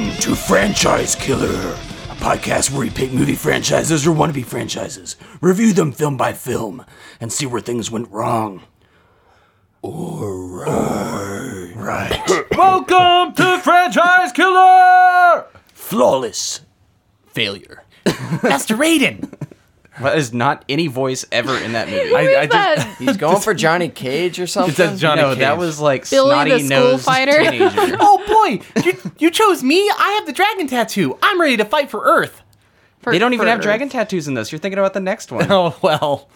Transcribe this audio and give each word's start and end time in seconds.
Welcome 0.00 0.20
to 0.22 0.34
Franchise 0.34 1.14
Killer, 1.14 1.72
a 1.72 2.16
podcast 2.16 2.70
where 2.70 2.80
we 2.80 2.88
pick 2.88 3.12
movie 3.12 3.34
franchises 3.34 4.06
or 4.06 4.14
wannabe 4.14 4.46
franchises, 4.46 5.16
review 5.42 5.74
them 5.74 5.92
film 5.92 6.16
by 6.16 6.32
film, 6.32 6.86
and 7.20 7.30
see 7.30 7.44
where 7.44 7.60
things 7.60 7.90
went 7.90 8.10
wrong. 8.10 8.62
Or 9.82 10.64
right. 10.64 11.72
right. 11.76 12.46
Welcome 12.56 13.34
to 13.34 13.58
Franchise 13.58 14.32
Killer! 14.32 15.44
Flawless 15.74 16.62
failure. 17.26 17.84
Master 18.42 18.76
Raiden! 18.76 19.30
That 20.00 20.18
is 20.18 20.32
not 20.32 20.64
any 20.68 20.86
voice 20.86 21.24
ever 21.30 21.56
in 21.56 21.72
that 21.72 21.88
movie. 21.88 22.14
I, 22.14 22.42
I 22.42 22.46
that? 22.46 22.96
He's 22.98 23.16
going 23.16 23.40
for 23.40 23.54
Johnny 23.54 23.88
Cage 23.88 24.40
or 24.40 24.46
something. 24.46 24.72
it 24.72 24.76
says 24.76 25.00
Johnny 25.00 25.22
no, 25.22 25.30
Cage. 25.30 25.38
that 25.40 25.58
was 25.58 25.80
like 25.80 26.08
Billy 26.08 26.30
the 26.30 26.58
snotty 26.58 26.64
school 26.64 26.80
nosed 26.80 27.04
fighter. 27.04 27.50
teenager. 27.50 27.96
Oh 28.00 28.18
boy! 28.26 28.82
You, 28.84 29.12
you 29.18 29.30
chose 29.30 29.62
me? 29.62 29.78
I 29.90 30.12
have 30.18 30.26
the 30.26 30.32
dragon 30.32 30.66
tattoo. 30.66 31.18
I'm 31.22 31.40
ready 31.40 31.56
to 31.58 31.64
fight 31.64 31.90
for 31.90 32.02
Earth. 32.04 32.42
For- 33.00 33.12
They 33.12 33.18
don't 33.18 33.34
even 33.34 33.46
for- 33.46 33.50
have 33.50 33.60
dragon 33.60 33.88
tattoos 33.88 34.28
in 34.28 34.34
this. 34.34 34.52
You're 34.52 34.58
thinking 34.58 34.78
about 34.78 34.94
the 34.94 35.00
next 35.00 35.32
one. 35.32 35.50
Oh, 35.50 35.76
well. 35.82 36.28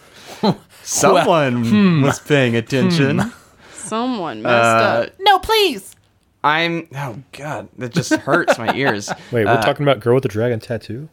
Someone 0.83 1.63
hmm. 1.63 2.01
was 2.03 2.19
paying 2.19 2.55
attention. 2.55 3.19
Hmm. 3.19 3.29
Someone 3.73 4.41
messed 4.41 4.53
Uh, 4.53 5.03
up. 5.03 5.09
No, 5.19 5.39
please! 5.39 5.95
I'm. 6.43 6.87
Oh 6.95 7.17
God, 7.31 7.69
that 7.77 7.93
just 7.93 8.13
hurts 8.13 8.57
my 8.59 8.73
ears. 8.75 9.09
Wait, 9.31 9.45
we're 9.45 9.51
uh, 9.51 9.61
talking 9.61 9.83
about 9.83 9.99
Girl 9.99 10.13
with 10.13 10.23
the 10.23 10.29
Dragon 10.29 10.59
Tattoo? 10.59 11.09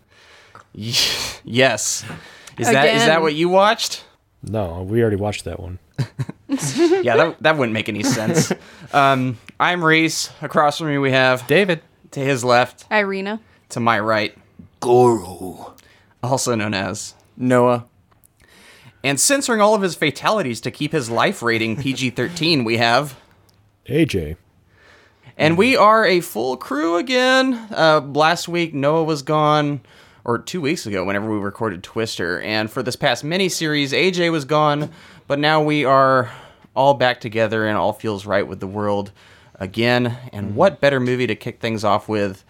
Yes. 0.74 2.04
Is 2.58 2.68
that 2.70 2.94
is 2.94 3.06
that 3.06 3.22
what 3.22 3.34
you 3.34 3.48
watched? 3.48 4.04
No, 4.42 4.82
we 4.82 5.00
already 5.00 5.16
watched 5.16 5.44
that 5.44 5.60
one. 5.60 5.78
Yeah, 7.02 7.16
that, 7.16 7.42
that 7.42 7.56
wouldn't 7.56 7.72
make 7.72 7.88
any 7.88 8.02
sense. 8.02 8.52
um, 8.92 9.38
I'm 9.58 9.82
Reese. 9.82 10.30
Across 10.42 10.78
from 10.78 10.88
me 10.88 10.98
we 10.98 11.10
have 11.10 11.46
David. 11.46 11.80
to 12.10 12.20
his 12.20 12.44
left, 12.44 12.84
Irina. 12.90 13.40
to 13.70 13.80
my 13.80 13.98
right, 13.98 14.36
Goro. 14.80 15.74
also 16.22 16.54
known 16.54 16.74
as 16.74 17.14
Noah. 17.38 17.86
and 19.02 19.18
censoring 19.18 19.62
all 19.62 19.74
of 19.74 19.80
his 19.80 19.94
fatalities 19.94 20.60
to 20.60 20.70
keep 20.70 20.92
his 20.92 21.08
life 21.08 21.42
rating 21.42 21.76
PG-13. 21.76 22.64
We 22.66 22.76
have. 22.76 23.18
AJ. 23.86 24.36
And 25.38 25.56
we 25.56 25.74
are 25.74 26.04
a 26.04 26.20
full 26.20 26.58
crew 26.58 26.96
again. 26.98 27.54
Uh, 27.70 28.02
last 28.04 28.46
week, 28.46 28.74
Noah 28.74 29.04
was 29.04 29.22
gone, 29.22 29.80
or 30.24 30.38
two 30.38 30.60
weeks 30.60 30.86
ago, 30.86 31.04
whenever 31.04 31.30
we 31.30 31.38
recorded 31.38 31.82
Twister. 31.82 32.40
And 32.40 32.70
for 32.70 32.82
this 32.82 32.96
past 32.96 33.24
mini 33.24 33.48
series, 33.48 33.92
AJ 33.92 34.30
was 34.32 34.44
gone, 34.44 34.90
but 35.26 35.38
now 35.38 35.62
we 35.62 35.84
are 35.84 36.30
all 36.74 36.94
back 36.94 37.20
together 37.20 37.66
and 37.66 37.76
all 37.76 37.92
feels 37.92 38.24
right 38.24 38.46
with 38.46 38.60
the 38.60 38.66
world 38.66 39.12
again. 39.60 40.16
And 40.32 40.54
what 40.54 40.80
better 40.80 41.00
movie 41.00 41.26
to 41.26 41.34
kick 41.34 41.60
things 41.60 41.84
off 41.84 42.08
with? 42.08 42.44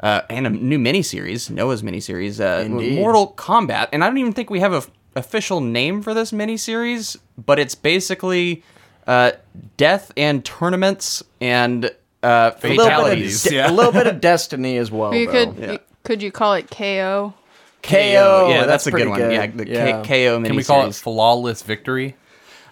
Uh, 0.00 0.22
and 0.28 0.46
a 0.46 0.50
new 0.50 0.78
miniseries, 0.78 1.48
Noah's 1.50 1.82
miniseries, 1.82 2.40
uh, 2.40 2.62
Indeed. 2.64 2.96
Mortal 2.98 3.32
Kombat. 3.36 3.88
And 3.92 4.02
I 4.02 4.08
don't 4.08 4.18
even 4.18 4.32
think 4.32 4.50
we 4.50 4.60
have 4.60 4.72
a 4.72 4.78
f- 4.78 4.90
official 5.14 5.60
name 5.60 6.02
for 6.02 6.12
this 6.12 6.32
miniseries, 6.32 7.16
but 7.38 7.58
it's 7.58 7.74
basically 7.76 8.64
uh, 9.06 9.32
death 9.76 10.10
and 10.16 10.44
tournaments 10.44 11.22
and 11.40 11.86
uh, 12.22 12.50
A 12.62 12.68
little, 12.68 12.76
bit 12.76 12.76
fatalities. 12.84 13.46
of, 13.46 13.52
de- 13.52 13.68
a 13.68 13.70
little 13.70 13.92
bit 13.92 14.06
of 14.08 14.20
destiny 14.20 14.76
as 14.78 14.90
well. 14.90 15.14
You 15.14 15.26
though. 15.30 15.52
could 15.54 15.70
you- 15.70 15.78
could 16.04 16.22
you 16.22 16.30
call 16.30 16.54
it 16.54 16.70
KO? 16.70 17.34
KO. 17.82 18.48
Yeah, 18.48 18.58
that's, 18.66 18.84
that's 18.84 18.86
a 18.86 18.90
good 18.92 19.08
one. 19.08 19.18
good. 19.18 19.32
Yeah, 19.32 19.46
the 19.46 19.68
Yeah. 19.68 20.02
K- 20.02 20.26
KO 20.26 20.38
miniseries. 20.38 20.46
Can 20.46 20.56
we 20.56 20.64
call 20.64 20.86
it 20.86 20.94
Flawless 20.94 21.62
Victory? 21.62 22.16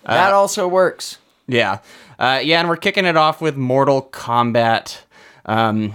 that 0.06 0.32
also 0.32 0.66
works. 0.69 1.19
Yeah. 1.47 1.78
Uh, 2.19 2.41
yeah, 2.43 2.60
and 2.60 2.69
we're 2.69 2.76
kicking 2.76 3.04
it 3.04 3.16
off 3.16 3.41
with 3.41 3.56
Mortal 3.56 4.03
Kombat. 4.12 5.00
Um, 5.44 5.94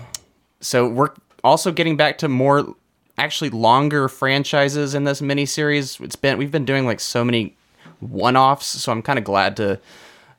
so 0.59 0.88
we're 0.88 1.12
also 1.44 1.72
getting 1.72 1.96
back 1.98 2.18
to 2.20 2.28
more 2.28 2.75
actually 3.18 3.50
longer 3.50 4.08
franchises 4.09 4.94
in 4.94 5.04
this 5.06 5.22
miniseries. 5.22 6.00
It's 6.04 6.16
been 6.16 6.38
we've 6.38 6.52
been 6.52 6.66
doing 6.66 6.86
like 6.86 7.00
so 7.00 7.24
many 7.24 7.56
one-offs, 8.00 8.66
so 8.68 8.92
I'm 8.92 9.02
kind 9.02 9.18
of 9.18 9.25
glad 9.25 9.58
to 9.58 9.80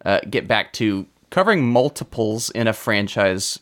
uh, 0.04 0.20
get 0.28 0.46
back 0.46 0.72
to 0.74 1.06
covering 1.30 1.66
multiples 1.66 2.50
in 2.50 2.68
a 2.68 2.72
franchise. 2.72 3.58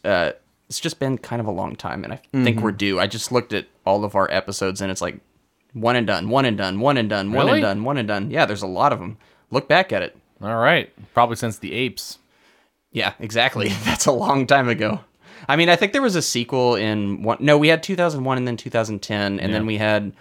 It's 0.68 0.80
just 0.80 0.98
been 0.98 1.18
kind 1.18 1.40
of 1.40 1.46
a 1.46 1.50
long 1.52 1.76
time, 1.76 2.02
and 2.04 2.12
I 2.12 2.20
think 2.32 2.60
we're 2.60 2.72
due. 2.72 2.98
I 2.98 3.06
just 3.06 3.30
looked 3.30 3.52
at 3.52 3.66
all 3.84 4.04
of 4.04 4.14
our 4.16 4.28
episodes, 4.30 4.80
and 4.80 4.90
it's 4.90 5.00
like 5.00 5.20
one 5.72 5.94
and 5.94 6.06
done, 6.06 6.28
one 6.28 6.44
and 6.44 6.58
done, 6.58 6.80
one 6.80 6.96
and 6.96 7.08
done, 7.08 7.32
one 7.32 7.46
Really? 7.46 7.58
and 7.58 7.62
done, 7.62 7.84
one 7.84 7.96
and 7.98 8.08
done. 8.08 8.30
Yeah, 8.30 8.46
there's 8.46 8.62
a 8.62 8.66
lot 8.66 8.92
of 8.92 8.98
them. 8.98 9.16
Look 9.50 9.68
back 9.68 9.92
at 9.92 10.02
it. 10.02 10.16
All 10.42 10.56
right. 10.56 10.92
Probably 11.14 11.36
since 11.36 11.58
the 11.58 11.72
apes. 11.72 12.18
Yeah, 12.90 13.12
exactly. 13.20 13.68
That's 13.84 14.06
a 14.06 14.12
long 14.12 14.46
time 14.46 14.68
ago. 14.68 15.00
I 15.48 15.54
mean, 15.56 15.68
I 15.68 15.76
think 15.76 15.92
there 15.92 16.02
was 16.02 16.16
a 16.16 16.22
sequel 16.22 16.74
in 16.74 17.22
one. 17.22 17.38
No, 17.40 17.58
we 17.58 17.68
had 17.68 17.82
2001 17.82 18.38
and 18.38 18.48
then 18.48 18.56
2010, 18.56 19.38
and 19.38 19.54
then 19.54 19.66
we 19.66 19.76
had 19.76 20.12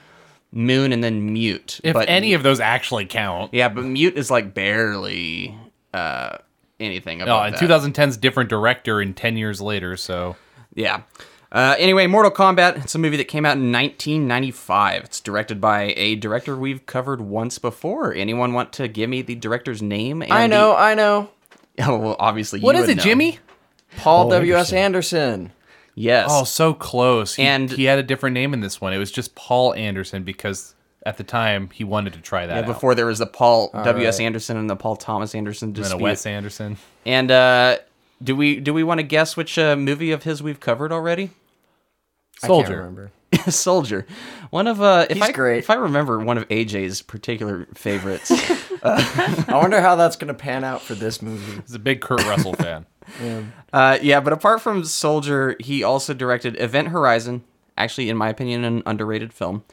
Moon 0.52 0.94
and 0.94 1.04
then 1.04 1.34
Mute. 1.34 1.80
If 1.84 1.94
but 1.94 2.08
any 2.08 2.34
of 2.34 2.44
those 2.44 2.60
actually 2.60 3.06
count. 3.06 3.54
yeah, 3.54 3.70
but 3.70 3.84
Mute 3.86 4.16
is 4.18 4.30
like 4.30 4.54
barely 4.54 5.58
uh, 5.94 6.38
anything 6.80 7.20
No, 7.20 7.26
about 7.26 7.48
and 7.48 7.56
that. 7.56 7.62
2010's 7.62 8.18
different 8.18 8.50
director 8.50 9.02
in 9.02 9.14
10 9.14 9.38
years 9.38 9.62
later, 9.62 9.96
so. 9.98 10.36
Yeah. 10.74 11.02
Uh, 11.52 11.76
anyway, 11.80 12.06
Mortal 12.08 12.32
Kombat. 12.32 12.84
It's 12.84 12.96
a 12.96 13.00
movie 13.00 13.18
that 13.18 13.30
came 13.30 13.46
out 13.46 13.56
in 13.58 13.72
1995. 13.72 15.04
It's 15.06 15.22
directed 15.22 15.62
by 15.62 15.94
a 15.96 16.16
director 16.16 16.56
we've 16.58 16.86
covered 16.86 17.22
once 17.22 17.60
before. 17.60 18.14
Anyone 18.14 18.54
want 18.54 18.74
to 18.74 18.88
give 18.88 19.10
me 19.10 19.22
the 19.22 19.36
director's 19.36 19.82
name? 19.82 20.22
And 20.22 20.34
I 20.34 20.48
know, 20.48 20.72
the- 20.72 20.78
I 20.80 20.94
know. 20.96 21.30
oh, 21.80 21.98
well, 21.98 22.16
obviously 22.20 22.60
you 22.60 22.66
What 22.66 22.76
is 22.76 22.82
would 22.82 22.90
it, 22.92 22.98
know. 22.98 23.04
Jimmy? 23.04 23.40
Paul 23.98 24.24
Paul 24.26 24.30
W.S. 24.32 24.74
Anderson. 24.74 25.52
Yes. 25.94 26.28
Oh, 26.30 26.44
so 26.44 26.74
close. 26.74 27.36
He, 27.36 27.44
And- 27.44 27.72
he 27.72 27.86
had 27.86 28.00
a 28.00 28.04
different 28.04 28.34
name 28.34 28.54
in 28.54 28.60
this 28.60 28.82
one. 28.82 28.92
It 28.92 28.98
was 28.98 29.12
just 29.12 29.36
Paul 29.36 29.74
Anderson 29.76 30.24
because 30.24 30.76
at 31.06 31.18
the 31.18 31.24
time 31.24 31.70
he 31.72 31.84
wanted 31.84 32.14
to 32.14 32.20
try 32.20 32.46
that 32.48 32.54
Yeah, 32.54 32.60
out. 32.62 32.66
before 32.66 32.96
there 32.96 33.06
was 33.06 33.20
the 33.20 33.28
Paul 33.28 33.70
W.S. 33.84 34.20
right. 34.20 34.26
Anderson 34.26 34.58
and 34.58 34.70
the 34.70 34.76
Paul 34.76 34.96
Thomas 34.96 35.36
Anderson 35.36 35.70
and 35.70 35.76
then 35.76 35.92
a 35.92 35.98
Wes 35.98 36.26
Anderson. 36.26 36.78
And 37.06 37.30
uh, 37.32 37.78
do 38.24 38.36
we 38.36 38.60
do 38.60 38.74
we 38.74 38.84
want 38.84 39.00
to 39.00 39.04
guess 39.04 39.38
which 39.38 39.58
uh, 39.58 39.76
movie 39.76 40.12
of 40.12 40.24
his 40.24 40.42
we've 40.42 40.60
covered 40.60 40.92
already? 40.92 41.32
I 42.44 42.48
can't 42.48 42.50
Soldier. 42.50 42.78
remember. 42.78 43.12
Soldier. 43.50 44.06
One 44.50 44.68
of 44.68 44.82
uh, 44.82 45.06
if 45.10 45.18
He's 45.18 45.24
I 45.26 45.32
great. 45.32 45.60
if 45.60 45.70
I 45.70 45.76
remember 45.76 46.20
one 46.20 46.38
of 46.38 46.48
AJ's 46.50 47.02
particular 47.02 47.68
favorites. 47.74 48.32
I 48.84 49.50
wonder 49.62 49.82
how 49.82 49.96
that's 49.96 50.16
going 50.16 50.28
to 50.28 50.34
pan 50.34 50.64
out 50.64 50.82
for 50.82 50.94
this 50.96 51.22
movie. 51.22 51.62
He's 51.66 51.74
a 51.74 51.80
big 51.80 52.02
Kurt 52.02 52.24
Russell 52.26 52.54
fan. 52.56 52.86
uh, 53.74 53.98
yeah, 54.02 54.20
but 54.20 54.32
apart 54.34 54.62
from 54.62 54.84
Soldier, 54.84 55.56
he 55.60 55.84
also 55.84 56.14
directed 56.14 56.60
Event 56.60 56.90
Horizon. 56.90 57.44
Actually, 57.78 58.10
in 58.10 58.16
my 58.18 58.30
opinion, 58.30 58.64
an 58.64 58.84
underrated 58.86 59.34
film. 59.34 59.64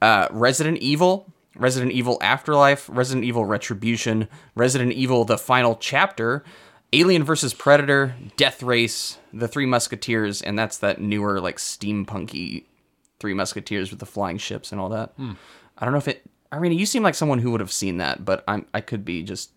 Uh, 0.00 0.28
Resident 0.30 0.78
Evil, 0.78 1.32
Resident 1.56 1.92
Evil 1.92 2.18
Afterlife, 2.20 2.88
Resident 2.92 3.24
Evil 3.24 3.44
Retribution, 3.44 4.28
Resident 4.54 4.92
Evil: 4.92 5.24
The 5.24 5.38
Final 5.38 5.76
Chapter, 5.76 6.44
Alien 6.92 7.24
vs 7.24 7.52
Predator, 7.54 8.14
Death 8.36 8.62
Race, 8.62 9.18
The 9.32 9.48
Three 9.48 9.66
Musketeers, 9.66 10.40
and 10.40 10.58
that's 10.58 10.78
that 10.78 11.00
newer 11.00 11.40
like 11.40 11.56
steampunky 11.56 12.64
Three 13.20 13.34
Musketeers 13.34 13.90
with 13.90 13.98
the 14.00 14.06
flying 14.06 14.38
ships 14.38 14.70
and 14.70 14.80
all 14.80 14.88
that. 14.90 15.12
I 15.18 15.84
don't 15.84 15.92
know 15.92 15.98
if 15.98 16.08
it. 16.08 16.22
I 16.50 16.60
mean, 16.60 16.72
you 16.72 16.86
seem 16.86 17.02
like 17.02 17.14
someone 17.14 17.40
who 17.40 17.50
would 17.50 17.60
have 17.60 17.72
seen 17.72 17.98
that, 17.98 18.24
but 18.24 18.44
I'm 18.46 18.66
I 18.72 18.80
could 18.80 19.04
be 19.04 19.22
just 19.22 19.50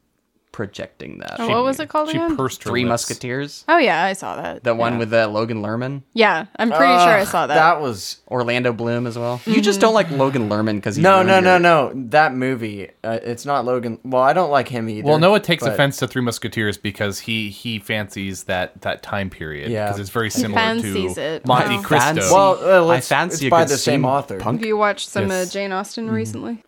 projecting 0.51 1.19
that. 1.19 1.36
Oh, 1.39 1.48
what 1.48 1.63
was 1.63 1.80
it 1.80 1.88
called 1.88 2.09
She 2.09 2.18
again? 2.18 2.36
pursed 2.36 2.63
her 2.63 2.69
Three 2.69 2.83
lips. 2.83 2.89
Musketeers, 3.09 3.63
oh 3.69 3.77
yeah, 3.77 4.03
I 4.03 4.13
saw 4.13 4.36
that. 4.36 4.63
the 4.63 4.75
one 4.75 4.94
yeah. 4.94 5.00
with 5.00 5.13
uh, 5.13 5.27
Logan 5.30 5.62
Lerman, 5.62 6.03
Yeah, 6.13 6.48
I'm 6.57 6.69
pretty 6.69 6.83
sure 6.83 7.13
I 7.13 7.24
saw 7.24 7.48
that. 7.48 7.56
That 7.56 7.80
was 7.81 8.19
Orlando 8.27 8.74
Bloom 8.74 9.07
as 9.07 9.18
well. 9.18 9.39
You 9.45 9.62
just 9.62 9.80
don't 9.80 9.94
like 9.94 10.12
Logan 10.12 10.50
Lerman 10.50 10.75
because 10.75 10.98
no, 10.98 11.24
no, 11.24 11.39
no, 11.39 11.57
no. 11.57 11.92
That 11.95 12.33
movie. 12.36 12.89
Uh, 13.03 13.19
it's 13.24 13.45
not 13.45 13.63
Logan. 13.65 14.00
Well, 14.03 14.21
I 14.21 14.33
don't 14.33 14.51
like 14.51 14.68
him 14.68 14.89
either. 14.89 15.07
Well, 15.07 15.19
Noah 15.19 15.39
takes 15.39 15.63
but- 15.63 15.74
offense 15.74 15.98
to 15.98 16.07
Three 16.07 16.21
Musketeers 16.21 16.77
because 16.77 17.19
he 17.19 17.50
he 17.50 17.80
fancies 17.80 18.44
that 18.45 18.81
that 18.81 19.03
time 19.03 19.30
period 19.30 19.71
Yeah. 19.71 19.86
because 19.88 20.00
it's 20.01 20.09
very 20.09 20.30
similar 20.30 20.59
fancies 20.59 21.15
to 21.15 21.21
it. 21.21 21.45
Monte 21.48 21.75
Wow. 21.77 21.81
Cristo. 21.81 22.06
Fancy. 22.15 22.33
Well, 22.33 22.59
uh, 22.81 22.86
let's- 22.86 23.07
fancy 23.07 23.33
it's 23.36 23.44
a 23.45 23.50
by 23.50 23.62
good 23.63 23.69
the 23.69 23.77
same 23.77 24.01
steam 24.01 24.06
author. 24.06 24.39
Have 24.42 24.65
you 24.65 24.75
watched 24.77 25.07
some 25.09 25.30
Yes. 25.30 25.48
uh, 25.50 25.51
Jane 25.51 25.71
Austen 25.71 26.06
Mm-hmm. 26.07 26.15
recently? 26.15 26.63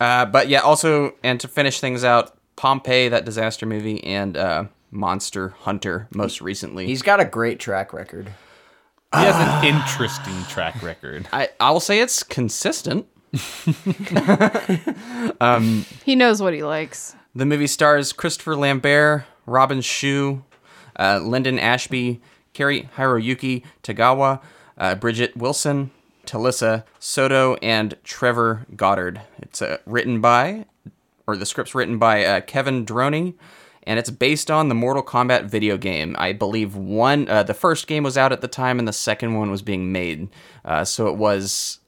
Uh, 0.00 0.24
but 0.24 0.48
yeah, 0.48 0.60
also 0.60 1.14
and 1.22 1.38
to 1.40 1.46
finish 1.48 1.78
things 1.80 2.02
out, 2.04 2.34
Pompeii, 2.56 3.08
that 3.08 3.24
disaster 3.24 3.66
movie, 3.66 4.02
and 4.02 4.36
uh, 4.36 4.64
Monster 4.90 5.50
Hunter, 5.60 6.08
most 6.14 6.40
recently. 6.40 6.86
He's 6.86 7.02
got 7.02 7.20
a 7.20 7.24
great 7.24 7.60
track 7.60 7.92
record. 7.92 8.32
he 9.14 9.20
has 9.20 9.36
an 9.36 9.64
interesting 9.64 10.42
track 10.48 10.82
record. 10.82 11.28
I 11.32 11.50
I 11.60 11.70
will 11.70 11.80
say 11.80 12.00
it's 12.00 12.22
consistent. 12.22 13.06
He 16.04 16.16
knows 16.16 16.42
what 16.42 16.54
he 16.54 16.62
likes. 16.62 17.14
The 17.34 17.46
movie 17.46 17.66
stars 17.68 18.12
Christopher 18.12 18.56
Lambert, 18.56 19.24
Robin 19.46 19.80
Shou, 19.80 20.42
uh, 20.98 21.20
Linden 21.22 21.58
Ashby, 21.58 22.20
Cary 22.52 22.88
Hiroyuki 22.96 23.62
Tagawa, 23.82 24.40
uh, 24.76 24.94
Bridget 24.96 25.36
Wilson, 25.36 25.90
Talisa 26.26 26.84
Soto, 26.98 27.54
and 27.56 27.96
Trevor 28.04 28.66
Goddard. 28.76 29.20
It's 29.38 29.60
uh, 29.62 29.78
written 29.86 30.20
by, 30.20 30.66
or 31.26 31.36
the 31.36 31.46
script's 31.46 31.74
written 31.74 31.98
by 31.98 32.24
uh, 32.24 32.40
Kevin 32.40 32.84
Droney, 32.86 33.34
and 33.84 33.98
it's 33.98 34.10
based 34.10 34.50
on 34.50 34.68
the 34.68 34.74
Mortal 34.74 35.02
Kombat 35.02 35.44
video 35.46 35.76
game. 35.76 36.14
I 36.18 36.32
believe 36.32 36.76
one, 36.76 37.28
uh, 37.28 37.42
the 37.42 37.54
first 37.54 37.86
game 37.86 38.02
was 38.02 38.16
out 38.18 38.32
at 38.32 38.40
the 38.40 38.48
time, 38.48 38.78
and 38.78 38.86
the 38.86 38.92
second 38.92 39.34
one 39.34 39.50
was 39.50 39.62
being 39.62 39.90
made. 39.90 40.28
Uh, 40.64 40.84
so 40.84 41.08
it 41.08 41.16
was 41.16 41.80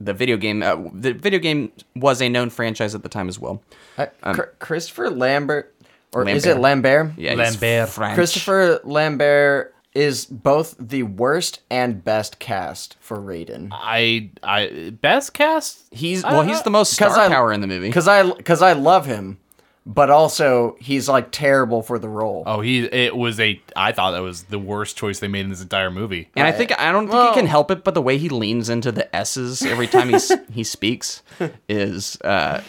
the 0.00 0.12
video 0.12 0.36
game. 0.36 0.62
Uh, 0.62 0.76
the 0.92 1.12
video 1.12 1.38
game 1.38 1.70
was 1.94 2.20
a 2.20 2.28
known 2.28 2.50
franchise 2.50 2.94
at 2.94 3.02
the 3.02 3.08
time 3.08 3.28
as 3.28 3.38
well. 3.38 3.62
Uh, 3.96 4.06
Chr- 4.34 4.42
Christopher 4.58 5.10
Lambert, 5.10 5.74
or 6.12 6.28
is 6.28 6.44
it 6.44 6.58
Lambert? 6.58 7.12
Yeah, 7.16 7.30
he's 7.30 7.62
Lambert. 7.62 7.88
French. 7.88 8.14
Christopher 8.16 8.80
Lambert 8.84 9.71
is 9.94 10.24
both 10.24 10.74
the 10.78 11.02
worst 11.02 11.60
and 11.70 12.02
best 12.02 12.38
cast 12.38 12.96
for 13.00 13.18
Raiden. 13.18 13.68
I 13.72 14.30
I 14.42 14.92
best 15.00 15.34
cast. 15.34 15.82
He's 15.90 16.22
well, 16.24 16.42
he's 16.42 16.62
the 16.62 16.70
most 16.70 17.00
Uh, 17.00 17.04
'Cause 17.04 17.14
star 17.14 17.26
I- 17.26 17.28
power 17.28 17.52
in 17.52 17.60
the 17.60 17.66
movie. 17.66 17.88
Because 17.88 18.08
I 18.08 18.30
because 18.32 18.62
I 18.62 18.72
love 18.72 19.04
him, 19.06 19.38
but 19.84 20.08
also 20.08 20.76
he's 20.80 21.08
like 21.08 21.30
terrible 21.30 21.82
for 21.82 21.98
the 21.98 22.08
role. 22.08 22.42
Oh, 22.46 22.60
he 22.62 22.84
it 22.84 23.14
was 23.16 23.38
a. 23.38 23.60
I 23.76 23.92
thought 23.92 24.12
that 24.12 24.22
was 24.22 24.44
the 24.44 24.58
worst 24.58 24.96
choice 24.96 25.18
they 25.18 25.28
made 25.28 25.40
in 25.44 25.50
this 25.50 25.60
entire 25.62 25.90
movie. 25.90 26.30
And 26.36 26.46
I 26.46 26.52
think 26.52 26.72
I 26.80 26.90
don't 26.90 27.08
think 27.08 27.28
he 27.28 27.34
can 27.34 27.46
help 27.46 27.70
it, 27.70 27.84
but 27.84 27.92
the 27.94 28.02
way 28.02 28.16
he 28.16 28.28
leans 28.30 28.68
into 28.70 28.92
the 28.92 29.14
S's 29.14 29.62
every 29.62 29.86
time 29.88 30.08
he 30.08 30.18
he 30.52 30.64
speaks 30.64 31.22
is, 31.68 32.16
uh, 32.22 32.62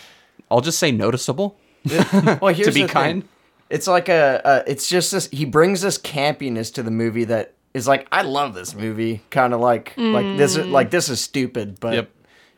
I'll 0.52 0.62
just 0.62 0.78
say 0.80 0.92
noticeable. 0.92 1.58
Well, 2.42 2.54
here's 2.54 2.74
be 2.74 2.84
the 2.84 2.88
thing. 2.88 3.24
Kind. 3.74 3.78
It's 3.78 3.88
like 3.88 4.10
a, 4.10 4.42
a 4.44 4.72
it's 4.72 4.88
just 4.88 5.12
this. 5.12 5.30
He 5.32 5.46
brings 5.46 5.82
this 5.82 5.98
campiness 5.98 6.74
to 6.76 6.84
the 6.84 6.92
movie 6.92 7.26
that 7.26 7.54
is 7.74 7.88
like 7.88 8.08
I 8.12 8.22
love 8.22 8.54
this 8.54 8.76
movie. 8.76 9.22
Kind 9.30 9.54
of 9.54 9.60
like 9.60 9.94
like 9.98 10.38
this 10.38 10.56
is 10.56 10.68
like 10.68 10.92
this 10.92 11.10
is 11.10 11.20
stupid, 11.22 11.80
but 11.80 11.94
Yep. 11.94 12.10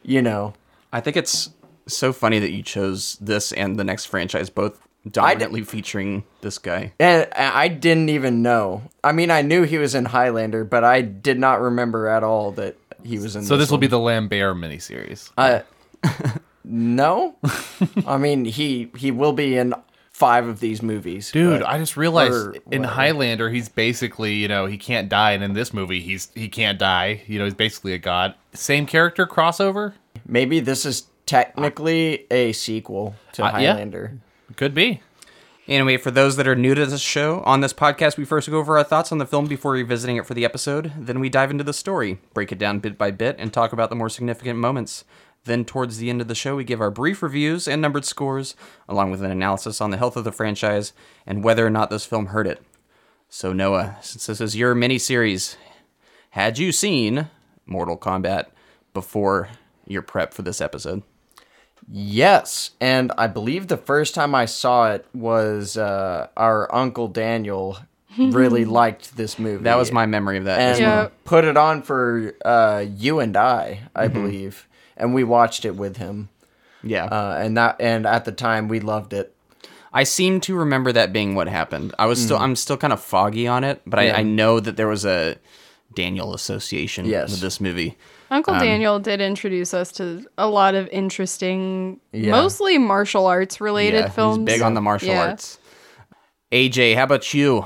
you 0.03 0.21
know. 0.21 0.53
I 0.93 1.01
think 1.01 1.17
it's 1.17 1.49
so 1.87 2.13
funny 2.13 2.39
that 2.39 2.51
you 2.51 2.63
chose 2.63 3.17
this 3.19 3.51
and 3.51 3.77
the 3.77 3.83
next 3.83 4.05
franchise 4.05 4.49
both 4.49 4.79
dominantly 5.09 5.61
featuring 5.63 6.23
this 6.41 6.57
guy. 6.57 6.93
And 6.99 7.27
I 7.35 7.67
didn't 7.67 8.09
even 8.09 8.41
know. 8.41 8.83
I 9.03 9.11
mean, 9.11 9.29
I 9.29 9.41
knew 9.41 9.63
he 9.63 9.77
was 9.77 9.93
in 9.93 10.05
Highlander, 10.05 10.63
but 10.63 10.83
I 10.83 11.01
did 11.01 11.37
not 11.37 11.61
remember 11.61 12.07
at 12.07 12.23
all 12.23 12.51
that 12.53 12.75
he 13.03 13.19
was 13.19 13.35
in. 13.35 13.43
So 13.43 13.57
this 13.57 13.69
will 13.69 13.75
one. 13.75 13.81
be 13.81 13.87
the 13.87 13.99
Lambert 13.99 14.55
miniseries. 14.57 15.31
Uh, 15.37 15.59
no, 16.63 17.35
I 18.07 18.17
mean 18.17 18.45
he 18.45 18.89
he 18.97 19.11
will 19.11 19.33
be 19.33 19.57
in 19.57 19.73
five 20.15 20.47
of 20.47 20.61
these 20.61 20.81
movies, 20.81 21.29
Dude, 21.31 21.59
but- 21.59 21.67
I 21.67 21.77
just 21.77 21.97
realized 21.97 22.55
in 22.71 22.81
whatever. 22.83 22.85
Highlander 22.87 23.49
he's 23.49 23.67
basically, 23.67 24.35
you 24.35 24.47
know, 24.47 24.65
he 24.65 24.77
can't 24.77 25.09
die 25.09 25.31
and 25.33 25.43
in 25.43 25.53
this 25.53 25.73
movie 25.73 25.99
he's 25.99 26.29
he 26.35 26.47
can't 26.47 26.79
die. 26.79 27.21
You 27.27 27.37
know, 27.37 27.43
he's 27.43 27.53
basically 27.53 27.91
a 27.93 27.97
god. 27.97 28.33
Same 28.53 28.85
character 28.85 29.27
crossover? 29.27 29.93
maybe 30.25 30.59
this 30.61 30.85
is 30.85 31.07
technically 31.25 32.25
a 32.31 32.53
sequel 32.53 33.15
to 33.33 33.43
Uh, 33.43 33.59
yeah. 33.59 33.71
Highlander. 33.73 34.17
Could 34.55 34.73
be. 34.73 35.01
Anyway, 35.67 35.97
for 35.97 36.11
those 36.11 36.35
that 36.37 36.47
are 36.47 36.55
new 36.55 36.75
to 36.75 36.85
this 36.85 37.01
show, 37.01 37.41
on 37.45 37.59
this 37.61 37.73
podcast, 37.73 38.17
we 38.17 38.23
first 38.25 38.49
go 38.49 38.57
over 38.59 38.77
our 38.77 38.83
thoughts 38.83 39.11
on 39.11 39.17
the 39.17 39.25
film 39.25 39.47
before 39.47 39.71
revisiting 39.73 40.15
it 40.15 40.25
for 40.25 40.35
the 40.35 40.45
episode. 40.45 40.91
Then 40.97 41.19
we 41.19 41.27
dive 41.27 41.49
into 41.51 41.63
the 41.63 41.73
story, 41.73 42.19
break 42.35 42.51
it 42.51 42.59
down 42.59 42.79
bit 42.79 42.97
by 42.99 43.09
bit, 43.11 43.35
and 43.39 43.51
talk 43.51 43.73
about 43.73 43.89
the 43.89 43.95
more 43.95 44.09
significant 44.09 44.59
moments. 44.59 45.03
Then, 45.45 45.63
towards 45.65 45.97
the 45.97 46.09
end 46.09 46.21
of 46.21 46.27
the 46.27 46.35
show, 46.35 46.55
we 46.55 46.63
give 46.63 46.81
our 46.81 46.91
brief 46.91 47.21
reviews 47.23 47.67
and 47.67 47.81
numbered 47.81 48.03
scores, 48.05 48.55
along 48.89 49.11
with 49.11 49.23
an 49.23 49.31
analysis 49.31 49.79
on 49.79 49.91
the 49.91 49.97
health 49.97 50.17
of 50.17 50.23
the 50.23 50.31
franchise 50.31 50.91
and 51.25 51.43
whether 51.43 51.65
or 51.65 51.69
not 51.69 51.89
this 51.89 52.05
film 52.05 52.27
hurt 52.27 52.47
it. 52.47 52.61
So, 53.29 53.53
Noah, 53.53 53.97
since 54.01 54.25
this 54.25 54.41
is 54.41 54.55
your 54.55 54.73
mini 54.75 54.97
series, 54.97 55.57
had 56.31 56.57
you 56.57 56.71
seen 56.71 57.29
Mortal 57.65 57.97
Kombat 57.97 58.45
before 58.93 59.49
your 59.87 60.01
prep 60.01 60.33
for 60.33 60.41
this 60.41 60.59
episode? 60.61 61.03
Yes, 61.91 62.71
and 62.81 63.11
I 63.17 63.27
believe 63.27 63.67
the 63.67 63.77
first 63.77 64.15
time 64.15 64.33
I 64.33 64.45
saw 64.45 64.91
it 64.91 65.05
was 65.13 65.77
uh, 65.77 66.27
our 66.35 66.73
uncle 66.73 67.07
Daniel 67.07 67.77
really 68.17 68.65
liked 68.81 69.15
this 69.17 69.37
movie. 69.37 69.63
That 69.65 69.75
was 69.75 69.91
my 69.91 70.05
memory 70.07 70.37
of 70.39 70.45
that. 70.45 70.59
and 70.59 70.71
as 70.71 70.79
Yeah. 70.79 70.95
well. 71.03 71.11
put 71.25 71.45
it 71.45 71.57
on 71.57 71.83
for 71.83 72.33
uh, 72.43 72.83
you 72.89 73.19
and 73.19 73.37
I, 73.37 73.81
I 73.95 74.07
Mm-hmm. 74.07 74.13
believe, 74.23 74.67
and 74.97 75.13
we 75.13 75.23
watched 75.23 75.65
it 75.65 75.75
with 75.75 75.97
him. 75.97 76.29
Yeah. 76.83 77.05
Uh, 77.05 77.37
and 77.39 77.57
that 77.57 77.77
and 77.79 78.05
at 78.05 78.25
the 78.25 78.31
time 78.31 78.67
we 78.67 78.79
loved 78.79 79.13
it. 79.13 79.35
I 79.93 80.03
seem 80.03 80.41
to 80.41 80.55
remember 80.55 80.91
that 80.91 81.13
being 81.13 81.35
what 81.35 81.47
happened. 81.47 81.93
I 81.97 82.05
was 82.05 82.21
still, 82.21 82.37
I'm 82.37 82.57
still 82.57 82.75
kind 82.75 82.91
of 82.91 82.99
foggy 83.01 83.47
on 83.47 83.63
it, 83.63 83.81
but 83.87 83.97
Mm-hmm. 83.97 84.07
Yeah. 84.07 84.15
I, 84.15 84.19
I 84.19 84.23
know 84.23 84.59
that 84.59 84.75
there 84.75 84.87
was 84.89 85.05
a 85.05 85.37
Daniel 85.93 86.33
association 86.33 87.05
Yes. 87.05 87.31
with 87.31 87.39
this 87.39 87.61
movie. 87.61 87.97
Uncle 88.29 88.55
Um, 88.55 88.59
Daniel 88.59 88.99
did 88.99 89.21
introduce 89.21 89.73
us 89.73 89.93
to 89.93 90.25
a 90.37 90.49
lot 90.49 90.75
of 90.75 90.89
interesting, 90.89 92.01
Yeah. 92.11 92.31
mostly 92.31 92.77
martial 92.77 93.25
arts 93.25 93.61
related 93.61 94.01
Yeah, 94.05 94.09
films. 94.09 94.37
he's 94.39 94.45
big 94.57 94.61
on 94.61 94.73
the 94.73 94.81
martial 94.81 95.09
Yeah. 95.09 95.29
arts. 95.29 95.59
AJ, 96.51 96.95
how 96.95 97.03
about 97.03 97.33
you? 97.33 97.63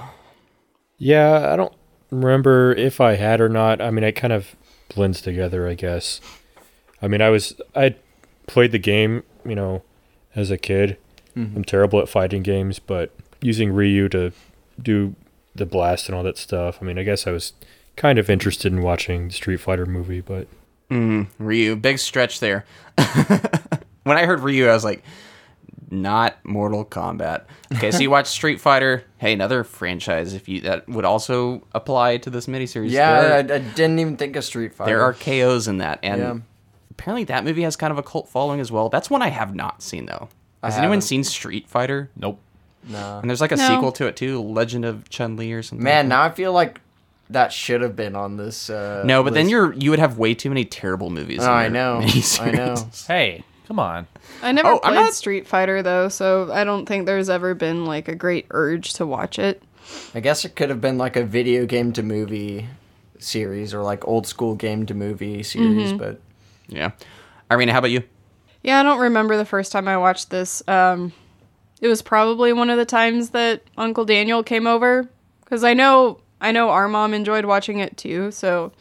Yeah, 0.97 1.51
I 1.51 1.55
don't 1.55 1.73
remember 2.11 2.73
if 2.73 3.01
I 3.01 3.15
had 3.15 3.41
or 3.41 3.49
not. 3.49 3.81
I 3.81 3.89
mean, 3.89 4.03
it 4.03 4.11
kind 4.13 4.33
of 4.33 4.55
blends 4.93 5.21
together, 5.21 5.67
I 5.67 5.73
guess. 5.73 6.21
I 7.01 7.07
mean, 7.07 7.21
I 7.21 7.29
was 7.29 7.59
I 7.75 7.95
played 8.47 8.71
the 8.71 8.79
game, 8.79 9.23
you 9.45 9.55
know, 9.55 9.83
as 10.35 10.51
a 10.51 10.57
kid. 10.57 10.97
Mm-hmm. 11.35 11.57
I'm 11.57 11.63
terrible 11.63 11.99
at 11.99 12.09
fighting 12.09 12.43
games, 12.43 12.79
but 12.79 13.11
using 13.41 13.71
Ryu 13.71 14.09
to 14.09 14.31
do 14.81 15.15
the 15.55 15.65
blast 15.65 16.07
and 16.09 16.15
all 16.15 16.23
that 16.23 16.37
stuff. 16.37 16.79
I 16.81 16.85
mean, 16.85 16.97
I 16.97 17.03
guess 17.03 17.27
I 17.27 17.31
was 17.31 17.53
kind 17.95 18.19
of 18.19 18.29
interested 18.29 18.71
in 18.71 18.81
watching 18.81 19.27
the 19.27 19.33
Street 19.33 19.57
Fighter 19.57 19.85
movie, 19.85 20.21
but 20.21 20.47
mm, 20.89 21.27
Ryu, 21.37 21.75
big 21.75 21.99
stretch 21.99 22.39
there. 22.39 22.65
when 24.03 24.17
I 24.17 24.25
heard 24.25 24.41
Ryu, 24.41 24.67
I 24.67 24.73
was 24.73 24.83
like, 24.83 25.03
not 25.91 26.37
Mortal 26.43 26.85
Kombat. 26.85 27.43
Okay, 27.75 27.91
so 27.91 27.99
you 27.99 28.09
watch 28.11 28.27
Street 28.27 28.61
Fighter. 28.61 29.03
Hey, 29.17 29.33
another 29.33 29.63
franchise. 29.63 30.33
If 30.33 30.47
you 30.47 30.61
that 30.61 30.87
would 30.87 31.05
also 31.05 31.63
apply 31.73 32.17
to 32.17 32.29
this 32.29 32.45
miniseries. 32.47 32.91
Yeah, 32.91 33.21
There 33.41 33.57
I, 33.57 33.59
I 33.59 33.59
didn't 33.59 33.99
even 33.99 34.17
think 34.17 34.35
of 34.35 34.43
Street 34.43 34.73
Fighter. 34.73 34.91
There 34.91 35.01
are 35.01 35.13
KOs 35.13 35.67
in 35.67 35.79
that, 35.79 35.99
and 36.03 36.21
Yeah. 36.21 36.37
Apparently 36.99 37.23
that 37.25 37.43
movie 37.43 37.61
has 37.63 37.75
kind 37.75 37.91
of 37.91 37.97
a 37.97 38.03
cult 38.03 38.27
following 38.29 38.59
as 38.59 38.71
well. 38.71 38.89
That's 38.89 39.09
one 39.09 39.21
I 39.21 39.29
have 39.29 39.55
not 39.55 39.81
seen 39.81 40.05
though. 40.05 40.29
Has 40.63 40.75
anyone 40.75 40.95
haven't. 40.97 41.01
seen 41.03 41.23
Street 41.23 41.67
Fighter? 41.69 42.09
Nope. 42.17 42.39
no. 42.87 43.19
And 43.21 43.29
there's 43.29 43.41
like 43.41 43.51
a 43.53 43.55
No. 43.55 43.67
sequel 43.67 43.91
to 43.93 44.07
it 44.07 44.15
too, 44.17 44.41
Legend 44.41 44.83
of 44.85 45.09
Chun 45.09 45.35
Li 45.37 45.51
or 45.53 45.63
something. 45.63 45.83
Man, 45.83 46.07
now 46.09 46.23
I 46.23 46.29
feel 46.31 46.51
like 46.51 46.81
that 47.29 47.53
should 47.53 47.81
have 47.81 47.95
been 47.95 48.15
on 48.15 48.37
this. 48.37 48.69
Uh, 48.69 49.03
no, 49.05 49.23
but 49.23 49.33
then 49.33 49.47
you're 49.49 49.73
you 49.73 49.89
would 49.91 49.99
have 49.99 50.17
way 50.17 50.33
too 50.33 50.49
many 50.49 50.65
terrible 50.65 51.09
movies. 51.09 51.39
Oh, 51.41 51.49
I 51.51 51.63
your 51.63 51.71
know. 51.71 52.01
I 52.41 52.51
know. 52.51 52.75
Hey, 53.07 53.43
come 53.67 53.79
on. 53.79 54.07
I 54.41 54.51
never 54.51 54.67
Oh, 54.67 54.79
I'm 54.83 54.93
played 54.93 55.03
not- 55.05 55.13
Street 55.13 55.47
Fighter 55.47 55.81
though, 55.81 56.09
so 56.09 56.51
I 56.51 56.63
don't 56.63 56.85
think 56.85 57.05
there's 57.05 57.29
ever 57.29 57.53
been 57.53 57.85
like 57.85 58.07
a 58.07 58.15
great 58.15 58.45
urge 58.51 58.93
to 58.93 59.05
watch 59.05 59.39
it. 59.39 59.63
I 60.13 60.19
guess 60.19 60.43
it 60.45 60.55
could 60.55 60.69
have 60.69 60.81
been 60.81 60.97
like 60.97 61.15
a 61.15 61.23
video 61.23 61.65
game 61.65 61.93
to 61.93 62.03
movie 62.03 62.67
series 63.19 63.73
or 63.73 63.81
like 63.81 64.07
old 64.07 64.27
school 64.27 64.55
game 64.55 64.85
to 64.87 64.93
movie 64.93 65.41
series, 65.43 65.93
but 65.93 66.19
Yeah, 66.69 66.91
Irina, 67.51 67.71
how 67.73 67.79
about 67.79 67.91
you? 67.91 68.03
Yeah, 68.63 68.79
I 68.79 68.83
don't 68.83 68.99
remember 68.99 69.37
the 69.37 69.45
first 69.45 69.71
time 69.71 69.87
I 69.87 69.97
watched 69.97 70.29
this. 70.29 70.61
Um, 70.67 71.13
it 71.81 71.87
was 71.87 72.01
probably 72.01 72.51
one 72.53 72.69
of 72.69 72.77
the 72.77 72.85
times 72.85 73.29
that 73.31 73.61
Uncle 73.77 74.05
Daniel 74.05 74.43
came 74.43 74.67
over 74.67 75.07
because 75.43 75.63
I 75.63 75.73
know 75.73 76.19
I 76.41 76.51
know 76.51 76.69
our 76.69 76.87
mom 76.87 77.13
enjoyed 77.13 77.45
watching 77.45 77.79
it 77.79 77.97
too. 77.97 78.31
So 78.31 78.71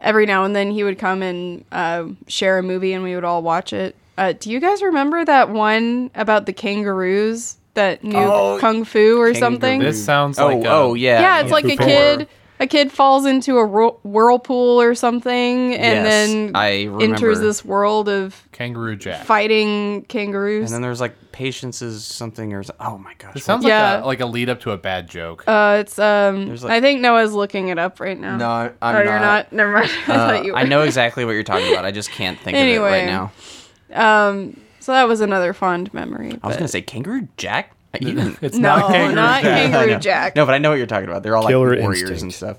every 0.00 0.26
now 0.26 0.44
and 0.44 0.54
then 0.54 0.70
he 0.70 0.84
would 0.84 0.98
come 0.98 1.22
and 1.22 1.64
uh, 1.72 2.06
share 2.26 2.58
a 2.58 2.62
movie 2.62 2.92
and 2.92 3.02
we 3.04 3.14
would 3.14 3.24
all 3.24 3.42
watch 3.42 3.72
it. 3.72 3.96
Uh, 4.16 4.32
do 4.32 4.50
you 4.50 4.58
guys 4.58 4.82
remember 4.82 5.24
that 5.24 5.50
one 5.50 6.10
about 6.16 6.46
the 6.46 6.52
kangaroos 6.52 7.56
that 7.74 8.02
knew 8.02 8.16
Oh, 8.18 8.58
kung 8.60 8.84
fu 8.84 9.20
or 9.20 9.32
something? 9.34 9.78
This 9.78 10.04
sounds 10.04 10.38
Oh, 10.40 10.46
like 10.46 10.64
a, 10.64 10.70
oh 10.70 10.94
yeah, 10.94 11.20
yeah, 11.20 11.40
it's 11.40 11.52
like 11.52 11.64
a 11.66 11.76
kid. 11.76 12.28
A 12.60 12.66
kid 12.66 12.90
falls 12.90 13.24
into 13.24 13.58
a 13.58 13.64
whirlpool 14.02 14.80
or 14.80 14.94
something, 14.94 15.74
and 15.74 16.04
Yes, 16.04 16.04
then 16.28 16.52
I 16.56 16.88
enters 17.00 17.38
this 17.40 17.64
world 17.64 18.08
of 18.08 18.42
Kangaroo 18.52 18.96
Jack. 18.96 19.24
fighting 19.24 20.02
kangaroos. 20.08 20.64
And 20.64 20.74
then 20.74 20.82
there's 20.82 21.00
like 21.00 21.14
patience 21.30 21.82
is 21.82 22.04
something 22.04 22.52
or 22.52 22.64
oh 22.80 22.98
my 22.98 23.14
gosh. 23.18 23.36
It 23.36 23.44
sounds 23.44 23.64
Yeah. 23.64 23.96
like 23.96 24.02
a, 24.02 24.06
like 24.06 24.20
a 24.20 24.26
lead 24.26 24.48
up 24.48 24.60
to 24.62 24.72
a 24.72 24.76
bad 24.76 25.08
joke. 25.08 25.44
Uh, 25.46 25.78
it's 25.80 25.98
um. 25.98 26.48
Like- 26.56 26.64
I 26.64 26.80
think 26.80 27.00
Noah's 27.00 27.32
looking 27.32 27.68
it 27.68 27.78
up 27.78 28.00
right 28.00 28.18
now. 28.18 28.36
no, 28.36 28.48
I'm 28.50 28.72
oh, 28.82 28.92
not. 28.92 29.04
you're 29.04 29.20
not. 29.20 29.52
Never 29.52 29.72
mind. 29.72 29.90
I 30.08 30.16
thought 30.16 30.44
you 30.44 30.52
were. 30.52 30.58
I 30.58 30.64
know 30.64 30.82
exactly 30.82 31.24
what 31.24 31.32
you're 31.32 31.44
talking 31.44 31.70
about. 31.72 31.84
I 31.84 31.92
just 31.92 32.10
can't 32.10 32.38
think 32.40 32.56
of 32.56 32.60
it 32.60 32.66
Anyway. 32.66 33.06
right 33.06 33.06
now. 33.06 34.28
Um. 34.28 34.60
So 34.80 34.92
that 34.92 35.06
was 35.06 35.20
another 35.20 35.52
fond 35.52 35.92
memory. 35.94 36.30
I 36.42 36.46
was 36.46 36.56
but- 36.56 36.58
gonna 36.58 36.68
say 36.68 36.82
Kangaroo 36.82 37.28
Jack. 37.36 37.72
I 37.94 37.98
even 38.02 38.36
it's 38.42 38.56
no, 38.58 38.76
not 38.76 38.90
Kangaroo 38.90 39.14
not 39.14 39.42
Jack. 39.42 39.42
Kangaroo 39.72 39.98
Jack. 40.00 40.36
No, 40.36 40.44
but 40.46 40.54
I 40.54 40.58
know 40.58 40.70
what 40.70 40.76
you're 40.76 40.86
talking 40.86 41.08
about. 41.08 41.22
They're 41.22 41.36
all 41.36 41.46
Killer 41.46 41.70
like 41.70 41.80
warriors 41.80 42.10
Instinct. 42.10 42.22
and 42.22 42.34
stuff. 42.34 42.58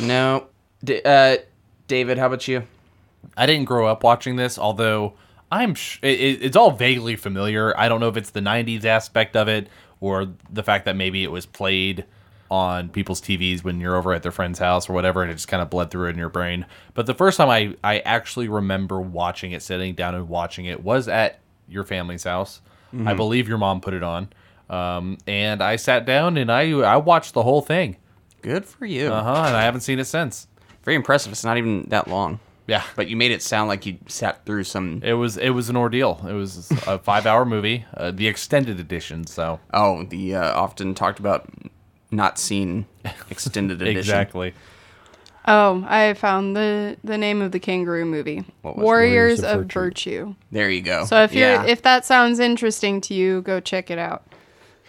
No, 0.00 0.46
D- 0.84 1.02
uh, 1.04 1.38
David, 1.88 2.18
how 2.18 2.26
about 2.26 2.46
you? 2.48 2.64
I 3.36 3.46
didn't 3.46 3.66
grow 3.66 3.86
up 3.86 4.02
watching 4.02 4.36
this, 4.36 4.58
although 4.58 5.14
I'm 5.52 5.74
sh- 5.74 5.98
it, 6.02 6.20
it- 6.20 6.42
it's 6.42 6.56
all 6.56 6.70
vaguely 6.72 7.16
familiar. 7.16 7.76
I 7.78 7.88
don't 7.88 8.00
know 8.00 8.08
if 8.08 8.16
it's 8.16 8.30
the 8.30 8.40
'90s 8.40 8.84
aspect 8.84 9.36
of 9.36 9.48
it 9.48 9.68
or 10.00 10.28
the 10.50 10.62
fact 10.62 10.84
that 10.86 10.96
maybe 10.96 11.22
it 11.24 11.30
was 11.30 11.44
played 11.46 12.04
on 12.50 12.88
people's 12.88 13.20
TVs 13.20 13.62
when 13.62 13.78
you're 13.80 13.94
over 13.94 14.12
at 14.12 14.24
their 14.24 14.32
friend's 14.32 14.58
house 14.58 14.88
or 14.88 14.92
whatever, 14.92 15.22
and 15.22 15.30
it 15.30 15.34
just 15.34 15.46
kind 15.46 15.62
of 15.62 15.70
bled 15.70 15.90
through 15.90 16.08
in 16.08 16.18
your 16.18 16.28
brain. 16.28 16.66
But 16.94 17.06
the 17.06 17.14
first 17.14 17.36
time 17.36 17.48
I 17.50 17.76
I 17.84 18.00
actually 18.00 18.48
remember 18.48 19.00
watching 19.00 19.52
it, 19.52 19.62
sitting 19.62 19.94
down 19.94 20.14
and 20.16 20.28
watching 20.28 20.64
it, 20.66 20.82
was 20.82 21.06
at 21.08 21.38
your 21.68 21.84
family's 21.84 22.24
house. 22.24 22.60
I 23.06 23.14
believe 23.14 23.46
your 23.48 23.58
mom 23.58 23.80
put 23.80 23.94
it 23.94 24.02
on. 24.02 24.30
Um, 24.70 25.18
and 25.26 25.62
I 25.62 25.76
sat 25.76 26.06
down 26.06 26.36
and 26.36 26.50
I 26.50 26.70
I 26.70 26.96
watched 26.96 27.34
the 27.34 27.42
whole 27.42 27.60
thing. 27.60 27.96
Good 28.42 28.64
for 28.64 28.86
you. 28.86 29.08
Uh 29.12 29.22
huh. 29.22 29.44
And 29.48 29.56
I 29.56 29.62
haven't 29.62 29.80
seen 29.82 29.98
it 29.98 30.04
since. 30.06 30.46
Very 30.84 30.94
impressive. 30.96 31.32
It's 31.32 31.44
not 31.44 31.58
even 31.58 31.82
that 31.88 32.08
long. 32.08 32.40
Yeah. 32.66 32.84
But 32.94 33.08
you 33.08 33.16
made 33.16 33.32
it 33.32 33.42
sound 33.42 33.68
like 33.68 33.84
you 33.84 33.98
sat 34.06 34.46
through 34.46 34.62
some. 34.64 35.02
It 35.04 35.14
was 35.14 35.36
it 35.36 35.50
was 35.50 35.68
an 35.68 35.76
ordeal. 35.76 36.24
It 36.28 36.32
was 36.34 36.70
a 36.86 36.98
five 36.98 37.26
hour 37.26 37.44
movie, 37.44 37.84
uh, 37.96 38.12
the 38.12 38.28
extended 38.28 38.78
edition. 38.78 39.26
So 39.26 39.58
Oh, 39.74 40.04
the 40.04 40.36
uh, 40.36 40.54
often 40.60 40.94
talked 40.94 41.18
about 41.18 41.50
not 42.12 42.38
seen 42.38 42.86
extended 43.28 43.82
edition. 43.82 43.98
exactly. 43.98 44.54
Oh, 45.48 45.84
I 45.88 46.14
found 46.14 46.54
the 46.54 46.96
the 47.02 47.18
name 47.18 47.42
of 47.42 47.50
the 47.50 47.58
kangaroo 47.58 48.04
movie. 48.04 48.44
What 48.62 48.76
was? 48.76 48.84
Warriors, 48.84 49.40
Warriors 49.42 49.42
of 49.42 49.60
of 49.62 49.72
Virtue. 49.72 50.34
There 50.52 50.70
you 50.70 50.82
go. 50.82 51.06
So 51.06 51.22
if 51.24 51.34
you're 51.34 51.64
if 51.64 51.82
that 51.82 52.04
sounds 52.04 52.38
interesting 52.38 53.00
to 53.02 53.14
you, 53.14 53.42
go 53.42 53.58
check 53.58 53.90
it 53.90 53.98
out. 53.98 54.22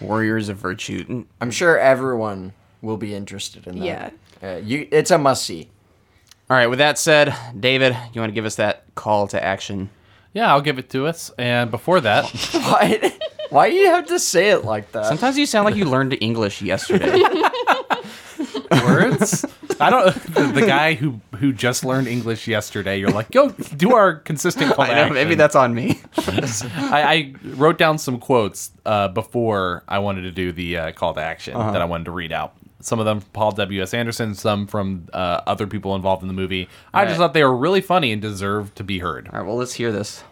Warriors 0.02 0.50
of 0.50 0.58
Virtue. 0.58 1.26
I'm 1.40 1.52
sure 1.52 1.78
everyone 1.78 2.54
will 2.82 2.98
be 2.98 3.14
interested 3.14 3.68
in 3.68 3.80
that. 3.80 3.86
Yeah. 3.86 4.10
Uh, 4.42 4.58
you, 4.58 4.88
it's 4.92 5.12
a 5.12 5.18
must 5.18 5.46
see. 5.46 5.70
All 6.50 6.58
right. 6.58 6.68
With 6.68 6.80
that 6.80 6.98
said, 6.98 7.36
David, 7.58 7.96
you 8.14 8.22
want 8.22 8.32
to 8.32 8.36
give 8.36 8.46
us 8.46 8.56
that 8.56 8.84
call 8.96 9.28
to 9.30 9.42
action? 9.44 9.90
Yeah, 10.34 10.52
I'll 10.52 10.62
give 10.62 10.80
it 10.80 10.90
to 10.92 11.08
us. 11.08 11.32
And 11.38 11.72
before 11.72 12.02
that, 12.02 12.26
Why? 12.54 13.12
Why 13.50 13.70
do 13.70 13.76
you 13.76 13.88
have 13.88 14.08
to 14.08 14.18
say 14.20 14.50
it 14.52 14.64
like 14.64 14.92
that? 14.94 15.06
Sometimes 15.06 15.38
you 15.38 15.46
sound 15.46 15.66
like 15.66 15.76
you 15.76 15.86
learned 15.86 16.18
English 16.22 16.62
yesterday. 16.62 17.22
words. 18.72 19.46
I 19.82 19.90
don't. 19.90 20.14
The, 20.34 20.44
the 20.62 20.66
guy 20.66 20.94
who 20.94 21.20
who 21.38 21.54
just 21.54 21.84
learned 21.84 22.08
English 22.08 22.48
yesterday. 22.48 23.00
You're 23.00 23.12
like, 23.12 23.32
go 23.32 23.50
do 23.50 23.96
our 23.96 24.16
consistent 24.16 24.74
call 24.74 24.86
to 24.88 24.92
I 24.92 25.08
know, 25.08 25.14
maybe 25.14 25.36
that's 25.36 25.56
on 25.56 25.74
me. 25.74 26.00
I, 26.18 27.04
I 27.04 27.34
wrote 27.44 27.78
down 27.78 27.98
some 27.98 28.20
quotes 28.20 28.72
uh, 28.86 29.08
before 29.10 29.84
I 29.88 30.00
wanted 30.00 30.22
to 30.24 30.32
do 30.32 30.52
the 30.52 30.78
uh, 30.78 30.92
call 30.92 31.14
to 31.14 31.22
action 31.22 31.58
that 31.58 31.82
I 31.82 31.86
wanted 31.86 32.06
to 32.06 32.12
read 32.12 32.32
out. 32.32 32.56
Some 32.80 33.00
of 33.00 33.06
them 33.06 33.20
from 33.20 33.30
Paul 33.32 33.52
W. 33.52 33.82
S. 33.82 33.94
Anderson, 33.94 34.34
some 34.34 34.66
from 34.66 35.08
uh, 35.14 35.42
other 35.46 35.68
people 35.68 35.96
involved 35.96 36.24
in 36.24 36.28
the 36.28 36.34
movie. 36.34 36.68
I 36.94 37.06
just 37.06 37.18
thought 37.18 37.34
they 37.34 37.44
were 37.44 37.56
really 37.56 37.82
funny 37.82 38.12
and 38.12 38.22
deserved 38.22 38.76
to 38.78 38.84
be 38.84 39.00
heard. 39.00 39.28
All 39.28 39.40
right. 39.40 39.46
Well, 39.48 39.58
let's 39.58 39.74
hear 39.74 39.92
this. 39.92 40.24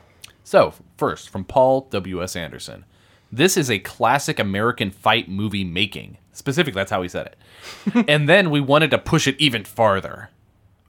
So, 0.44 0.74
first, 0.98 1.30
from 1.30 1.44
Paul 1.44 1.82
W.S. 1.92 2.36
Anderson. 2.36 2.86
This 3.32 3.58
is 3.58 3.70
a 3.70 3.80
classic 3.80 4.40
American 4.40 4.92
fight 4.92 5.30
movie 5.30 5.64
making. 5.64 6.18
Specifically, 6.34 6.80
that's 6.80 6.92
how 6.92 7.02
he 7.02 7.10
said 7.10 7.28
it. 7.28 8.06
and 8.08 8.28
then 8.28 8.50
we 8.50 8.62
wanted 8.62 8.92
to 8.92 8.98
push 8.98 9.28
it 9.28 9.36
even 9.40 9.64
farther. 9.64 10.30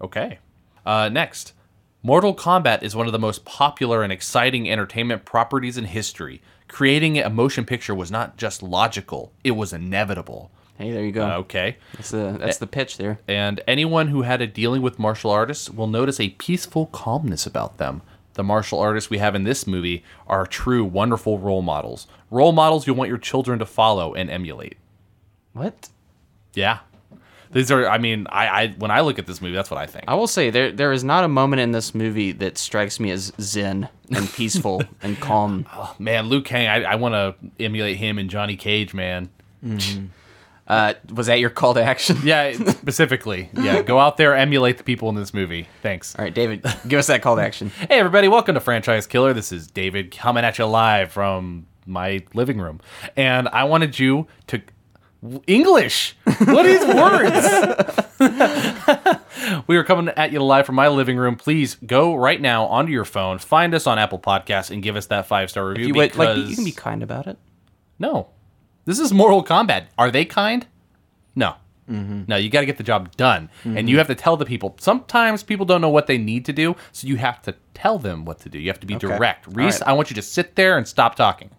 Okay. 0.01 0.39
Uh, 0.87 1.09
next. 1.09 1.53
Mortal 2.03 2.35
Kombat 2.35 2.83
is 2.83 2.97
one 2.97 3.07
of 3.07 3.13
the 3.13 3.19
most 3.19 3.45
popular 3.45 4.03
and 4.03 4.11
exciting 4.13 4.71
entertainment 4.71 5.27
properties 5.27 5.77
in 5.77 5.85
history. 5.85 6.41
Creating 6.67 7.19
a 7.19 7.29
motion 7.29 7.67
picture 7.67 7.95
was 7.95 8.11
not 8.11 8.39
just 8.39 8.63
logical, 8.63 9.33
it 9.45 9.51
was 9.51 9.73
inevitable. 9.73 10.51
Hey, 10.79 10.93
there 10.93 11.05
you 11.05 11.13
go. 11.13 11.27
Okay. 11.41 11.77
That's 11.93 12.11
the 12.11 12.37
that's 12.41 12.57
the 12.57 12.67
pitch 12.67 12.97
there. 12.97 13.19
And 13.29 13.61
anyone 13.69 14.09
who 14.09 14.23
had 14.23 14.41
a 14.41 14.47
dealing 14.47 14.81
with 14.81 14.99
martial 14.99 15.31
artists 15.31 15.69
will 15.69 15.87
notice 15.87 16.19
a 16.19 16.31
peaceful 16.31 16.87
calmness 16.87 17.45
about 17.45 17.77
them. 17.77 18.01
The 18.41 18.45
martial 18.45 18.79
artists 18.79 19.11
we 19.11 19.19
have 19.19 19.35
in 19.35 19.45
this 19.45 19.67
movie 19.67 20.03
are 20.27 20.47
true, 20.47 20.83
wonderful 20.83 21.39
role 21.39 21.61
models. 21.61 22.07
Role 22.31 22.53
models 22.53 22.87
you 22.87 22.95
want 22.95 23.11
your 23.11 23.19
children 23.19 23.59
to 23.59 23.67
follow 23.67 24.15
and 24.15 24.31
emulate. 24.31 24.79
What? 25.53 25.91
Yeah. 26.55 26.79
These 27.53 27.71
are, 27.71 27.87
I 27.87 27.99
mean, 27.99 28.27
I, 28.31 28.49
I 28.49 28.69
when 28.79 28.91
I 28.91 29.03
look 29.03 29.19
at 29.19 29.27
this 29.27 29.43
movie, 29.43 29.55
that's 29.55 29.71
what 29.71 29.77
I 29.77 29.85
think. 29.85 30.07
I 30.09 30.15
will 30.15 30.27
say 30.27 30.49
there 30.49 30.73
there 30.73 30.91
is 30.91 31.05
not 31.05 31.23
a 31.23 31.29
moment 31.29 31.61
in 31.61 31.73
this 31.73 31.95
movie 31.95 32.33
that 32.33 32.57
strikes 32.57 32.99
me 32.99 33.11
as 33.11 33.31
zen 33.39 33.91
and 34.11 34.27
peaceful 34.33 34.83
and 35.03 35.21
calm. 35.21 35.67
Oh, 35.71 35.95
Man, 35.99 36.31
Liu 36.31 36.41
Kang, 36.41 36.67
I, 36.67 36.93
I 36.93 36.95
want 36.95 37.13
to 37.13 37.35
emulate 37.63 37.99
him 37.99 38.19
and 38.19 38.31
Johnny 38.31 38.57
Cage, 38.57 38.95
man. 38.95 39.29
Mm-hmm. 39.63 40.07
Uh, 40.71 40.95
was 41.13 41.27
that 41.27 41.41
your 41.41 41.51
call 41.51 41.75
to 41.75 41.83
action? 41.83 42.17
Yeah, 42.23 42.53
specifically. 42.53 43.51
Yeah, 43.55 43.83
go 43.83 43.99
out 43.99 44.17
there, 44.17 44.37
emulate 44.37 44.79
the 44.79 44.85
people 44.85 45.09
in 45.09 45.17
this 45.17 45.35
movie. 45.35 45.67
Thanks. 45.83 46.15
All 46.17 46.25
right, 46.25 46.33
David, 46.33 46.65
give 46.87 47.01
us 47.01 47.09
that 47.09 47.23
call 47.23 47.35
to 47.37 47.43
action. 47.43 47.71
Hey, 47.71 47.99
everybody, 47.99 48.29
welcome 48.29 48.55
to 48.55 48.61
Franchise 48.61 49.09
Killer. 49.09 49.33
This 49.33 49.51
is 49.51 49.67
David 49.67 50.13
coming 50.17 50.45
at 50.45 50.59
you 50.59 50.67
live 50.67 51.11
from 51.11 51.67
my 51.87 52.25
living 52.35 52.59
room. 52.59 52.81
And 53.17 53.49
I 53.49 53.65
wanted 53.65 53.99
you 53.99 54.29
to. 54.47 54.63
English! 55.47 56.17
What 56.45 56.65
is 56.65 56.81
words? 56.95 57.47
we 59.67 59.77
are 59.77 59.85
coming 59.85 60.09
at 60.17 60.33
you 60.33 60.43
live 60.43 60.65
from 60.67 60.77
my 60.77 60.89
living 60.89 61.17
room. 61.19 61.37
Please 61.37 61.75
go 61.85 62.15
right 62.15 62.41
now 62.41 62.65
onto 62.67 62.91
your 62.93 63.05
phone, 63.05 63.39
find 63.39 63.75
us 63.75 63.87
on 63.87 63.99
Apple 63.99 64.19
Podcasts, 64.19 64.71
and 64.71 64.83
give 64.83 64.97
us 64.97 65.07
that 65.07 65.27
five 65.27 65.51
star 65.51 65.67
review. 65.69 65.89
You 65.89 65.95
would, 65.95 66.17
like 66.17 66.29
because- 66.37 66.49
you 66.49 66.55
can 66.57 66.65
be 66.65 66.73
kind 66.73 67.03
about 67.03 67.27
it. 67.27 67.39
No. 67.99 68.29
This 68.85 68.99
is 68.99 69.13
Mortal 69.13 69.45
Kombat. 69.45 69.87
Are 69.99 70.11
they 70.11 70.25
kind? 70.25 70.67
No. 71.35 71.55
Mm-hmm. 71.89 72.23
No, 72.29 72.37
you 72.37 72.49
got 72.49 72.61
to 72.61 72.67
get 72.67 72.77
the 72.77 72.83
job 72.83 73.15
done. 73.17 73.51
And 73.65 73.89
you 73.89 73.95
mm-hmm. 73.95 73.99
have 73.99 74.07
to 74.07 74.15
tell 74.15 74.37
the 74.37 74.45
people. 74.45 74.77
Sometimes 74.81 75.43
people 75.43 75.67
don't 75.67 75.81
know 75.81 75.91
what 75.91 76.07
they 76.07 76.19
need 76.19 76.45
to 76.47 76.53
do, 76.53 76.77
so 76.93 77.07
you 77.07 77.17
have 77.17 77.43
to 77.43 77.55
tell 77.75 77.99
them 77.99 78.25
what 78.25 78.39
to 78.41 78.49
do. 78.49 78.59
You 78.59 78.69
have 78.69 78.81
to 78.81 78.87
be 78.87 78.95
direct. 78.95 79.47
Reese, 79.49 79.81
right. 79.81 79.89
I 79.89 79.93
want 79.93 80.11
you 80.11 80.15
to 80.15 80.23
sit 80.23 80.55
there 80.57 80.79
and 80.79 80.87
stop 80.87 81.15
talking. 81.15 81.51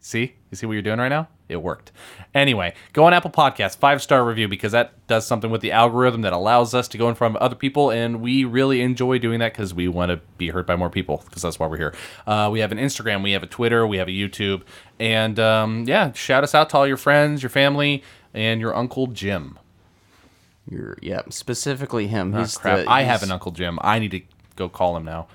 See? 0.00 0.34
You 0.50 0.56
see 0.56 0.66
what 0.66 0.72
you're 0.72 0.82
doing 0.82 0.98
right 0.98 1.08
now? 1.08 1.28
It 1.52 1.62
worked. 1.62 1.92
Anyway, 2.34 2.74
go 2.94 3.04
on 3.04 3.12
Apple 3.12 3.30
Podcasts, 3.30 3.76
five 3.76 4.00
star 4.02 4.24
review, 4.24 4.48
because 4.48 4.72
that 4.72 5.06
does 5.06 5.26
something 5.26 5.50
with 5.50 5.60
the 5.60 5.70
algorithm 5.72 6.22
that 6.22 6.32
allows 6.32 6.74
us 6.74 6.88
to 6.88 6.98
go 6.98 7.08
in 7.08 7.14
front 7.14 7.36
of 7.36 7.42
other 7.42 7.54
people, 7.54 7.90
and 7.90 8.20
we 8.22 8.44
really 8.44 8.80
enjoy 8.80 9.18
doing 9.18 9.38
that 9.40 9.52
because 9.52 9.74
we 9.74 9.86
want 9.86 10.10
to 10.10 10.20
be 10.38 10.48
heard 10.48 10.64
by 10.66 10.74
more 10.74 10.88
people, 10.90 11.22
because 11.26 11.42
that's 11.42 11.58
why 11.58 11.66
we're 11.66 11.76
here. 11.76 11.94
Uh, 12.26 12.48
we 12.50 12.60
have 12.60 12.72
an 12.72 12.78
Instagram, 12.78 13.22
we 13.22 13.32
have 13.32 13.42
a 13.42 13.46
Twitter, 13.46 13.86
we 13.86 13.98
have 13.98 14.08
a 14.08 14.12
YouTube, 14.12 14.62
and 14.98 15.38
um, 15.38 15.84
yeah, 15.86 16.10
shout 16.12 16.42
us 16.42 16.54
out 16.54 16.70
to 16.70 16.76
all 16.78 16.86
your 16.86 16.96
friends, 16.96 17.42
your 17.42 17.50
family, 17.50 18.02
and 18.32 18.60
your 18.60 18.74
Uncle 18.74 19.06
Jim. 19.08 19.58
You're 20.70 20.96
yeah, 21.02 21.22
specifically 21.28 22.06
him. 22.06 22.32
He's 22.32 22.56
crap, 22.56 22.78
the- 22.84 22.90
I 22.90 23.02
have 23.02 23.22
an 23.22 23.30
Uncle 23.32 23.52
Jim. 23.52 23.78
I 23.82 23.98
need 23.98 24.12
to 24.12 24.22
go 24.56 24.68
call 24.68 24.96
him 24.96 25.04
now. 25.04 25.26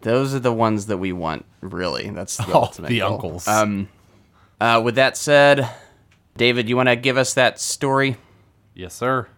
Those 0.00 0.34
are 0.34 0.40
the 0.40 0.52
ones 0.52 0.86
that 0.86 0.96
we 0.98 1.12
want. 1.12 1.44
Really, 1.60 2.10
that's 2.10 2.38
the 2.38 2.46
Oh, 2.52 2.62
ultimate 2.62 2.88
the 2.88 3.02
uncles. 3.02 3.46
Um, 3.46 3.88
uh, 4.64 4.80
with 4.80 4.94
that 4.94 5.14
said, 5.14 5.68
David, 6.38 6.70
you 6.70 6.76
want 6.76 6.88
to 6.88 6.96
give 6.96 7.18
us 7.18 7.34
that 7.34 7.60
story? 7.60 8.16
Yes, 8.72 8.94
sir. 8.94 9.28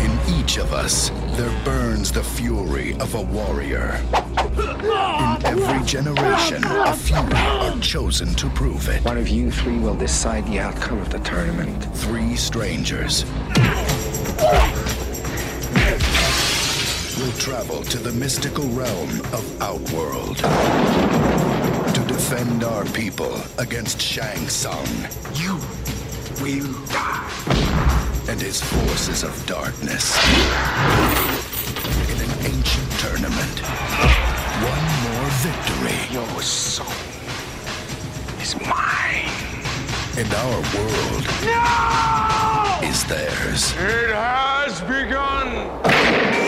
In 0.00 0.18
each 0.26 0.56
of 0.56 0.72
us, 0.72 1.10
there 1.36 1.52
burns 1.62 2.10
the 2.10 2.22
fury 2.22 2.94
of 2.94 3.14
a 3.14 3.20
warrior. 3.20 4.00
In 4.14 5.44
every 5.44 5.84
generation, 5.84 6.64
a 6.64 6.94
few 6.94 7.16
are 7.16 7.78
chosen 7.80 8.34
to 8.36 8.48
prove 8.50 8.88
it. 8.88 9.04
One 9.04 9.18
of 9.18 9.28
you 9.28 9.50
three 9.50 9.78
will 9.78 9.94
decide 9.94 10.46
the 10.46 10.60
outcome 10.60 11.00
of 11.00 11.10
the 11.10 11.18
tournament. 11.18 11.84
Three 11.96 12.34
strangers 12.34 13.26
will 17.18 17.32
travel 17.32 17.82
to 17.82 17.98
the 17.98 18.12
mystical 18.12 18.64
realm 18.68 19.20
of 19.34 19.62
Outworld 19.62 20.38
to 20.38 21.53
defend 22.30 22.64
our 22.64 22.86
people 22.86 23.38
against 23.58 24.00
Shang 24.00 24.48
Tsung 24.48 24.88
You 25.34 25.56
will 26.40 26.72
die. 26.88 27.30
and 28.30 28.40
his 28.40 28.62
forces 28.62 29.24
of 29.24 29.34
darkness. 29.46 30.16
In 32.08 32.18
an 32.24 32.32
ancient 32.46 32.90
tournament, 33.04 33.56
one 34.72 34.86
more 35.04 35.28
victory, 35.44 36.00
Your 36.14 36.40
soul 36.40 36.86
is 38.40 38.56
mine. 38.72 39.28
and 40.16 40.32
our 40.32 40.60
world 40.74 41.24
is 42.90 43.04
theirs. 43.04 43.72
It 43.76 44.14
has 44.14 44.80
begun. 44.80 46.43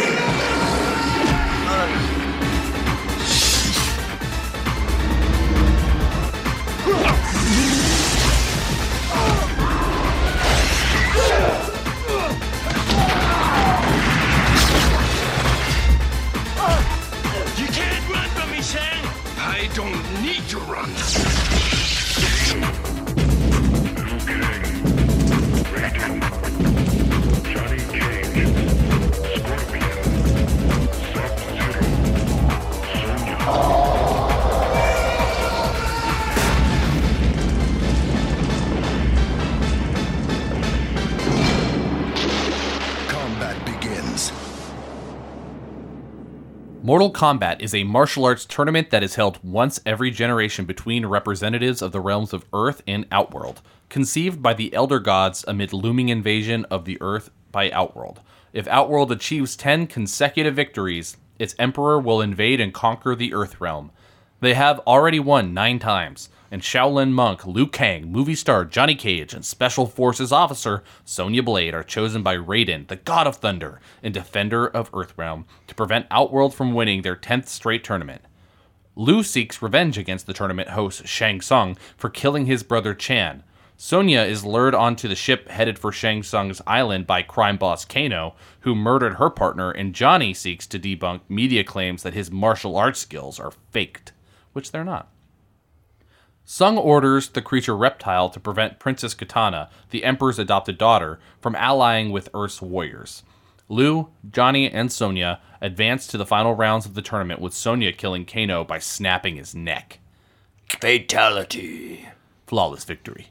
Mortal 47.07 47.29
Kombat 47.29 47.61
is 47.61 47.73
a 47.73 47.85
martial 47.85 48.25
arts 48.25 48.45
tournament 48.45 48.91
that 48.91 49.05
is 49.05 49.15
held 49.15 49.39
once 49.45 49.79
every 49.87 50.11
generation 50.11 50.65
between 50.65 51.07
representatives 51.07 51.81
of 51.81 51.93
the 51.93 52.01
realms 52.01 52.33
of 52.33 52.45
Earth 52.53 52.83
and 52.85 53.07
Outworld, 53.13 53.63
conceived 53.89 54.43
by 54.43 54.55
the 54.55 54.75
Elder 54.75 54.99
Gods 54.99 55.45
amid 55.47 55.73
looming 55.73 56.09
invasion 56.09 56.65
of 56.65 56.85
the 56.85 56.99
Earth 57.01 57.31
by 57.53 57.71
Outworld. 57.71 58.23
If 58.53 58.67
Outworld 58.67 59.13
achieves 59.13 59.55
10 59.55 59.87
consecutive 59.87 60.57
victories, 60.57 61.17
its 61.39 61.55
emperor 61.61 62.01
will 62.01 62.21
invade 62.21 62.61
and 62.61 62.75
conquer 62.75 63.15
the 63.15 63.33
Earth 63.33 63.61
realm. 63.61 63.93
They 64.41 64.55
have 64.55 64.81
already 64.81 65.21
won 65.21 65.55
nine 65.55 65.79
times, 65.79 66.29
and 66.51 66.63
Shaolin 66.63 67.13
monk 67.13 67.47
Liu 67.47 67.67
Kang, 67.67 68.11
movie 68.11 68.35
star 68.35 68.65
Johnny 68.65 68.95
Cage, 68.95 69.35
and 69.35 69.45
Special 69.45 69.87
Forces 69.87 70.33
officer 70.33 70.83
Sonya 71.05 71.43
Blade 71.43 71.75
are 71.75 71.83
chosen 71.83 72.23
by 72.23 72.37
Raiden, 72.37 72.87
the 72.89 72.97
God 72.97 73.27
of 73.27 73.37
Thunder 73.37 73.81
and 74.03 74.13
defender 74.13 74.67
of 74.67 74.91
Earthrealm, 74.93 75.45
to 75.67 75.75
prevent 75.75 76.07
Outworld 76.11 76.55
from 76.55 76.75
winning 76.75 77.03
their 77.03 77.17
10th 77.17 77.49
straight 77.49 77.85
tournament. 77.85 78.23
Liu 78.95 79.23
seeks 79.23 79.61
revenge 79.61 79.99
against 79.99 80.27
the 80.27 80.33
tournament 80.33 80.71
host 80.71 81.07
Shang 81.07 81.41
Tsung 81.41 81.77
for 81.97 82.09
killing 82.09 82.47
his 82.47 82.63
brother 82.63 82.95
Chan. 82.95 83.43
Sonya 83.77 84.21
is 84.21 84.43
lured 84.43 84.75
onto 84.75 85.07
the 85.07 85.15
ship 85.15 85.49
headed 85.49 85.79
for 85.79 85.93
Shang 85.93 86.23
Tsung's 86.23 86.63
island 86.67 87.07
by 87.07 87.21
crime 87.21 87.59
boss 87.59 87.85
Kano, 87.85 88.35
who 88.61 88.75
murdered 88.75 89.15
her 89.15 89.29
partner, 89.29 89.71
and 89.71 89.95
Johnny 89.95 90.33
seeks 90.33 90.67
to 90.69 90.79
debunk 90.79 91.21
media 91.29 91.63
claims 91.63 92.03
that 92.03 92.15
his 92.15 92.31
martial 92.31 92.79
arts 92.79 93.01
skills 93.01 93.39
are 93.39 93.53
faked, 93.71 94.13
which 94.55 94.73
they're 94.73 94.83
not. 94.83 95.11
Tsung 96.49 96.79
orders 96.79 97.29
the 97.29 97.43
creature 97.43 97.77
Reptile 97.77 98.31
to 98.31 98.39
prevent 98.39 98.79
Princess 98.79 99.17
Kitana, 99.17 99.69
the 99.91 100.05
Emperor's 100.05 100.39
adopted 100.39 100.79
daughter, 100.79 101.19
from 101.41 101.57
allying 101.57 102.13
with 102.13 102.29
Earth's 102.33 102.63
warriors. 102.63 103.25
Liu, 103.69 104.11
Johnny, 104.31 104.71
and 104.71 104.93
Sonya 104.93 105.41
advance 105.61 106.07
to 106.07 106.17
the 106.17 106.25
final 106.25 106.55
rounds 106.55 106.87
of 106.87 106.95
the 106.95 107.03
tournament 107.03 107.41
with 107.41 107.53
Sonya 107.53 107.93
killing 107.93 108.25
Kano 108.25 108.63
by 108.63 108.79
snapping 108.79 109.35
his 109.35 109.57
neck. 109.57 109.99
Fatality. 110.69 112.09
Flawless 112.47 112.85
victory. 112.85 113.29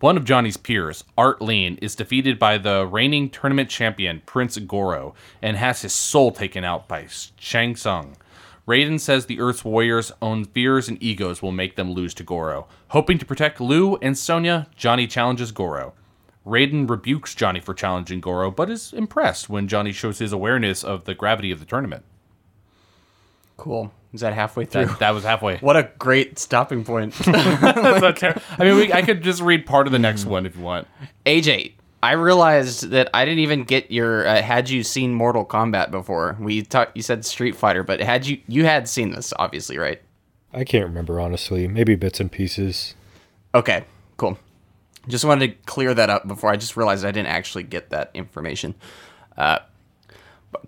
One 0.00 0.18
of 0.18 0.26
Johnny's 0.26 0.58
peers, 0.58 1.04
Art 1.16 1.40
Lean, 1.40 1.78
is 1.80 1.94
defeated 1.94 2.38
by 2.38 2.58
the 2.58 2.84
reigning 2.84 3.30
tournament 3.30 3.70
champion, 3.70 4.20
Prince 4.26 4.58
Goro, 4.58 5.14
and 5.40 5.56
has 5.56 5.80
his 5.80 5.94
soul 5.94 6.32
taken 6.32 6.64
out 6.64 6.86
by 6.86 7.06
Shang 7.38 7.76
Tsung. 7.76 8.16
Raiden 8.66 9.00
says 9.00 9.26
the 9.26 9.40
Earth's 9.40 9.64
warriors' 9.64 10.12
own 10.22 10.44
fears 10.44 10.88
and 10.88 11.02
egos 11.02 11.42
will 11.42 11.52
make 11.52 11.74
them 11.74 11.90
lose 11.90 12.14
to 12.14 12.22
Goro. 12.22 12.68
Hoping 12.88 13.18
to 13.18 13.26
protect 13.26 13.60
Liu 13.60 13.96
and 14.00 14.16
Sonya, 14.16 14.68
Johnny 14.76 15.08
challenges 15.08 15.50
Goro. 15.50 15.94
Raiden 16.46 16.88
rebukes 16.88 17.34
Johnny 17.34 17.60
for 17.60 17.74
challenging 17.74 18.20
Goro, 18.20 18.50
but 18.50 18.70
is 18.70 18.92
impressed 18.92 19.48
when 19.48 19.68
Johnny 19.68 19.92
shows 19.92 20.18
his 20.18 20.32
awareness 20.32 20.84
of 20.84 21.04
the 21.04 21.14
gravity 21.14 21.50
of 21.50 21.58
the 21.58 21.66
tournament. 21.66 22.04
Cool. 23.56 23.92
Is 24.12 24.20
that 24.20 24.34
halfway 24.34 24.64
through? 24.64 24.86
That, 24.86 24.98
that 24.98 25.10
was 25.10 25.24
halfway. 25.24 25.56
what 25.60 25.76
a 25.76 25.90
great 25.98 26.38
stopping 26.38 26.84
point. 26.84 27.14
That's 27.24 28.00
not 28.02 28.16
ter- 28.18 28.40
I 28.58 28.64
mean, 28.64 28.76
we, 28.76 28.92
I 28.92 29.02
could 29.02 29.22
just 29.22 29.40
read 29.40 29.66
part 29.66 29.86
of 29.86 29.92
the 29.92 29.98
next 29.98 30.24
one 30.24 30.46
if 30.46 30.56
you 30.56 30.62
want. 30.62 30.86
AJ, 31.26 31.72
I 32.02 32.12
realized 32.12 32.90
that 32.90 33.08
I 33.14 33.24
didn't 33.24 33.40
even 33.40 33.64
get 33.64 33.90
your. 33.90 34.26
Uh, 34.26 34.42
had 34.42 34.68
you 34.68 34.82
seen 34.82 35.14
Mortal 35.14 35.44
Kombat 35.46 35.90
before? 35.90 36.36
We 36.40 36.62
talked. 36.62 36.96
You 36.96 37.02
said 37.02 37.24
Street 37.24 37.54
Fighter, 37.54 37.82
but 37.84 38.00
had 38.00 38.26
you? 38.26 38.40
You 38.48 38.64
had 38.64 38.88
seen 38.88 39.10
this, 39.10 39.32
obviously, 39.38 39.78
right? 39.78 40.02
I 40.52 40.64
can't 40.64 40.84
remember 40.84 41.20
honestly. 41.20 41.68
Maybe 41.68 41.94
bits 41.94 42.20
and 42.20 42.30
pieces. 42.30 42.94
Okay, 43.54 43.84
cool. 44.16 44.38
Just 45.08 45.24
wanted 45.24 45.46
to 45.48 45.56
clear 45.66 45.94
that 45.94 46.10
up 46.10 46.26
before 46.26 46.50
I 46.50 46.56
just 46.56 46.76
realized 46.76 47.04
I 47.04 47.10
didn't 47.10 47.28
actually 47.28 47.64
get 47.64 47.90
that 47.90 48.10
information. 48.14 48.74
Uh, 49.36 49.60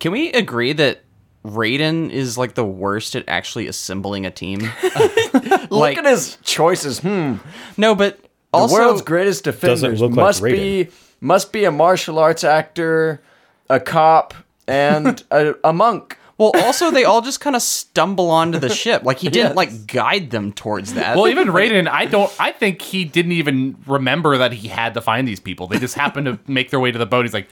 can 0.01 0.13
we 0.13 0.33
agree 0.33 0.73
that 0.73 1.03
Raiden 1.45 2.11
is 2.11 2.39
like 2.39 2.55
the 2.55 2.65
worst 2.65 3.15
at 3.15 3.25
actually 3.29 3.67
assembling 3.69 4.27
a 4.27 4.31
team? 4.31 4.61
Look 5.71 5.97
at 5.99 6.05
his 6.05 6.39
choices. 6.43 7.01
Hmm. 7.01 7.37
no, 7.77 7.95
but 7.95 8.19
The 8.21 8.29
also 8.53 8.75
world's 8.75 9.03
greatest 9.03 9.45
defenders 9.45 10.01
look 10.01 10.11
like 10.11 10.17
must 10.17 10.43
be 10.43 10.85
Raiden. 10.87 10.93
Must 11.25 11.53
be 11.53 11.65
a 11.65 11.71
martial 11.73 12.19
arts 12.19 12.45
actor, 12.45 13.21
a 13.69 13.81
cop, 13.81 14.35
and 14.69 15.23
a, 15.31 15.55
a 15.65 15.73
monk. 15.73 16.19
well, 16.39 16.53
also 16.57 16.91
they 16.91 17.05
all 17.05 17.21
just 17.23 17.41
kind 17.41 17.57
of 17.57 17.63
stumble 17.63 18.31
onto 18.31 18.59
the 18.59 18.69
ship. 18.69 19.03
Like 19.05 19.19
he 19.19 19.29
didn't 19.29 19.49
Yes. 19.51 19.57
like 19.57 19.87
guide 19.87 20.31
them 20.31 20.53
towards 20.53 20.95
that. 20.95 21.17
Well, 21.17 21.29
even 21.29 21.49
Raiden, 21.59 21.89
I 21.89 22.07
don't. 22.07 22.33
I 22.39 22.53
think 22.53 22.83
he 22.83 23.05
didn't 23.05 23.33
even 23.33 23.77
remember 23.87 24.39
that 24.39 24.53
he 24.53 24.69
had 24.69 24.95
to 24.95 25.01
find 25.01 25.27
these 25.27 25.41
people. 25.41 25.67
They 25.67 25.79
just 25.79 25.95
happened 25.95 26.27
to 26.27 26.39
make 26.47 26.71
their 26.71 26.81
way 26.81 26.93
to 26.93 26.99
the 26.99 27.07
boat. 27.07 27.25
He's 27.25 27.35
like, 27.35 27.49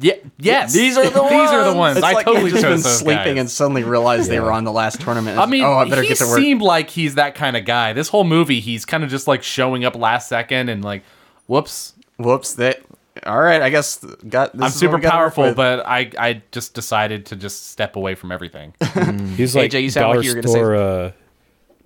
Yeah, 0.00 0.14
yes, 0.38 0.72
these 0.72 0.96
are 0.96 1.08
the 1.08 1.20
ones. 1.22 1.30
these 1.32 1.50
are 1.50 1.70
the 1.70 1.76
ones. 1.78 1.96
It's 1.98 2.06
I 2.06 2.12
like 2.12 2.24
totally 2.26 2.46
he'd 2.50 2.50
just 2.50 2.62
chose 2.62 2.82
been 2.82 2.82
those 2.82 2.98
sleeping 2.98 3.34
guys. 3.34 3.38
and 3.40 3.50
suddenly 3.50 3.84
realized 3.84 4.28
they 4.30 4.40
were 4.40 4.50
on 4.52 4.64
the 4.64 4.72
last 4.72 5.00
tournament. 5.00 5.38
I 5.38 5.46
mean, 5.46 5.62
oh, 5.64 5.74
I 5.74 5.88
better 5.88 6.02
he 6.02 6.08
get 6.08 6.18
to 6.18 6.26
work. 6.26 6.38
seemed 6.38 6.62
like 6.62 6.90
he's 6.90 7.14
that 7.14 7.34
kind 7.36 7.56
of 7.56 7.64
guy. 7.64 7.92
This 7.92 8.08
whole 8.08 8.24
movie, 8.24 8.58
he's 8.60 8.84
kind 8.84 9.04
of 9.04 9.10
just 9.10 9.28
like 9.28 9.42
showing 9.44 9.84
up 9.84 9.94
last 9.94 10.28
second 10.28 10.68
and 10.68 10.82
like, 10.84 11.02
whoops, 11.46 11.92
Whoops! 12.16 12.54
That. 12.54 12.80
All 13.24 13.40
right, 13.40 13.62
I 13.62 13.70
guess 13.70 14.04
got. 14.28 14.52
This 14.52 14.60
I'm 14.62 14.66
is 14.68 14.74
super 14.74 14.96
we 14.96 15.02
gotta 15.02 15.16
work 15.16 15.34
powerful, 15.34 15.54
but 15.54 15.86
I 15.86 16.10
I 16.18 16.42
just 16.50 16.74
decided 16.74 17.26
to 17.26 17.36
just 17.36 17.70
step 17.70 17.94
away 17.96 18.14
from 18.16 18.32
everything. 18.32 18.74
He's 19.36 19.54
like 19.54 19.70
AJ, 19.70 19.82
you 19.82 19.90
sound 19.90 20.04
dollar 20.04 20.16
like 20.16 20.24
you 20.24 20.30
were 20.34 20.42
gonna 20.42 20.48
say 20.48 20.58
store, 20.58 20.74
uh, 20.74 21.12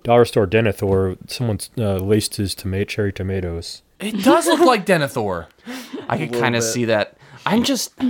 dollar 0.03 0.25
store 0.25 0.47
Denethor. 0.47 1.17
Someone's 1.29 1.69
uh, 1.77 1.97
laced 1.97 2.37
his 2.37 2.55
tomato 2.55 2.85
cherry 2.85 3.13
tomatoes. 3.13 3.83
it 3.99 4.23
does 4.23 4.47
look 4.47 4.61
like 4.61 4.85
Denethor. 4.87 5.47
I 6.07 6.17
could 6.17 6.33
kind 6.33 6.55
of 6.55 6.63
see 6.63 6.85
that. 6.85 7.17
I'm 7.45 7.63
just. 7.63 7.93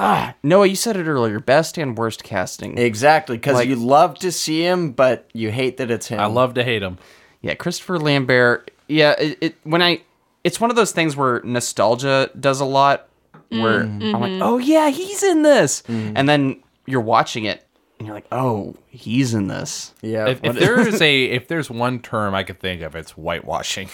Ah, 0.00 0.36
Noah, 0.44 0.68
you 0.68 0.76
said 0.76 0.96
it 0.96 1.08
earlier. 1.08 1.40
Best 1.40 1.76
and 1.76 1.98
worst 1.98 2.22
casting. 2.22 2.78
Exactly, 2.78 3.36
because 3.36 3.54
Like- 3.56 3.68
you 3.68 3.74
love 3.74 4.16
to 4.20 4.30
see 4.30 4.62
him, 4.62 4.92
but 4.92 5.28
you 5.32 5.50
hate 5.50 5.76
that 5.78 5.90
it's 5.90 6.06
him. 6.06 6.20
I 6.20 6.26
love 6.26 6.54
to 6.54 6.62
hate 6.62 6.84
him. 6.84 6.98
Yeah, 7.42 7.54
Christopher 7.54 7.98
Lambert. 7.98 8.70
Yeah, 8.86 9.16
it, 9.18 9.38
it 9.40 9.54
when 9.64 9.82
I. 9.82 10.02
It's 10.48 10.60
one 10.60 10.70
of 10.70 10.76
those 10.76 10.92
things 10.92 11.14
where 11.14 11.42
nostalgia 11.44 12.30
does 12.40 12.60
a 12.60 12.64
lot. 12.64 13.06
Where 13.50 13.80
I'm 13.82 14.12
like, 14.12 14.40
oh 14.42 14.56
yeah, 14.58 14.88
he's 14.90 15.22
in 15.22 15.42
this, 15.42 15.82
and 15.88 16.26
then 16.28 16.62
you're 16.86 17.00
watching 17.00 17.44
it 17.44 17.64
and 17.98 18.06
you're 18.06 18.14
like, 18.14 18.26
oh, 18.32 18.74
he's 18.88 19.34
in 19.34 19.48
this. 19.48 19.92
Yeah, 20.02 20.28
If, 20.28 20.40
if 20.44 20.56
there 20.58 20.80
is 20.86 21.00
a 21.10 21.24
if 21.24 21.48
there's 21.48 21.70
one 21.70 22.00
term 22.00 22.34
I 22.34 22.42
could 22.44 22.60
think 22.60 22.82
of, 22.82 22.94
it's 22.94 23.12
whitewashing. 23.12 23.88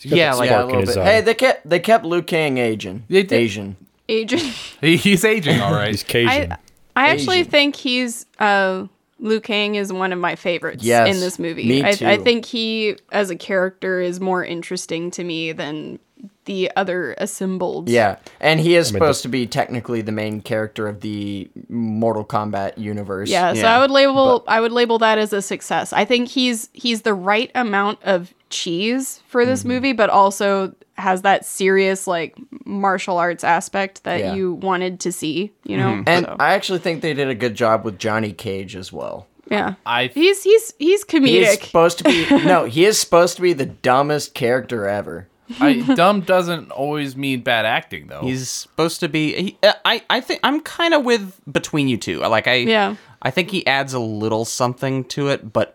Yeah, 0.00 0.34
like 0.34 0.50
yeah, 0.50 0.62
a 0.62 0.66
little 0.66 0.82
bit. 0.86 0.96
eye. 0.96 1.04
Hey, 1.04 1.20
they 1.22 1.34
kept 1.34 1.68
they 1.68 1.80
kept 1.80 2.04
Liu 2.04 2.22
Kang 2.22 2.58
aging. 2.58 3.04
They 3.08 3.22
did. 3.22 3.32
Asian. 3.36 3.76
Agent. 4.08 4.42
He, 4.80 4.96
he's 4.96 5.24
aging, 5.24 5.60
all 5.60 5.72
right. 5.72 5.88
He's 5.90 6.02
Cajun. 6.04 6.52
I 6.52 6.58
I 6.96 7.08
actually 7.10 7.40
Asian. 7.40 7.50
think 7.50 7.76
he's 7.76 8.26
uh 8.38 8.86
Liu 9.20 9.40
Kang 9.40 9.74
is 9.74 9.92
one 9.92 10.12
of 10.12 10.18
my 10.18 10.36
favorites 10.36 10.84
Yes, 10.84 11.14
in 11.14 11.20
this 11.20 11.38
movie. 11.38 11.66
me 11.66 11.82
I, 11.82 11.96
I 12.02 12.16
think 12.18 12.44
he 12.44 12.96
as 13.10 13.30
a 13.30 13.36
character 13.36 14.00
is 14.00 14.20
more 14.20 14.44
interesting 14.44 15.10
to 15.12 15.24
me 15.24 15.52
than 15.52 15.98
the 16.44 16.70
other 16.76 17.14
assembled. 17.18 17.88
Yeah, 17.88 18.16
and 18.40 18.58
he 18.58 18.74
is 18.74 18.92
mean, 18.92 19.00
supposed 19.00 19.22
to 19.22 19.28
be 19.28 19.46
technically 19.46 20.00
the 20.00 20.12
main 20.12 20.40
character 20.40 20.88
of 20.88 21.00
the 21.00 21.48
Mortal 21.68 22.24
Kombat 22.24 22.78
universe. 22.78 23.28
Yeah, 23.28 23.52
so 23.54 23.66
I 23.66 23.78
would 23.78 23.90
label 23.90 24.44
I 24.48 24.60
would 24.60 24.72
label 24.72 24.98
that 24.98 25.18
as 25.18 25.32
a 25.32 25.42
success. 25.42 25.92
I 25.92 26.04
think 26.04 26.28
he's 26.28 26.70
he's 26.72 27.02
the 27.02 27.14
right 27.14 27.50
amount 27.54 28.02
of 28.02 28.32
cheese 28.50 29.20
for 29.28 29.44
this 29.46 29.60
Mm-hmm. 29.60 29.68
movie, 29.68 29.92
but 29.92 30.10
also 30.10 30.74
has 30.96 31.22
that 31.22 31.44
serious 31.44 32.06
like 32.06 32.36
martial 32.64 33.18
arts 33.18 33.44
aspect 33.44 34.04
that 34.04 34.20
Yeah. 34.20 34.34
you 34.34 34.54
wanted 34.54 35.00
to 35.00 35.12
see. 35.12 35.52
You 35.64 35.76
know, 35.76 36.02
And 36.06 36.26
So, 36.26 36.36
I 36.40 36.54
actually 36.54 36.80
think 36.80 37.02
they 37.02 37.14
did 37.14 37.28
a 37.28 37.34
good 37.34 37.54
job 37.54 37.84
with 37.84 37.98
Johnny 37.98 38.32
Cage 38.32 38.74
as 38.76 38.92
well. 38.92 39.26
yeah, 39.50 39.74
I 39.86 40.08
he's 40.08 40.42
he's 40.42 40.74
he's 40.78 41.04
He 41.08 41.38
is 41.38 41.56
comedic. 41.58 41.64
supposed 41.66 41.98
to 41.98 42.04
be 42.04 42.26
no, 42.44 42.64
he 42.64 42.84
is 42.84 42.98
supposed 42.98 43.36
to 43.36 43.42
be 43.42 43.52
the 43.52 43.66
dumbest 43.66 44.34
character 44.34 44.86
ever. 44.86 45.28
I, 45.60 45.80
dumb 45.94 46.20
doesn't 46.20 46.70
always 46.72 47.16
mean 47.16 47.40
bad 47.40 47.64
acting, 47.64 48.08
though. 48.08 48.20
He's 48.20 48.50
supposed 48.50 49.00
to 49.00 49.08
be. 49.08 49.32
He, 49.32 49.58
uh, 49.62 49.72
I 49.82 50.02
I 50.10 50.20
think 50.20 50.40
I'm 50.44 50.60
kind 50.60 50.92
of 50.92 51.06
with 51.06 51.40
between 51.50 51.88
you 51.88 51.96
two. 51.96 52.18
Like 52.18 52.46
I 52.46 52.54
Yeah. 52.56 52.96
I 53.22 53.30
think 53.30 53.50
he 53.50 53.66
adds 53.66 53.94
a 53.94 53.98
little 53.98 54.44
something 54.44 55.04
to 55.04 55.28
it, 55.28 55.50
but 55.50 55.74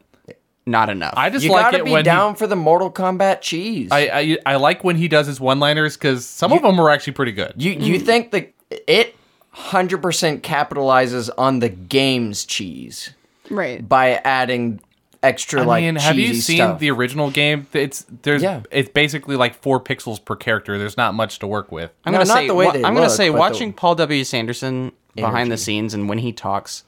not 0.65 0.89
enough. 0.89 1.13
I 1.17 1.29
just 1.29 1.45
You 1.45 1.51
like 1.51 1.65
gotta 1.65 1.79
it 1.79 1.85
be 1.85 1.91
when 1.91 2.03
down 2.03 2.35
for 2.35 2.47
the 2.47 2.55
Mortal 2.55 2.91
Kombat 2.91 3.41
cheese. 3.41 3.89
I, 3.91 4.37
I 4.45 4.53
I 4.53 4.55
like 4.55 4.83
when 4.83 4.95
he 4.95 5.07
does 5.07 5.27
his 5.27 5.39
one-liners 5.39 5.97
because 5.97 6.25
some 6.25 6.51
of 6.53 6.61
them 6.61 6.79
are 6.79 6.89
actually 6.89 7.13
pretty 7.13 7.33
good. 7.33 7.53
you 7.57 7.71
you 7.71 7.99
mm. 7.99 8.05
think 8.05 8.31
that 8.31 8.53
it 8.87 9.15
hundred 9.51 10.01
percent 10.01 10.41
capitalizes 10.43 11.29
on 11.37 11.59
the 11.59 11.69
game's 11.69 12.45
cheese 12.45 13.11
right. 13.49 13.87
by 13.87 14.13
adding 14.23 14.79
extra 15.21 15.61
I 15.61 15.65
like 15.65 15.83
mean, 15.83 15.95
have 15.97 16.17
you 16.17 16.33
seen 16.33 16.57
stuff. 16.57 16.79
the 16.79 16.91
original 16.91 17.29
game? 17.29 17.67
It's 17.73 18.05
there's 18.23 18.41
Yeah. 18.41 18.61
it's 18.71 18.89
basically 18.89 19.35
like 19.35 19.55
four 19.61 19.79
pixels 19.79 20.23
per 20.23 20.35
character. 20.35 20.77
There's 20.77 20.97
not 20.97 21.13
much 21.13 21.39
to 21.39 21.47
work 21.47 21.71
with. 21.71 21.91
I'm 22.05 22.13
No, 22.13 22.19
gonna 22.19 22.27
not 22.27 22.37
say 22.37 22.47
the 22.47 22.55
way 22.55 22.65
wa- 22.65 22.71
they 22.71 22.83
I'm 22.83 22.93
gonna 22.95 23.09
say 23.09 23.29
but 23.29 23.33
the 23.35 23.39
watching 23.39 23.73
Paul 23.73 23.95
W.S. 23.95 24.33
Anderson 24.33 24.91
behind 25.15 25.51
the 25.51 25.57
scenes 25.57 25.93
and 25.93 26.09
when 26.09 26.17
he 26.17 26.31
talks, 26.33 26.83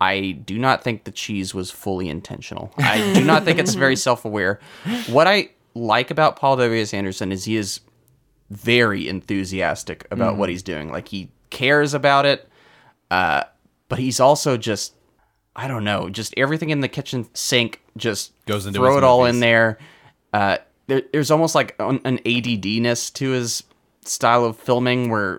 I 0.00 0.30
do 0.32 0.58
not 0.58 0.82
think 0.82 1.04
the 1.04 1.10
cheese 1.10 1.54
was 1.54 1.70
fully 1.70 2.08
intentional. 2.08 2.72
I 2.78 3.12
do 3.12 3.22
not 3.24 3.44
think 3.44 3.58
it's 3.58 3.74
very 3.74 3.96
self-aware. 4.08 4.58
What 5.08 5.26
I 5.26 5.50
like 5.74 6.10
about 6.10 6.36
Paul 6.36 6.56
W. 6.56 6.84
Anderson 6.92 7.32
is 7.32 7.44
he 7.44 7.56
is 7.56 7.80
very 8.50 9.08
enthusiastic 9.08 10.06
about 10.10 10.36
what 10.36 10.48
he's 10.48 10.62
doing. 10.62 10.90
Like 10.90 11.08
he 11.08 11.30
cares 11.50 11.94
about 11.94 12.26
it, 12.26 12.48
uh, 13.10 13.44
but 13.88 13.98
he's 13.98 14.20
also 14.20 14.56
just 14.56 14.94
I 15.54 15.68
don't 15.68 15.84
know, 15.84 16.08
just 16.08 16.32
everything 16.36 16.70
in 16.70 16.80
the 16.80 16.88
kitchen 16.88 17.28
sink 17.34 17.80
just 17.96 18.32
Goes 18.46 18.66
into 18.66 18.78
throw 18.78 18.96
it 18.96 19.04
all 19.04 19.20
movies. 19.20 19.34
in 19.34 19.40
there. 19.40 19.78
Uh, 20.32 20.58
there. 20.86 21.02
There's 21.12 21.30
almost 21.30 21.54
like 21.54 21.74
an, 21.80 22.00
an 22.04 22.20
ADD-ness 22.24 23.10
to 23.10 23.30
his 23.30 23.64
style 24.04 24.44
of 24.44 24.56
filming 24.56 25.10
where 25.10 25.38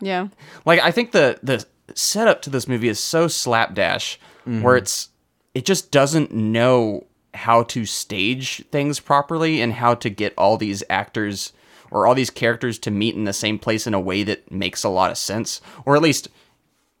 Yeah. 0.00 0.28
like 0.64 0.80
I 0.80 0.90
think 0.90 1.12
the 1.12 1.38
the 1.42 1.64
setup 1.94 2.42
to 2.42 2.50
this 2.50 2.68
movie 2.68 2.88
is 2.88 3.00
so 3.00 3.28
slapdash 3.28 4.18
where 4.44 4.56
mm-hmm. 4.56 4.76
it's 4.76 5.08
it 5.54 5.64
just 5.64 5.90
doesn't 5.90 6.32
know 6.32 7.06
how 7.34 7.62
to 7.64 7.84
stage 7.84 8.64
things 8.70 9.00
properly 9.00 9.60
and 9.60 9.74
how 9.74 9.94
to 9.94 10.10
get 10.10 10.34
all 10.36 10.56
these 10.56 10.82
actors 10.90 11.52
or 11.90 12.06
all 12.06 12.14
these 12.14 12.30
characters 12.30 12.78
to 12.78 12.90
meet 12.90 13.14
in 13.14 13.24
the 13.24 13.32
same 13.32 13.58
place 13.58 13.86
in 13.86 13.94
a 13.94 14.00
way 14.00 14.22
that 14.22 14.50
makes 14.50 14.84
a 14.84 14.88
lot 14.88 15.10
of 15.10 15.18
sense. 15.18 15.60
Or 15.84 15.96
at 15.96 16.02
least 16.02 16.28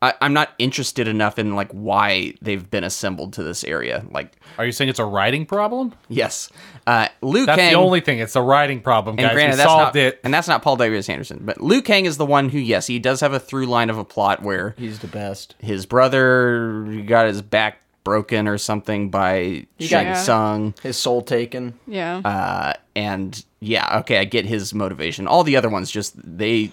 I, 0.02 0.14
I'm 0.22 0.32
not 0.32 0.50
interested 0.58 1.08
enough 1.08 1.38
in 1.38 1.54
like 1.54 1.70
why 1.72 2.32
they've 2.40 2.68
been 2.70 2.84
assembled 2.84 3.34
to 3.34 3.42
this 3.42 3.64
area. 3.64 4.02
Like, 4.10 4.32
Are 4.56 4.64
you 4.64 4.72
saying 4.72 4.88
it's 4.88 4.98
a 4.98 5.04
writing 5.04 5.44
problem? 5.44 5.92
yes, 6.08 6.50
uh, 6.86 7.08
Liu 7.20 7.44
That's 7.44 7.58
Kang. 7.58 7.72
the 7.74 7.78
only 7.78 8.00
thing. 8.00 8.18
It's 8.18 8.34
a 8.34 8.40
writing 8.42 8.80
problem, 8.80 9.16
and 9.18 9.26
guys. 9.26 9.34
granted, 9.34 9.52
we 9.52 9.56
that's 9.58 9.68
solved 9.68 9.94
not, 9.94 9.96
it. 9.96 10.20
and 10.24 10.32
that's 10.32 10.48
not 10.48 10.62
Paul 10.62 10.76
W. 10.76 10.98
S. 10.98 11.08
Anderson, 11.10 11.40
but 11.42 11.60
Liu 11.60 11.82
Kang 11.82 12.06
is 12.06 12.16
the 12.16 12.24
one 12.26 12.48
who, 12.48 12.58
yes, 12.58 12.86
he 12.86 12.98
does 12.98 13.20
have 13.20 13.34
a 13.34 13.38
through 13.40 13.66
line 13.66 13.90
of 13.90 13.98
a 13.98 14.04
plot 14.04 14.42
where 14.42 14.74
He's 14.78 15.00
the 15.00 15.06
best. 15.06 15.54
his 15.58 15.84
brother 15.86 17.02
got 17.06 17.26
his 17.26 17.42
back 17.42 17.78
broken 18.02 18.48
or 18.48 18.56
something 18.56 19.10
by 19.10 19.66
Shang 19.78 20.06
got- 20.14 20.16
Tsung. 20.16 20.74
His 20.82 20.96
soul 20.96 21.20
taken. 21.20 21.78
Yeah. 21.86 22.16
Uh, 22.24 22.72
and 22.96 23.44
yeah, 23.60 23.98
okay, 24.00 24.18
I 24.18 24.24
get 24.24 24.46
his 24.46 24.72
motivation. 24.72 25.26
All 25.26 25.44
the 25.44 25.56
other 25.56 25.68
ones 25.68 25.90
just 25.90 26.14
they 26.16 26.72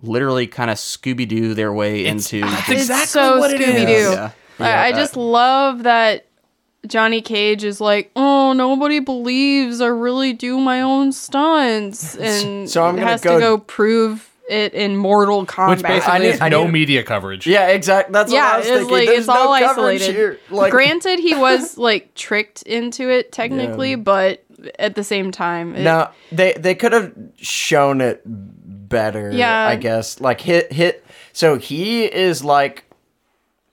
literally 0.00 0.46
kind 0.46 0.70
of 0.70 0.76
Scooby 0.78 1.28
Doo 1.28 1.54
their 1.54 1.72
way 1.72 2.06
into. 2.06 2.40
that's 2.42 2.68
it's 2.70 2.80
exactly 2.82 3.06
so 3.06 3.38
what 3.38 3.52
it 3.52 3.60
is. 3.60 3.68
Scooby 3.68 3.86
Doo. 3.86 4.10
Yeah. 4.12 4.30
I, 4.58 4.88
I 4.88 4.92
just 4.92 5.16
love 5.16 5.82
that 5.84 6.26
Johnny 6.86 7.20
Cage 7.20 7.64
is 7.64 7.80
like, 7.80 8.10
oh, 8.16 8.52
nobody 8.52 9.00
believes 9.00 9.80
I 9.80 9.86
really 9.86 10.32
do 10.32 10.58
my 10.60 10.80
own 10.82 11.12
stunts, 11.12 12.16
and 12.16 12.68
So 12.68 12.84
I'm 12.84 12.96
has 12.98 13.20
go- 13.20 13.34
to 13.34 13.40
go 13.40 13.58
prove 13.58 14.28
it 14.50 14.74
in 14.74 14.96
Mortal 14.96 15.46
Kombat. 15.46 15.68
Which 15.70 15.82
basically 15.82 16.12
I 16.12 16.18
need- 16.18 16.26
is 16.28 16.40
I 16.40 16.48
no 16.48 16.64
need- 16.64 16.72
media 16.72 17.02
coverage. 17.04 17.46
Yeah, 17.46 17.68
exactly. 17.68 18.12
That's 18.12 18.30
what 18.30 18.36
yeah, 18.36 18.50
I 18.52 18.56
was 18.58 18.66
it's 18.66 18.76
thinking. 18.78 18.92
like 18.96 19.06
There's 19.06 19.18
it's 19.20 19.26
no 19.28 19.34
all 19.34 19.52
isolated. 19.52 20.14
here. 20.14 20.38
Like, 20.50 20.70
Granted, 20.72 21.18
he 21.20 21.34
was 21.36 21.78
like 21.78 22.14
tricked 22.14 22.62
into 22.62 23.08
it 23.08 23.32
technically, 23.32 23.94
but 23.94 24.44
at 24.78 24.94
the 24.96 25.04
same 25.04 25.30
time, 25.32 25.74
it- 25.76 25.82
No, 25.82 26.10
they 26.32 26.52
they 26.54 26.74
could 26.74 26.92
have 26.92 27.12
shown 27.36 28.00
it 28.00 28.22
better. 28.92 29.30
Yeah. 29.32 29.66
I 29.66 29.76
guess 29.76 30.20
like 30.20 30.40
hit 30.40 30.72
hit. 30.72 31.04
So 31.32 31.56
he 31.58 32.04
is 32.04 32.44
like 32.44 32.84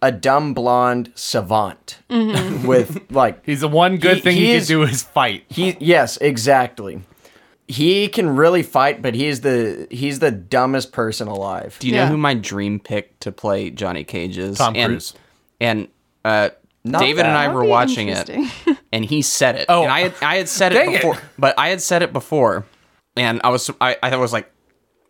a 0.01 0.12
dumb 0.12 0.53
blonde 0.53 1.12
savant 1.15 1.99
Mm-hmm. 2.10 2.65
with 2.67 3.12
like 3.12 3.45
He's 3.45 3.62
the 3.62 3.67
one 3.67 3.97
good 3.97 4.17
He- 4.17 4.21
thing 4.21 4.38
he, 4.38 4.53
he 4.53 4.58
can 4.60 4.67
do 4.67 4.84
is 4.84 5.03
fight. 5.03 5.43
he. 5.49 5.77
Yes, 5.79 6.17
exactly. 6.17 7.01
He 7.67 8.08
can 8.08 8.36
really 8.36 8.63
fight, 8.63 9.01
but 9.03 9.13
he's 9.13 9.41
the 9.41 9.88
he's 9.91 10.17
the 10.19 10.32
dumbest 10.32 10.91
person 10.91 11.27
alive. 11.27 11.77
Do 11.79 11.88
you 11.88 11.93
Yeah. 11.93 12.05
know 12.05 12.12
who 12.13 12.17
my 12.17 12.34
dream 12.34 12.79
pick 12.79 13.19
to 13.19 13.32
play 13.32 13.69
Johnny 13.69 14.03
Cage 14.03 14.39
is? 14.39 14.58
Tom 14.58 14.75
and, 14.75 14.93
Cruise. 14.93 15.13
And 15.62 15.88
uh, 16.25 16.49
Not 16.84 17.01
David 17.01 17.25
and. 17.27 17.38
I 17.38 17.45
That 17.45 17.53
were 17.53 17.60
would 17.60 17.65
be 17.67 17.69
watching 17.69 18.08
it, 18.10 18.27
and 18.91 19.05
he 19.05 19.21
said 19.21 19.55
it. 19.55 19.65
Oh. 19.69 19.84
and 19.84 19.91
I 19.91 19.99
had 19.99 20.13
I 20.21 20.38
had 20.38 20.49
said 20.49 20.71
it 20.71 20.75
Dang 20.75 20.93
it. 20.93 21.01
before, 21.01 21.17
but 21.38 21.60
I 21.60 21.67
had 21.69 21.79
said 21.82 22.01
it 22.01 22.12
before, 22.12 22.65
and 23.15 23.39
I 23.43 23.49
was 23.49 23.69
I 23.79 23.97
I 24.01 24.15
was 24.15 24.34
like, 24.34 24.51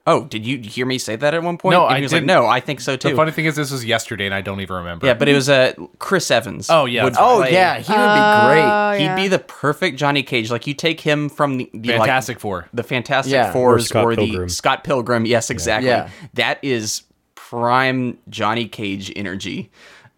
oh, 0.09 0.25
did 0.25 0.45
you 0.45 0.57
hear 0.59 0.85
me 0.85 0.97
say 0.97 1.15
that 1.15 1.33
at 1.33 1.43
one 1.43 1.57
point? 1.57 1.73
No, 1.73 1.85
and 1.85 1.93
I 1.93 1.97
he 1.97 2.03
was 2.03 2.11
like, 2.11 2.21
didn't. 2.21 2.27
no, 2.27 2.45
I 2.47 2.59
think 2.59 2.81
so 2.81 2.95
too. 2.97 3.09
The 3.11 3.15
funny 3.15 3.31
thing 3.31 3.45
is, 3.45 3.55
this 3.55 3.71
was 3.71 3.85
yesterday, 3.85 4.25
and 4.25 4.33
I 4.35 4.41
don't 4.41 4.59
even 4.61 4.75
remember. 4.77 5.05
yeah, 5.05 5.13
but 5.13 5.29
it 5.29 5.33
was 5.33 5.47
uh, 5.49 5.73
Chris 5.99 6.29
Evans. 6.31 6.69
Oh, 6.69 6.85
yeah, 6.85 7.03
would 7.05 7.13
Oh 7.17 7.37
play- 7.39 7.53
yeah, 7.53 7.75
he 7.75 7.91
would 7.91 7.97
be 7.97 8.47
great. 8.47 8.63
Oh, 8.65 8.91
He'd 8.97 9.03
yeah. 9.05 9.15
be 9.15 9.27
the 9.27 9.39
perfect 9.39 9.97
Johnny 9.97 10.23
Cage. 10.23 10.51
Like 10.51 10.67
you 10.67 10.73
take 10.73 10.99
him 11.01 11.29
from 11.29 11.57
the, 11.57 11.69
the 11.73 11.89
like, 11.89 11.99
Fantastic 11.99 12.39
Four. 12.39 12.67
the 12.73 12.83
Fantastic 12.83 13.31
Yeah. 13.33 13.51
Fours 13.53 13.83
Or 13.83 13.85
Scott 13.87 14.05
or, 14.05 14.15
the 14.15 14.25
Pilgrim. 14.27 14.49
Scott 14.49 14.83
Pilgrim. 14.83 15.25
Yes, 15.25 15.49
exactly. 15.49 15.89
Yeah. 15.89 16.09
That 16.33 16.59
is 16.63 17.03
prime 17.35 18.17
Johnny 18.29 18.67
Cage 18.67 19.11
energy, 19.15 19.71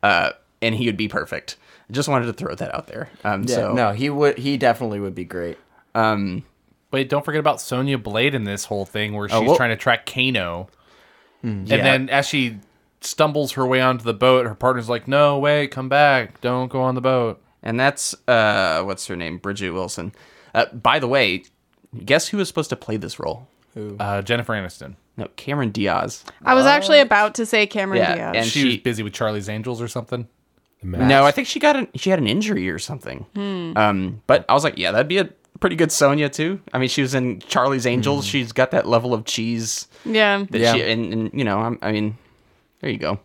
uh, 0.04 0.32
and 0.62 0.76
he 0.76 0.86
would 0.86 0.98
be 0.98 1.08
perfect. 1.08 1.58
I 1.90 1.94
just 1.94 2.08
wanted 2.10 2.26
to 2.28 2.34
throw 2.34 2.56
that 2.56 2.74
out 2.74 2.88
there. 2.88 3.10
Um, 3.24 3.44
Yeah, 3.44 3.56
so 3.56 3.74
no, 3.74 3.92
he 3.92 4.10
would. 4.10 4.38
He 4.38 4.58
definitely 4.58 5.00
would 5.00 5.16
be 5.16 5.26
great. 5.26 5.58
um, 5.96 6.44
Wait, 6.92 7.10
don't 7.10 7.24
forget 7.24 7.40
about 7.40 7.62
Sonya 7.62 7.98
Blade 7.98 8.36
in 8.36 8.44
this 8.44 8.66
whole 8.66 8.86
thing 8.86 9.14
where 9.14 9.28
she's 9.30 9.38
Oh, 9.38 9.42
well- 9.44 9.56
trying 9.56 9.70
to 9.70 9.76
track 9.78 10.06
Kano. 10.06 10.68
And 11.44 11.68
Yeah. 11.68 11.78
then 11.78 12.10
as 12.10 12.28
she 12.28 12.58
stumbles 13.00 13.54
her 13.54 13.66
way 13.66 13.82
onto 13.82 14.04
the 14.04 14.14
boat, 14.14 14.46
her 14.46 14.54
partner's 14.56 14.90
like, 14.90 15.08
no, 15.08 15.40
wait, 15.40 15.72
come 15.72 15.90
back. 15.90 16.40
Don't 16.42 16.70
go 16.70 16.82
on 16.82 16.96
the 16.96 17.02
boat. 17.02 17.42
and 17.64 17.80
that's 17.80 18.16
uh, 18.28 18.82
what's 18.82 19.06
her 19.06 19.16
name, 19.16 19.38
Bridget 19.38 19.70
Wilson. 19.72 20.12
Uh, 20.56 20.66
by 20.74 20.98
the 20.98 21.08
way, 21.08 21.44
guess 22.06 22.28
who 22.30 22.38
was 22.38 22.48
supposed 22.48 22.72
to 22.72 22.76
play 22.76 22.98
this 22.98 23.20
role? 23.20 23.48
Uh, 24.00 24.22
Jennifer 24.24 24.54
Aniston. 24.54 24.96
No, 25.16 25.28
Cameron 25.36 25.70
Diaz. 25.70 26.24
I 26.44 26.56
was 26.56 26.66
actually 26.66 27.00
about 27.02 27.36
to 27.36 27.46
say 27.46 27.68
Cameron 27.68 28.00
Yeah, 28.00 28.16
Diaz. 28.16 28.34
and 28.36 28.46
she, 28.48 28.60
she- 28.62 28.66
was 28.68 28.78
busy 28.78 29.04
with 29.04 29.14
Charlie's 29.14 29.48
Angels 29.48 29.80
or 29.82 29.88
something. 29.88 30.28
No, 30.84 31.24
I 31.24 31.30
think 31.30 31.48
she 31.48 31.60
got 31.60 31.76
an 31.76 31.88
she 31.94 32.10
had 32.10 32.18
an 32.18 32.26
injury 32.28 32.68
or 32.68 32.80
something. 32.80 33.28
Um, 33.36 34.24
but 34.26 34.44
I 34.50 34.54
was 34.56 34.64
like, 34.64 34.80
yeah, 34.80 34.92
that'd 34.92 35.08
be 35.08 35.20
a 35.20 35.30
pretty 35.62 35.78
good 35.78 35.92
Sonya 35.94 36.28
too. 36.28 36.60
I 36.74 36.78
mean, 36.80 36.90
she 36.90 37.02
was 37.02 37.16
in 37.16 37.40
Charlie's 37.40 37.86
Angels. 37.86 38.26
She's 38.26 38.52
got 38.52 38.72
that 38.72 38.86
level 38.86 39.14
of 39.14 39.24
cheese 39.24 39.88
yeah. 40.04 40.44
that 40.50 40.60
Yeah. 40.60 40.74
she 40.74 40.82
and, 40.92 41.14
and 41.14 41.32
you 41.34 41.46
know, 41.46 41.60
I'm, 41.60 41.80
I 41.82 41.94
mean, 41.94 42.18
there 42.82 42.90
you 42.90 42.98
go. 42.98 43.20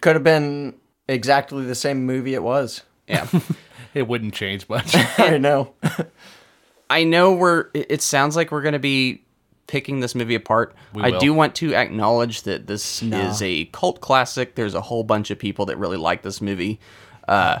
Could 0.00 0.16
have 0.16 0.24
been 0.24 0.74
exactly 1.08 1.66
the 1.66 1.74
same 1.74 2.06
movie 2.06 2.32
it 2.32 2.42
was. 2.42 2.80
Yeah, 3.06 3.26
It 3.94 4.08
wouldn't 4.08 4.32
change 4.32 4.66
much. 4.70 4.94
I 5.18 5.36
know. 5.36 5.74
I 6.88 7.04
know 7.04 7.32
we're. 7.32 7.66
It 7.74 7.86
it 7.90 8.02
sounds 8.02 8.36
like 8.36 8.50
we're 8.50 8.62
gonna 8.62 8.78
be 8.78 9.22
picking 9.66 10.00
this 10.00 10.14
movie 10.14 10.34
apart. 10.34 10.74
We 10.94 11.02
I 11.02 11.10
will. 11.10 11.20
do 11.20 11.34
want 11.34 11.54
to 11.56 11.74
acknowledge 11.74 12.42
that 12.42 12.66
this 12.66 13.02
is 13.02 13.42
a 13.42 13.66
cult 13.66 14.00
classic. 14.00 14.54
There's 14.54 14.74
a 14.74 14.80
whole 14.80 15.02
bunch 15.04 15.30
of 15.30 15.38
people 15.38 15.66
that 15.66 15.76
really 15.78 15.96
like 15.98 16.22
this 16.22 16.40
movie. 16.40 16.80
Uh, 17.28 17.60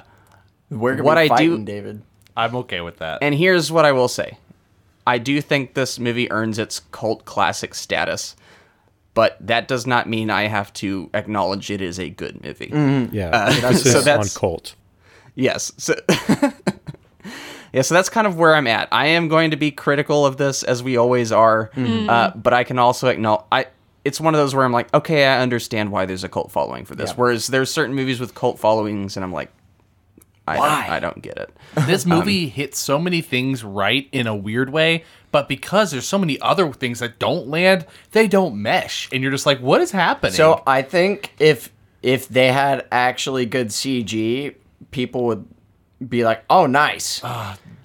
We're 0.70 0.92
gonna 0.96 1.04
What 1.04 1.14
be 1.16 1.30
I 1.30 1.36
do- 1.38 1.64
David. 1.64 2.02
I'm 2.36 2.54
okay 2.56 2.80
with 2.80 2.98
that. 2.98 3.18
And 3.22 3.34
here's 3.34 3.70
what 3.70 3.84
I 3.84 3.92
will 3.92 4.08
say. 4.08 4.38
I 5.06 5.18
do 5.18 5.40
think 5.40 5.74
this 5.74 5.98
movie 5.98 6.30
earns 6.30 6.58
its 6.58 6.80
cult 6.92 7.24
classic 7.24 7.74
status, 7.74 8.36
but 9.14 9.36
that 9.40 9.68
does 9.68 9.86
not 9.86 10.08
mean 10.08 10.30
I 10.30 10.42
have 10.46 10.72
to 10.74 11.10
acknowledge 11.12 11.70
it 11.70 11.80
is 11.82 11.98
a 11.98 12.08
good 12.08 12.42
movie. 12.44 12.70
Yeah, 13.12 13.30
Uh, 13.30 13.50
so 13.52 13.66
emphasis 13.66 13.94
on 13.96 14.04
that's- 14.04 14.36
cult. 14.36 14.74
Yes. 15.34 15.72
So 15.78 15.94
Yeah, 17.72 17.80
so 17.80 17.94
that's 17.94 18.10
kind 18.10 18.26
of 18.26 18.36
where 18.38 18.54
I'm 18.54 18.66
at. 18.66 18.88
I 18.92 19.06
am 19.06 19.28
going 19.28 19.50
to 19.52 19.56
be 19.56 19.70
critical 19.70 20.26
of 20.26 20.36
this 20.36 20.62
as 20.62 20.82
we 20.82 20.98
always 20.98 21.32
are, 21.32 21.70
uh, 21.74 22.30
but 22.36 22.52
I 22.52 22.64
can 22.64 22.78
also 22.78 23.08
acknowledge 23.08 23.44
I 23.50 23.66
it's 24.04 24.20
one 24.20 24.34
of 24.34 24.38
those 24.38 24.54
where 24.54 24.64
I'm 24.64 24.72
like, 24.72 24.92
okay, 24.92 25.24
I 25.24 25.40
understand 25.40 25.90
why 25.90 26.04
there's 26.04 26.22
a 26.24 26.28
cult 26.28 26.50
following 26.52 26.84
for 26.84 26.94
this. 26.96 27.10
Yeah. 27.10 27.16
Whereas 27.16 27.46
there's 27.46 27.70
certain 27.70 27.94
movies 27.94 28.20
with 28.20 28.34
cult 28.34 28.58
followings 28.58 29.16
and 29.16 29.24
I'm 29.24 29.32
like 29.32 29.50
I 30.46 30.58
Why? 30.58 30.80
don't, 30.82 30.90
I 30.90 31.00
don't 31.00 31.22
get 31.22 31.36
it. 31.38 31.56
this 31.86 32.04
um, 32.04 32.10
movie 32.10 32.48
hits 32.48 32.78
so 32.78 32.98
many 32.98 33.20
things 33.20 33.62
right 33.62 34.08
in 34.12 34.26
a 34.26 34.34
weird 34.34 34.70
way, 34.70 35.04
but 35.30 35.48
because 35.48 35.90
there's 35.90 36.06
so 36.06 36.18
many 36.18 36.40
other 36.40 36.72
things 36.72 36.98
that 36.98 37.18
don't 37.18 37.48
land, 37.48 37.86
they 38.10 38.26
don't 38.26 38.60
mesh. 38.60 39.08
And 39.12 39.22
you're 39.22 39.32
just 39.32 39.46
like, 39.46 39.60
what 39.60 39.80
is 39.80 39.90
happening? 39.92 40.32
So 40.32 40.62
I 40.66 40.82
think 40.82 41.32
if 41.38 41.72
if 42.02 42.28
they 42.28 42.50
had 42.50 42.86
actually 42.90 43.46
good 43.46 43.68
CG, 43.68 44.54
people 44.90 45.24
would 45.26 45.46
be 46.08 46.24
like, 46.24 46.44
"Oh, 46.50 46.66
nice." 46.66 47.22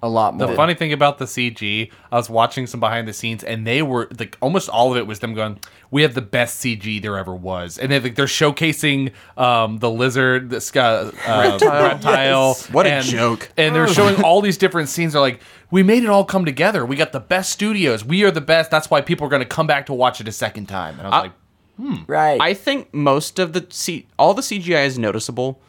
a 0.03 0.10
lot 0.10 0.36
more. 0.36 0.47
The 0.47 0.56
funny 0.56 0.73
thing 0.73 0.93
about 0.93 1.17
the 1.17 1.25
CG, 1.25 1.91
I 2.12 2.15
was 2.15 2.30
watching 2.30 2.67
some 2.67 2.80
behind 2.80 3.08
the 3.08 3.13
scenes, 3.13 3.43
and 3.43 3.65
they 3.65 3.82
were 3.82 4.08
like 4.19 4.38
almost 4.41 4.69
all 4.69 4.91
of 4.91 4.97
it 4.97 5.08
was 5.08 5.19
them 5.19 5.34
going, 5.34 5.60
"We 5.91 6.03
have 6.03 6.13
the 6.13 6.21
best 6.21 6.60
CG 6.63 7.01
there 7.01 7.17
ever 7.17 7.36
was," 7.36 7.77
and 7.77 7.91
they 7.91 7.99
like 7.99 8.15
they're 8.15 8.25
showcasing 8.25 9.12
um, 9.38 9.80
the 9.80 9.89
lizard, 9.89 10.49
the 10.49 10.62
ska, 10.62 11.12
uh, 11.27 11.58
reptile. 11.62 12.49
Yes. 12.49 12.69
What 12.71 12.86
a 12.86 12.93
and- 12.93 13.06
joke. 13.06 13.49
And 13.58 13.75
they're 13.75 13.88
showing 13.88 14.23
all 14.23 14.41
these 14.41 14.58
different 14.58 14.89
scenes. 14.89 15.13
They're 15.13 15.21
like, 15.21 15.41
"We 15.71 15.84
made 15.84 16.03
it 16.03 16.10
all 16.10 16.25
come 16.25 16.45
together. 16.45 16.86
We 16.86 16.95
got 16.95 17.12
the 17.12 17.19
best 17.19 17.51
studios. 17.51 18.06
We 18.06 18.23
are 18.23 18.32
the 18.32 18.41
best. 18.41 18.69
That's 18.69 18.89
why 18.89 19.01
people 19.01 19.25
are 19.25 19.30
going 19.30 19.41
to 19.41 19.47
come 19.47 19.67
back 19.67 19.88
to 19.88 19.93
watch 19.93 20.21
it 20.21 20.27
a 20.27 20.32
second 20.32 20.67
time." 20.67 20.97
And 20.99 21.08
I 21.08 21.10
was 21.10 21.23
like, 21.23 22.08
right. 22.08 22.39
I 22.41 22.53
think 22.53 22.93
most 22.93 23.39
of 23.39 23.53
the 23.53 23.65
C- 23.69 24.08
all 24.17 24.34
the 24.34 24.41
CGI 24.41 24.86
is 24.86 24.97
noticeable, 24.97 25.60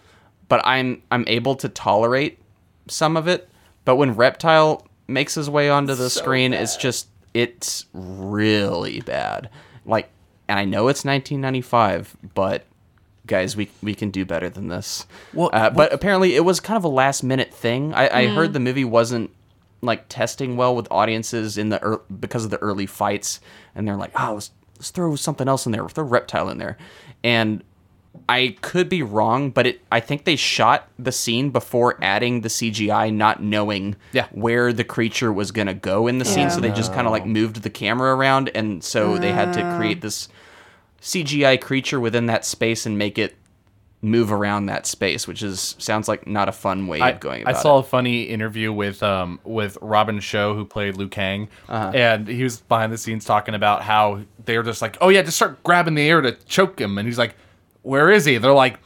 but 0.48 0.60
I'm 0.64 1.02
I'm 1.10 1.24
able 1.26 1.54
to 1.56 1.68
tolerate 1.68 2.38
some 2.88 3.16
of 3.16 3.28
it. 3.28 3.48
But 3.84 3.96
when 3.96 4.14
Reptile 4.14 4.86
makes 5.06 5.34
his 5.34 5.48
way 5.48 5.70
onto 5.70 5.94
the 5.94 6.10
screen, 6.10 6.52
it's 6.52 6.76
just 6.76 7.08
it's 7.34 7.86
really 7.92 9.00
bad. 9.00 9.48
Like, 9.84 10.10
and 10.48 10.58
I 10.58 10.64
know 10.64 10.88
it's 10.88 11.04
1995, 11.04 12.16
but 12.34 12.64
guys, 13.26 13.56
we 13.56 13.70
we 13.82 13.94
can 13.94 14.10
do 14.10 14.24
better 14.24 14.48
than 14.50 14.68
this. 14.68 15.06
Well, 15.32 15.50
uh, 15.52 15.70
but 15.70 15.92
apparently 15.92 16.34
it 16.34 16.44
was 16.44 16.60
kind 16.60 16.76
of 16.76 16.84
a 16.84 16.88
last 16.88 17.22
minute 17.22 17.54
thing. 17.54 17.94
I, 17.94 18.22
I 18.22 18.26
heard 18.26 18.52
the 18.52 18.60
movie 18.60 18.84
wasn't 18.84 19.30
like 19.80 20.08
testing 20.08 20.56
well 20.56 20.74
with 20.74 20.88
audiences 20.90 21.56
in 21.56 21.68
the 21.68 21.80
ear 21.84 22.00
because 22.20 22.44
of 22.44 22.50
the 22.50 22.58
early 22.58 22.86
fights, 22.86 23.40
and 23.74 23.86
they're 23.86 23.96
like, 23.96 24.10
oh, 24.18 24.34
let's, 24.34 24.50
let's 24.76 24.90
throw 24.90 25.14
something 25.14 25.46
else 25.46 25.66
in 25.66 25.72
there, 25.72 25.88
throw 25.88 26.04
reptile 26.04 26.48
in 26.48 26.58
there, 26.58 26.76
and 27.22 27.62
I 28.28 28.56
could 28.60 28.88
be 28.88 29.02
wrong, 29.02 29.50
but 29.50 29.66
it 29.66 29.80
I 29.90 30.00
think 30.00 30.24
they 30.24 30.36
shot 30.36 30.88
the 30.98 31.12
scene 31.12 31.50
before 31.50 31.96
adding 32.02 32.42
the 32.42 32.48
CGI, 32.50 33.10
not 33.12 33.42
knowing 33.42 33.96
Yeah. 34.12 34.26
where 34.32 34.72
the 34.72 34.84
creature 34.84 35.32
was 35.32 35.50
gonna 35.50 35.72
go 35.74 36.06
in 36.06 36.18
the 36.18 36.24
scene. 36.24 36.44
Yeah. 36.44 36.48
So 36.48 36.60
they 36.60 36.70
just 36.70 36.92
kind 36.92 37.06
of 37.06 37.12
like 37.12 37.24
moved 37.26 37.62
the 37.62 37.70
camera 37.70 38.14
around, 38.14 38.50
and 38.54 38.82
so 38.84 39.16
they 39.18 39.32
had 39.32 39.52
to 39.54 39.76
create 39.78 40.00
this 40.02 40.28
CGI 41.00 41.56
creature 41.60 42.00
within 42.00 42.26
that 42.26 42.44
space 42.44 42.84
and 42.86 42.98
make 42.98 43.18
it 43.18 43.36
move 44.00 44.30
around 44.30 44.66
that 44.66 44.86
space, 44.86 45.26
which 45.26 45.42
is 45.42 45.74
sounds 45.78 46.06
like 46.06 46.26
not 46.26 46.48
a 46.48 46.52
fun 46.52 46.86
way 46.86 47.00
I, 47.00 47.10
of 47.10 47.20
going 47.20 47.46
I 47.46 47.50
about 47.50 47.62
saw 47.62 47.76
it. 47.78 47.80
a 47.80 47.82
funny 47.84 48.22
interview 48.24 48.72
with 48.72 49.02
um 49.02 49.40
with 49.44 49.76
Robin 49.80 50.20
Shou 50.20 50.54
who 50.54 50.64
played 50.64 50.96
Liu 50.96 51.08
Kang, 51.08 51.48
Uh-huh. 51.68 51.90
and 51.94 52.28
he 52.28 52.44
was 52.44 52.60
behind 52.60 52.92
the 52.92 52.98
scenes 52.98 53.24
talking 53.24 53.54
about 53.54 53.82
how 53.82 54.20
they 54.44 54.56
were 54.56 54.62
just 54.62 54.82
like, 54.82 54.96
oh 55.00 55.08
yeah, 55.08 55.22
just 55.22 55.36
start 55.36 55.62
grabbing 55.62 55.94
the 55.94 56.08
air 56.08 56.20
to 56.20 56.32
choke 56.46 56.80
him, 56.80 56.98
and 56.98 57.08
he's 57.08 57.18
like, 57.18 57.34
where 57.88 58.10
is 58.10 58.24
he? 58.24 58.38
They're 58.38 58.52
like, 58.52 58.78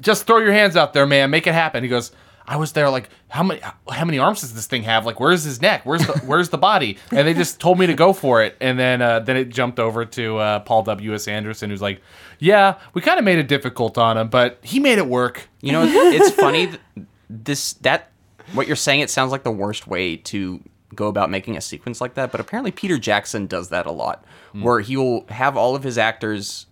just 0.00 0.26
throw 0.26 0.38
your 0.38 0.52
hands 0.52 0.76
out 0.76 0.92
there, 0.92 1.06
man, 1.06 1.30
make 1.30 1.46
it 1.46 1.54
happen. 1.54 1.82
He 1.82 1.88
goes. 1.88 2.12
I 2.50 2.56
was 2.56 2.72
there 2.72 2.88
like 2.88 3.10
how 3.28 3.42
many 3.42 3.60
how 3.60 4.06
many 4.06 4.18
arms 4.18 4.40
does 4.40 4.54
this 4.54 4.66
thing 4.66 4.84
have? 4.84 5.04
Like 5.04 5.20
where's 5.20 5.44
his 5.44 5.60
neck? 5.60 5.82
Where's 5.84 6.06
the 6.06 6.14
where's 6.24 6.48
the 6.48 6.56
body? 6.56 6.96
And 7.10 7.28
they 7.28 7.34
just 7.34 7.60
told 7.60 7.78
me 7.78 7.86
to 7.86 7.92
go 7.92 8.14
for 8.14 8.42
it. 8.42 8.56
And 8.58 8.78
then 8.78 9.02
uh, 9.02 9.20
then 9.20 9.36
it 9.36 9.50
jumped 9.50 9.78
over 9.78 10.06
to 10.06 10.38
uh, 10.38 10.60
Paul 10.60 10.82
W 10.84 11.14
S 11.14 11.28
Anderson 11.28 11.68
who's 11.68 11.82
like, 11.82 12.00
yeah, 12.38 12.78
we 12.94 13.02
kind 13.02 13.18
of 13.18 13.26
made 13.26 13.38
it 13.38 13.48
difficult 13.48 13.98
on 13.98 14.16
him, 14.16 14.28
but 14.28 14.60
he 14.62 14.80
made 14.80 14.96
it 14.96 15.06
work. 15.06 15.46
You 15.60 15.72
know, 15.72 15.82
it's 15.84 16.30
funny. 16.30 16.68
th- 16.68 16.80
This 17.28 17.74
that 17.82 18.12
what 18.54 18.66
you're 18.66 18.76
saying. 18.76 19.00
It 19.00 19.10
sounds 19.10 19.30
like 19.30 19.42
the 19.42 19.50
worst 19.50 19.86
way 19.86 20.16
to 20.16 20.62
go 20.94 21.08
about 21.08 21.28
making 21.28 21.58
a 21.58 21.60
sequence 21.60 22.00
like 22.00 22.14
that. 22.14 22.32
But 22.32 22.40
apparently, 22.40 22.70
Peter 22.70 22.96
Jackson 22.96 23.46
does 23.46 23.68
that 23.68 23.84
a 23.84 23.92
lot, 23.92 24.24
where 24.54 24.80
he 24.80 24.96
will 24.96 25.26
have 25.28 25.58
all 25.58 25.76
of 25.76 25.82
his 25.82 25.98
actors, 25.98 26.64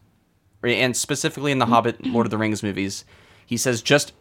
and 0.74 0.96
specifically 0.96 1.52
in 1.52 1.58
the 1.58 1.66
Hobbit, 1.66 2.04
Lord 2.06 2.26
of 2.26 2.30
the 2.30 2.38
Rings 2.38 2.62
movies, 2.62 3.04
he 3.44 3.56
says 3.56 3.82
just 3.82 4.12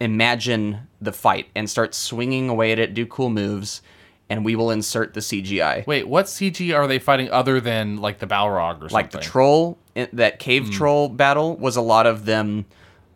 imagine 0.00 0.88
the 1.00 1.12
fight 1.12 1.48
and 1.54 1.70
start 1.70 1.94
swinging 1.94 2.48
away 2.48 2.72
at 2.72 2.78
it, 2.78 2.94
do 2.94 3.06
cool 3.06 3.30
moves, 3.30 3.82
and 4.28 4.44
we 4.44 4.56
will 4.56 4.70
insert 4.70 5.14
the 5.14 5.20
CGI. 5.20 5.86
Wait, 5.86 6.08
what 6.08 6.26
CG 6.26 6.74
are 6.74 6.86
they 6.86 6.98
fighting 6.98 7.30
other 7.30 7.60
than 7.60 7.98
like 7.98 8.18
the 8.18 8.26
Balrog 8.26 8.76
or 8.76 8.88
something? 8.88 8.92
like 8.92 9.10
the 9.10 9.18
troll 9.18 9.78
that 9.94 10.38
cave 10.38 10.70
troll 10.70 11.08
battle 11.08 11.56
was 11.56 11.76
a 11.76 11.82
lot 11.82 12.06
of 12.06 12.24
them 12.24 12.64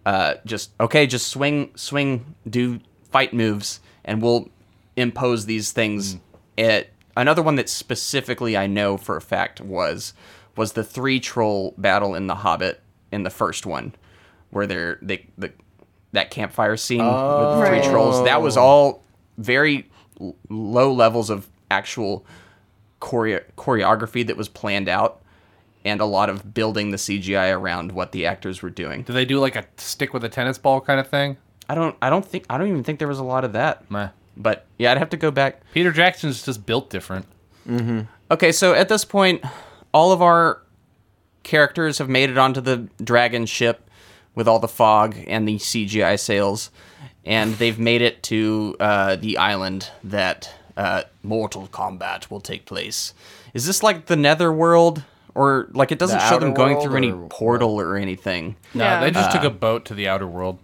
uh 0.04 0.34
just 0.44 0.70
okay 0.78 1.06
just 1.06 1.28
swing 1.28 1.70
swing 1.74 2.34
do 2.48 2.78
fight 3.10 3.32
moves 3.32 3.80
and 4.04 4.20
we'll 4.20 4.48
impose 4.94 5.46
these 5.46 5.72
things 5.72 6.18
it 6.58 6.92
another 7.16 7.42
one 7.42 7.56
that 7.56 7.70
specifically 7.70 8.58
i 8.58 8.66
know 8.66 8.98
for 8.98 9.16
a 9.16 9.22
fact 9.22 9.58
was 9.62 10.12
was 10.56 10.72
the 10.72 10.84
three 10.84 11.20
troll 11.20 11.74
battle 11.78 12.14
in 12.14 12.26
the 12.26 12.34
hobbit 12.36 12.80
in 13.12 13.22
the 13.22 13.30
first 13.30 13.66
one 13.66 13.94
where 14.50 14.66
they're 14.66 14.98
they 15.02 15.26
the 15.38 15.52
that 16.12 16.30
campfire 16.30 16.76
scene 16.76 17.04
with 17.04 17.12
the 17.14 17.56
three 17.66 17.78
Right. 17.80 17.84
trolls 17.84 18.24
that 18.24 18.40
was 18.42 18.56
all 18.56 19.02
very 19.38 19.88
l- 20.20 20.34
low 20.48 20.92
levels 20.92 21.28
of 21.30 21.46
actual 21.70 22.24
choreo- 23.00 23.42
choreography 23.56 24.26
that 24.26 24.36
was 24.36 24.48
planned 24.48 24.88
out 24.88 25.20
and 25.84 26.00
a 26.00 26.04
lot 26.04 26.28
of 26.30 26.54
building 26.54 26.90
the 26.90 26.96
CGI 26.96 27.50
around 27.56 27.92
what 27.92 28.12
the 28.12 28.26
actors 28.26 28.60
were 28.62 28.70
doing. 28.70 29.02
Do 29.02 29.12
they 29.12 29.24
do 29.24 29.38
like 29.38 29.54
a 29.56 29.64
stick 29.76 30.12
with 30.14 30.24
a 30.24 30.28
tennis 30.28 30.58
ball 30.58 30.80
kind 30.80 30.98
of 30.98 31.08
thing? 31.08 31.36
I 31.68 31.74
don't 31.74 31.96
I 32.00 32.08
don't 32.10 32.24
think 32.24 32.44
I 32.48 32.56
don't 32.58 32.68
even 32.68 32.82
think 32.84 32.98
there 32.98 33.08
was 33.08 33.18
a 33.18 33.24
lot 33.24 33.44
of 33.44 33.52
that. 33.52 33.88
Meh. 33.90 34.08
But 34.36 34.66
yeah, 34.78 34.92
I'd 34.92 34.98
have 34.98 35.10
to 35.10 35.16
go 35.16 35.30
back. 35.30 35.60
Peter 35.72 35.90
Jackson's 35.92 36.44
just 36.44 36.66
built 36.66 36.90
different. 36.90 37.26
Mm-hmm. 37.68 38.00
Okay, 38.30 38.52
so 38.52 38.74
at 38.74 38.88
this 38.88 39.04
point 39.04 39.42
all 39.96 40.12
of 40.12 40.20
our 40.20 40.60
characters 41.42 41.96
have 41.98 42.08
made 42.08 42.28
it 42.28 42.36
onto 42.36 42.60
the 42.60 42.76
dragon 43.02 43.46
ship 43.46 43.88
with 44.34 44.46
all 44.46 44.58
the 44.58 44.68
fog 44.68 45.16
and 45.26 45.48
the 45.48 45.56
CGI 45.56 46.18
sails 46.20 46.70
and 47.24 47.54
they've 47.54 47.78
made 47.78 48.02
it 48.02 48.22
to 48.22 48.76
uh, 48.78 49.16
the 49.16 49.38
island 49.38 49.90
that 50.04 50.52
uh, 50.76 51.02
mortal 51.22 51.66
Kombat 51.68 52.30
will 52.30 52.40
take 52.40 52.66
place. 52.66 53.14
Is 53.54 53.66
this 53.66 53.82
like 53.82 54.06
the 54.06 54.16
netherworld 54.16 55.02
or 55.34 55.68
like 55.72 55.90
it 55.92 55.98
doesn't 55.98 56.18
The 56.18 56.28
show 56.28 56.38
them 56.38 56.52
going 56.52 56.78
through 56.80 56.96
any 56.96 57.10
or 57.12 57.26
portal 57.28 57.80
or 57.80 57.96
anything? 57.96 58.54
No, 58.74 58.84
Yeah. 58.84 59.00
they 59.00 59.10
just 59.10 59.32
took 59.32 59.44
a 59.44 59.50
boat 59.50 59.86
to 59.86 59.94
the 59.94 60.08
outer 60.08 60.26
world. 60.26 60.58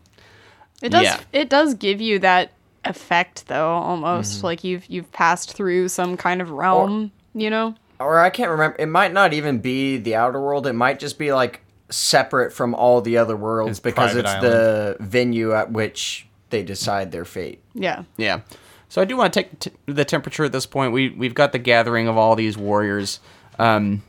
It 0.83 0.91
does. 0.91 1.05
Yeah. 1.05 1.21
It 1.33 1.49
does 1.49 1.75
give 1.75 2.01
you 2.01 2.19
that 2.19 2.53
effect, 2.85 3.47
though. 3.49 3.71
Almost 3.71 4.45
like 4.45 4.63
you've 4.65 4.85
you've 4.87 5.11
passed 5.13 5.55
through 5.55 5.89
some 5.89 6.17
kind 6.17 6.43
of 6.43 6.51
realm. 6.51 7.13
you 7.35 7.49
know. 7.49 7.75
Or 8.03 8.19
I 8.19 8.31
can't 8.31 8.51
remember. 8.51 8.77
It 8.79 8.87
might 8.87 9.13
not 9.13 9.33
even 9.33 9.59
be 9.59 9.97
the 9.97 10.15
outer 10.15 10.41
world. 10.41 10.67
It 10.67 10.73
might 10.75 10.99
just 10.99 11.19
be 11.19 11.33
like 11.33 11.63
separate 11.91 12.53
from 12.53 12.75
all 12.75 13.01
the 13.01 13.19
other 13.19 13.37
worlds 13.37 13.71
His 13.71 13.81
because 13.81 14.13
private 14.13 14.25
it's 14.25 14.41
the 14.41 14.97
venue 15.01 15.53
at 15.53 15.71
which 15.73 16.27
they 16.51 16.63
decide 16.63 17.13
their 17.13 17.25
fate. 17.25 17.61
Yeah. 17.75 18.05
Yeah. 18.17 18.41
So 18.89 19.01
I 19.01 19.05
do 19.05 19.17
want 19.17 19.33
to 19.33 19.43
take 19.43 19.59
t- 19.59 19.71
the 19.87 20.05
temperature 20.05 20.45
at 20.45 20.53
this 20.53 20.67
point. 20.67 20.93
We 20.93 21.11
we've 21.11 21.35
got 21.35 21.53
the 21.53 21.59
gathering 21.59 22.09
of 22.09 22.17
all 22.19 22.37
these 22.37 22.59
warriors. 22.59 23.21
Um, 23.59 24.03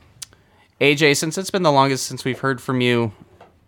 AJ, 0.80 1.16
since 1.16 1.38
it's 1.38 1.50
been 1.50 1.62
the 1.62 1.72
longest 1.72 2.06
since 2.06 2.24
we've 2.24 2.40
heard 2.40 2.60
from 2.60 2.80
you, 2.80 3.12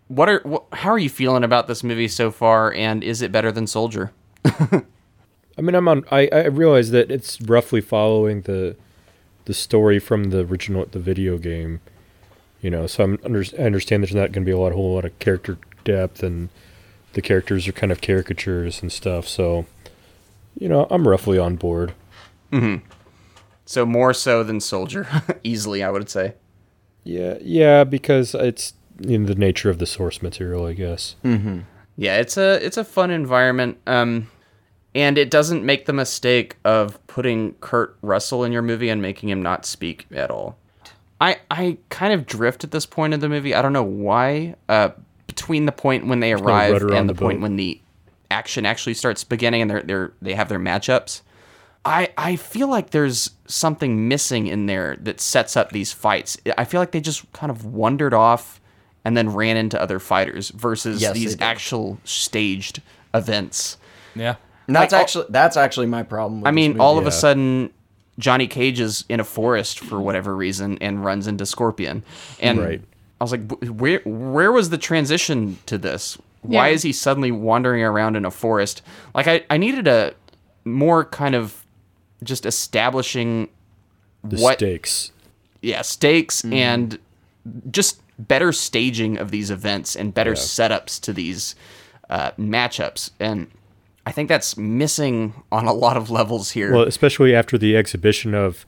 what 0.07 0.29
are 0.29 0.41
wh- 0.47 0.75
how 0.75 0.89
are 0.91 0.99
you 0.99 1.09
feeling 1.09 1.43
about 1.43 1.67
this 1.67 1.83
movie 1.83 2.07
so 2.07 2.29
far? 2.31 2.71
And 2.73 3.03
is 3.03 3.21
it 3.21 3.31
better 3.31 3.51
than 3.51 3.65
Soldier? 3.65 4.11
I 4.45 5.61
mean, 5.61 5.73
I'm 5.73 5.87
on. 5.87 6.05
I, 6.11 6.29
I 6.31 6.45
realize 6.45 6.91
that 6.91 7.09
it's 7.09 7.41
roughly 7.41 7.81
following 7.81 8.41
the 8.41 8.75
the 9.47 9.53
story 9.53 9.97
from 9.97 10.25
the 10.25 10.39
original 10.45 10.85
the 10.91 10.99
video 10.99 11.37
game. 11.37 11.79
You 12.61 12.69
know, 12.69 12.85
so 12.87 13.03
I'm 13.03 13.19
under, 13.23 13.43
I 13.57 13.63
understand 13.63 14.03
there's 14.03 14.13
not 14.15 14.31
going 14.31 14.43
to 14.43 14.49
be 14.49 14.51
a 14.51 14.57
lot, 14.57 14.71
whole 14.73 14.95
lot 14.95 15.05
of 15.05 15.17
character 15.19 15.57
depth, 15.83 16.21
and 16.23 16.49
the 17.13 17.21
characters 17.21 17.67
are 17.67 17.71
kind 17.71 17.91
of 17.91 18.01
caricatures 18.01 18.81
and 18.81 18.91
stuff. 18.91 19.27
So, 19.27 19.65
you 20.59 20.67
know, 20.67 20.87
I'm 20.89 21.07
roughly 21.07 21.37
on 21.37 21.55
board. 21.55 21.93
Mhm. 22.51 22.81
So 23.65 23.85
more 23.85 24.13
so 24.13 24.43
than 24.43 24.59
Soldier, 24.59 25.07
easily 25.43 25.83
I 25.83 25.89
would 25.91 26.09
say. 26.09 26.33
Yeah, 27.03 27.37
yeah, 27.41 27.83
because 27.83 28.33
it's 28.35 28.73
in 29.01 29.27
the 29.27 29.35
nature 29.35 29.69
of 29.69 29.77
the 29.77 29.85
source 29.85 30.21
material, 30.21 30.65
I 30.65 30.73
guess. 30.73 31.15
Mhm. 31.23 31.63
Yeah, 31.95 32.17
it's 32.17 32.37
a 32.37 32.63
it's 32.65 32.77
a 32.77 32.83
fun 32.83 33.11
environment. 33.11 33.77
Um, 33.87 34.29
and 34.97 35.15
it 35.19 35.29
doesn't 35.29 35.63
make 35.63 35.85
the 35.85 35.93
mistake 35.93 36.57
of 36.65 36.99
putting 37.05 37.53
Kurt 37.61 37.95
Russell 38.01 38.43
in 38.43 38.51
your 38.51 38.63
movie 38.63 38.89
and 38.89 38.99
making 38.99 39.29
him 39.29 39.43
not 39.43 39.63
speak 39.63 40.07
at 40.11 40.31
all. 40.31 40.57
I 41.21 41.37
I 41.51 41.77
kind 41.89 42.13
of 42.13 42.25
drift 42.25 42.63
at 42.63 42.71
this 42.71 42.87
point 42.87 43.13
in 43.13 43.19
the 43.19 43.29
movie. 43.29 43.53
I 43.53 43.61
don't 43.61 43.73
know 43.73 43.83
why. 43.83 44.55
Uh, 44.67 44.89
between 45.27 45.67
the 45.67 45.71
point 45.71 46.07
when 46.07 46.19
they 46.19 46.33
no 46.33 46.41
arrive 46.41 46.73
rudder 46.73 46.95
and 46.95 47.07
the, 47.07 47.13
the 47.13 47.19
point 47.19 47.41
when 47.41 47.57
the 47.57 47.79
action 48.31 48.65
actually 48.65 48.95
starts 48.95 49.23
beginning 49.23 49.61
and 49.61 49.69
they're 49.69 49.83
they're 49.83 50.13
they 50.19 50.33
have 50.33 50.49
their 50.49 50.59
matchups. 50.59 51.21
I, 51.85 52.09
I 52.17 52.35
feel 52.35 52.67
like 52.67 52.89
there's 52.89 53.29
something 53.45 54.09
missing 54.09 54.47
in 54.47 54.65
there 54.65 54.97
that 54.99 55.21
sets 55.21 55.55
up 55.55 55.71
these 55.71 55.93
fights. 55.93 56.37
I 56.57 56.65
feel 56.65 56.81
like 56.81 56.91
they 56.91 56.99
just 56.99 57.31
kind 57.31 57.49
of 57.49 57.63
wandered 57.63 58.13
off 58.13 58.59
and 59.05 59.15
then 59.15 59.29
ran 59.29 59.55
into 59.55 59.81
other 59.81 59.99
fighters 59.99 60.49
versus 60.49 61.01
Yes, 61.01 61.13
these 61.13 61.39
actual 61.39 61.97
staged 62.03 62.81
events. 63.13 63.77
Yeah. 64.15 64.35
And 64.67 64.75
that's 64.75 64.91
Like, 64.93 65.01
actually 65.01 65.25
that's 65.29 65.57
actually 65.57 65.87
my 65.87 66.03
problem. 66.03 66.41
With 66.41 66.47
I 66.47 66.51
this 66.51 66.55
mean, 66.55 66.71
movie. 66.71 66.79
all 66.81 66.97
of 66.97 67.07
a 67.07 67.11
sudden, 67.11 67.71
Johnny 68.19 68.47
Cage 68.47 68.79
is 68.79 69.05
in 69.09 69.19
a 69.19 69.23
forest 69.23 69.79
for 69.79 69.99
whatever 70.01 70.35
reason 70.35 70.77
and 70.81 71.03
runs 71.05 71.27
into 71.27 71.45
Scorpion. 71.45 72.03
And 72.39 72.59
Right. 72.59 72.81
I 73.19 73.23
was 73.23 73.31
like, 73.31 73.49
where 73.63 74.01
where 74.05 74.51
was 74.51 74.69
the 74.69 74.77
transition 74.77 75.57
to 75.67 75.77
this? 75.77 76.17
Why 76.41 76.69
is 76.69 76.83
he 76.83 76.93
suddenly 76.93 77.31
wandering 77.31 77.83
around 77.83 78.15
in 78.15 78.23
a 78.25 78.31
forest? 78.31 78.81
Like, 79.15 79.27
I, 79.27 79.43
I 79.49 79.57
needed 79.57 79.87
a 79.87 80.13
more 80.65 81.03
kind 81.05 81.35
of 81.35 81.65
just 82.23 82.45
establishing 82.45 83.49
The 84.23 84.37
what 84.37 84.57
stakes. 84.59 85.11
yeah 85.61 85.81
stakes 85.81 86.41
Mm-hmm. 86.41 86.53
and 86.53 86.99
just 87.71 88.01
better 88.19 88.51
staging 88.51 89.17
of 89.17 89.31
these 89.31 89.49
events 89.51 89.95
and 89.95 90.13
better 90.13 90.33
setups 90.33 90.99
to 91.01 91.13
these 91.13 91.55
uh, 92.09 92.31
matchups 92.31 93.11
and 93.19 93.47
i 94.07 94.11
think 94.11 94.27
that's 94.29 94.55
missing 94.57 95.33
on 95.51 95.65
a 95.67 95.73
lot 95.73 95.95
of 95.97 96.09
levels 96.09 96.51
here 96.51 96.71
Well, 96.73 96.83
especially 96.87 97.35
after 97.35 97.57
the 97.57 97.75
exhibition 97.81 98.33
of, 98.33 98.65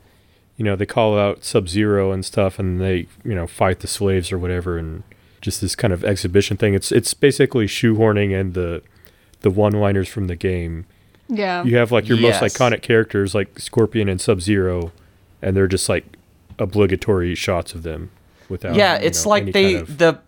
you 0.58 0.66
know, 0.66 0.76
they 0.76 0.86
call 0.86 1.18
out 1.18 1.44
Sub 1.44 1.70
Zero 1.70 2.12
and 2.12 2.24
stuff, 2.26 2.60
and 2.60 2.80
they, 2.82 3.08
you 3.24 3.34
know, 3.36 3.48
fight 3.48 3.80
the 3.80 3.88
slaves 3.88 4.32
or 4.34 4.38
whatever, 4.38 4.78
and 4.78 5.04
just 5.42 5.62
this 5.62 5.76
kind 5.76 5.94
of 5.94 6.04
exhibition 6.04 6.58
thing. 6.58 6.74
It's 6.74 6.92
it's 6.92 7.14
basically 7.14 7.66
shoehorning 7.68 8.32
in 8.40 8.54
the 8.54 8.82
the 9.42 9.50
one-liners 9.50 10.10
from 10.10 10.28
the 10.28 10.36
game. 10.36 10.86
Yeah. 11.30 11.64
You 11.64 11.78
have 11.78 11.92
like 11.94 12.10
your 12.10 12.18
Yes. 12.18 12.42
most 12.42 12.58
iconic 12.58 12.82
characters 12.82 13.34
like 13.34 13.58
Scorpion 13.60 14.10
and 14.10 14.20
Sub 14.20 14.42
Zero, 14.42 14.92
and 15.42 15.56
they're 15.56 15.68
just 15.78 15.88
like 15.88 16.04
obligatory 16.58 17.36
shots 17.36 17.74
of 17.74 17.84
them 17.84 18.12
without. 18.50 18.76
yeah 18.76 19.00
you 19.00 19.08
it's 19.08 19.24
know, 19.24 19.30
like 19.30 19.44
any 19.44 19.52
they 19.52 19.74
kind 19.76 19.88
of- 19.90 19.98
the 19.98 20.20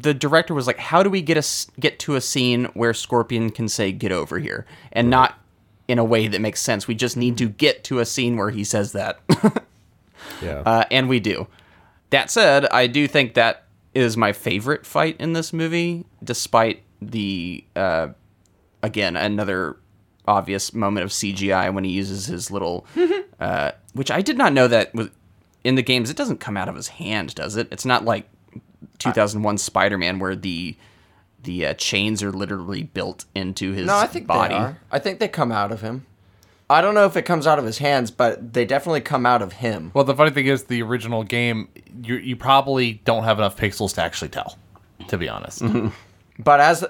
the 0.00 0.14
director 0.14 0.54
was 0.54 0.66
like 0.66 0.78
how 0.78 1.02
do 1.02 1.10
we 1.10 1.22
get 1.22 1.36
us 1.36 1.66
get 1.80 1.98
to 1.98 2.14
a 2.14 2.20
scene 2.20 2.66
where 2.74 2.92
scorpion 2.92 3.50
can 3.50 3.68
say 3.68 3.90
get 3.90 4.12
over 4.12 4.38
here 4.38 4.66
and 4.92 5.08
not 5.08 5.38
in 5.86 5.98
a 5.98 6.04
way 6.04 6.28
that 6.28 6.40
makes 6.40 6.60
sense 6.60 6.86
we 6.86 6.94
just 6.94 7.16
need 7.16 7.38
to 7.38 7.48
get 7.48 7.82
to 7.84 7.98
a 7.98 8.04
scene 8.04 8.36
where 8.36 8.50
he 8.50 8.62
says 8.64 8.92
that 8.92 9.20
yeah. 10.42 10.62
uh, 10.64 10.84
and 10.90 11.08
we 11.08 11.20
do. 11.20 11.46
That 12.10 12.30
said, 12.30 12.66
I 12.66 12.86
do 12.86 13.06
think 13.06 13.34
that 13.34 13.64
is 13.94 14.16
my 14.16 14.32
favorite 14.32 14.86
fight 14.86 15.16
in 15.18 15.32
this 15.32 15.52
movie, 15.52 16.06
despite 16.22 16.82
the 17.00 17.64
uh, 17.76 18.08
again 18.82 19.16
another 19.16 19.76
obvious 20.26 20.74
moment 20.74 21.04
of 21.04 21.10
CGI 21.10 21.72
when 21.72 21.84
he 21.84 21.90
uses 21.90 22.26
his 22.26 22.50
little, 22.50 22.86
uh, 23.40 23.72
which 23.94 24.10
I 24.10 24.22
did 24.22 24.38
not 24.38 24.52
know 24.52 24.68
that 24.68 24.94
was 24.94 25.10
in 25.64 25.74
the 25.74 25.82
games. 25.82 26.10
It 26.10 26.16
doesn't 26.16 26.40
come 26.40 26.56
out 26.56 26.68
of 26.68 26.76
his 26.76 26.88
hand, 26.88 27.34
does 27.34 27.56
it? 27.56 27.68
It's 27.70 27.84
not 27.84 28.04
like 28.04 28.28
2001 28.98 29.58
Spider-Man 29.58 30.18
where 30.18 30.36
the 30.36 30.76
the 31.42 31.66
uh, 31.66 31.74
chains 31.74 32.22
are 32.22 32.32
literally 32.32 32.82
built 32.82 33.24
into 33.34 33.72
his 33.72 33.86
No, 33.86 33.96
I 33.96 34.06
think 34.08 34.26
body. 34.26 34.54
they 34.54 34.58
are. 34.60 34.78
I 34.90 34.98
think 34.98 35.20
they 35.20 35.28
come 35.28 35.52
out 35.52 35.70
of 35.70 35.82
him. 35.82 36.04
I 36.70 36.80
don't 36.82 36.94
know 36.94 37.06
if 37.06 37.16
it 37.16 37.22
comes 37.22 37.46
out 37.46 37.58
of 37.58 37.64
his 37.64 37.78
hands, 37.78 38.10
but 38.10 38.52
they 38.52 38.64
definitely 38.66 39.00
come 39.00 39.24
out 39.24 39.40
of 39.40 39.54
him. 39.54 39.90
Well, 39.94 40.04
the 40.04 40.14
funny 40.14 40.32
thing 40.32 40.46
is, 40.46 40.64
the 40.64 40.82
original 40.82 41.22
game, 41.24 41.68
you 42.02 42.16
you 42.16 42.36
probably 42.36 42.94
don't 43.04 43.24
have 43.24 43.38
enough 43.38 43.56
pixels 43.56 43.94
to 43.94 44.02
actually 44.02 44.28
tell. 44.30 44.58
To 45.08 45.16
be 45.16 45.28
honest, 45.28 45.62
But 46.40 46.60
as 46.60 46.82
uh, 46.82 46.88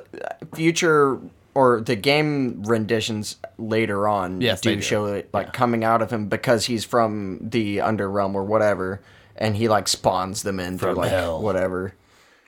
future 0.54 1.20
or 1.54 1.80
the 1.80 1.94
game 1.96 2.62
renditions 2.64 3.36
later 3.58 4.08
on 4.08 4.40
Yes, 4.40 4.60
do 4.62 4.74
do. 4.74 4.80
show 4.82 5.06
it 5.06 5.28
like 5.32 5.52
coming 5.52 5.84
out 5.84 6.02
of 6.02 6.10
him 6.10 6.28
because 6.28 6.66
he's 6.66 6.84
from 6.84 7.38
the 7.42 7.78
underrealm 7.78 8.34
or 8.34 8.44
whatever, 8.44 9.00
and 9.38 9.56
he 9.56 9.68
like 9.68 9.88
spawns 9.88 10.42
them 10.42 10.60
in 10.60 10.78
through 10.78 10.90
From 10.90 10.98
like 10.98 11.10
hell. 11.10 11.40
whatever. 11.40 11.94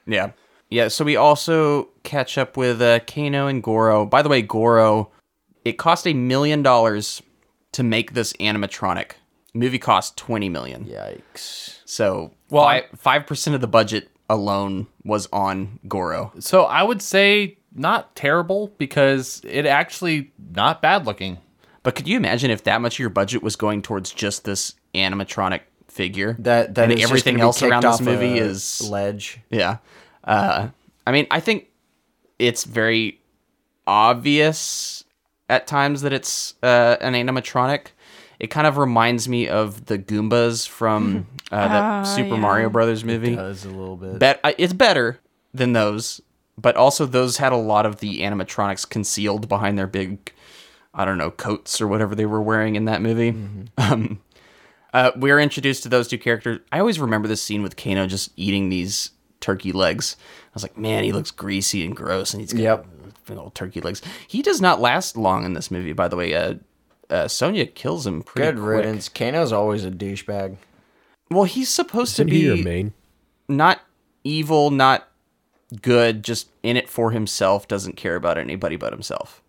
Yeah. 0.07 0.33
Yeah, 0.69 0.87
so 0.89 1.05
we 1.05 1.17
also 1.17 1.89
catch 2.05 2.39
up 2.39 2.57
with 2.57 2.81
uh, 2.81 3.01
Kano 3.01 3.49
and 3.49 3.61
Goro. 3.63 4.07
By 4.07 4.23
the 4.23 4.29
way, 4.29 4.41
Goro, 4.41 5.11
it 5.65 5.79
cost 5.79 6.07
a 6.07 6.15
million 6.15 6.63
dollars 6.63 7.23
to 7.73 7.83
make 7.83 8.13
this 8.15 8.33
animatronic. 8.35 9.13
movie 9.53 9.81
cost 9.81 10.17
20 10.17 10.49
million. 10.49 10.85
Yikes. 10.85 11.79
So, 11.85 12.33
Well, 12.51 12.67
well, 12.67 12.83
five 12.97 13.27
percent 13.27 13.55
of 13.57 13.61
the 13.61 13.67
budget 13.67 14.11
alone 14.29 14.87
was 15.05 15.27
on 15.33 15.81
Goro. 15.89 16.33
so 16.39 16.63
I 16.65 16.85
would 16.85 17.03
say 17.03 17.59
not 17.75 18.15
terrible 18.15 18.73
because 18.79 19.41
it 19.45 19.67
actually 19.67 20.33
not 20.53 20.81
bad 20.81 21.05
looking. 21.05 21.39
But 21.83 21.97
could 21.97 22.07
you 22.07 22.17
imagine 22.17 22.51
if 22.53 22.63
that 22.65 22.81
much 22.81 22.95
of 22.95 22.99
your 23.01 23.11
budget 23.11 23.43
was 23.43 23.57
going 23.57 23.83
towards 23.83 24.13
just 24.13 24.45
this 24.45 24.75
animatronic 24.95 25.63
figure? 25.91 26.37
That 26.39 26.75
that 26.77 26.91
and 26.91 26.99
is 26.99 27.05
everything 27.05 27.35
gonna 27.35 27.45
else 27.45 27.63
around 27.63 27.83
kicked 27.83 27.99
this 27.99 28.01
movie 28.07 28.39
a 28.39 28.45
is 28.45 28.81
ledge. 28.91 29.41
Yeah. 29.51 29.79
Uh, 30.25 30.69
I 31.07 31.13
mean, 31.13 31.27
I 31.31 31.41
think 31.41 31.69
it's 32.39 32.65
very 32.65 33.21
obvious 33.87 35.05
at 35.49 35.67
times 35.67 36.03
that 36.03 36.13
it's 36.13 36.55
uh, 36.63 36.97
an 37.01 37.15
animatronic. 37.15 37.89
It 38.39 38.49
kind 38.49 38.67
of 38.67 38.79
reminds 38.79 39.29
me 39.29 39.49
of 39.49 39.87
the 39.87 39.99
Goombas 39.99 40.67
from 40.67 41.27
uh, 41.53 41.69
that 41.69 41.83
Ah, 41.83 42.03
Super 42.05 42.35
yeah. 42.35 42.41
Mario 42.41 42.71
Brothers 42.71 43.05
movie. 43.05 43.35
Does 43.37 43.65
a 43.65 43.69
little 43.71 43.97
bit. 43.97 44.19
Bet 44.19 44.41
uh, 44.45 44.53
it's 44.57 44.73
better 44.73 45.19
than 45.53 45.73
those, 45.73 46.21
but 46.57 46.77
also 46.77 47.05
those 47.05 47.37
had 47.39 47.53
a 47.53 47.57
lot 47.57 47.85
of 47.85 48.01
the 48.01 48.21
animatronics 48.21 48.89
concealed 48.89 49.49
behind 49.49 49.77
their 49.79 49.87
big, 49.89 50.33
I 50.95 51.05
don't 51.05 51.19
know, 51.19 51.31
coats 51.33 51.81
or 51.81 51.89
whatever 51.89 52.15
they 52.15 52.27
were 52.27 52.41
wearing 52.41 52.77
in 52.77 52.85
that 52.87 53.03
movie. 53.03 53.35
Um, 53.79 54.21
uh, 54.93 55.13
we're 55.17 55.39
introduced 55.41 55.83
to 55.85 55.89
those 55.89 56.09
two 56.09 56.19
characters. 56.19 56.61
I 56.73 56.81
always 56.81 56.99
remember 57.01 57.29
this 57.29 57.43
scene 57.43 57.63
with 57.63 57.77
Kano 57.77 58.07
just 58.07 58.31
eating 58.37 58.69
these 58.69 59.11
turkey 59.41 59.73
legs. 59.73 60.17
I 60.21 60.51
was 60.55 60.63
like, 60.63 60.77
man, 60.77 61.05
he 61.05 61.13
looks 61.13 61.31
greasy 61.31 61.85
and 61.85 61.95
gross, 61.95 62.33
and 62.35 62.41
he's 62.41 62.53
got 62.53 62.61
Yep. 62.63 62.87
big 63.27 63.39
old 63.39 63.55
turkey 63.55 63.81
legs. 63.81 64.03
He 64.27 64.43
does 64.43 64.61
not 64.61 64.81
last 64.81 65.17
long 65.17 65.45
in 65.45 65.53
this 65.55 65.71
movie, 65.71 65.93
by 65.93 66.09
the 66.09 66.17
way. 66.17 66.35
Uh, 66.35 66.55
uh, 67.09 67.29
Sonya 67.29 67.67
kills 67.67 68.07
him 68.07 68.23
pretty 68.23 68.53
Good 68.53 68.61
quick. 68.61 68.77
riddance. 68.77 69.09
Kano's 69.09 69.53
always 69.53 69.85
a 69.85 69.91
douchebag. 69.91 70.57
Well, 71.31 71.45
he's 71.45 71.69
supposed 71.69 72.15
Isn't 72.15 72.27
to 72.29 72.33
he 72.35 72.41
be 72.41 72.47
your 72.47 72.57
main? 72.65 72.93
not 73.49 73.81
evil, 74.25 74.71
not 74.71 75.09
good, 75.83 76.25
just 76.25 76.49
in 76.63 76.77
it 76.77 76.89
for 76.89 77.13
himself, 77.13 77.69
doesn't 77.69 77.97
care 77.97 78.17
about 78.17 78.39
anybody 78.39 78.77
but 78.77 78.93
himself. 78.93 79.41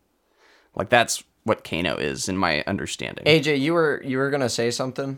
Like 0.75 0.89
that's 0.89 1.23
what 1.43 1.63
Kano 1.63 1.95
is, 1.97 2.29
in 2.29 2.37
my 2.37 2.63
understanding. 2.67 3.25
AJ, 3.25 3.59
you 3.59 3.73
were 3.73 4.01
you 4.05 4.19
were 4.19 4.29
gonna 4.29 4.47
say 4.49 4.69
something? 4.71 5.17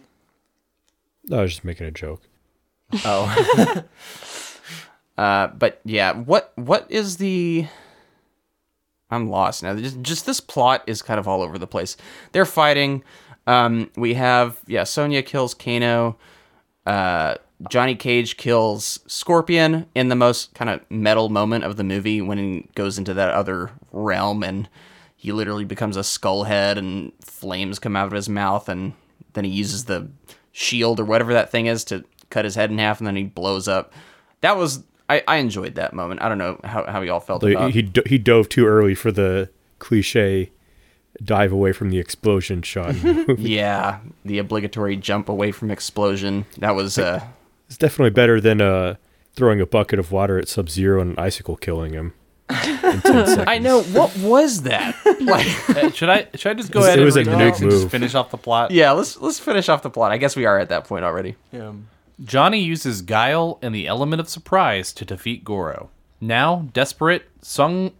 I 1.31 1.41
was 1.41 1.51
just 1.51 1.63
making 1.63 1.87
a 1.87 1.91
joke. 1.91 2.21
Oh, 3.05 3.83
Uh, 5.17 5.47
but 5.47 5.79
yeah, 5.85 6.13
what 6.13 6.51
what 6.55 6.89
is 6.89 7.17
the? 7.17 7.67
I'm 9.11 9.29
lost 9.29 9.61
now. 9.61 9.75
Just, 9.75 10.01
just 10.01 10.25
this 10.25 10.39
plot 10.39 10.83
is 10.87 11.03
kind 11.03 11.19
of 11.19 11.27
all 11.27 11.43
over 11.43 11.59
the 11.59 11.67
place. 11.67 11.97
They're 12.31 12.45
fighting. 12.45 13.03
Um, 13.45 13.91
we 13.95 14.15
have 14.15 14.59
yeah, 14.65 14.83
Sonya 14.83 15.21
kills 15.21 15.53
Kano. 15.53 16.17
Uh, 16.85 17.35
Johnny 17.69 17.95
Cage 17.95 18.37
kills 18.37 18.99
Scorpion 19.07 19.85
in 19.93 20.09
the 20.09 20.15
most 20.15 20.53
kind 20.55 20.69
of 20.69 20.81
metal 20.89 21.29
moment 21.29 21.63
of 21.63 21.77
the 21.77 21.83
movie 21.83 22.21
when 22.21 22.37
he 22.37 22.67
goes 22.75 22.97
into 22.97 23.13
that 23.13 23.29
other 23.29 23.69
realm 23.91 24.43
and 24.43 24.67
he 25.15 25.31
literally 25.31 25.63
becomes 25.63 25.95
a 25.95 26.03
skull 26.03 26.43
head 26.43 26.77
and 26.77 27.11
flames 27.21 27.79
come 27.79 27.95
out 27.95 28.07
of 28.07 28.13
his 28.13 28.27
mouth 28.27 28.67
and 28.67 28.93
then 29.33 29.45
he 29.45 29.51
uses 29.51 29.85
the 29.85 30.09
shield 30.53 30.99
or 31.01 31.03
whatever 31.05 31.33
that 31.33 31.51
thing 31.51 31.65
is 31.65 31.83
to 31.85 32.05
cut 32.29 32.45
his 32.45 32.55
head 32.55 32.71
in 32.71 32.77
half 32.77 32.99
and 32.99 33.07
then 33.07 33.17
he 33.17 33.23
blows 33.23 33.67
up. 33.67 33.91
That 34.41 34.55
was 34.55 34.83
I, 35.09 35.21
I 35.27 35.37
enjoyed 35.37 35.75
that 35.75 35.93
moment. 35.93 36.21
I 36.21 36.29
don't 36.29 36.37
know 36.37 36.59
how, 36.63 36.85
how 36.89 37.01
y'all 37.01 37.19
felt 37.19 37.43
Like, 37.43 37.55
about 37.55 37.71
he 37.71 37.81
do- 37.81 38.03
he 38.05 38.17
dove 38.17 38.47
too 38.47 38.65
early 38.65 38.95
for 38.95 39.11
the 39.11 39.49
cliche 39.79 40.51
dive 41.23 41.51
away 41.51 41.71
from 41.73 41.89
the 41.89 41.99
explosion 41.99 42.61
shot. 42.61 42.95
Yeah, 43.37 43.99
the 44.23 44.37
obligatory 44.39 44.95
jump 44.95 45.27
away 45.29 45.51
from 45.51 45.69
explosion. 45.71 46.45
That 46.59 46.71
was 46.75 46.97
uh 46.97 47.23
it's 47.67 47.77
definitely 47.77 48.11
better 48.11 48.39
than 48.39 48.61
uh, 48.61 48.95
throwing 49.35 49.59
a 49.59 49.65
bucket 49.65 49.97
of 49.99 50.11
water 50.11 50.37
at 50.37 50.47
Sub 50.47 50.69
Zero 50.69 51.01
and 51.01 51.11
an 51.17 51.19
icicle 51.19 51.55
killing 51.55 51.93
him. 51.93 52.13
In 52.49 52.55
10 52.55 53.01
seconds. 53.01 53.37
I 53.47 53.57
know 53.57 53.81
what 53.83 54.15
was 54.17 54.63
that? 54.63 54.95
like 55.21 55.47
Uh, 55.69 55.89
should 55.91 56.09
I 56.09 56.27
should 56.35 56.51
I 56.51 56.53
just 56.55 56.71
go 56.71 56.79
It 56.83 56.99
was- 56.99 57.15
ahead 57.15 57.27
and 57.27 57.35
a 57.35 57.45
nuke 57.45 57.47
notes 57.49 57.61
and 57.61 57.71
just 57.71 57.89
finish 57.89 58.15
off 58.15 58.31
the 58.31 58.37
plot? 58.37 58.71
Yeah, 58.71 58.91
let's 58.91 59.19
let's 59.19 59.39
finish 59.39 59.69
off 59.69 59.81
the 59.81 59.89
plot. 59.89 60.11
I 60.11 60.17
guess 60.17 60.35
we 60.35 60.45
are 60.45 60.59
at 60.59 60.69
that 60.69 60.85
point 60.85 61.05
already. 61.05 61.35
Yeah. 61.51 61.73
Johnny 62.23 62.59
uses 62.59 63.01
guile 63.01 63.57
and 63.61 63.73
the 63.73 63.87
element 63.87 64.19
of 64.19 64.29
surprise 64.29 64.93
to 64.93 65.05
defeat 65.05 65.43
Goro. 65.43 65.89
Now, 66.21 66.67
desperate, 66.73 67.23
Shang 67.43 67.91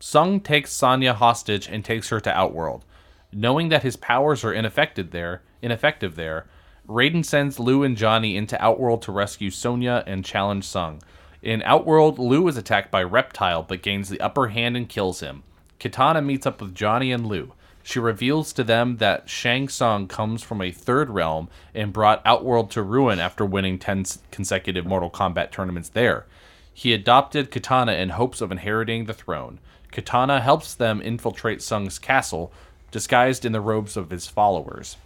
Tsung 0.00 0.40
takes 0.40 0.70
Sonya 0.72 1.14
hostage 1.14 1.66
and 1.68 1.84
takes 1.84 2.10
her 2.10 2.20
to 2.20 2.30
Outworld. 2.30 2.84
Knowing 3.32 3.70
that 3.70 3.82
his 3.82 3.96
powers 3.96 4.44
are 4.44 4.52
ineffective 4.52 5.10
there, 5.12 5.42
ineffective 5.62 6.14
there, 6.14 6.46
Raiden 6.86 7.24
sends 7.24 7.58
Liu 7.58 7.82
and 7.82 7.96
Johnny 7.96 8.36
into 8.36 8.62
Outworld 8.62 9.00
to 9.02 9.12
rescue 9.12 9.50
Sonya 9.50 10.04
and 10.06 10.24
challenge 10.24 10.66
Tsung. 10.66 11.00
In 11.44 11.62
Outworld, 11.64 12.18
Liu 12.18 12.48
is 12.48 12.56
attacked 12.56 12.90
by 12.90 13.02
Reptile 13.02 13.62
but 13.62 13.82
gains 13.82 14.08
the 14.08 14.20
upper 14.22 14.48
hand 14.48 14.78
and 14.78 14.88
kills 14.88 15.20
him. 15.20 15.42
Kitana 15.78 16.24
meets 16.24 16.46
up 16.46 16.62
with 16.62 16.74
Johnny 16.74 17.12
and 17.12 17.26
Liu. 17.26 17.52
She 17.82 17.98
reveals 17.98 18.50
to 18.54 18.64
them 18.64 18.96
that 18.96 19.28
Shang 19.28 19.68
Tsung 19.68 20.08
comes 20.08 20.42
from 20.42 20.62
a 20.62 20.70
third 20.72 21.10
realm 21.10 21.50
and 21.74 21.92
brought 21.92 22.22
Outworld 22.24 22.70
to 22.70 22.82
ruin 22.82 23.18
after 23.18 23.44
winning 23.44 23.78
10 23.78 24.06
consecutive 24.30 24.86
Mortal 24.86 25.10
Kombat 25.10 25.50
tournaments 25.50 25.90
there. 25.90 26.24
He 26.72 26.94
adopted 26.94 27.50
Kitana 27.50 28.00
in 28.00 28.08
hopes 28.08 28.40
of 28.40 28.50
inheriting 28.50 29.04
the 29.04 29.12
throne. 29.12 29.60
Kitana 29.92 30.40
helps 30.40 30.74
them 30.74 31.02
infiltrate 31.02 31.60
Tsung's 31.60 31.98
castle, 31.98 32.54
disguised 32.90 33.44
in 33.44 33.52
the 33.52 33.60
robes 33.60 33.98
of 33.98 34.08
his 34.08 34.26
followers. 34.26 34.96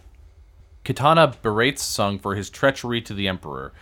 Kitana 0.85 1.35
berates 1.41 1.83
Tsung 1.83 2.17
for 2.17 2.35
his 2.35 2.49
treachery 2.49 3.01
to 3.01 3.13
the 3.13 3.27
Emperor, 3.27 3.73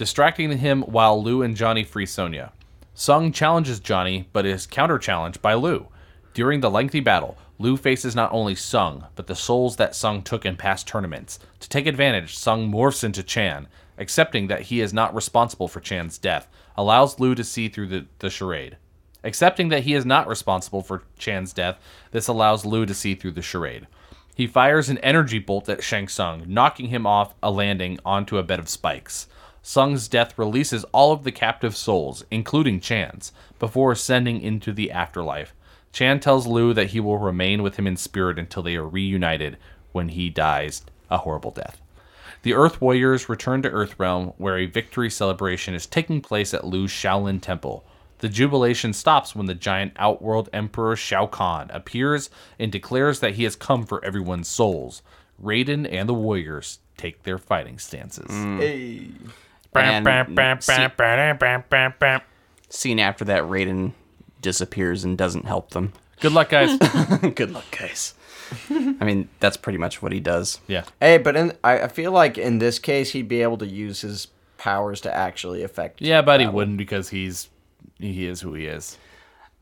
distracting 0.00 0.56
him 0.56 0.80
while 0.84 1.22
Liu 1.22 1.42
and 1.42 1.54
Johnny 1.54 1.84
free 1.84 2.06
Sonya. 2.06 2.52
Tsung 2.94 3.32
challenges 3.32 3.78
Johnny, 3.80 4.30
but 4.32 4.46
is 4.46 4.66
counter-challenged 4.66 5.42
by 5.42 5.52
Liu. 5.52 5.88
During 6.32 6.60
the 6.60 6.70
lengthy 6.70 7.00
battle, 7.00 7.36
Liu 7.58 7.76
faces 7.76 8.16
not 8.16 8.32
only 8.32 8.54
Tsung, 8.54 9.04
but 9.14 9.26
the 9.26 9.34
souls 9.34 9.76
that 9.76 9.94
Tsung 9.94 10.22
took 10.22 10.46
in 10.46 10.56
past 10.56 10.88
tournaments. 10.88 11.38
To 11.58 11.68
take 11.68 11.86
advantage, 11.86 12.34
Tsung 12.34 12.72
morphs 12.72 13.04
into 13.04 13.22
Chan, 13.22 13.68
accepting 13.98 14.46
that 14.46 14.62
he 14.62 14.80
is 14.80 14.94
not 14.94 15.14
responsible 15.14 15.68
for 15.68 15.80
Chan's 15.80 16.16
death, 16.16 16.48
allows 16.78 17.20
Liu 17.20 17.34
to 17.34 17.44
see 17.44 17.68
through 17.68 17.88
the, 17.88 18.06
the 18.20 18.30
charade. 18.30 18.78
Accepting 19.22 19.68
that 19.68 19.82
he 19.82 19.92
is 19.92 20.06
not 20.06 20.26
responsible 20.26 20.80
for 20.80 21.02
Chan's 21.18 21.52
death, 21.52 21.78
this 22.10 22.26
allows 22.26 22.64
Liu 22.64 22.86
to 22.86 22.94
see 22.94 23.14
through 23.14 23.32
the 23.32 23.42
charade. 23.42 23.86
He 24.34 24.46
fires 24.46 24.88
an 24.88 24.96
energy 24.98 25.38
bolt 25.38 25.68
at 25.68 25.84
Shang 25.84 26.08
Tsung, 26.08 26.44
knocking 26.46 26.86
him 26.88 27.06
off 27.06 27.34
a 27.42 27.50
landing 27.50 27.98
onto 28.02 28.38
a 28.38 28.42
bed 28.42 28.58
of 28.58 28.70
spikes. 28.70 29.26
Tsung's 29.62 30.08
death 30.08 30.38
releases 30.38 30.84
all 30.92 31.12
of 31.12 31.24
the 31.24 31.32
captive 31.32 31.76
souls, 31.76 32.24
including 32.30 32.80
Chan's, 32.80 33.32
before 33.58 33.92
ascending 33.92 34.40
into 34.40 34.72
the 34.72 34.90
afterlife. 34.90 35.54
Chan 35.92 36.20
tells 36.20 36.46
Liu 36.46 36.72
that 36.74 36.90
he 36.90 37.00
will 37.00 37.18
remain 37.18 37.62
with 37.62 37.76
him 37.76 37.86
in 37.86 37.96
spirit 37.96 38.38
until 38.38 38.62
they 38.62 38.76
are 38.76 38.86
reunited 38.86 39.58
when 39.92 40.10
he 40.10 40.30
dies 40.30 40.82
a 41.10 41.18
horrible 41.18 41.50
death. 41.50 41.80
The 42.42 42.54
Earth 42.54 42.80
Warriors 42.80 43.28
return 43.28 43.60
to 43.62 43.70
Earthrealm, 43.70 44.34
where 44.38 44.56
a 44.56 44.66
victory 44.66 45.10
celebration 45.10 45.74
is 45.74 45.86
taking 45.86 46.22
place 46.22 46.54
at 46.54 46.64
Liu's 46.64 46.90
Shaolin 46.90 47.42
Temple. 47.42 47.84
The 48.18 48.28
jubilation 48.28 48.92
stops 48.92 49.34
when 49.34 49.46
the 49.46 49.54
giant 49.54 49.92
outworld 49.96 50.48
Emperor 50.52 50.96
Shao 50.96 51.26
Kahn 51.26 51.70
appears 51.70 52.30
and 52.58 52.70
declares 52.72 53.20
that 53.20 53.34
he 53.34 53.44
has 53.44 53.56
come 53.56 53.84
for 53.84 54.02
everyone's 54.04 54.48
souls. 54.48 55.02
Raiden 55.42 55.90
and 55.90 56.08
the 56.08 56.14
Warriors 56.14 56.78
take 56.96 57.22
their 57.22 57.38
fighting 57.38 57.78
stances. 57.78 58.30
Mm. 58.30 58.60
Bam, 58.60 59.18
bam, 59.18 59.32
bam, 59.72 60.02
see- 60.02 60.04
bam, 60.04 60.34
bam, 60.96 61.38
bam, 61.38 61.64
bam, 61.68 61.94
bam. 61.98 62.20
scene 62.68 62.98
after 62.98 63.24
that, 63.26 63.42
Raiden 63.44 63.92
disappears 64.40 65.04
and 65.04 65.16
doesn't 65.16 65.46
help 65.46 65.70
them. 65.70 65.92
Good 66.20 66.32
luck, 66.32 66.50
guys. 66.50 66.76
Good 67.34 67.50
luck, 67.52 67.64
guys. 67.70 68.14
I 68.68 69.04
mean, 69.04 69.28
that's 69.38 69.56
pretty 69.56 69.78
much 69.78 70.02
what 70.02 70.12
he 70.12 70.20
does. 70.20 70.60
yeah. 70.66 70.84
Hey, 71.00 71.18
but 71.18 71.36
in, 71.36 71.52
I, 71.62 71.82
I 71.82 71.88
feel 71.88 72.12
like 72.12 72.36
in 72.36 72.58
this 72.58 72.78
case 72.78 73.12
he'd 73.12 73.28
be 73.28 73.42
able 73.42 73.58
to 73.58 73.66
use 73.66 74.00
his 74.00 74.28
powers 74.58 75.00
to 75.02 75.14
actually 75.14 75.62
affect. 75.62 76.02
Yeah, 76.02 76.22
but 76.22 76.40
he 76.40 76.46
wouldn't 76.46 76.76
because 76.76 77.08
he's 77.08 77.48
he 77.98 78.26
is 78.26 78.40
who 78.40 78.54
he 78.54 78.66
is. 78.66 78.98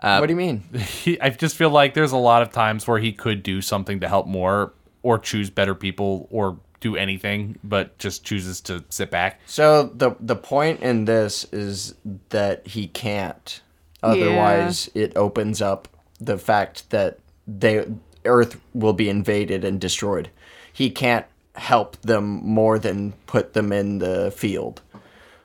what 0.01 0.27
do 0.27 0.33
you 0.33 0.39
uh, 0.39 0.43
mean? 0.43 0.65
He, 0.79 1.21
I 1.21 1.31
just 1.31 1.57
feel 1.57 1.71
like 1.71 1.95
there's 1.95 2.13
a 2.13 2.19
lot 2.19 2.43
of 2.43 2.51
times 2.51 2.87
where 2.87 2.99
he 2.99 3.13
could 3.13 3.43
do 3.43 3.61
something 3.61 4.01
to 4.01 4.09
help 4.09 4.27
more, 4.27 4.73
or 5.03 5.19
choose 5.19 5.51
better 5.51 5.75
people, 5.75 6.27
or 6.31 6.59
do 6.81 6.97
anything, 6.97 7.59
but 7.65 7.99
just 7.99 8.25
chooses 8.25 8.61
to 8.63 8.85
sit 8.89 9.11
back. 9.11 9.41
So 9.47 9.85
the 9.85 10.15
the 10.21 10.37
point 10.37 10.81
in 10.81 11.05
this 11.05 11.45
is 11.53 11.95
that 12.31 12.67
he 12.67 12.89
can't. 12.89 13.61
Otherwise, 14.03 14.89
it 14.95 15.17
opens 15.17 15.61
up 15.61 15.89
the 16.21 16.39
fact 16.39 16.91
that 16.91 17.19
they 17.47 17.87
Earth 18.25 18.61
will 18.75 18.93
be 18.93 19.09
invaded 19.09 19.65
and 19.65 19.81
destroyed. 19.81 20.31
He 20.73 20.91
can't 20.91 21.27
help 21.57 22.01
them 22.03 22.41
more 22.45 22.79
than 22.79 23.13
put 23.27 23.53
them 23.55 23.73
in 23.73 23.99
the 23.99 24.31
field. 24.31 24.81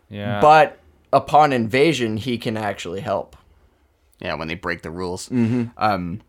Yeah, 0.10 0.40
But 0.42 0.78
upon 1.12 1.52
invasion, 1.54 2.18
he 2.18 2.38
can 2.38 2.56
actually 2.58 3.00
help. 3.02 3.36
Yeah, 4.20 4.36
when 4.36 4.48
they 4.48 4.54
break 4.56 4.84
the 4.84 4.92
rules. 4.92 5.28
Mm-hmm. 5.30 5.70
Um, 5.78 6.22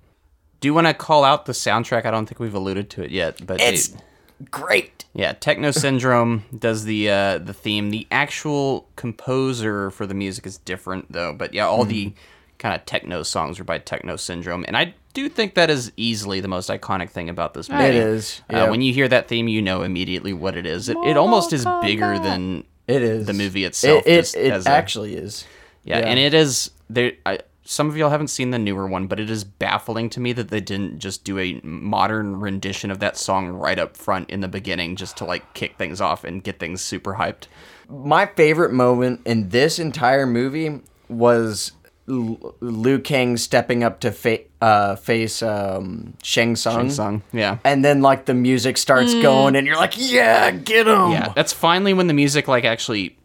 do 0.61 0.69
you 0.69 0.73
want 0.75 0.87
to 0.87 0.95
call 0.95 1.25
out 1.25 1.45
the 1.45 1.53
soundtrack? 1.53 2.07
I 2.07 2.11
don't 2.11 2.25
think 2.27 2.41
we've 2.41 2.55
alluded 2.55 2.89
to 2.91 3.03
it 3.03 3.11
yet, 3.11 3.47
but 3.47 3.61
It's 3.61 3.89
it- 3.89 4.03
great. 4.51 5.05
yeah, 5.15 5.33
Techno 5.33 5.71
Syndrome 5.71 6.45
does 6.59 6.85
the 6.85 7.11
uh, 7.11 7.39
the 7.39 7.53
theme. 7.55 7.91
The 7.91 8.07
actual 8.11 8.89
composer 8.97 9.91
for 9.91 10.07
the 10.07 10.15
music 10.15 10.47
is 10.47 10.59
different 10.59 11.11
though, 11.13 11.33
but 11.33 11.55
yeah, 11.55 11.67
all 11.67 11.85
the 11.85 12.13
kind 12.59 12.75
of 12.75 12.85
techno 12.87 13.23
songs 13.23 13.59
are 13.61 13.65
by 13.65 13.79
Techno 13.79 14.17
Syndrome, 14.17 14.65
and 14.67 14.77
I 14.77 14.95
do 15.13 15.29
think 15.29 15.55
that 15.55 15.71
is 15.71 15.93
easily 15.97 16.41
the 16.41 16.49
most 16.49 16.69
iconic 16.71 17.11
thing 17.11 17.29
about 17.29 17.55
this 17.55 17.69
movie. 17.69 17.85
It 17.85 17.95
is. 17.95 18.41
Uh, 18.51 18.67
when 18.67 18.81
you 18.83 18.93
hear 18.93 19.07
that 19.09 19.29
theme, 19.29 19.47
you 19.49 19.63
know 19.63 19.83
immediately 19.83 20.33
what 20.33 20.57
it 20.57 20.67
is. 20.67 20.89
It, 20.89 20.97
it 21.05 21.17
almost 21.17 21.53
is 21.53 21.65
bigger 21.83 22.19
than 22.19 22.65
It 22.89 23.03
is 23.03 23.27
the 23.27 23.33
movie 23.33 23.65
itself. 23.65 24.03
It, 24.07 24.35
it, 24.35 24.53
it 24.53 24.67
a- 24.67 24.71
actually 24.71 25.15
is. 25.15 25.45
yeah, 25.85 25.99
and 25.99 26.19
it 26.19 26.35
is 26.35 26.71
there. 26.91 27.13
I, 27.25 27.39
some 27.65 27.89
of 27.89 27.97
y'all 27.97 28.11
haven't 28.11 28.29
seen 28.29 28.51
the 28.51 28.59
newer 28.59 28.87
one, 28.87 29.07
but 29.07 29.19
it 29.19 29.31
is 29.31 29.43
baffling 29.45 30.11
to 30.11 30.21
me 30.21 30.33
that 30.35 30.49
they 30.49 30.61
didn't 30.61 30.99
just 30.99 31.25
do 31.25 31.39
a 31.39 31.61
modern 31.63 32.39
rendition 32.39 32.91
of 32.91 32.99
that 33.01 33.17
song 33.17 33.49
right 33.49 33.79
up 33.79 33.97
front 33.97 34.29
in 34.31 34.41
the 34.41 34.49
beginning, 34.49 34.97
just 34.97 35.17
to 35.19 35.25
like 35.25 35.55
kick 35.55 35.77
things 35.79 36.01
off 36.01 36.25
and 36.25 36.45
get 36.45 36.59
things 36.59 36.83
super 36.83 37.15
hyped. 37.15 37.47
my 37.89 38.27
favorite 38.27 38.73
moment 38.73 39.21
in 39.25 39.49
this 39.49 39.79
entire 39.79 40.27
movie 40.27 40.81
was 41.09 41.73
L- 42.09 42.55
Liu 42.61 42.99
Kang 42.99 43.37
stepping 43.39 43.83
up 43.83 44.01
to 44.01 44.13
fa- 44.13 44.41
uh, 44.61 44.97
face 44.97 45.43
um, 45.43 46.15
Shang 46.23 46.57
Tsung. 46.57 46.91
Song, 46.91 47.23
yeah, 47.33 47.59
And 47.65 47.83
then, 47.83 48.03
like, 48.03 48.27
the 48.27 48.35
music 48.35 48.77
starts 48.77 49.15
going, 49.15 49.57
and 49.57 49.67
you're 49.67 49.77
like, 49.77 49.95
yeah, 49.97 50.51
get 50.51 50.87
him! 50.87 51.13
yeah. 51.13 51.33
That's 51.35 51.53
finally 51.55 51.95
when 51.95 52.07
the 52.09 52.15
music 52.15 52.47
like 52.47 52.65
actually 52.65 53.17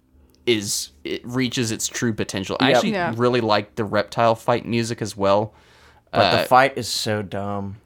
is 0.45 0.91
it 1.09 1.21
reaches 1.25 1.71
its 1.71 1.87
true 1.87 2.13
potential. 2.13 2.55
I 2.59 2.67
Yep. 2.69 2.75
actually 2.75 2.91
Yeah. 2.93 3.13
really 3.17 3.41
like 3.41 3.75
the 3.75 3.83
reptile 3.83 4.35
fight 4.35 4.65
music 4.65 5.01
as 5.01 5.17
well. 5.17 5.53
But 6.11 6.33
Uh, 6.33 6.37
the 6.41 6.47
fight 6.47 6.73
is 6.77 6.87
so 6.87 7.21
dumb. 7.21 7.77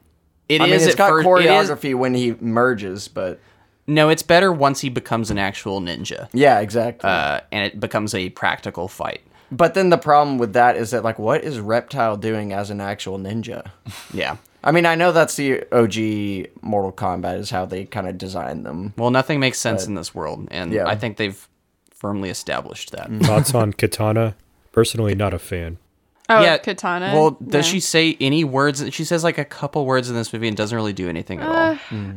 It 0.48 0.60
I 0.60 0.64
mean, 0.66 0.74
is 0.74 0.82
it's 0.84 0.92
at 0.94 0.98
got 0.98 1.08
first- 1.10 1.26
it 1.26 1.46
is- 1.46 1.70
choreography 1.70 1.94
when 1.94 2.14
he 2.14 2.34
merges, 2.40 3.08
but 3.08 3.38
no, 3.86 4.08
it's 4.08 4.22
better 4.22 4.52
once 4.52 4.80
he 4.80 4.88
becomes 4.88 5.30
an 5.30 5.38
actual 5.38 5.80
ninja, 5.80 6.28
yeah, 6.32 6.60
exactly. 6.60 7.08
uh, 7.08 7.40
and 7.52 7.64
it 7.66 7.80
becomes 7.80 8.14
a 8.14 8.30
practical 8.30 8.88
fight. 8.88 9.20
but 9.52 9.74
then 9.74 9.88
the 9.90 9.98
problem 9.98 10.36
with 10.38 10.52
that 10.54 10.74
is 10.76 10.90
that, 10.90 11.04
like, 11.04 11.18
what 11.18 11.44
is 11.44 11.60
Reptile 11.60 12.16
doing 12.16 12.52
as 12.52 12.70
an 12.70 12.80
actual 12.80 13.18
ninja? 13.18 13.62
Yeah. 14.12 14.36
I 14.64 14.72
mean, 14.72 14.86
I 14.86 14.94
know 14.94 15.12
that's 15.12 15.36
the 15.36 15.62
OG 15.70 16.46
Mortal 16.62 16.90
Kombat 16.92 17.38
is 17.38 17.50
how 17.50 17.66
they 17.66 17.84
kind 17.84 18.08
of 18.08 18.16
designed 18.16 18.64
them. 18.64 18.94
Well, 18.96 19.10
nothing 19.10 19.38
makes 19.38 19.58
sense 19.58 19.86
in 19.86 19.94
this 19.94 20.14
world, 20.14 20.48
and 20.50 20.72
Yeah. 20.72 20.86
I 20.88 20.96
think 20.96 21.18
they've 21.18 21.46
firmly 22.04 22.28
established 22.28 22.90
that. 22.90 23.08
Mm. 23.08 23.24
Thoughts 23.24 23.54
on 23.54 23.72
Kitana? 23.72 24.34
Personally, 24.72 25.14
not 25.14 25.32
a 25.32 25.38
fan. 25.38 25.78
Oh, 26.28 26.42
yeah, 26.42 26.58
Kitana. 26.58 27.14
Well, 27.14 27.30
does 27.30 27.66
Yeah. 27.66 27.72
she 27.72 27.80
say 27.80 28.16
any 28.20 28.44
words? 28.44 28.84
She 28.92 29.06
says 29.06 29.24
like 29.24 29.38
a 29.38 29.44
couple 29.46 29.86
words 29.86 30.10
in 30.10 30.14
this 30.14 30.30
movie 30.30 30.46
and 30.46 30.54
doesn't 30.54 30.76
really 30.76 30.92
do 30.92 31.08
anything 31.08 31.40
at 31.40 31.48
all. 31.48 31.78
Uh, 31.96 32.12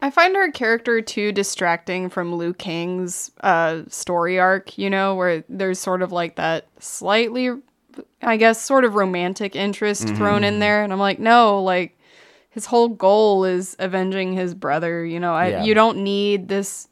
I 0.00 0.08
find 0.08 0.34
her 0.34 0.50
character 0.50 1.02
too 1.02 1.32
distracting 1.32 2.08
from 2.08 2.32
Liu 2.32 2.54
Kang's 2.54 3.30
uh, 3.42 3.82
story 3.88 4.38
arc, 4.38 4.78
you 4.78 4.88
know, 4.88 5.14
where 5.14 5.44
there's 5.50 5.78
sort 5.78 6.00
of 6.00 6.12
like 6.12 6.36
that 6.36 6.66
slightly, 6.80 7.50
I 8.22 8.38
guess, 8.38 8.58
sort 8.58 8.86
of 8.86 8.94
romantic 8.94 9.54
interest 9.54 10.06
mm-hmm. 10.06 10.16
thrown 10.16 10.44
in 10.44 10.60
there. 10.60 10.82
And 10.82 10.94
I'm 10.94 10.98
like, 10.98 11.18
no, 11.18 11.62
like 11.62 11.98
his 12.48 12.64
whole 12.64 12.88
goal 12.88 13.44
is 13.44 13.76
avenging 13.78 14.32
his 14.32 14.54
brother, 14.54 15.04
you 15.04 15.20
know, 15.20 15.34
I, 15.34 15.48
Yeah. 15.48 15.64
you 15.64 15.74
don't 15.74 15.98
need 15.98 16.48
this 16.48 16.88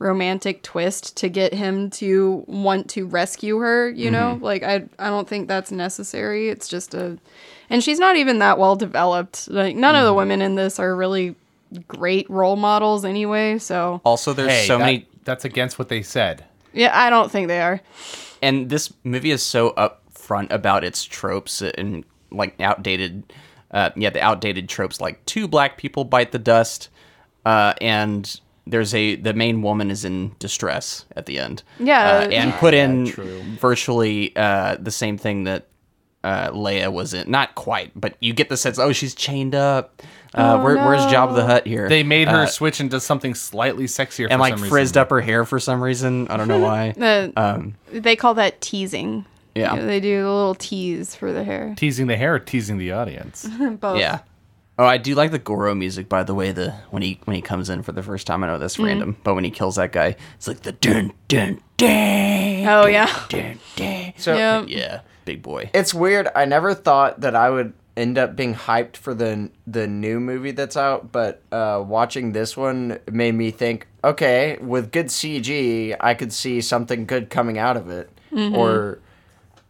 romantic 0.00 0.62
twist 0.62 1.16
to 1.18 1.28
get 1.28 1.54
him 1.54 1.90
to 1.90 2.42
want 2.48 2.88
to 2.90 3.06
rescue 3.06 3.58
her, 3.58 3.88
you 3.90 4.10
know? 4.10 4.38
Like 4.42 4.62
I 4.64 4.86
I 4.98 5.08
don't 5.10 5.28
think 5.28 5.46
that's 5.46 5.70
necessary. 5.70 6.48
It's 6.48 6.66
just 6.66 6.94
a 6.94 7.18
and 7.68 7.84
she's 7.84 8.00
not 8.00 8.16
even 8.16 8.40
that 8.40 8.58
well 8.58 8.74
developed. 8.74 9.46
Like 9.48 9.76
none 9.76 9.94
of 9.94 10.04
the 10.04 10.14
women 10.14 10.42
in 10.42 10.56
this 10.56 10.80
are 10.80 10.96
really 10.96 11.36
great 11.86 12.28
role 12.28 12.56
models 12.56 13.04
anyway, 13.04 13.58
so 13.58 14.00
Also, 14.04 14.32
there's 14.32 14.50
hey, 14.50 14.66
so 14.66 14.78
that- 14.78 14.84
many, 14.86 15.06
That's 15.24 15.44
against 15.44 15.78
what 15.78 15.88
they 15.88 16.02
said. 16.02 16.44
yeah, 16.72 16.90
I 16.98 17.10
don't 17.10 17.30
think 17.30 17.46
they 17.46 17.60
are. 17.60 17.80
and 18.42 18.68
this 18.70 18.92
movie 19.04 19.30
is 19.30 19.42
so 19.42 19.70
upfront 19.76 20.50
about 20.50 20.82
its 20.82 21.04
tropes 21.04 21.60
and 21.62 22.04
like 22.32 22.58
outdated, 22.60 23.32
uh, 23.70 23.90
yeah, 23.96 24.08
the 24.10 24.20
outdated 24.22 24.68
tropes 24.68 25.00
like 25.00 25.24
two 25.26 25.46
black 25.46 25.76
people 25.76 26.04
bite 26.04 26.32
the 26.32 26.38
dust, 26.38 26.88
uh, 27.44 27.74
and 27.82 28.40
there's 28.70 28.94
a 28.94 29.16
the 29.16 29.34
main 29.34 29.62
woman 29.62 29.90
is 29.90 30.04
in 30.04 30.34
distress 30.38 31.04
at 31.16 31.26
the 31.26 31.38
end. 31.38 31.62
Yeah. 31.78 32.18
uh, 32.26 32.28
and 32.30 32.52
put 32.54 32.74
in 32.74 33.06
virtually 33.60 34.34
uh, 34.36 34.76
the 34.80 34.90
same 34.90 35.18
thing 35.18 35.44
that 35.44 35.66
uh, 36.24 36.50
Leia 36.50 36.92
was 36.92 37.14
in. 37.14 37.30
Not 37.30 37.54
quite, 37.54 37.92
but 37.98 38.14
you 38.20 38.32
get 38.32 38.48
the 38.48 38.56
sense. 38.56 38.78
Oh, 38.78 38.92
she's 38.92 39.14
chained 39.14 39.54
up. 39.54 40.02
Uh, 40.32 40.60
where, 40.60 40.76
Where's 40.76 41.02
Jabba 41.12 41.34
the 41.34 41.44
Hutt 41.44 41.66
here? 41.66 41.88
They 41.88 42.04
made 42.04 42.28
her 42.28 42.42
Uh, 42.42 42.46
switch 42.46 42.80
into 42.80 43.00
something 43.00 43.34
slightly 43.34 43.84
sexier 43.86 44.26
for 44.26 44.32
and 44.32 44.40
like 44.40 44.56
some 44.58 44.68
frizzed 44.68 44.92
reason. 44.92 45.00
up 45.00 45.10
her 45.10 45.20
hair 45.20 45.44
for 45.44 45.58
some 45.58 45.82
reason. 45.82 46.28
I 46.28 46.36
don't 46.36 46.46
know 46.48 46.60
why. 46.60 46.94
Uh, 47.36 47.62
they 47.90 48.14
call 48.16 48.34
that 48.34 48.60
teasing. 48.60 49.24
Yeah. 49.56 49.74
You 49.74 49.80
know, 49.80 49.86
they 49.86 49.98
do 49.98 50.20
a 50.26 50.30
little 50.32 50.54
tease 50.54 51.16
for 51.16 51.32
the 51.32 51.42
hair. 51.42 51.74
teasing 51.76 52.06
the 52.06 52.16
hair, 52.16 52.34
or 52.36 52.38
teasing 52.38 52.78
the 52.78 52.92
audience. 52.92 53.48
Both. 53.80 53.98
Yeah. 53.98 54.20
Oh, 54.80 54.86
I 54.86 54.96
do 54.96 55.14
like 55.14 55.30
the 55.30 55.38
Goro 55.38 55.74
music, 55.74 56.08
by 56.08 56.22
the 56.22 56.34
way. 56.34 56.52
The 56.52 56.70
when 56.88 57.02
he 57.02 57.20
when 57.26 57.34
he 57.34 57.42
comes 57.42 57.68
in 57.68 57.82
for 57.82 57.92
the 57.92 58.02
first 58.02 58.26
time, 58.26 58.42
I 58.42 58.46
know 58.46 58.58
that's 58.58 58.78
random, 58.78 59.18
but 59.22 59.34
when 59.34 59.44
he 59.44 59.50
kills 59.50 59.76
that 59.76 59.92
guy, 59.92 60.16
it's 60.36 60.48
like 60.48 60.60
the 60.62 60.72
dun 60.72 61.12
dun 61.28 61.60
dun 61.76 62.66
Oh 62.66 62.86
yeah. 62.86 63.24
dun 63.28 63.58
dun. 63.76 64.14
So 64.16 64.34
Yeah. 64.34 64.64
Yeah, 64.66 65.00
big 65.26 65.42
boy. 65.42 65.68
it's 65.74 65.92
weird. 65.92 66.28
I 66.34 66.46
never 66.46 66.72
thought 66.72 67.20
that 67.20 67.36
I 67.36 67.50
would 67.50 67.74
end 67.94 68.16
up 68.16 68.34
being 68.36 68.54
hyped 68.54 68.96
for 68.96 69.12
the 69.12 69.50
the 69.66 69.86
new 69.86 70.18
movie 70.18 70.52
that's 70.52 70.78
out, 70.78 71.12
but 71.12 71.42
uh, 71.52 71.84
watching 71.86 72.32
this 72.32 72.56
one 72.56 73.00
made 73.10 73.32
me 73.34 73.50
think, 73.50 73.86
okay, 74.02 74.56
with 74.62 74.92
good 74.92 75.08
CG, 75.08 75.94
I 76.00 76.14
could 76.14 76.32
see 76.32 76.62
something 76.62 77.04
good 77.04 77.28
coming 77.28 77.58
out 77.58 77.76
of 77.76 77.90
it, 77.90 78.08
or 78.34 79.00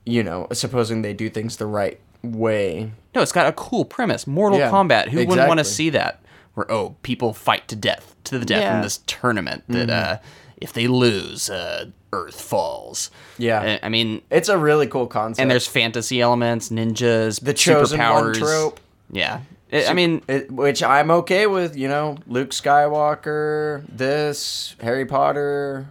you 0.07 0.23
know, 0.23 0.47
supposing 0.53 1.03
they 1.03 1.15
do 1.15 1.29
things 1.29 1.57
the 1.57 1.67
right 1.67 1.99
way. 2.23 2.93
No, 3.15 3.23
it's 3.23 3.33
got 3.33 3.47
a 3.47 3.53
cool 3.53 3.85
premise. 3.85 4.27
Mortal 4.27 4.59
Yeah, 4.59 4.71
Kombat. 4.71 5.09
Who 5.09 5.25
wouldn't 5.27 5.49
want 5.49 5.59
to 5.59 5.65
see 5.65 5.91
that? 5.91 6.21
Where 6.55 6.71
oh, 6.71 6.97
people 7.03 7.33
fight 7.33 7.69
to 7.69 7.77
death 7.77 8.15
to 8.25 8.39
the 8.39 8.45
death 8.45 8.75
in 8.77 8.83
this 8.83 8.99
tournament. 9.07 9.65
That 9.69 9.91
uh, 9.91 10.19
if 10.59 10.73
they 10.73 10.87
lose, 10.87 11.49
uh, 11.49 11.87
Earth 12.13 12.41
falls. 12.41 13.11
Yeah. 13.39 13.61
I- 13.61 13.87
I 13.87 13.89
mean, 13.89 14.21
It's 14.31 14.49
a 14.49 14.59
really 14.59 14.87
cool 14.89 15.07
concept. 15.07 15.41
and 15.41 15.51
there's 15.51 15.67
fantasy 15.67 16.21
elements, 16.21 16.69
ninjas, 16.69 17.41
the 17.41 17.55
chosen 17.55 18.01
one 18.01 18.35
trope. 18.35 18.81
Yeah, 19.13 19.41
I- 19.73 19.87
I 19.87 19.93
mean, 19.95 20.21
It, 20.29 20.51
which 20.51 20.83
I'm 20.83 21.11
okay 21.13 21.47
with, 21.47 21.77
you 21.77 21.87
know, 21.89 22.19
Luke 22.27 22.51
Skywalker, 22.51 23.85
this, 23.89 24.75
Harry 24.81 25.07
Potter. 25.07 25.87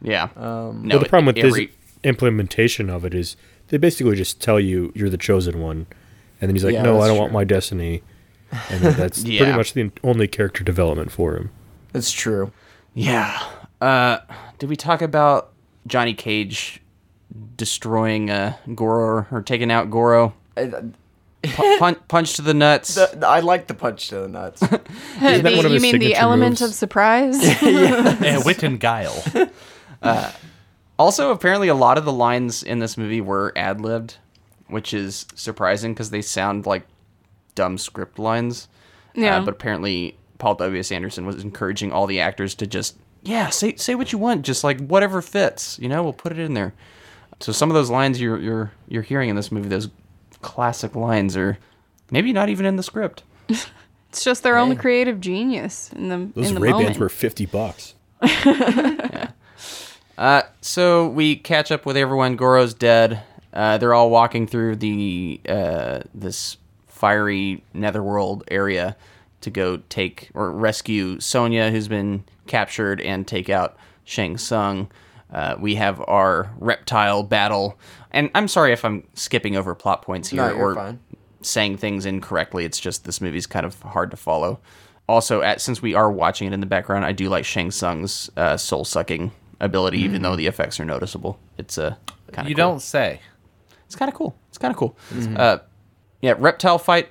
yeah. 0.00 0.28
Um, 0.36 0.82
no, 0.86 0.96
But 0.98 1.02
the 1.04 1.08
problem 1.08 1.26
with 1.26 1.38
every- 1.38 1.66
this 1.66 1.74
implementation 2.04 2.88
of 2.88 3.04
it 3.04 3.14
is 3.14 3.36
they 3.72 3.78
basically 3.78 4.14
just 4.14 4.38
tell 4.40 4.60
you 4.60 4.92
you're 4.94 5.08
the 5.08 5.16
chosen 5.16 5.60
one, 5.60 5.86
and 6.40 6.48
then 6.48 6.54
he's 6.54 6.62
like, 6.62 6.74
Yeah, 6.74 6.82
"No, 6.82 7.00
I 7.00 7.08
don't 7.08 7.16
want 7.18 7.32
my 7.32 7.42
destiny," 7.42 8.02
and 8.70 8.82
then 8.82 8.94
that's 8.96 9.24
Yeah. 9.24 9.40
pretty 9.44 9.56
much 9.56 9.72
the 9.72 9.90
only 10.04 10.28
character 10.28 10.62
development 10.62 11.10
for 11.10 11.34
him. 11.34 11.50
That's 11.94 12.12
true. 12.12 12.52
Yeah. 12.94 13.42
Uh, 13.80 14.18
did 14.58 14.68
we 14.68 14.76
talk 14.76 15.00
about 15.00 15.50
Johnny 15.86 16.12
Cage 16.12 16.80
destroying 17.56 18.30
uh, 18.30 18.56
Goro 18.74 19.26
or 19.30 19.42
taking 19.42 19.70
out 19.72 19.90
Goro? 19.90 20.34
Pu- 20.54 21.78
punch, 21.78 21.98
punch 22.08 22.34
to 22.34 22.42
the 22.42 22.54
nuts. 22.54 22.94
The- 22.94 23.26
I 23.26 23.40
like 23.40 23.66
the 23.68 23.74
punch 23.74 24.08
to 24.10 24.20
the 24.20 24.28
nuts. 24.28 24.60
The- 25.18 25.68
you 25.72 25.80
mean 25.80 25.98
the 25.98 26.14
element 26.14 26.60
moves? 26.60 26.62
of 26.62 26.74
surprise? 26.74 27.36
Eh, 27.62 28.42
wit 28.44 28.62
and 28.62 28.78
guile. 28.78 29.24
Also, 31.02 31.32
apparently, 31.32 31.66
a 31.66 31.74
lot 31.74 31.98
of 31.98 32.04
the 32.04 32.12
lines 32.12 32.62
in 32.62 32.78
this 32.78 32.96
movie 32.96 33.20
were 33.20 33.52
ad 33.56 33.80
libbed, 33.80 34.18
which 34.68 34.94
is 34.94 35.26
surprising 35.34 35.92
because 35.92 36.10
they 36.10 36.22
sound 36.22 36.64
like 36.64 36.86
dumb 37.56 37.76
script 37.76 38.20
lines. 38.20 38.68
Yeah. 39.12 39.38
Uh, 39.38 39.44
but 39.44 39.54
apparently, 39.54 40.16
Paul 40.38 40.54
W. 40.54 40.78
S. 40.78 40.92
Anderson 40.92 41.26
was 41.26 41.42
encouraging 41.42 41.90
all 41.90 42.06
the 42.06 42.20
actors 42.20 42.54
to 42.54 42.68
just, 42.68 42.96
yeah, 43.24 43.48
say 43.50 43.74
say 43.74 43.96
what 43.96 44.12
you 44.12 44.18
want, 44.18 44.42
just 44.42 44.62
like 44.62 44.78
whatever 44.78 45.20
fits. 45.20 45.76
You 45.80 45.88
know, 45.88 46.04
we'll 46.04 46.12
put 46.12 46.30
it 46.30 46.38
in 46.38 46.54
there. 46.54 46.72
So 47.40 47.50
some 47.50 47.68
of 47.68 47.74
those 47.74 47.90
lines 47.90 48.20
you're 48.20 48.38
you're 48.38 48.70
you're 48.86 49.02
hearing 49.02 49.28
in 49.28 49.34
this 49.34 49.50
movie, 49.50 49.68
those 49.68 49.88
classic 50.40 50.94
lines, 50.94 51.36
are 51.36 51.58
maybe 52.12 52.32
not 52.32 52.48
even 52.48 52.64
in 52.64 52.76
the 52.76 52.82
script. 52.84 53.24
It's 54.10 54.24
just 54.24 54.42
their 54.42 54.58
own 54.58 54.76
creative 54.76 55.22
genius 55.22 55.90
in 55.94 56.10
the 56.10 56.30
Those 56.34 56.48
in 56.50 56.54
the 56.56 56.60
Ray 56.60 56.70
moment. 56.72 56.88
Bans 56.90 56.98
were 56.98 57.08
fifty 57.08 57.46
bucks. 57.46 57.94
Uh, 60.18 60.42
so 60.60 61.08
we 61.08 61.36
catch 61.36 61.70
up 61.70 61.86
with 61.86 61.96
everyone. 61.96 62.36
Goro's 62.36 62.74
dead. 62.74 63.22
Uh, 63.52 63.78
they're 63.78 63.94
all 63.94 64.10
walking 64.10 64.46
through 64.46 64.76
the 64.76 65.40
uh, 65.48 66.00
this 66.14 66.56
fiery 66.86 67.62
netherworld 67.74 68.44
area 68.48 68.96
to 69.40 69.50
go 69.50 69.78
take 69.88 70.30
or 70.34 70.50
rescue 70.52 71.18
Sonya, 71.20 71.70
who's 71.70 71.88
been 71.88 72.24
captured, 72.46 73.00
and 73.00 73.26
take 73.26 73.50
out 73.50 73.76
Shang 74.04 74.38
Tsung. 74.38 74.90
Uh, 75.32 75.56
we 75.58 75.74
have 75.76 76.00
our 76.06 76.50
reptile 76.58 77.22
battle, 77.22 77.78
and 78.10 78.30
I'm 78.34 78.48
sorry 78.48 78.72
if 78.72 78.84
I'm 78.84 79.06
skipping 79.14 79.56
over 79.56 79.74
plot 79.74 80.02
points 80.02 80.28
here 80.28 80.46
No, 80.48 80.54
or 80.54 80.74
fine. 80.74 81.00
saying 81.40 81.78
things 81.78 82.04
incorrectly. 82.06 82.64
It's 82.66 82.78
just 82.78 83.04
this 83.06 83.20
movie's 83.20 83.46
kind 83.46 83.64
of 83.64 83.80
hard 83.82 84.10
to 84.10 84.16
follow. 84.16 84.60
Also, 85.08 85.40
at, 85.42 85.60
since 85.60 85.82
we 85.82 85.94
are 85.94 86.10
watching 86.12 86.46
it 86.46 86.52
in 86.52 86.60
the 86.60 86.66
background, 86.66 87.04
I 87.04 87.12
do 87.12 87.28
like 87.28 87.44
Shang 87.46 87.70
Tsung's 87.70 88.30
uh, 88.36 88.56
soul 88.58 88.84
sucking 88.84 89.32
ability, 89.62 89.98
even 90.00 90.20
though 90.22 90.36
the 90.36 90.46
effects 90.46 90.78
are 90.80 90.84
noticeable. 90.84 91.38
It's 91.56 91.78
a 91.78 91.86
uh, 91.86 91.94
kind 92.32 92.46
of 92.46 92.50
You 92.50 92.54
cool. 92.56 92.64
don't 92.72 92.80
say. 92.82 93.20
It's 93.86 93.94
kind 93.96 94.08
of 94.10 94.14
cool. 94.14 94.36
It's 94.48 94.58
kind 94.58 94.70
of 94.72 94.76
cool. 94.76 94.96
Uh, 95.36 95.58
yeah, 96.20 96.34
reptile 96.38 96.78
fight. 96.78 97.08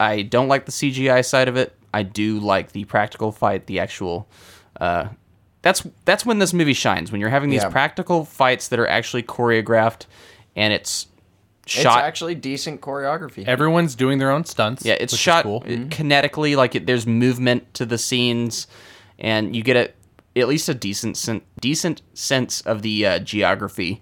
I 0.00 0.22
don't 0.22 0.48
like 0.48 0.66
the 0.66 0.72
CGI 0.72 1.24
side 1.24 1.48
of 1.48 1.56
it. 1.56 1.74
I 1.92 2.02
do 2.02 2.40
like 2.40 2.72
the 2.72 2.84
practical 2.84 3.32
fight. 3.32 3.66
The 3.66 3.80
actual. 3.80 4.28
Uh, 4.80 5.08
that's 5.62 5.86
that's 6.04 6.26
when 6.26 6.38
this 6.40 6.52
movie 6.52 6.72
shines. 6.74 7.10
When 7.12 7.20
you're 7.20 7.30
having 7.30 7.50
these 7.50 7.62
Yeah. 7.62 7.70
practical 7.70 8.24
fights 8.24 8.68
that 8.68 8.78
are 8.78 8.86
actually 8.88 9.22
choreographed, 9.22 10.06
and 10.56 10.72
it's 10.72 11.06
It's 11.62 11.72
shot 11.72 12.02
actually 12.04 12.34
decent 12.34 12.80
choreography. 12.80 13.46
Everyone's 13.46 13.94
doing 13.94 14.18
their 14.18 14.30
own 14.30 14.44
stunts. 14.44 14.84
Yeah, 14.84 14.96
it's 14.98 15.16
shot 15.16 15.44
cool. 15.44 15.62
uh, 15.64 15.70
kinetically, 15.88 16.56
like 16.56 16.74
it, 16.74 16.86
there's 16.86 17.06
movement 17.06 17.72
to 17.74 17.86
the 17.86 17.96
scenes, 17.98 18.66
and 19.18 19.54
you 19.54 19.62
get 19.62 19.76
a 19.76 19.90
at 20.36 20.48
least 20.48 20.68
a 20.68 20.74
decent 20.74 21.16
sen- 21.16 21.42
decent 21.60 22.02
sense 22.14 22.60
of 22.62 22.82
the 22.82 23.06
uh, 23.06 23.18
geography. 23.20 24.00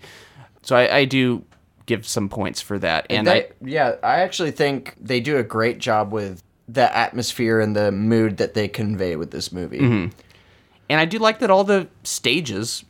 So 0.63 0.77
I, 0.77 0.99
I 0.99 1.05
do 1.05 1.45
give 1.87 2.07
some 2.07 2.29
points 2.29 2.61
for 2.61 2.79
that, 2.79 3.07
and 3.11 3.27
they, 3.27 3.45
I 3.45 3.49
yeah, 3.63 3.95
I 4.03 4.21
actually 4.21 4.53
think 4.53 4.95
they 5.01 5.21
do 5.21 5.37
a 5.37 5.43
great 5.43 5.79
job 5.79 6.13
with 6.13 6.43
the 6.69 6.97
atmosphere 6.97 7.61
and 7.61 7.75
the 7.77 7.91
mood 7.93 8.37
that 8.39 8.55
they 8.55 8.69
convey 8.69 9.17
with 9.17 9.31
this 9.31 9.53
movie. 9.53 9.81
Mm-hmm. 9.81 10.11
and 10.89 11.01
I 11.01 11.05
do 11.05 11.19
like 11.19 11.41
that 11.41 11.51
all 11.51 11.65
the 11.65 11.89
stages, 12.05 12.85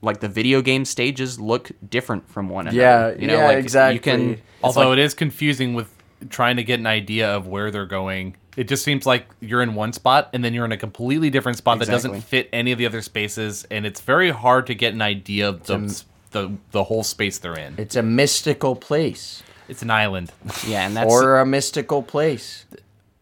like 0.00 0.20
the 0.20 0.28
video 0.28 0.62
game 0.62 0.84
stages, 0.84 1.38
look 1.40 1.70
different 1.88 2.30
from 2.30 2.48
one 2.48 2.68
another. 2.68 2.78
Yeah, 2.78 3.20
you 3.20 3.26
know, 3.26 3.38
yeah, 3.38 3.46
like 3.46 3.58
exactly. 3.58 3.94
You 3.94 4.00
can, 4.00 4.42
Although 4.62 4.90
like- 4.90 4.98
it 4.98 5.02
is 5.02 5.14
confusing 5.14 5.74
with 5.74 5.92
trying 6.30 6.56
to 6.56 6.62
get 6.64 6.78
an 6.80 6.86
idea 6.86 7.28
of 7.34 7.46
where 7.46 7.70
they're 7.70 7.84
going. 7.84 8.36
It 8.56 8.68
just 8.68 8.82
seems 8.84 9.04
like 9.06 9.26
you're 9.40 9.62
in 9.62 9.74
one 9.74 9.92
spot 9.92 10.30
and 10.32 10.42
then 10.42 10.54
you're 10.54 10.64
in 10.64 10.72
a 10.72 10.76
completely 10.78 11.28
different 11.30 11.58
spot 11.58 11.78
that 11.80 11.88
doesn't 11.88 12.22
fit 12.22 12.48
any 12.52 12.72
of 12.72 12.78
the 12.78 12.86
other 12.86 13.02
spaces, 13.02 13.66
and 13.70 13.84
it's 13.86 14.00
very 14.00 14.30
hard 14.30 14.66
to 14.68 14.74
get 14.74 14.94
an 14.94 15.02
idea 15.02 15.48
of 15.48 15.64
the 15.66 16.02
the, 16.32 16.52
the 16.72 16.84
whole 16.84 17.02
space 17.04 17.38
they're 17.38 17.58
in. 17.58 17.74
It's 17.78 17.96
a 17.96 18.02
mystical 18.02 18.74
place, 18.76 19.42
It's 19.68 19.82
an 19.82 19.90
island. 19.90 20.32
yeah, 20.66 20.86
and 20.86 20.96
that's 20.96 21.10
or 21.12 21.38
a 21.38 21.46
mystical 21.46 22.02
place. 22.02 22.64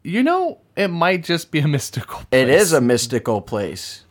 You 0.02 0.22
know, 0.22 0.58
it 0.76 0.88
might 0.88 1.22
just 1.24 1.50
be 1.50 1.60
a 1.60 1.68
mystical. 1.68 2.20
It 2.30 2.46
place. 2.46 2.62
is 2.62 2.72
a 2.72 2.80
mystical 2.80 3.40
place. 3.40 4.04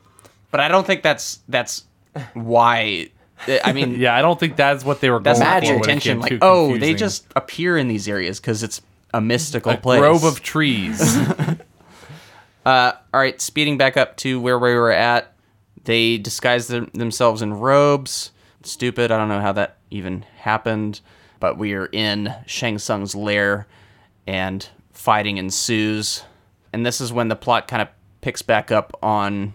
but 0.51 0.59
I 0.59 0.67
don't 0.67 0.86
think 0.86 1.03
that's 1.03 1.39
that's 1.49 1.84
why. 2.34 3.09
I 3.63 3.74
mean, 3.74 3.95
Yeah, 3.99 4.15
I 4.15 4.21
don't 4.21 4.39
think 4.39 4.55
that's 4.55 4.86
what 4.86 5.01
they 5.01 5.09
were 5.09 5.19
That's 5.19 5.39
going 5.39 5.49
not 5.49 5.59
for. 5.63 5.67
the 5.67 5.71
when 5.74 5.80
it 5.80 5.93
intention. 5.93 6.11
came 6.13 6.21
Like, 6.21 6.30
too 6.32 6.39
oh, 6.41 6.78
they 6.78 6.93
just 6.93 7.26
appear 7.36 7.78
in 7.78 7.88
these 7.88 8.07
areas 8.07 8.39
because 8.39 8.63
it's 8.63 8.82
a 9.14 9.22
mystical 9.22 9.74
a 9.74 9.78
place. 9.78 9.99
grove 9.99 10.24
of 10.24 10.41
trees. 10.41 11.18
Uh, 12.66 12.93
all 13.14 13.20
right, 13.20 13.41
speeding 13.41 13.78
back 13.78 13.97
up 13.97 14.16
to 14.18 14.39
where 14.39 14.57
we 14.57 14.74
were 14.74 14.91
at, 14.91 15.34
they 15.84 16.18
disguise 16.18 16.68
them, 16.68 16.89
themselves 16.93 17.41
in 17.41 17.53
robes. 17.53 18.32
Stupid. 18.64 19.11
I 19.11 19.18
don't 19.18 19.28
know 19.28 19.41
how 19.41 19.51
that 19.51 19.78
even 19.91 20.26
happened, 20.38 21.01
but 21.41 21.57
we 21.57 21.74
are 21.74 21.88
in 21.88 22.34
Shang 22.45 22.78
Tsung's 22.78 23.16
lair, 23.16 23.68
and 24.26 24.68
fighting 24.93 25.38
ensues. 25.38 26.24
And 26.72 26.86
this 26.86 27.01
is 27.01 27.11
when 27.11 27.28
the 27.28 27.36
plot 27.36 27.68
kind 27.68 27.82
of 27.82 27.89
picks 28.22 28.41
back 28.41 28.72
up 28.72 28.97
on 29.03 29.53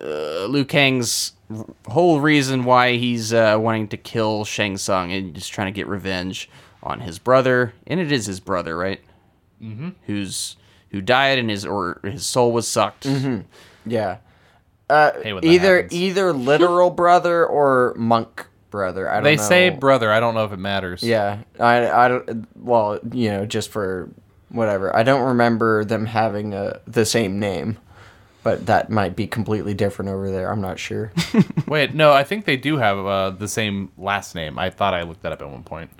uh, 0.00 0.46
Liu 0.46 0.64
Kang's 0.64 1.32
r- 1.50 1.66
whole 1.88 2.20
reason 2.20 2.64
why 2.64 2.96
he's 2.96 3.32
uh, 3.32 3.56
wanting 3.58 3.88
to 3.88 3.96
kill 3.96 4.44
Shang 4.44 4.76
Tsung 4.76 5.10
and 5.10 5.34
just 5.34 5.52
trying 5.52 5.66
to 5.66 5.76
get 5.76 5.88
revenge 5.88 6.48
on 6.86 7.00
his 7.00 7.18
brother. 7.18 7.74
And 7.86 8.00
it 8.00 8.10
is 8.12 8.26
his 8.26 8.40
brother, 8.40 8.76
right? 8.76 9.00
Mm-hmm. 9.62 9.90
Who's 10.06 10.56
who 10.90 11.00
died 11.00 11.38
and 11.38 11.50
his 11.50 11.66
or 11.66 12.00
his 12.04 12.24
soul 12.24 12.52
was 12.52 12.66
sucked. 12.68 13.06
Yeah. 13.84 14.18
Uh, 14.88 15.10
Hey, 15.22 15.36
either 15.42 15.76
happens. 15.82 15.92
either 15.92 16.32
literal 16.32 16.90
brother 17.02 17.44
or 17.44 17.92
monk 17.96 18.46
brother. 18.70 19.10
I 19.10 19.14
don't 19.14 19.24
they 19.24 19.36
know. 19.36 19.42
say 19.42 19.68
brother. 19.70 20.12
I 20.12 20.20
don't 20.20 20.34
know 20.34 20.44
if 20.44 20.52
it 20.52 20.58
matters. 20.58 21.02
Yeah, 21.02 21.38
I, 21.58 21.86
I. 21.88 22.20
Well, 22.54 23.00
you 23.12 23.30
know, 23.30 23.46
just 23.46 23.70
for 23.70 24.08
whatever. 24.50 24.94
I 24.94 25.02
don't 25.02 25.22
remember 25.22 25.84
them 25.84 26.06
having 26.06 26.54
a, 26.54 26.80
the 26.86 27.04
same 27.04 27.40
name, 27.40 27.78
but 28.44 28.66
that 28.66 28.88
might 28.90 29.16
be 29.16 29.26
completely 29.26 29.74
different 29.74 30.08
over 30.10 30.30
there. 30.30 30.52
I'm 30.52 30.60
not 30.60 30.78
sure. 30.78 31.12
Wait, 31.66 31.94
no, 31.94 32.12
I 32.12 32.22
think 32.22 32.44
they 32.44 32.56
do 32.56 32.76
have 32.76 32.98
uh, 32.98 33.30
the 33.30 33.48
same 33.48 33.90
last 33.98 34.36
name. 34.36 34.56
I 34.56 34.70
thought 34.70 34.94
I 34.94 35.02
looked 35.02 35.22
that 35.22 35.32
up 35.32 35.42
at 35.42 35.50
one 35.50 35.64
point. 35.64 35.90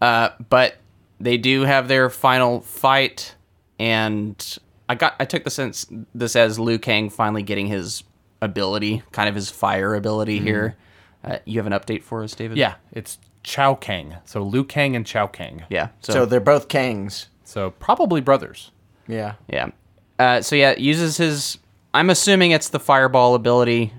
Uh, 0.00 0.30
but 0.48 0.76
they 1.20 1.36
do 1.36 1.62
have 1.62 1.88
their 1.88 2.10
final 2.10 2.60
fight, 2.60 3.34
and 3.78 4.58
I 4.88 4.94
got 4.94 5.14
I 5.18 5.24
took 5.24 5.44
the 5.44 5.50
sense 5.50 5.86
this 6.14 6.36
as 6.36 6.58
Liu 6.58 6.78
Kang 6.78 7.10
finally 7.10 7.42
getting 7.42 7.66
his 7.66 8.04
ability, 8.42 9.02
kind 9.12 9.28
of 9.28 9.34
his 9.34 9.50
fire 9.50 9.94
ability 9.94 10.38
here. 10.38 10.76
Uh, 11.24 11.38
you 11.44 11.58
have 11.58 11.66
an 11.66 11.72
update 11.72 12.02
for 12.02 12.22
us, 12.22 12.34
David? 12.34 12.56
Yeah, 12.56 12.74
it's 12.92 13.18
Chao 13.42 13.74
Kang. 13.74 14.16
So 14.24 14.42
Liu 14.42 14.64
Kang 14.64 14.94
and 14.94 15.06
Chao 15.06 15.26
Kang. 15.26 15.64
yeah. 15.70 15.88
So, 16.00 16.12
so 16.12 16.26
they're 16.26 16.40
both 16.40 16.68
Kangs. 16.68 17.26
So 17.44 17.70
probably 17.70 18.20
brothers. 18.20 18.70
Yeah. 19.08 19.34
yeah. 19.48 19.70
Uh, 20.18 20.42
so 20.42 20.56
yeah, 20.56 20.76
uses 20.76 21.16
his. 21.16 21.58
I'm 21.94 22.10
assuming 22.10 22.50
it's 22.50 22.68
the 22.68 22.80
fireball 22.80 23.34
ability. 23.34 23.92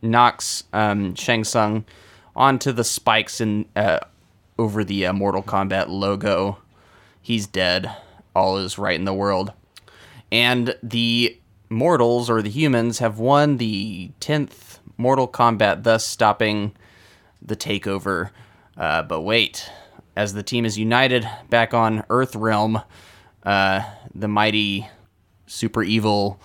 Knocks 0.00 0.64
um, 0.72 1.14
Shang 1.14 1.44
Tsung 1.44 1.84
onto 2.34 2.72
the 2.72 2.84
spikes 2.84 3.40
and 3.40 3.66
uh, 3.74 3.98
over 4.58 4.84
the 4.84 5.06
uh, 5.06 5.12
Mortal 5.12 5.42
Kombat 5.42 5.88
logo. 5.88 6.58
He's 7.20 7.46
dead. 7.46 7.94
All 8.34 8.58
is 8.58 8.78
right 8.78 8.98
in 8.98 9.04
the 9.04 9.14
world. 9.14 9.52
And 10.30 10.74
the 10.82 11.38
mortals 11.70 12.28
or 12.28 12.42
the 12.42 12.50
humans 12.50 12.98
have 12.98 13.18
won 13.18 13.56
the 13.56 14.10
10th 14.20 14.78
Mortal 14.96 15.28
Kombat, 15.28 15.84
thus 15.84 16.04
stopping 16.04 16.72
the 17.40 17.56
takeover. 17.56 18.30
Uh, 18.76 19.02
but 19.02 19.22
wait, 19.22 19.70
as 20.16 20.34
the 20.34 20.42
team 20.42 20.64
is 20.64 20.78
united 20.78 21.28
back 21.48 21.72
on 21.72 22.04
Earth 22.10 22.34
Realm, 22.34 22.82
uh, 23.44 23.82
the 24.14 24.28
mighty 24.28 24.88
super 25.46 25.82
evil 25.82 26.40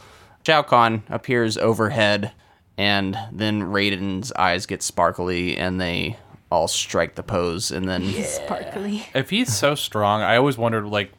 Shao 0.45 0.61
Kahn 0.61 1.03
appears 1.09 1.57
overhead, 1.57 2.33
and 2.77 3.17
then 3.31 3.63
Raiden's 3.63 4.31
eyes 4.33 4.65
get 4.65 4.83
sparkly 4.83 5.57
and 5.57 5.79
they 5.79 6.17
all 6.53 6.67
strike 6.67 7.15
the 7.15 7.23
pose, 7.23 7.71
and 7.71 7.89
then 7.89 8.03
Sparkly. 8.23 9.05
If 9.15 9.31
he's 9.31 9.53
so 9.53 9.75
strong, 9.75 10.21
I 10.21 10.37
always 10.37 10.57
wondered 10.57 10.85
like, 10.85 11.11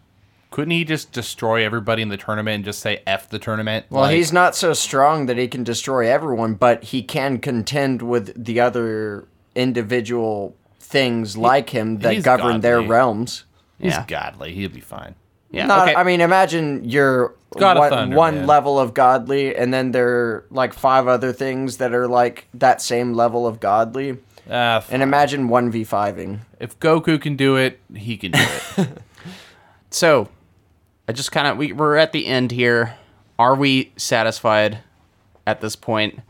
couldn't 0.51 0.71
he 0.71 0.85
just 0.85 1.11
destroy 1.11 1.65
everybody 1.65 2.01
in 2.01 2.09
the 2.09 2.17
tournament 2.17 2.55
and 2.55 2.65
just 2.65 2.79
say 2.79 3.03
"f 3.07 3.29
the 3.29 3.41
tournament"? 3.41 3.87
Well, 3.91 4.03
Like, 4.03 4.15
he's 4.15 4.33
not 4.33 4.55
so 4.55 4.73
strong 4.73 5.27
that 5.27 5.37
he 5.37 5.49
can 5.49 5.65
destroy 5.65 6.09
everyone, 6.09 6.55
but 6.55 6.85
he 6.85 7.03
can 7.03 7.39
contend 7.39 8.01
with 8.03 8.45
the 8.45 8.61
other 8.61 9.27
individual 9.57 10.55
things 10.79 11.37
like 11.37 11.71
him 11.71 11.99
that 11.99 12.15
he's 12.15 12.25
govern 12.25 12.61
their 12.61 12.81
realms. 12.81 13.45
he's 13.81 13.93
yeah. 13.93 14.05
godly. 14.07 14.55
He'll 14.55 14.71
be 14.71 14.81
fine. 14.81 15.17
yeah, 15.51 15.67
Not, 15.67 15.89
okay. 15.89 15.97
I 15.97 16.05
mean, 16.05 16.21
imagine 16.21 16.89
you're 16.89 17.35
God 17.59 17.77
one, 17.79 17.91
Thunder, 17.91 18.17
one 18.17 18.35
man. 18.37 18.47
level 18.47 18.79
of 18.79 18.95
godly, 18.95 19.57
and 19.57 19.75
then 19.75 19.91
there 19.91 20.09
are 20.09 20.45
like 20.51 20.73
five 20.73 21.09
other 21.09 21.33
things 21.33 21.79
that 21.79 21.93
are 21.93 22.07
like 22.07 22.47
that 22.55 22.81
same 22.81 23.15
level 23.15 23.47
of 23.47 23.59
godly. 23.59 24.19
Uh, 24.49 24.83
And 24.91 25.03
imagine 25.03 25.49
one 25.49 25.71
v 25.71 25.85
fiving. 25.85 26.41
if 26.61 26.79
Goku 26.81 27.21
can 27.21 27.37
do 27.37 27.57
it, 27.57 27.81
he 27.95 28.17
can 28.17 28.33
do 28.33 28.47
it. 28.79 28.89
So, 29.91 30.29
I 31.09 31.13
just 31.13 31.31
kind 31.31 31.47
of 31.47 31.57
we 31.57 31.73
we're 31.73 31.97
at 31.97 32.11
the 32.13 32.27
end 32.27 32.51
here. 32.51 32.97
Are 33.39 33.55
we 33.55 33.93
satisfied 33.97 34.79
at 35.47 35.61
this 35.61 35.77
point? 35.77 36.21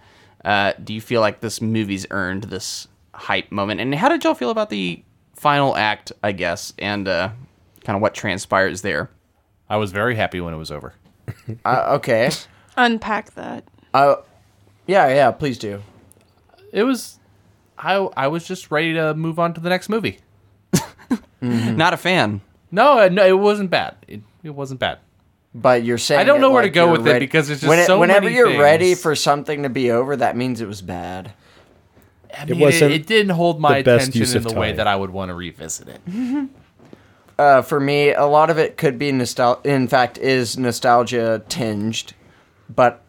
Uh, 0.44 0.74
do 0.82 0.92
you 0.92 1.00
feel 1.00 1.22
like 1.22 1.40
this 1.40 1.62
movie's 1.62 2.06
earned 2.10 2.44
this 2.44 2.88
hype 3.14 3.50
moment? 3.50 3.80
And 3.80 3.94
how 3.94 4.10
did 4.10 4.22
y'all 4.22 4.34
feel 4.34 4.50
about 4.50 4.68
the 4.68 5.02
final 5.34 5.74
act, 5.76 6.12
I 6.22 6.32
guess, 6.32 6.74
and 6.78 7.08
uh, 7.08 7.30
kind 7.84 7.96
of 7.96 8.02
what 8.02 8.12
transpires 8.14 8.82
there? 8.82 9.08
I 9.70 9.78
was 9.78 9.90
very 9.92 10.14
happy 10.14 10.40
when 10.42 10.52
it 10.52 10.58
was 10.58 10.70
over. 10.70 10.92
Uh, 11.64 11.84
okay. 11.96 12.30
Unpack 12.76 13.34
that. 13.34 13.64
Uh, 13.94 14.16
yeah, 14.86 15.08
yeah. 15.08 15.30
Please 15.30 15.56
do. 15.56 15.82
It 16.70 16.82
was, 16.82 17.18
I 17.84 17.94
I 18.16 18.26
was 18.28 18.46
just 18.46 18.70
ready 18.70 18.94
to 18.94 19.14
move 19.14 19.38
on 19.38 19.54
to 19.54 19.60
the 19.60 19.68
next 19.68 19.88
movie. 19.88 20.18
Not 21.40 21.92
a 21.92 21.96
fan. 21.96 22.40
No, 22.70 22.98
uh, 23.00 23.08
no, 23.08 23.24
it 23.26 23.38
wasn't 23.38 23.70
bad. 23.70 23.96
It, 24.08 24.22
it 24.42 24.50
wasn't 24.50 24.80
bad. 24.80 24.98
But 25.54 25.84
you're 25.84 25.98
saying 25.98 26.20
I 26.20 26.24
don't 26.24 26.40
know 26.40 26.50
where 26.50 26.62
to 26.62 26.70
go 26.70 26.84
you're 26.86 26.92
with 26.92 27.06
it 27.06 27.20
because 27.20 27.50
it's 27.50 27.60
just 27.60 27.68
When 27.68 27.78
it- 27.78 27.86
so 27.86 28.00
whenever 28.00 28.24
many 28.24 28.36
you're 28.36 28.58
ready 28.60 28.94
for 28.94 29.14
something 29.14 29.62
to 29.62 29.68
be 29.68 29.90
over, 29.90 30.16
that 30.16 30.36
means 30.36 30.60
it 30.60 30.66
was 30.66 30.82
bad. 30.82 31.32
I 32.36 32.46
mean, 32.46 32.58
wasn't 32.58 32.90
it, 32.92 33.02
it 33.02 33.06
didn't 33.06 33.30
hold 33.30 33.60
my 33.60 33.82
best 33.82 34.08
attention 34.08 34.20
use 34.20 34.32
in 34.32 34.38
of 34.38 34.52
the 34.52 34.58
way 34.58 34.72
that 34.72 34.88
I 34.88 34.96
would 34.96 35.10
want 35.10 35.28
to 35.28 35.34
revisit 35.34 35.88
it. 35.88 36.48
Uh, 37.36 37.62
for 37.62 37.80
me, 37.80 38.12
a 38.12 38.26
lot 38.26 38.48
of 38.48 38.58
it 38.60 38.76
could 38.76 38.96
be 38.96 39.10
nostal. 39.10 39.58
In 39.66 39.88
fact, 39.88 40.18
is 40.18 40.56
nostalgia 40.56 41.42
tinged, 41.48 42.12
but 42.72 43.02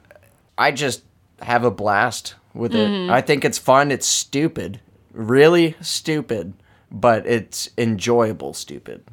I 0.58 0.72
just 0.72 1.04
have 1.44 1.64
a 1.64 1.70
blast 1.70 2.34
with 2.56 2.74
it. 2.74 3.10
I 3.10 3.22
think 3.22 3.46
it's 3.46 3.58
fun. 3.58 3.92
It's 3.92 4.08
stupid, 4.08 4.80
really 5.12 5.76
stupid, 5.82 6.54
but 6.92 7.28
it's 7.28 7.70
enjoyable 7.78 8.54
stupid. 8.54 9.04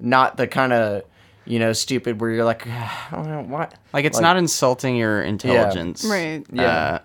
Not 0.00 0.36
the 0.36 0.46
kind 0.46 0.72
of 0.72 1.02
you 1.46 1.58
know 1.58 1.72
stupid 1.72 2.20
where 2.20 2.30
you're 2.30 2.44
like, 2.44 2.66
what? 2.66 3.74
Like 3.92 4.04
it's 4.04 4.20
not 4.20 4.36
insulting 4.36 4.96
your 4.96 5.22
intelligence. 5.22 6.04
Right. 6.04 6.44
Yeah. 6.52 6.62
Uh, 6.64 6.98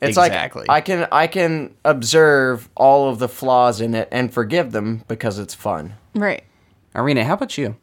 It's 0.00 0.16
exactly. 0.18 0.64
like 0.68 0.70
I 0.70 0.80
can 0.80 1.08
I 1.12 1.26
can 1.26 1.74
observe 1.84 2.68
all 2.76 3.08
of 3.08 3.18
the 3.18 3.28
flaws 3.28 3.80
in 3.80 3.94
it 3.94 4.08
and 4.12 4.32
forgive 4.32 4.72
them 4.72 5.04
because 5.08 5.38
it's 5.38 5.54
fun. 5.54 5.94
Right. 6.14 6.44
Arena, 6.94 7.24
how 7.24 7.34
about 7.34 7.56
you? 7.56 7.76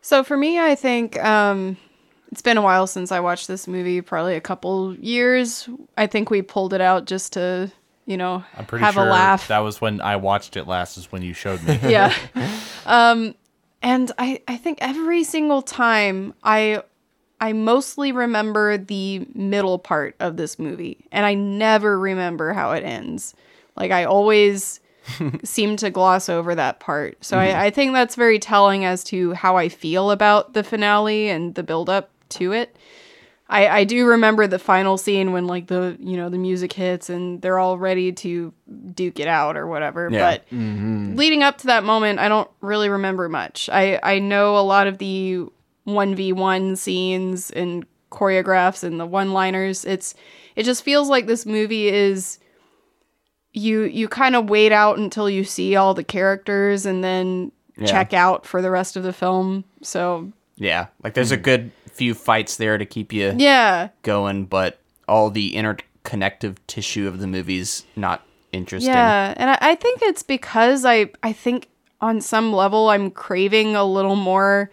So 0.00 0.22
for 0.22 0.36
me, 0.36 0.58
I 0.58 0.74
think 0.74 1.22
um, 1.22 1.76
it's 2.30 2.42
been 2.42 2.56
a 2.56 2.62
while 2.62 2.86
since 2.86 3.12
I 3.12 3.20
watched 3.20 3.48
this 3.48 3.66
movie, 3.66 4.00
probably 4.00 4.34
a 4.34 4.40
couple 4.40 4.94
years. 4.96 5.68
I 5.96 6.06
think 6.06 6.30
we 6.30 6.42
pulled 6.42 6.72
it 6.72 6.80
out 6.80 7.06
just 7.06 7.34
to, 7.34 7.70
you 8.04 8.16
know, 8.16 8.44
I'm 8.56 8.66
pretty 8.66 8.84
have 8.84 8.94
sure 8.94 9.06
a 9.06 9.10
laugh. 9.10 9.48
that 9.48 9.60
was 9.60 9.80
when 9.80 10.00
I 10.00 10.16
watched 10.16 10.56
it 10.56 10.66
last. 10.66 10.96
Is 10.96 11.12
when 11.12 11.22
you 11.22 11.32
showed 11.32 11.62
me. 11.62 11.78
yeah. 11.88 12.14
um, 12.86 13.34
and 13.82 14.10
I, 14.18 14.40
I 14.48 14.56
think 14.56 14.78
every 14.80 15.24
single 15.24 15.62
time 15.62 16.34
I 16.42 16.82
I 17.40 17.52
mostly 17.52 18.12
remember 18.12 18.78
the 18.78 19.26
middle 19.34 19.78
part 19.78 20.16
of 20.20 20.36
this 20.36 20.58
movie, 20.58 21.06
and 21.12 21.26
I 21.26 21.34
never 21.34 21.98
remember 21.98 22.52
how 22.52 22.72
it 22.72 22.82
ends. 22.82 23.34
Like 23.76 23.90
I 23.92 24.04
always 24.04 24.80
seem 25.44 25.76
to 25.76 25.90
gloss 25.90 26.28
over 26.28 26.54
that 26.54 26.80
part. 26.80 27.24
So 27.24 27.38
I, 27.38 27.66
I 27.66 27.70
think 27.70 27.92
that's 27.92 28.14
very 28.14 28.38
telling 28.38 28.84
as 28.84 29.04
to 29.04 29.34
how 29.34 29.56
I 29.56 29.68
feel 29.68 30.10
about 30.10 30.54
the 30.54 30.64
finale 30.64 31.28
and 31.28 31.54
the 31.54 31.62
build 31.62 31.90
up 31.90 32.10
to 32.30 32.52
it. 32.52 32.76
I, 33.48 33.68
I 33.68 33.84
do 33.84 34.06
remember 34.06 34.48
the 34.48 34.58
final 34.58 34.98
scene 34.98 35.32
when 35.32 35.46
like 35.46 35.68
the 35.68 35.96
you 36.00 36.16
know 36.16 36.28
the 36.28 36.38
music 36.38 36.72
hits 36.72 37.08
and 37.08 37.40
they're 37.42 37.60
all 37.60 37.78
ready 37.78 38.10
to 38.12 38.52
duke 38.92 39.20
it 39.20 39.28
out 39.28 39.56
or 39.56 39.66
whatever. 39.68 40.08
Yeah. 40.10 40.18
But 40.18 40.50
mm-hmm. 40.50 41.14
leading 41.14 41.42
up 41.44 41.58
to 41.58 41.68
that 41.68 41.84
moment, 41.84 42.18
I 42.18 42.28
don't 42.28 42.50
really 42.60 42.88
remember 42.88 43.28
much. 43.28 43.68
I 43.72 44.00
I 44.02 44.18
know 44.18 44.58
a 44.58 44.62
lot 44.62 44.88
of 44.88 44.98
the 44.98 45.46
one 45.84 46.16
v 46.16 46.32
one 46.32 46.74
scenes 46.74 47.52
and 47.52 47.86
choreographs 48.10 48.82
and 48.82 48.98
the 48.98 49.06
one 49.06 49.32
liners. 49.32 49.84
It's 49.84 50.14
it 50.56 50.64
just 50.64 50.82
feels 50.82 51.08
like 51.08 51.26
this 51.26 51.46
movie 51.46 51.88
is 51.88 52.40
you 53.52 53.82
you 53.82 54.08
kind 54.08 54.34
of 54.34 54.50
wait 54.50 54.72
out 54.72 54.98
until 54.98 55.30
you 55.30 55.44
see 55.44 55.76
all 55.76 55.94
the 55.94 56.04
characters 56.04 56.84
and 56.84 57.04
then 57.04 57.52
Yeah. 57.76 57.86
check 57.86 58.12
out 58.12 58.44
for 58.44 58.60
the 58.60 58.70
rest 58.70 58.96
of 58.96 59.02
the 59.04 59.12
film. 59.12 59.64
So 59.82 60.32
Yeah, 60.56 60.86
like 61.04 61.14
there's 61.14 61.30
a 61.32 61.36
good 61.36 61.70
few 61.96 62.14
fights 62.14 62.56
there 62.56 62.78
to 62.78 62.84
keep 62.84 63.12
you 63.12 63.34
yeah, 63.36 63.88
going, 64.02 64.44
but 64.44 64.80
all 65.08 65.30
the 65.30 65.54
interconnective 65.54 66.56
tissue 66.66 67.08
of 67.08 67.18
the 67.18 67.26
movie's 67.26 67.84
not 67.96 68.26
interesting. 68.52 68.92
Yeah, 68.92 69.34
and 69.36 69.50
I, 69.50 69.58
I 69.60 69.74
think 69.74 70.02
it's 70.02 70.22
because 70.22 70.84
I 70.84 71.10
I 71.22 71.32
think 71.32 71.68
on 72.00 72.20
some 72.20 72.52
level 72.52 72.90
I'm 72.90 73.10
craving 73.10 73.74
a 73.74 73.84
little 73.84 74.16
more 74.16 74.70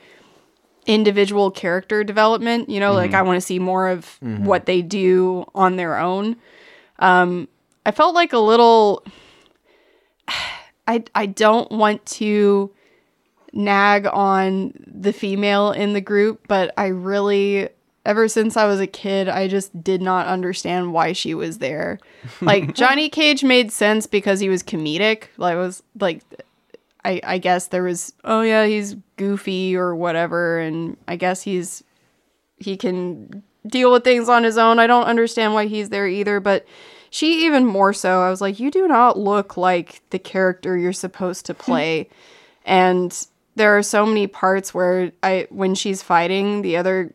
individual 0.85 1.49
character 1.49 2.03
development. 2.03 2.69
You 2.69 2.79
know, 2.79 2.93
like 2.93 3.13
I 3.13 3.21
want 3.21 3.37
to 3.37 3.41
see 3.41 3.59
more 3.59 3.87
of 3.87 4.17
what 4.21 4.65
they 4.65 4.81
do 4.81 5.45
on 5.55 5.77
their 5.77 5.97
own. 5.97 6.35
Um, 6.99 7.47
I 7.85 7.91
felt 7.91 8.15
like 8.15 8.33
a 8.33 8.39
little. 8.39 9.03
I 10.85 11.05
I 11.15 11.27
don't 11.27 11.71
want 11.71 12.05
to 12.07 12.73
nag 13.53 14.07
on 14.07 14.73
the 14.87 15.13
female 15.13 15.71
in 15.71 15.93
the 15.93 16.01
group, 16.01 16.47
but 16.47 16.73
I 16.77 16.87
really 16.87 17.69
ever 18.05 18.27
since 18.27 18.57
I 18.57 18.65
was 18.65 18.81
a 18.81 18.87
kid, 18.87 19.29
I 19.29 19.47
just 19.47 19.81
did 19.81 20.01
not 20.01 20.27
understand 20.27 20.91
why 20.91 21.13
she 21.13 21.33
was 21.33 21.59
there. 21.59 21.99
Like 22.41 22.73
Johnny 22.73 23.09
Cage 23.09 23.43
made 23.43 23.71
sense 23.71 24.07
because 24.07 24.39
he 24.39 24.49
was 24.49 24.63
comedic. 24.63 25.25
Like 25.37 25.55
was 25.55 25.83
like 25.99 26.21
I 27.05 27.21
I 27.23 27.37
guess 27.37 27.67
there 27.67 27.83
was 27.83 28.13
oh 28.23 28.41
yeah, 28.41 28.65
he's 28.65 28.95
goofy 29.17 29.75
or 29.75 29.95
whatever 29.95 30.59
and 30.59 30.97
I 31.07 31.15
guess 31.15 31.43
he's 31.43 31.83
he 32.57 32.77
can 32.77 33.43
deal 33.67 33.91
with 33.91 34.03
things 34.03 34.29
on 34.29 34.43
his 34.43 34.57
own. 34.57 34.79
I 34.79 34.87
don't 34.87 35.05
understand 35.05 35.53
why 35.53 35.67
he's 35.67 35.89
there 35.89 36.07
either, 36.07 36.39
but 36.39 36.65
she 37.09 37.45
even 37.45 37.65
more 37.65 37.93
so. 37.93 38.21
I 38.21 38.29
was 38.29 38.41
like, 38.41 38.59
you 38.59 38.71
do 38.71 38.87
not 38.87 39.19
look 39.19 39.55
like 39.55 40.01
the 40.09 40.19
character 40.19 40.77
you're 40.77 40.93
supposed 40.93 41.45
to 41.45 41.53
play. 41.53 42.09
and 42.65 43.27
there 43.55 43.77
are 43.77 43.83
so 43.83 44.05
many 44.05 44.27
parts 44.27 44.73
where 44.73 45.11
I 45.21 45.47
when 45.49 45.75
she's 45.75 46.01
fighting, 46.01 46.61
the 46.61 46.77
other 46.77 47.13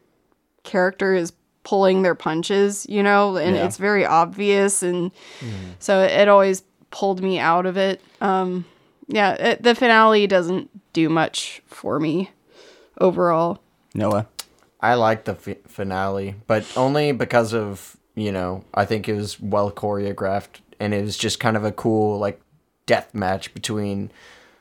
character 0.64 1.14
is 1.14 1.32
pulling 1.64 2.02
their 2.02 2.14
punches, 2.14 2.86
you 2.88 3.02
know, 3.02 3.36
and 3.36 3.56
Yeah. 3.56 3.66
it's 3.66 3.76
very 3.76 4.04
obvious 4.06 4.82
and 4.82 5.10
so 5.78 6.02
it, 6.02 6.10
it 6.12 6.28
always 6.28 6.62
pulled 6.90 7.22
me 7.22 7.38
out 7.38 7.66
of 7.66 7.76
it. 7.76 8.00
Um 8.20 8.64
yeah, 9.08 9.32
it, 9.34 9.62
the 9.62 9.74
finale 9.74 10.26
doesn't 10.26 10.68
do 10.92 11.08
much 11.08 11.62
for 11.66 11.98
me 11.98 12.30
overall. 13.00 13.60
Noah. 13.94 14.26
I 14.80 14.94
like 14.94 15.24
the 15.24 15.34
fi- 15.34 15.58
finale, 15.66 16.34
but 16.46 16.64
only 16.76 17.12
because 17.12 17.52
of 17.52 17.96
you 18.14 18.32
know 18.32 18.64
I 18.74 18.84
think 18.84 19.08
it 19.08 19.14
was 19.14 19.40
well 19.40 19.70
choreographed 19.70 20.60
and 20.80 20.94
it 20.94 21.04
was 21.04 21.16
just 21.18 21.40
kind 21.40 21.56
of 21.56 21.64
a 21.64 21.72
cool 21.72 22.18
like 22.18 22.40
death 22.86 23.12
match 23.14 23.52
between 23.54 24.10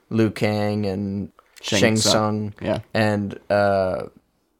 Liu 0.10 0.30
Kang 0.32 0.86
and 0.86 1.32
Shang 1.62 1.80
Shang 1.80 1.98
Tsung. 1.98 2.52
Tsung. 2.52 2.54
Yeah. 2.62 2.80
and 2.94 3.40
uh, 3.50 4.08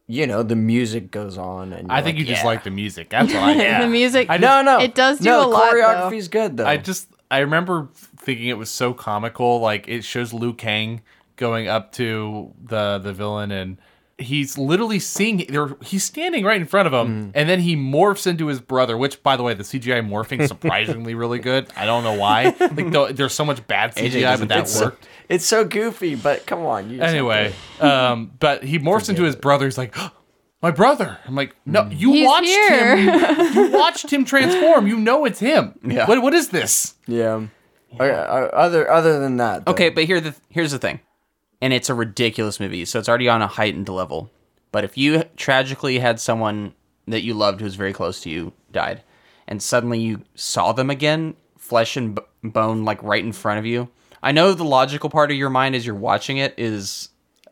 you 0.08 0.26
know 0.26 0.44
the 0.44 0.56
music 0.56 1.12
goes 1.12 1.38
on, 1.38 1.74
and 1.74 1.92
I 1.92 2.02
think 2.02 2.16
like, 2.16 2.20
you 2.20 2.26
just 2.26 2.44
yeah. 2.44 2.48
like 2.48 2.64
the 2.64 2.72
music. 2.72 3.10
That's 3.10 3.34
what 3.34 3.44
I. 3.44 3.54
Yeah. 3.56 3.82
the 3.82 3.88
music 3.88 4.30
I 4.30 4.38
No, 4.38 4.62
no, 4.62 4.80
It 4.80 4.96
does 4.96 5.20
do 5.20 5.26
no, 5.30 5.46
a 5.46 5.48
lot, 5.48 5.72
though. 5.72 5.78
Choreography's 5.78 6.28
good 6.28 6.58
though. 6.58 6.66
I 6.66 6.78
just 6.78 7.10
I 7.30 7.40
remember 7.40 7.90
thinking 7.94 8.48
it 8.48 8.58
was 8.58 8.70
so 8.70 8.94
comical. 8.94 9.60
Like 9.60 9.88
it 9.88 10.04
shows 10.04 10.34
Liu 10.34 10.54
Kang 10.54 11.02
going 11.36 11.68
up 11.68 11.92
to 11.94 12.54
the 12.64 13.00
the 13.00 13.14
villain 13.14 13.52
and 13.52 13.78
he's 14.20 14.58
literally 14.58 14.98
seeing 15.00 15.46
there 15.50 15.70
he's 15.82 16.04
standing 16.04 16.44
right 16.44 16.60
in 16.60 16.66
front 16.66 16.88
of 16.88 16.94
him 16.94 17.32
and 17.36 17.48
then 17.48 17.60
he 17.60 17.76
morphs 17.76 18.26
into 18.26 18.48
his 18.48 18.60
brother 18.60 18.98
which 18.98 19.22
by 19.22 19.38
the 19.38 19.44
way 19.44 19.54
the 19.54 19.62
cgi 19.64 20.02
morphing 20.08 20.40
is 20.42 20.48
surprisingly 20.56 21.14
really 21.14 21.38
good. 21.40 21.68
I 21.76 21.86
don't 21.86 22.04
know 22.04 22.14
why. 22.14 22.56
Like 22.60 22.92
though, 22.92 23.12
there's 23.12 23.34
so 23.34 23.46
much 23.46 23.66
bad 23.68 23.96
cgi 23.96 24.40
but 24.40 24.48
that 24.50 24.56
think 24.56 24.68
so. 24.68 24.86
worked. 24.86 25.08
It's 25.30 25.46
so 25.46 25.66
goofy, 25.66 26.16
but 26.16 26.46
come 26.48 26.66
on. 26.66 26.90
You 26.90 27.02
anyway 27.02 27.54
to- 27.80 27.96
um 27.96 28.32
but 28.40 28.64
he 28.64 28.80
morphs 28.80 29.10
into 29.10 29.24
his 29.24 29.36
brother. 29.36 29.66
He's 29.66 29.78
like 29.78 29.96
my 30.64 30.72
brother. 30.72 31.20
I'm 31.28 31.36
like 31.36 31.56
no 31.68 31.88
you 31.92 32.12
He's 32.14 32.26
watched 32.26 32.48
here. 32.48 32.96
him 32.98 33.54
you 33.54 33.72
watched 33.72 34.12
him 34.12 34.26
transform. 34.26 34.88
You 34.88 34.98
know 34.98 35.26
it's 35.26 35.40
him. 35.40 35.78
Yeah. 35.86 36.08
what, 36.08 36.22
what 36.24 36.34
is 36.34 36.50
this? 36.50 36.96
Yeah. 37.06 37.46
Okay, 37.94 38.12
uh, 38.12 38.16
other 38.48 38.90
other 38.92 39.20
than 39.20 39.38
that, 39.38 39.66
though, 39.66 39.72
Okay, 39.72 39.90
but 39.90 40.04
here 40.04 40.20
the 40.20 40.36
here's 40.50 40.72
the 40.72 40.78
thing, 40.78 41.00
and 41.62 41.74
it's 41.74 41.90
a 41.90 41.94
ridiculous 41.94 42.60
movie, 42.60 42.86
so 42.86 43.00
it's 43.00 43.10
already 43.10 43.30
on 43.30 43.42
a 43.42 43.48
heightened 43.48 43.90
level. 43.90 44.30
But 44.72 44.84
if 44.84 44.98
you 44.98 45.24
tragically 45.38 46.00
had 46.00 46.20
someone 46.20 46.74
that 47.08 47.22
you 47.24 47.34
loved 47.34 47.60
who 47.60 47.66
was 47.66 47.76
very 47.76 47.94
close 47.94 48.20
to 48.22 48.30
you 48.30 48.54
died, 48.72 49.02
and 49.48 49.62
suddenly 49.62 50.00
you 50.00 50.24
saw 50.36 50.72
them 50.74 50.90
again, 50.90 51.36
flesh 51.58 51.96
and 51.98 52.16
b- 52.16 52.22
bone, 52.44 52.86
like 52.86 53.02
right 53.02 53.24
in 53.24 53.32
front 53.32 53.60
of 53.60 53.66
you, 53.66 53.90
I 54.22 54.32
know 54.32 54.54
the 54.54 54.66
logical 54.66 55.10
part 55.10 55.32
of 55.32 55.38
your 55.38 55.50
mind 55.50 55.76
as 55.76 55.86
you're 55.86 55.96
watching 55.96 56.38
it 56.38 56.54
is, 56.58 57.10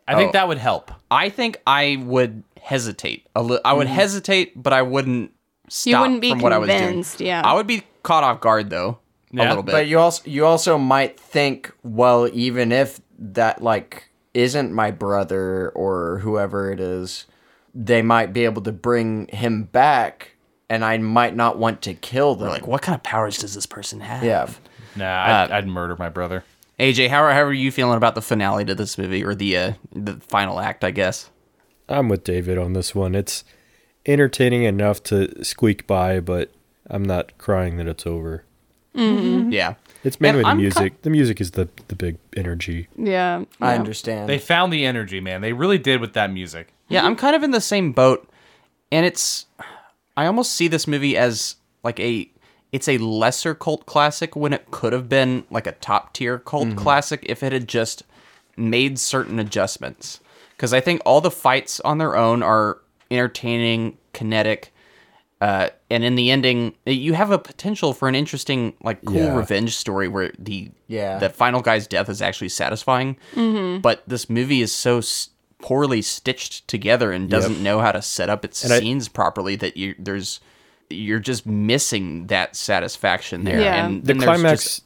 i 0.07 0.15
think 0.15 0.29
Oh. 0.29 0.31
that 0.33 0.47
would 0.47 0.57
help 0.57 0.91
I 1.09 1.29
think 1.29 1.61
I 1.65 1.97
would 2.03 2.43
hesitate. 2.61 3.27
A 3.35 3.41
li- 3.41 3.59
I 3.63 3.73
would 3.73 3.87
mm. 3.87 3.91
hesitate, 3.91 4.61
but 4.61 4.73
I 4.73 4.81
wouldn't. 4.81 5.31
Stop 5.69 5.91
you 5.91 5.99
wouldn't 5.99 6.21
be 6.21 6.29
from 6.31 6.39
what 6.41 6.53
I 6.53 6.57
was 6.57 6.67
doing. 6.69 6.79
convinced, 6.79 7.21
yeah. 7.21 7.41
I 7.43 7.53
would 7.53 7.65
be 7.67 7.83
caught 8.03 8.23
off 8.23 8.41
guard 8.41 8.69
though, 8.69 8.99
a 9.33 9.37
little 9.37 9.63
bit. 9.63 9.71
But 9.71 9.87
you 9.87 9.99
also 9.99 10.21
you 10.25 10.45
also 10.45 10.77
might 10.77 11.19
think, 11.19 11.71
well, 11.83 12.27
even 12.33 12.71
if 12.71 12.99
that 13.33 13.61
like 13.61 14.09
isn't 14.33 14.71
my 14.71 14.91
brother 14.91 15.69
or 15.69 16.19
whoever 16.19 16.71
it 16.71 16.79
is, 16.79 17.25
they 17.73 18.01
might 18.01 18.33
be 18.33 18.45
able 18.45 18.61
to 18.63 18.71
bring 18.71 19.27
him 19.27 19.63
back 19.63 20.31
and 20.69 20.83
I 20.83 20.97
might 20.97 21.35
not 21.35 21.57
want 21.57 21.81
to 21.83 21.93
kill 21.93 22.35
them. 22.35 22.49
Like, 22.49 22.67
what 22.67 22.81
kind 22.81 22.95
of 22.95 23.03
powers 23.03 23.37
does 23.37 23.53
this 23.53 23.65
person 23.65 23.99
have? 23.99 24.23
yeah. 24.23 24.49
Nah, 24.95 25.05
uh, 25.05 25.47
I'd, 25.49 25.51
I'd 25.51 25.67
murder 25.67 25.95
my 25.97 26.09
brother. 26.09 26.43
AJ, 26.79 27.09
how 27.09 27.21
are, 27.21 27.33
how 27.33 27.41
are 27.41 27.53
you 27.53 27.71
feeling 27.71 27.97
about 27.97 28.15
the 28.15 28.21
finale 28.21 28.65
to 28.65 28.75
this 28.75 28.97
movie 28.97 29.23
or 29.23 29.35
the 29.35 29.57
uh, 29.57 29.73
the 29.93 30.15
final 30.15 30.59
act? 30.59 30.83
I 30.83 30.91
guess. 30.91 31.29
I'm 31.87 32.09
with 32.09 32.23
David 32.23 32.57
on 32.57 32.73
this 32.73 32.95
one. 32.95 33.13
It's 33.13 33.43
entertaining 34.05 34.63
enough 34.63 35.03
to 35.03 35.43
squeak 35.43 35.85
by, 35.85 36.19
but 36.19 36.51
I'm 36.89 37.03
not 37.03 37.37
crying 37.37 37.77
that 37.77 37.87
it's 37.87 38.07
over. 38.07 38.43
Mm-hmm. 38.95 39.25
Mm-hmm. 39.25 39.51
Yeah. 39.51 39.75
It's 40.05 40.21
mainly 40.21 40.39
And 40.39 40.45
the 40.45 40.49
I'm 40.49 40.57
music. 40.57 41.01
the 41.01 41.09
music 41.09 41.41
is 41.41 41.51
the 41.51 41.67
the 41.87 41.95
big 41.95 42.17
energy. 42.37 42.87
Yeah. 42.95 43.43
I 43.59 43.75
understand. 43.75 44.29
They 44.29 44.37
found 44.37 44.71
the 44.71 44.85
energy, 44.85 45.19
man. 45.19 45.41
They 45.41 45.51
really 45.51 45.79
did 45.79 45.99
with 45.99 46.13
that 46.13 46.31
music. 46.31 46.73
Yeah, 46.87 47.03
I'm 47.03 47.15
kind 47.15 47.35
of 47.35 47.41
in 47.41 47.49
the 47.49 47.61
same 47.61 47.91
boat, 47.91 48.29
and 48.91 49.05
it's 49.05 49.47
I 50.15 50.27
almost 50.27 50.53
see 50.53 50.67
this 50.67 50.87
movie 50.87 51.17
as 51.17 51.55
like 51.83 51.99
a 51.99 52.29
it's 52.71 52.87
a 52.87 52.99
lesser 52.99 53.55
cult 53.55 53.85
classic 53.85 54.35
when 54.35 54.53
it 54.53 54.69
could 54.69 54.93
have 54.93 55.09
been 55.09 55.45
like 55.49 55.65
a 55.65 55.71
top 55.71 56.13
tier 56.13 56.37
cult 56.37 56.67
mm-hmm. 56.67 56.77
classic 56.77 57.25
if 57.27 57.41
it 57.41 57.51
had 57.51 57.67
just 57.67 58.03
made 58.55 58.99
certain 58.99 59.39
adjustments. 59.39 60.19
Because 60.51 60.73
I 60.73 60.81
think 60.81 61.01
all 61.05 61.19
the 61.19 61.31
fights 61.31 61.79
on 61.81 61.97
their 61.97 62.15
own 62.15 62.43
are 62.43 62.79
entertaining, 63.09 63.97
kinetic, 64.13 64.73
uh, 65.41 65.69
and 65.89 66.03
in 66.03 66.15
the 66.15 66.31
ending, 66.31 66.73
you 66.85 67.13
have 67.13 67.31
a 67.31 67.37
potential 67.37 67.93
for 67.93 68.07
an 68.07 68.15
interesting, 68.15 68.73
like, 68.83 69.03
cool 69.05 69.15
Yeah. 69.17 69.35
revenge 69.35 69.75
story 69.75 70.07
where 70.07 70.31
the 70.39 70.71
Yeah. 70.87 71.17
the 71.19 71.29
final 71.29 71.61
guy's 71.61 71.87
death 71.87 72.09
is 72.09 72.21
actually 72.21 72.49
satisfying. 72.49 73.17
But 73.35 74.03
this 74.07 74.29
movie 74.29 74.61
is 74.61 74.71
so 74.71 74.99
s- 74.99 75.29
poorly 75.61 76.01
stitched 76.01 76.67
together 76.67 77.11
and 77.11 77.29
doesn't 77.29 77.61
know 77.61 77.79
how 77.79 77.91
to 77.91 78.01
set 78.01 78.29
up 78.29 78.45
its 78.45 78.63
And 78.63 78.71
I- 78.73 78.79
scenes 78.79 79.07
properly 79.07 79.55
that 79.57 79.77
you 79.77 79.95
there's 79.99 80.39
you're 80.91 81.19
just 81.19 81.45
missing 81.47 82.27
that 82.27 82.55
satisfaction 82.55 83.43
there. 83.43 83.59
Yeah. 83.59 83.85
And 83.87 84.05
The 84.05 84.13
climax, 84.13 84.63
just- 84.63 84.83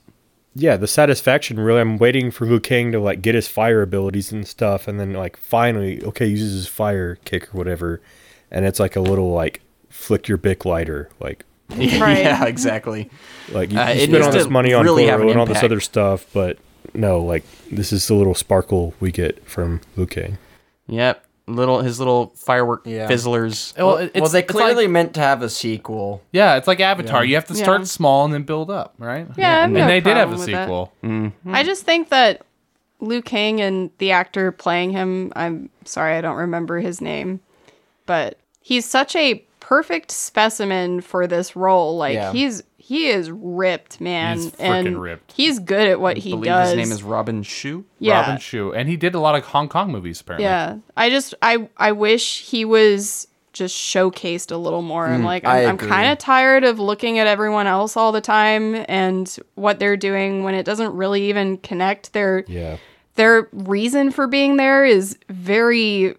yeah, 0.55 0.77
the 0.77 0.87
satisfaction. 0.87 1.59
Really, 1.59 1.81
I'm 1.81 1.97
waiting 1.97 2.31
for 2.31 2.45
Liu 2.45 2.59
Kang 2.61 2.91
to 2.93 2.99
like 2.99 3.21
get 3.21 3.35
his 3.35 3.47
fire 3.49 3.81
abilities 3.81 4.31
and 4.31 4.47
stuff, 4.47 4.87
and 4.87 4.99
then 4.99 5.11
like 5.13 5.35
finally, 5.37 6.01
okay, 6.05 6.25
uses 6.25 6.53
his 6.53 6.67
fire 6.67 7.17
kick 7.25 7.53
or 7.53 7.57
whatever, 7.57 8.01
and 8.49 8.65
it's 8.65 8.79
like 8.79 8.95
a 8.95 9.01
little 9.01 9.31
like 9.33 9.61
flick 9.89 10.27
your 10.27 10.37
bic 10.37 10.65
lighter, 10.65 11.09
like 11.19 11.45
Right. 11.69 11.89
yeah, 12.19 12.45
exactly. 12.45 13.09
like 13.51 13.71
you, 13.71 13.79
Uh, 13.79 13.87
you 13.89 14.01
it 14.03 14.09
spend 14.09 14.23
all 14.23 14.31
this 14.31 14.47
money 14.49 14.73
on 14.73 14.83
really 14.83 15.05
Goro 15.05 15.23
an 15.23 15.29
and 15.29 15.39
all 15.39 15.45
this 15.45 15.63
other 15.63 15.79
stuff, 15.79 16.25
but 16.33 16.57
no, 16.93 17.19
like 17.21 17.43
this 17.71 17.91
is 17.93 18.07
the 18.07 18.15
little 18.15 18.33
sparkle 18.35 18.93
we 18.99 19.11
get 19.11 19.45
from 19.47 19.81
Liu 19.95 20.05
Kang. 20.07 20.37
Yep. 20.87 21.23
Little 21.47 21.81
his 21.81 21.97
little 21.99 22.27
firework 22.35 22.81
Yeah. 22.85 23.07
fizzlers. 23.07 23.73
Well, 23.77 23.95
well, 23.97 24.09
well, 24.15 24.29
they 24.29 24.43
clearly 24.43 24.85
like- 24.85 24.91
meant 24.91 25.13
to 25.15 25.19
have 25.19 25.41
a 25.41 25.49
sequel. 25.49 26.21
Yeah, 26.31 26.57
it's 26.57 26.67
like 26.67 26.79
Avatar. 26.79 27.25
You 27.25 27.35
have 27.35 27.45
to 27.45 27.55
start 27.55 27.81
Yeah. 27.81 27.85
small 27.85 28.25
and 28.25 28.33
then 28.33 28.43
build 28.43 28.69
up, 28.69 28.93
right? 28.99 29.27
Yeah, 29.35 29.61
I 29.61 29.63
and 29.65 29.73
no 29.73 29.87
they 29.87 29.99
did 29.99 30.15
have 30.15 30.31
a 30.31 30.35
problem 30.35 30.39
with 30.39 30.51
that. 30.51 30.63
sequel. 30.65 30.93
I 31.51 31.63
just 31.63 31.85
think 31.85 32.09
that 32.09 32.41
Liu 32.99 33.21
Kang 33.23 33.61
and 33.61 33.89
the 33.97 34.11
actor 34.11 34.51
playing 34.51 34.91
him, 34.91 35.31
I'm 35.35 35.69
sorry, 35.85 36.15
I 36.17 36.21
don't 36.21 36.35
remember 36.37 36.79
his 36.79 37.01
name, 37.01 37.39
but 38.05 38.37
he's 38.61 38.85
such 38.85 39.15
a 39.15 39.43
perfect 39.69 40.09
specimen 40.09 40.99
for 40.99 41.27
this 41.27 41.55
role. 41.55 41.95
Like 41.95 42.15
Yeah. 42.15 42.31
he's 42.33 42.63
he 42.77 43.07
is 43.09 43.29
ripped, 43.29 44.01
man, 44.01 44.37
He's 44.37 44.55
and 44.55 44.99
ripped. 44.99 45.31
he's 45.33 45.59
good 45.59 45.87
at 45.87 46.01
what. 46.01 46.17
I 46.17 46.19
he 46.21 46.31
believe 46.31 46.45
does. 46.45 46.69
his 46.69 46.77
name 46.77 46.91
is 46.91 47.03
Robin 47.03 47.43
Shou. 47.43 47.85
yeah, 47.99 48.21
Robin 48.21 48.39
Shou, 48.39 48.73
and 48.73 48.89
he 48.89 48.97
did 48.97 49.13
a 49.13 49.19
lot 49.19 49.35
of 49.35 49.43
Hong 49.45 49.69
Kong 49.69 49.91
movies 49.91 50.21
apparently. 50.21 50.45
yeah. 50.45 50.77
I 50.97 51.11
just 51.11 51.35
I 51.43 51.69
I 51.77 51.91
wish 51.91 52.41
he 52.49 52.65
was 52.65 53.27
just 53.53 53.75
showcased 53.75 54.51
a 54.51 54.57
little 54.57 54.81
more. 54.81 55.05
I'm 55.05 55.23
like 55.23 55.45
I'm, 55.45 55.69
I'm 55.69 55.77
kind 55.77 56.11
of 56.11 56.17
tired 56.17 56.63
of 56.63 56.79
looking 56.79 57.19
at 57.19 57.27
everyone 57.27 57.67
else 57.67 57.95
all 57.95 58.11
the 58.11 58.21
time 58.21 58.83
and 58.87 59.37
what 59.55 59.77
they're 59.77 59.97
doing 59.97 60.43
when 60.43 60.55
it 60.55 60.65
doesn't 60.65 60.93
really 60.95 61.29
even 61.29 61.57
connect. 61.57 62.13
Their 62.13 62.43
Yeah, 62.47 62.77
their 63.15 63.47
reason 63.53 64.09
for 64.11 64.25
being 64.25 64.57
there 64.57 64.83
is 64.85 65.17
very 65.29 66.15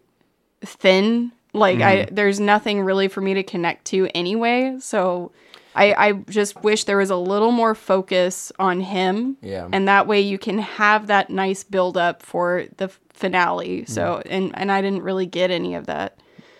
thin. 0.64 1.32
Like 1.52 1.80
I 1.80 1.96
Mm-hmm. 2.04 2.14
there's 2.14 2.38
nothing 2.40 2.80
really 2.82 3.08
for 3.08 3.20
me 3.20 3.34
to 3.34 3.42
connect 3.42 3.86
to 3.86 4.08
anyway. 4.14 4.76
So 4.80 5.32
I 5.74 5.94
I 5.94 6.12
just 6.28 6.62
wish 6.62 6.84
there 6.84 6.96
was 6.98 7.10
a 7.10 7.16
little 7.16 7.50
more 7.52 7.74
focus 7.74 8.52
on 8.58 8.80
him. 8.80 9.36
Yeah. 9.42 9.68
And 9.72 9.86
that 9.88 10.06
way 10.06 10.20
you 10.20 10.38
can 10.38 10.58
have 10.58 11.06
that 11.08 11.30
nice 11.30 11.64
build 11.64 11.96
up 11.96 12.22
for 12.22 12.64
the 12.76 12.84
f- 12.84 13.00
finale. 13.12 13.82
Mm-hmm. 13.82 13.92
So 13.92 14.22
and 14.26 14.52
and 14.56 14.70
I 14.72 14.80
didn't 14.80 15.02
really 15.02 15.26
get 15.26 15.50
any 15.50 15.74
of 15.74 15.86
that. 15.86 16.18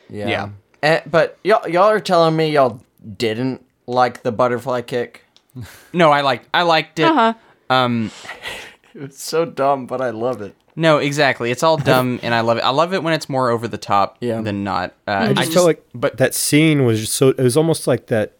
Yeah. 0.08 0.28
Yeah. 0.28 0.48
Eh, 0.82 1.00
but 1.10 1.38
y'all, 1.44 1.68
y'all 1.68 1.88
are 1.90 2.00
telling 2.00 2.34
me 2.36 2.50
y'all 2.50 2.80
didn't 3.16 3.64
like 3.86 4.22
the 4.22 4.32
butterfly 4.32 4.82
kick. 4.82 5.24
No, 5.92 6.10
I 6.12 6.20
liked 6.22 6.48
I 6.54 6.62
liked 6.62 6.98
it. 7.00 7.04
Uh-huh. 7.06 7.34
Um 7.68 8.10
It's 8.94 9.22
so 9.22 9.44
dumb, 9.44 9.86
but 9.86 10.00
I 10.00 10.10
love 10.10 10.40
it. 10.42 10.56
No, 10.76 10.98
exactly. 10.98 11.50
It's 11.50 11.62
all 11.62 11.76
dumb 11.76 12.20
and 12.22 12.34
I 12.34 12.40
love 12.40 12.58
it. 12.58 12.60
I 12.64 12.70
love 12.70 12.94
it 12.94 13.02
when 13.02 13.12
it's 13.14 13.28
more 13.28 13.50
over 13.50 13.66
the 13.68 13.78
top 13.78 14.16
Yeah. 14.20 14.40
than 14.40 14.64
not. 14.64 14.94
Uh, 15.06 15.28
I 15.30 15.32
just 15.34 15.52
felt 15.52 15.66
like 15.66 15.84
but 15.94 16.16
that 16.18 16.34
scene 16.34 16.84
was 16.84 17.00
just 17.00 17.12
so. 17.14 17.28
It 17.30 17.38
was 17.40 17.56
almost 17.56 17.86
like 17.86 18.06
that 18.06 18.34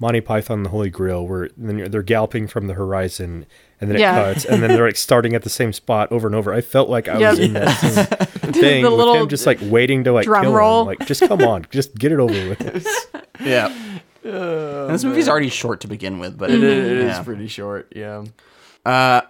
Monty 0.00 0.20
Python 0.20 0.58
and 0.58 0.66
the 0.66 0.70
Holy 0.70 0.90
Grail, 0.90 1.26
where 1.26 1.48
then 1.56 1.78
you're- 1.78 1.88
they're 1.88 2.02
galloping 2.02 2.48
from 2.48 2.66
the 2.66 2.74
horizon, 2.74 3.46
and 3.80 3.88
then 3.88 3.96
it 3.96 4.00
Yeah. 4.00 4.14
cuts, 4.34 4.44
and 4.44 4.60
then 4.62 4.70
they're 4.70 4.86
like 4.86 4.96
starting 4.96 5.34
at 5.34 5.42
the 5.42 5.50
same 5.50 5.72
spot 5.72 6.10
over 6.10 6.26
and 6.26 6.34
over. 6.34 6.52
I 6.52 6.60
felt 6.62 6.88
like 6.88 7.08
I 7.08 7.18
Yep. 7.18 7.30
was 7.30 7.38
in 7.38 7.52
that 7.52 7.68
same 8.42 8.52
thing 8.52 8.82
The 8.82 8.90
with 8.90 8.98
little 8.98 9.14
him, 9.22 9.28
just 9.28 9.46
like 9.46 9.58
waiting 9.62 10.02
to 10.04 10.12
like 10.12 10.24
drum 10.24 10.42
kill 10.42 10.52
roll. 10.52 10.80
him. 10.82 10.86
Like, 10.88 11.06
just 11.06 11.22
come 11.22 11.42
on, 11.42 11.66
just 11.70 11.94
get 11.96 12.10
it 12.12 12.18
over 12.18 12.32
with. 12.50 13.06
yeah. 13.40 13.72
And 14.24 14.90
this 14.90 15.04
movie's 15.04 15.28
already 15.28 15.48
short 15.50 15.80
to 15.82 15.88
begin 15.88 16.18
with, 16.18 16.36
but 16.38 16.50
It, 16.50 16.62
it 16.62 16.64
is 16.64 17.16
yeah. 17.16 17.22
pretty 17.22 17.46
short. 17.46 17.92
Yeah. 17.94 18.24
Uh, 18.84 19.20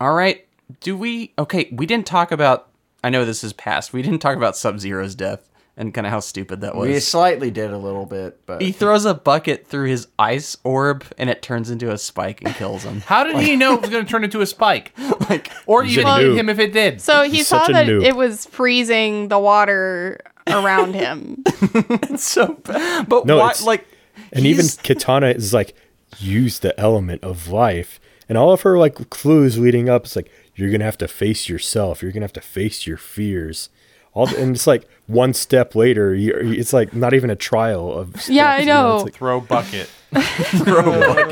all 0.00 0.12
right. 0.14 0.44
Do 0.80 0.96
we? 0.96 1.32
Okay, 1.38 1.68
we 1.72 1.86
didn't 1.86 2.06
talk 2.06 2.32
about. 2.32 2.68
I 3.02 3.10
know 3.10 3.24
this 3.24 3.42
is 3.42 3.52
past. 3.52 3.92
We 3.92 4.02
didn't 4.02 4.18
talk 4.20 4.36
about 4.36 4.56
Sub 4.56 4.78
Zero's 4.78 5.14
death 5.14 5.50
and 5.76 5.94
kind 5.94 6.06
of 6.06 6.12
how 6.12 6.20
stupid 6.20 6.60
that 6.60 6.74
was. 6.74 6.88
We 6.88 7.00
slightly 7.00 7.50
did 7.50 7.70
a 7.70 7.78
little 7.78 8.04
bit, 8.04 8.44
but 8.44 8.60
he 8.60 8.70
throws 8.70 9.06
a 9.06 9.14
bucket 9.14 9.66
through 9.66 9.88
his 9.88 10.08
ice 10.18 10.56
orb, 10.62 11.04
and 11.16 11.30
it 11.30 11.40
turns 11.40 11.70
into 11.70 11.90
a 11.90 11.96
spike 11.96 12.42
and 12.42 12.54
kills 12.54 12.82
him. 12.82 13.00
How 13.00 13.24
did 13.24 13.38
he 13.38 13.56
know 13.56 13.74
it 13.74 13.80
was 13.80 13.90
going 13.90 14.04
to 14.04 14.10
turn 14.10 14.22
into 14.22 14.42
a 14.42 14.46
spike? 14.46 14.92
like, 15.30 15.50
Or 15.66 15.82
He's 15.82 15.96
even 15.96 16.06
a 16.06 16.34
him 16.34 16.48
if 16.50 16.58
it 16.58 16.74
did? 16.74 17.00
So 17.00 17.22
he 17.22 17.38
He's 17.38 17.48
saw 17.48 17.66
that 17.66 17.86
noob. 17.86 18.04
it 18.04 18.14
was 18.14 18.44
freezing 18.46 19.28
the 19.28 19.38
water 19.38 20.20
around 20.46 20.94
him. 20.94 21.44
so 22.16 22.54
bad. 22.62 23.08
But 23.08 23.24
No, 23.24 23.38
why? 23.38 23.54
Like, 23.64 23.86
And 24.32 24.44
even 24.44 24.66
Kitana 24.66 25.34
is 25.34 25.54
like, 25.54 25.74
use 26.18 26.58
the 26.58 26.78
element 26.78 27.24
of 27.24 27.48
life, 27.48 28.00
and 28.28 28.36
all 28.36 28.52
of 28.52 28.60
her 28.62 28.76
like 28.78 29.08
clues 29.08 29.58
leading 29.58 29.88
up. 29.88 30.04
It's 30.04 30.16
like 30.16 30.30
you're 30.60 30.70
gonna 30.70 30.84
have 30.84 30.98
to 30.98 31.08
face 31.08 31.48
yourself. 31.48 32.02
You're 32.02 32.12
gonna 32.12 32.24
have 32.24 32.32
to 32.34 32.40
face 32.40 32.86
your 32.86 32.96
fears. 32.96 33.68
All 34.12 34.26
the, 34.26 34.40
and 34.42 34.54
it's 34.56 34.66
like 34.66 34.88
one 35.06 35.34
step 35.34 35.74
later, 35.76 36.14
you're, 36.14 36.40
it's 36.40 36.72
like 36.72 36.92
not 36.94 37.14
even 37.14 37.30
a 37.30 37.36
trial 37.36 37.92
of. 37.92 38.08
steps, 38.10 38.28
Yeah, 38.30 38.50
I 38.52 38.58
you 38.60 38.66
know. 38.66 38.96
It's 38.96 39.04
like, 39.04 39.14
Throw 39.14 39.40
bucket. 39.40 39.88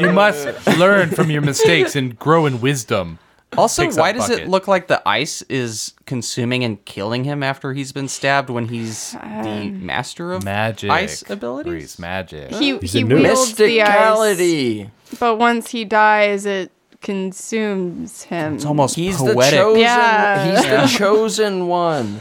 You 0.01 0.13
must 0.13 0.67
learn 0.79 1.11
from 1.11 1.31
your 1.31 1.43
mistakes 1.43 1.97
and 1.97 2.19
grow 2.19 2.47
in 2.47 2.61
wisdom. 2.61 3.19
also, 3.57 3.83
picks 3.83 3.97
why 3.97 4.13
does 4.13 4.29
bucket. 4.29 4.45
it 4.45 4.49
look 4.49 4.69
like 4.69 4.87
the 4.89 5.03
ice 5.09 5.43
is 5.43 5.95
consuming 6.07 6.63
and 6.65 6.85
killing 6.85 7.25
him 7.25 7.43
after 7.43 7.73
he's 7.73 7.91
been 7.93 8.07
stabbed 8.09 8.51
when 8.51 8.69
he's 8.69 9.13
the 9.13 9.19
um, 9.25 9.85
master 9.87 10.33
of 10.33 10.45
Magic. 10.45 10.91
ice 10.91 11.29
abilities? 11.29 11.73
Reese, 11.73 11.99
magic. 11.99 12.53
He 12.55 12.79
He's 12.79 12.93
he 12.93 13.01
a 13.01 13.05
noob. 13.05 13.23
wields 13.23 13.55
the 13.55 13.83
ice, 13.83 14.87
but 15.19 15.37
once 15.39 15.71
he 15.71 15.85
dies, 15.85 16.47
it 16.47 16.71
consumes 17.01 18.23
him. 18.25 18.55
It's 18.57 18.65
almost 18.65 18.97
He's 18.97 19.17
poetic. 19.17 19.37
the 19.37 19.51
chosen. 19.57 19.81
Yeah. 19.81 20.51
He's 20.51 20.93
the 20.93 20.99
chosen 20.99 21.67
one. 21.69 22.21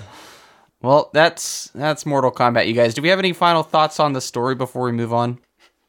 Well, 0.82 1.10
that's 1.14 1.72
that's 1.74 2.06
Mortal 2.06 2.32
Kombat, 2.32 2.68
you 2.68 2.74
guys. 2.74 2.94
Do 2.94 3.02
we 3.02 3.10
have 3.10 3.20
any 3.20 3.34
final 3.34 3.64
thoughts 3.64 4.00
on 4.00 4.14
the 4.14 4.22
story 4.22 4.56
before 4.56 4.84
we 4.86 4.92
move 4.92 5.14
on? 5.14 5.40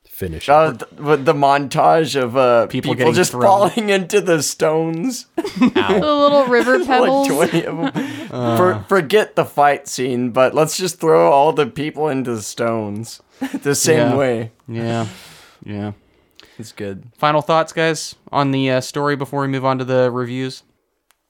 finish. 0.05 0.49
Uh, 0.49 0.73
th- 0.73 0.91
with 1.01 1.25
the 1.27 1.33
montage 1.33 2.21
of 2.21 2.37
uh, 2.37 2.67
People 2.67 2.91
people, 2.91 2.95
getting 2.97 3.15
just 3.15 3.31
thrown. 3.31 3.43
falling 3.71 3.89
into 3.99 4.21
the 4.21 4.43
stones. 4.43 5.27
the 5.37 6.01
little 6.01 6.45
river 6.47 6.79
like 6.79 6.89
pebbles. 6.89 7.29
20 7.29 7.65
of 7.67 7.77
them. 7.95 8.57
For, 8.57 8.85
forget 8.89 9.37
the 9.37 9.45
fight 9.45 9.87
scene, 9.87 10.31
but 10.31 10.55
let's 10.55 10.77
just 10.77 10.99
throw 10.99 11.31
all 11.31 11.53
the 11.53 11.67
people 11.69 12.09
into 12.09 12.35
the 12.35 12.43
stones 12.43 13.23
the 13.63 13.77
same 13.77 14.09
Yeah. 14.11 14.17
way. 14.17 14.51
Yeah, 14.67 15.07
yeah. 15.65 15.93
It's 16.59 16.73
good. 16.73 17.05
Final 17.17 17.41
thoughts, 17.41 17.73
guys, 17.73 18.17
on 18.33 18.51
the 18.51 18.71
uh, 18.71 18.81
story 18.81 19.17
before 19.17 19.43
we 19.43 19.49
move 19.49 19.65
on 19.65 19.79
to 19.79 19.85
the 19.85 20.11
reviews. 20.11 20.65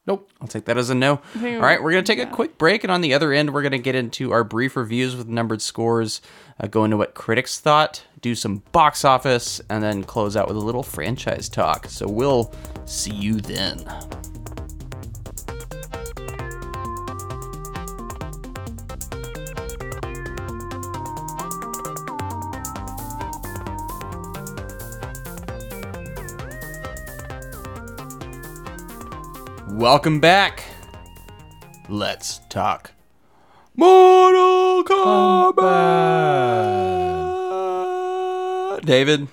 Nope. 0.07 0.31
I'll 0.41 0.49
take 0.49 0.65
that 0.65 0.79
as 0.79 0.89
a 0.89 0.95
no. 0.95 1.21
All 1.37 1.61
right, 1.61 1.83
we're 1.83 1.93
going 1.93 2.03
to 2.03 2.15
take 2.15 2.27
a 2.27 2.31
quick 2.31 2.57
break, 2.57 2.83
and 2.83 2.91
on 2.91 3.03
the 3.03 3.13
other 3.13 3.31
end, 3.31 3.53
we're 3.53 3.61
going 3.61 3.73
to 3.73 3.79
get 3.79 3.95
into 3.95 4.33
our 4.33 4.43
brief 4.43 4.75
reviews 4.75 5.15
with 5.15 5.29
numbered 5.29 5.61
scores, 5.61 6.23
uh, 6.59 6.67
go 6.67 6.85
into 6.85 6.97
what 6.97 7.13
critics 7.13 7.61
thought, 7.61 8.03
do 8.23 8.35
some 8.35 8.63
box 8.73 9.05
office, 9.05 9.61
and 9.69 9.83
then 9.83 10.03
close 10.03 10.35
out 10.35 10.49
with 10.49 10.57
a 10.57 10.61
little 10.61 10.83
franchise 10.83 11.51
talk. 11.51 11.89
So 11.89 12.09
we'll 12.09 12.55
see 12.87 13.13
you 13.13 13.35
then. 13.35 13.85
Welcome 29.79 30.19
back. 30.19 30.65
Let's 31.89 32.41
talk 32.49 32.91
Mortal 33.77 34.83
Kombat. 34.83 35.55
David, 38.85 39.29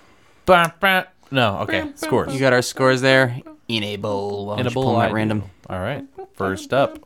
Bah, 0.46 0.70
bah. 0.80 1.06
No, 1.32 1.58
okay. 1.62 1.92
Scores. 1.96 2.32
you 2.32 2.40
got 2.40 2.54
our 2.54 2.62
scores 2.62 3.02
there. 3.02 3.42
Enable. 3.68 4.46
Why 4.46 4.58
don't 4.58 4.60
you 4.60 4.70
Enable, 4.70 4.84
pull 4.84 4.94
'em 4.94 5.02
I 5.02 5.08
at 5.08 5.14
random. 5.14 5.46
All 5.68 5.80
right. 5.80 6.06
First 6.36 6.72
up, 6.74 7.00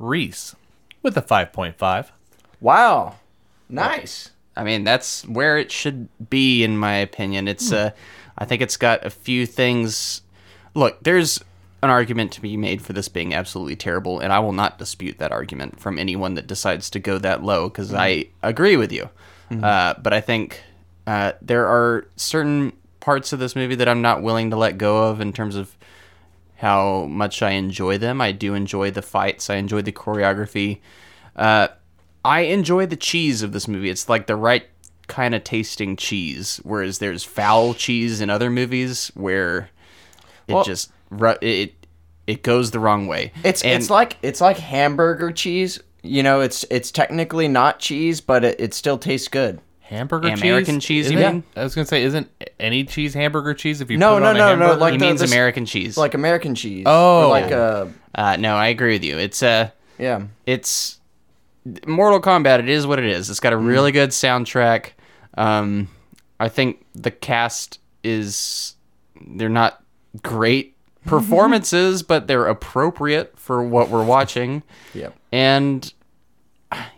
Reese 0.00 0.56
with 1.04 1.16
a 1.16 1.22
5.5. 1.22 2.10
Wow. 2.60 3.14
Nice. 3.68 4.32
I 4.56 4.64
mean, 4.64 4.82
that's 4.82 5.24
where 5.28 5.58
it 5.58 5.70
should 5.70 6.08
be, 6.28 6.64
in 6.64 6.76
my 6.76 6.94
opinion. 6.96 7.46
It's, 7.46 7.70
uh, 7.70 7.92
I 8.36 8.44
think 8.46 8.62
it's 8.62 8.76
got 8.76 9.06
a 9.06 9.10
few 9.10 9.46
things. 9.46 10.22
Look, 10.74 11.04
there's 11.04 11.40
an 11.82 11.90
argument 11.90 12.32
to 12.32 12.40
be 12.40 12.56
made 12.56 12.80
for 12.82 12.92
this 12.92 13.08
being 13.08 13.34
absolutely 13.34 13.76
terrible, 13.76 14.18
and 14.20 14.32
I 14.32 14.38
will 14.38 14.52
not 14.52 14.78
dispute 14.78 15.18
that 15.18 15.32
argument 15.32 15.78
from 15.80 15.98
anyone 15.98 16.34
that 16.34 16.46
decides 16.46 16.88
to 16.90 16.98
go 16.98 17.18
that 17.18 17.42
low 17.42 17.68
because 17.68 17.92
I 17.92 18.26
agree 18.42 18.76
with 18.76 18.92
you. 18.92 19.08
Uh, 19.50 19.94
but 20.02 20.12
I 20.12 20.20
think 20.20 20.62
uh, 21.06 21.32
there 21.40 21.66
are 21.66 22.06
certain 22.16 22.72
parts 23.00 23.32
of 23.32 23.38
this 23.38 23.54
movie 23.54 23.76
that 23.76 23.88
I'm 23.88 24.02
not 24.02 24.22
willing 24.22 24.50
to 24.50 24.56
let 24.56 24.78
go 24.78 25.04
of 25.08 25.20
in 25.20 25.32
terms 25.32 25.54
of 25.54 25.76
how 26.56 27.04
much 27.04 27.42
I 27.42 27.50
enjoy 27.50 27.98
them. 27.98 28.20
I 28.20 28.32
do 28.32 28.54
enjoy 28.54 28.90
the 28.90 29.02
fights. 29.02 29.48
I 29.50 29.56
enjoy 29.56 29.82
the 29.82 29.92
choreography. 29.92 30.80
Uh, 31.36 31.68
I 32.24 32.40
enjoy 32.40 32.86
the 32.86 32.96
cheese 32.96 33.42
of 33.42 33.52
this 33.52 33.68
movie. 33.68 33.90
It's 33.90 34.08
like 34.08 34.26
the 34.26 34.34
right 34.34 34.66
kind 35.06 35.34
of 35.34 35.44
tasting 35.44 35.94
cheese, 35.96 36.60
whereas 36.64 36.98
there's 36.98 37.22
foul 37.22 37.74
cheese 37.74 38.20
in 38.20 38.30
other 38.30 38.50
movies 38.50 39.12
where 39.14 39.70
it 40.48 40.54
Well- 40.54 40.64
just 40.64 40.90
it 41.42 41.74
it 42.26 42.42
goes 42.42 42.70
the 42.72 42.78
wrong 42.80 43.06
way. 43.06 43.32
It's 43.44 43.62
And- 43.62 43.72
it's 43.80 43.90
like 43.90 44.16
it's 44.22 44.40
like 44.40 44.58
hamburger 44.58 45.30
cheese. 45.32 45.80
You 46.02 46.22
know, 46.22 46.40
it's 46.40 46.64
it's 46.70 46.90
technically 46.90 47.48
not 47.48 47.80
cheese, 47.80 48.20
but 48.20 48.44
it, 48.44 48.60
it 48.60 48.74
still 48.74 48.98
tastes 48.98 49.28
good. 49.28 49.60
Hamburger? 49.80 50.28
American 50.28 50.80
cheese, 50.80 51.10
you 51.10 51.18
Isn't- 51.18 51.32
mean? 51.34 51.44
I 51.56 51.62
was 51.62 51.74
going 51.76 51.84
to 51.84 51.88
say, 51.88 52.02
isn't 52.02 52.28
any 52.58 52.82
cheese 52.82 53.14
hamburger 53.14 53.54
cheese 53.54 53.80
if 53.80 53.88
you 53.88 53.96
No, 53.96 54.14
put 54.14 54.18
it 54.18 54.20
no, 54.22 54.28
on 54.30 54.36
a 54.36 54.38
no, 54.38 54.44
no, 54.44 54.50
hamburger? 54.66 54.80
like 54.80 54.92
he 54.94 54.98
the- 54.98 55.04
means 55.06 55.20
this- 55.20 55.30
American 55.30 55.64
cheese. 55.66 55.96
Like 55.96 56.14
American 56.14 56.54
cheese. 56.56 56.84
Oh. 56.86 57.28
Like 57.30 57.52
uh 57.52 57.86
uh, 58.14 58.36
no, 58.36 58.56
I 58.56 58.68
agree 58.68 58.92
with 58.94 59.04
you. 59.04 59.18
It's 59.18 59.42
uh 59.42 59.70
yeah. 59.98 60.22
it's 60.46 60.98
Mortal 61.86 62.20
Kombat. 62.20 62.60
It 62.60 62.68
is 62.68 62.86
what 62.86 62.98
it 62.98 63.04
is. 63.06 63.28
It's 63.30 63.40
got 63.40 63.52
a 63.52 63.56
really 63.56 63.92
good 63.92 64.10
soundtrack. 64.10 64.90
Um, 65.36 65.88
I 66.40 66.48
think 66.48 66.84
the 66.94 67.10
cast 67.10 67.78
is 68.04 68.74
they're 69.26 69.48
not 69.48 69.82
great 70.22 70.75
performances, 71.06 72.02
but 72.02 72.26
they're 72.26 72.46
appropriate 72.46 73.38
for 73.38 73.62
what 73.62 73.88
we're 73.88 74.04
watching. 74.04 74.62
Yep. 74.94 75.14
And 75.32 75.92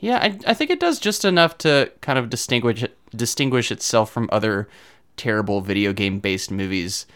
yeah, 0.00 0.18
I, 0.18 0.38
I 0.46 0.54
think 0.54 0.70
it 0.70 0.80
does 0.80 0.98
just 0.98 1.24
enough 1.24 1.59
to 1.59 1.92
kind 2.00 2.18
of 2.18 2.30
distinguish 2.30 2.84
distinguish 3.14 3.70
itself 3.72 4.11
from 4.11 4.28
other 4.32 4.68
terrible 5.16 5.61
video 5.61 5.92
game 5.92 6.18
based 6.20 6.50
movies. 6.50 7.06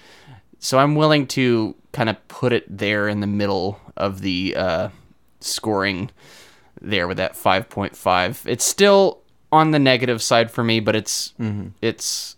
So 0.58 0.78
I'm 0.78 0.94
willing 0.94 1.26
to 1.28 1.74
kind 1.92 2.08
of 2.08 2.28
put 2.28 2.52
it 2.52 2.64
there 2.68 3.08
in 3.08 3.20
the 3.20 3.26
middle 3.26 3.80
of 3.96 4.20
the 4.20 4.54
uh, 4.56 4.88
scoring 5.40 6.10
there 6.80 7.06
with 7.08 7.16
that 7.18 7.34
5.5. 7.34 8.46
It's 8.48 8.64
still 8.64 9.18
on 9.50 9.70
the 9.72 9.78
negative 9.78 10.22
side 10.22 10.50
for 10.50 10.64
me, 10.64 10.80
but 10.80 10.96
it's 10.96 11.34
it's 11.82 12.36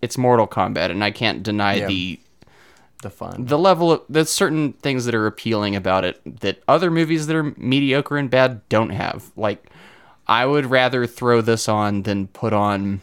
it's 0.00 0.16
Mortal 0.16 0.46
Kombat, 0.46 0.90
and 0.90 1.02
I 1.02 1.10
can't 1.10 1.42
deny 1.42 1.74
Yeah. 1.76 1.86
the 1.88 2.20
The 3.02 3.10
fun. 3.10 3.46
the 3.46 3.58
level 3.58 3.92
of 3.92 4.02
there's 4.08 4.28
certain 4.30 4.72
things 4.72 5.04
that 5.04 5.14
are 5.14 5.26
appealing 5.26 5.76
about 5.76 6.04
it 6.04 6.20
that 6.40 6.62
other 6.66 6.90
movies 6.90 7.26
that 7.28 7.36
are 7.36 7.54
mediocre 7.56 8.16
and 8.16 8.28
bad 8.28 8.68
don't 8.68 8.90
have. 8.90 9.30
Like 9.36 9.70
I 10.26 10.46
would 10.46 10.66
rather 10.66 11.06
throw 11.06 11.40
this 11.40 11.68
on 11.68 12.02
than 12.02 12.26
put 12.28 12.52
on 12.52 13.00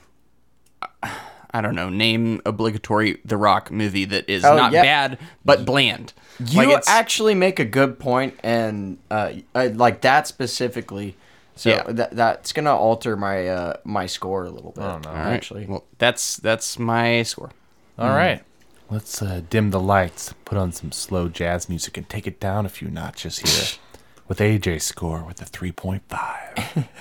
I 1.53 1.61
don't 1.61 1.75
know, 1.75 1.89
name 1.89 2.41
obligatory 2.45 3.19
The 3.23 3.37
Rock 3.37 3.71
movie 3.71 4.03
that 4.05 4.29
is 4.29 4.43
Oh, 4.43 4.57
not 4.57 4.73
yeah. 4.73 4.81
bad 4.83 5.19
but 5.45 5.65
bland. 5.65 6.11
You 6.45 6.67
Like, 6.73 6.83
actually 6.87 7.33
make 7.33 7.59
a 7.59 7.65
good 7.65 7.97
point, 7.97 8.37
and 8.43 8.97
uh, 9.09 9.31
I, 9.55 9.67
like 9.67 10.01
that 10.01 10.27
specifically. 10.27 11.15
So 11.55 11.69
Yeah. 11.69 11.83
that 11.87 12.11
that's 12.11 12.51
gonna 12.51 12.75
alter 12.75 13.15
my 13.15 13.47
uh 13.47 13.73
my 13.85 14.05
score 14.07 14.43
a 14.43 14.49
little 14.49 14.71
bit. 14.71 14.83
Oh 14.83 14.97
no, 14.97 15.09
All 15.09 15.15
right. 15.15 15.33
actually. 15.35 15.65
Well, 15.65 15.85
that's 15.97 16.35
that's 16.35 16.77
my 16.77 17.23
score. 17.23 17.51
All 17.97 18.09
right. 18.09 18.43
Let's 18.89 19.21
uh, 19.21 19.41
dim 19.49 19.71
the 19.71 19.79
lights, 19.79 20.33
put 20.45 20.57
on 20.57 20.71
some 20.71 20.91
slow 20.91 21.27
jazz 21.27 21.67
music, 21.67 21.97
and 21.97 22.07
take 22.07 22.27
it 22.27 22.39
down 22.39 22.65
a 22.65 22.69
few 22.69 22.89
notches 22.89 23.39
here 23.39 23.79
with 24.27 24.39
AJ's 24.39 24.83
score 24.83 25.23
with 25.23 25.41
a 25.41 25.45
3.5. 25.45 26.87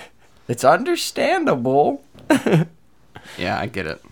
It's 0.47 0.63
understandable. 0.63 2.03
Yeah, 3.37 3.59
I 3.59 3.65
get 3.65 3.87
it. 3.87 4.03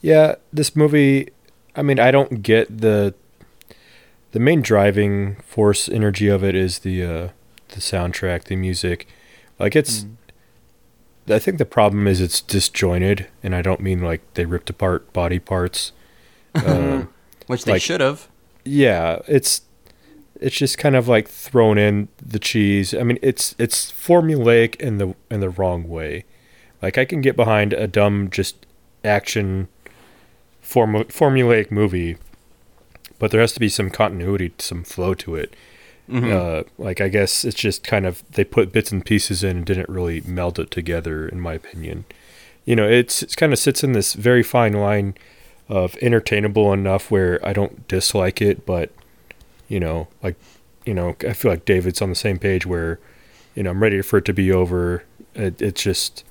Yeah, 0.00 0.34
this 0.52 0.76
movie. 0.76 1.30
I 1.74 1.82
mean, 1.82 1.98
I 1.98 2.10
don't 2.10 2.42
get 2.42 2.80
the 2.80 3.14
the 4.32 4.38
main 4.38 4.60
driving 4.60 5.36
force 5.36 5.88
energy 5.88 6.28
of 6.28 6.44
it 6.44 6.54
is 6.54 6.80
the 6.80 7.02
uh, 7.02 7.28
the 7.68 7.80
soundtrack, 7.80 8.44
the 8.44 8.56
music. 8.56 9.08
Like 9.58 9.74
it's. 9.74 10.06
I 11.28 11.40
think 11.40 11.58
the 11.58 11.64
problem 11.64 12.06
is 12.06 12.20
it's 12.20 12.40
disjointed, 12.40 13.26
and 13.42 13.54
I 13.54 13.62
don't 13.62 13.80
mean 13.80 14.00
like 14.00 14.20
they 14.34 14.44
ripped 14.44 14.70
apart 14.70 15.12
body 15.12 15.38
parts. 15.38 15.92
Um, 16.64 17.08
Which 17.46 17.64
they 17.64 17.72
Like- 17.72 17.82
should 17.82 18.00
have. 18.00 18.28
yeah, 18.64 19.20
it's 19.28 19.62
it's 20.40 20.56
just 20.56 20.76
kind 20.78 20.94
of 20.96 21.08
like 21.08 21.28
thrown 21.28 21.78
in 21.78 22.08
the 22.24 22.38
cheese. 22.38 22.92
I 22.94 23.02
mean, 23.04 23.18
it's 23.22 23.54
it's 23.58 23.90
formulaic 23.92 24.76
in 24.76 24.98
the 24.98 25.14
in 25.30 25.40
the 25.40 25.48
wrong 25.50 25.88
way. 25.88 26.24
Like 26.82 26.98
I 26.98 27.04
can 27.04 27.20
get 27.20 27.36
behind 27.36 27.72
a 27.72 27.86
dumb 27.86 28.28
just 28.30 28.66
action 29.04 29.68
formu- 30.62 31.06
formulaic 31.06 31.70
movie, 31.70 32.16
but 33.18 33.30
there 33.30 33.40
has 33.40 33.52
to 33.52 33.60
be 33.60 33.68
some 33.68 33.90
continuity, 33.90 34.52
some 34.58 34.82
flow 34.84 35.14
to 35.14 35.36
it. 35.36 35.54
Uh, 36.12 36.62
like 36.78 37.00
I 37.00 37.08
guess 37.08 37.44
it's 37.44 37.56
just 37.56 37.82
kind 37.82 38.06
of 38.06 38.22
they 38.30 38.44
put 38.44 38.70
bits 38.70 38.92
and 38.92 39.04
pieces 39.04 39.42
in 39.42 39.56
and 39.58 39.66
didn't 39.66 39.88
really 39.88 40.20
meld 40.20 40.58
it 40.60 40.70
together, 40.70 41.28
in 41.28 41.40
my 41.40 41.54
opinion. 41.54 42.04
You 42.64 42.76
know, 42.76 42.88
it's 42.88 43.22
it 43.24 43.36
kind 43.36 43.52
of 43.52 43.58
sits 43.58 43.82
in 43.82 43.90
this 43.92 44.12
very 44.14 44.44
fine 44.44 44.74
line 44.74 45.14
of 45.68 45.96
entertainable 46.00 46.72
enough 46.72 47.10
where 47.10 47.44
I 47.46 47.52
don't 47.52 47.86
dislike 47.88 48.40
it, 48.40 48.64
but 48.66 48.90
you 49.68 49.80
know, 49.80 50.08
like 50.22 50.36
you 50.84 50.94
know, 50.94 51.16
I 51.26 51.32
feel 51.32 51.50
like 51.50 51.64
David's 51.64 52.00
on 52.00 52.08
the 52.08 52.14
same 52.14 52.38
page 52.38 52.64
where 52.64 53.00
you 53.54 53.62
know 53.62 53.70
I'm 53.70 53.82
ready 53.82 54.00
for 54.02 54.18
it 54.18 54.24
to 54.26 54.32
be 54.32 54.52
over. 54.52 55.04
It, 55.34 55.60
it's 55.60 55.82
just 55.82 56.24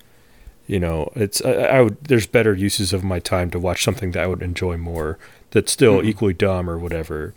you 0.68 0.80
know, 0.80 1.12
it's 1.16 1.44
I, 1.44 1.52
I 1.52 1.82
would 1.82 2.04
there's 2.04 2.28
better 2.28 2.54
uses 2.54 2.94
of 2.94 3.04
my 3.04 3.20
time 3.20 3.52
to 3.52 3.60
watch 3.60 3.84
something 3.84 4.12
that 4.12 4.24
I 4.24 4.28
would 4.28 4.42
enjoy 4.42 4.78
more 4.78 5.20
that's 5.52 5.72
still 5.72 6.04
equally 6.04 6.34
dumb 6.34 6.70
or 6.70 6.78
whatever. 6.78 7.34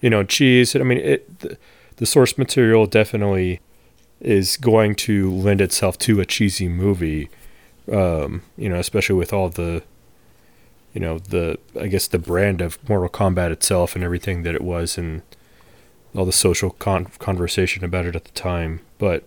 You 0.00 0.10
know, 0.10 0.24
cheese. 0.24 0.74
I 0.74 0.80
mean, 0.80 0.98
it 0.98 1.40
the, 1.40 1.58
the 1.96 2.06
source 2.06 2.38
material 2.38 2.86
definitely 2.86 3.60
is 4.20 4.56
going 4.56 4.94
to 4.94 5.30
lend 5.30 5.60
itself 5.60 5.98
to 5.98 6.20
a 6.20 6.26
cheesy 6.26 6.68
movie. 6.68 7.28
Um, 7.90 8.42
you 8.56 8.68
know, 8.68 8.78
especially 8.78 9.16
with 9.16 9.32
all 9.32 9.48
the 9.48 9.82
you 10.92 11.00
know 11.00 11.18
the 11.18 11.58
I 11.80 11.86
guess 11.86 12.06
the 12.06 12.18
brand 12.18 12.60
of 12.60 12.78
Mortal 12.88 13.08
Kombat 13.08 13.50
itself 13.50 13.94
and 13.94 14.04
everything 14.04 14.42
that 14.42 14.54
it 14.54 14.62
was 14.62 14.98
and 14.98 15.22
all 16.14 16.26
the 16.26 16.32
social 16.32 16.70
con- 16.70 17.06
conversation 17.18 17.84
about 17.84 18.04
it 18.06 18.16
at 18.16 18.24
the 18.24 18.32
time. 18.32 18.80
But 18.98 19.24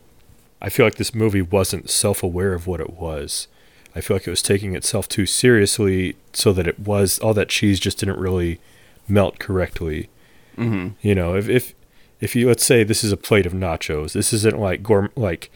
I 0.61 0.69
feel 0.69 0.85
like 0.85 0.95
this 0.95 1.15
movie 1.15 1.41
wasn't 1.41 1.89
self-aware 1.89 2.53
of 2.53 2.67
what 2.67 2.79
it 2.79 2.93
was. 2.93 3.47
I 3.95 4.01
feel 4.01 4.15
like 4.15 4.27
it 4.27 4.31
was 4.31 4.41
taking 4.41 4.75
itself 4.75 5.07
too 5.07 5.25
seriously, 5.25 6.15
so 6.33 6.51
that 6.53 6.67
it 6.67 6.79
was 6.79 7.17
all 7.19 7.33
that 7.33 7.49
cheese 7.49 7.79
just 7.79 7.99
didn't 7.99 8.19
really 8.19 8.59
melt 9.07 9.39
correctly. 9.39 10.09
Mm-hmm. 10.57 10.89
You 11.01 11.15
know, 11.15 11.35
if 11.35 11.47
if 11.49 11.73
if 12.19 12.35
you 12.35 12.47
let's 12.47 12.65
say 12.65 12.83
this 12.83 13.03
is 13.03 13.11
a 13.11 13.17
plate 13.17 13.45
of 13.45 13.53
nachos, 13.53 14.13
this 14.13 14.33
isn't 14.33 14.59
like 14.59 14.83
gourmet 14.83 15.09
like 15.15 15.51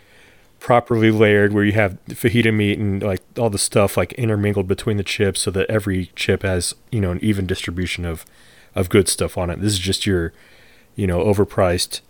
properly 0.60 1.12
layered 1.12 1.54
where 1.54 1.64
you 1.64 1.72
have 1.72 1.98
fajita 2.08 2.54
meat 2.54 2.78
and 2.78 3.02
like 3.02 3.22
all 3.38 3.50
the 3.50 3.58
stuff 3.58 3.96
like 3.96 4.14
intermingled 4.14 4.68
between 4.68 4.98
the 4.98 5.04
chips 5.04 5.42
so 5.42 5.52
that 5.52 5.70
every 5.70 6.12
chip 6.16 6.44
has 6.44 6.76
you 6.92 7.00
know 7.00 7.12
an 7.12 7.20
even 7.22 7.48
distribution 7.48 8.06
of 8.06 8.26
of 8.76 8.90
good 8.90 9.08
stuff 9.08 9.38
on 9.38 9.50
it 9.50 9.60
this 9.62 9.74
is 9.74 9.80
just 9.80 10.06
your 10.06 10.34
you 10.96 11.08
know 11.08 11.20
overpriced 11.24 12.02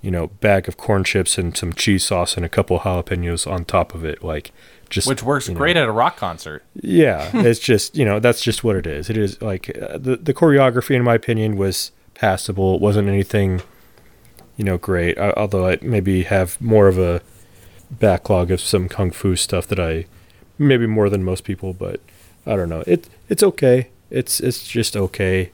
you 0.00 0.10
know 0.10 0.28
bag 0.28 0.66
of 0.66 0.76
corn 0.76 1.04
chips 1.04 1.36
and 1.36 1.56
some 1.56 1.72
cheese 1.72 2.04
sauce 2.04 2.36
and 2.36 2.44
a 2.44 2.48
couple 2.48 2.78
jalapenos 2.80 3.50
on 3.50 3.64
top 3.64 3.94
of 3.94 4.04
it 4.04 4.24
like 4.24 4.50
just 4.88 5.06
Which 5.06 5.22
works 5.22 5.46
you 5.46 5.54
know. 5.54 5.58
great 5.58 5.76
at 5.76 5.86
a 5.88 5.92
rock 5.92 6.16
concert. 6.16 6.64
yeah, 6.74 7.30
it's 7.34 7.60
just 7.60 7.96
you 7.96 8.04
know 8.04 8.18
that's 8.18 8.42
just 8.42 8.64
what 8.64 8.74
it 8.74 8.88
is. 8.88 9.08
It 9.08 9.16
is 9.16 9.40
like 9.40 9.70
uh, 9.80 9.98
the 9.98 10.16
the 10.16 10.34
choreography, 10.34 10.96
in 10.96 11.04
my 11.04 11.14
opinion, 11.14 11.56
was 11.56 11.92
passable. 12.14 12.74
It 12.74 12.80
wasn't 12.80 13.06
anything, 13.06 13.62
you 14.56 14.64
know, 14.64 14.78
great. 14.78 15.16
I, 15.16 15.30
although 15.36 15.68
I 15.68 15.78
maybe 15.80 16.24
have 16.24 16.60
more 16.60 16.88
of 16.88 16.98
a 16.98 17.22
backlog 17.90 18.50
of 18.50 18.60
some 18.60 18.88
kung 18.88 19.10
fu 19.10 19.36
stuff 19.36 19.66
that 19.68 19.80
I 19.80 20.06
maybe 20.58 20.86
more 20.86 21.08
than 21.08 21.24
most 21.24 21.44
people, 21.44 21.72
but 21.72 22.00
I 22.46 22.56
don't 22.56 22.68
know. 22.68 22.84
It 22.86 23.08
it's 23.28 23.42
okay. 23.42 23.88
It's 24.10 24.40
it's 24.40 24.66
just 24.66 24.96
okay. 24.96 25.50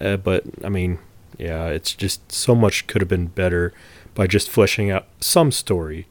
Uh, 0.00 0.16
but 0.16 0.44
I 0.64 0.68
mean, 0.68 0.98
Yeah, 1.38 1.68
it's 1.68 1.94
just 1.94 2.30
so 2.30 2.54
much 2.54 2.86
could 2.86 3.00
have 3.00 3.08
been 3.08 3.26
better 3.26 3.72
by 4.14 4.26
just 4.26 4.50
fleshing 4.50 4.90
out 4.90 5.06
some 5.20 5.50
story. 5.50 6.06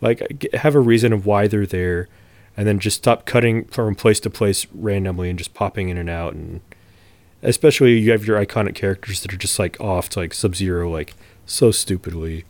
Like 0.00 0.46
have 0.52 0.74
a 0.74 0.80
reason 0.80 1.12
of 1.12 1.24
why 1.26 1.46
they're 1.48 1.66
there 1.66 2.08
and 2.56 2.66
then 2.66 2.78
just 2.78 2.98
stop 2.98 3.24
cutting 3.24 3.64
from 3.66 3.94
place 3.94 4.20
to 4.20 4.30
place 4.30 4.66
randomly 4.74 5.30
and 5.30 5.38
just 5.38 5.54
popping 5.54 5.88
in 5.88 5.96
and 5.96 6.10
out 6.10 6.34
and 6.34 6.60
especially 7.42 7.98
you 7.98 8.10
have 8.10 8.26
your 8.26 8.44
iconic 8.44 8.74
characters 8.74 9.22
that 9.22 9.32
are 9.32 9.38
just 9.38 9.58
like 9.58 9.80
off 9.80 10.08
to 10.10 10.18
like 10.18 10.34
Sub-Zero 10.34 10.90
like 10.90 11.14
so 11.46 11.70
stupidly. 11.70 12.44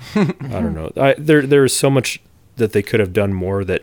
I 0.14 0.24
don't 0.48 0.74
know. 0.74 0.92
I 0.96 1.14
there 1.18 1.42
there 1.46 1.64
is 1.64 1.76
so 1.76 1.90
much 1.90 2.20
that 2.56 2.72
they 2.72 2.82
could 2.82 3.00
have 3.00 3.12
done 3.12 3.32
more 3.32 3.64
that 3.64 3.82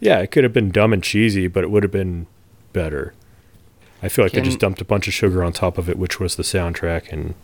yeah, 0.00 0.18
it 0.20 0.30
could 0.30 0.44
have 0.44 0.52
been 0.52 0.70
dumb 0.70 0.92
and 0.92 1.02
cheesy, 1.02 1.46
but 1.46 1.64
it 1.64 1.70
would 1.70 1.82
have 1.82 1.92
been 1.92 2.26
better. 2.72 3.14
I 4.02 4.08
feel 4.08 4.24
like 4.24 4.32
they 4.32 4.42
just 4.42 4.58
dumped 4.58 4.80
a 4.82 4.84
bunch 4.84 5.08
of 5.08 5.14
sugar 5.14 5.42
on 5.42 5.52
top 5.52 5.78
of 5.78 5.88
it, 5.88 5.98
which 5.98 6.20
was 6.20 6.36
the 6.36 6.42
soundtrack, 6.42 7.10
and 7.10 7.34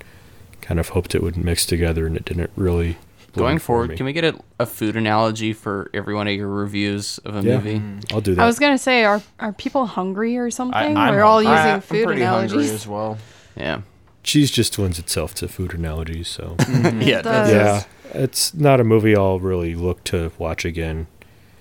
kind 0.61 0.78
of 0.78 0.90
hoped 0.90 1.14
it 1.14 1.22
would 1.22 1.36
mix 1.36 1.64
together, 1.64 2.06
and 2.06 2.16
it 2.16 2.24
didn't 2.24 2.50
really. 2.56 2.98
Going 3.32 3.44
blend 3.46 3.62
for 3.62 3.66
forward, 3.66 3.96
can 3.96 4.04
we 4.06 4.12
get 4.12 4.24
a, 4.24 4.36
a 4.58 4.66
food 4.66 4.96
analogy 4.96 5.52
for 5.52 5.88
every 5.94 6.14
one 6.14 6.26
of 6.26 6.34
your 6.34 6.48
reviews 6.48 7.18
of 7.18 7.36
a 7.36 7.42
Yeah. 7.48 7.56
movie? 7.58 7.78
Mm. 7.78 8.12
I'll 8.12 8.20
do 8.20 8.34
that. 8.34 8.42
I 8.42 8.46
was 8.46 8.58
gonna 8.58 8.76
say, 8.76 9.04
are 9.04 9.22
are 9.38 9.52
people 9.52 9.86
hungry 9.86 10.36
or 10.36 10.50
something? 10.50 10.96
I'm 10.96 11.14
We're 11.14 11.22
all 11.22 11.36
hungry. 11.42 11.52
using 11.52 11.70
I- 11.70 11.74
I'm 11.74 11.80
food 11.80 12.06
pretty 12.06 12.22
hungry 12.22 12.46
analogies. 12.48 12.72
as 12.72 12.86
well. 12.88 13.18
Yeah. 13.56 13.82
Cheese 14.22 14.50
just 14.50 14.78
lends 14.78 14.98
itself 14.98 15.34
to 15.36 15.48
food 15.48 15.72
analogies, 15.74 16.28
so 16.28 16.56
Yeah. 17.00 17.22
does. 17.22 17.50
yeah, 17.50 17.82
it's 18.12 18.52
not 18.54 18.80
a 18.80 18.84
movie 18.84 19.16
I'll 19.16 19.40
really 19.40 19.74
look 19.74 20.04
to 20.04 20.32
watch 20.38 20.64
again. 20.64 21.06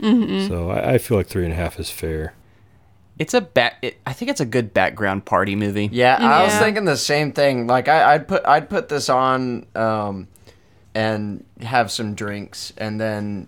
Mm-hmm. 0.02 0.48
So 0.48 0.70
I, 0.70 0.94
I 0.94 0.98
feel 0.98 1.18
like 1.18 1.28
three 1.28 1.44
and 1.44 1.54
a 1.54 1.56
half 1.56 1.80
is 1.80 1.90
fair. 1.90 2.34
It's 3.18 3.34
a 3.34 3.42
back. 3.42 3.78
It, 3.82 3.98
I 4.06 4.14
think 4.14 4.32
it's 4.32 4.40
a 4.40 4.46
good 4.46 4.74
background 4.74 5.26
party 5.26 5.56
movie. 5.56 5.90
Yeah, 5.92 6.16
I 6.20 6.44
was 6.46 6.54
thinking 6.56 6.86
the 6.86 6.96
same 6.96 7.34
thing. 7.34 7.68
Like 7.68 7.90
I, 7.90 8.14
I'd 8.14 8.28
put 8.30 8.46
I'd 8.46 8.70
put 8.70 8.88
this 8.88 9.10
on 9.10 9.66
um, 9.76 10.30
and 10.96 11.44
have 11.62 11.92
some 11.92 12.16
drinks, 12.16 12.72
and 12.78 13.00
then 13.00 13.48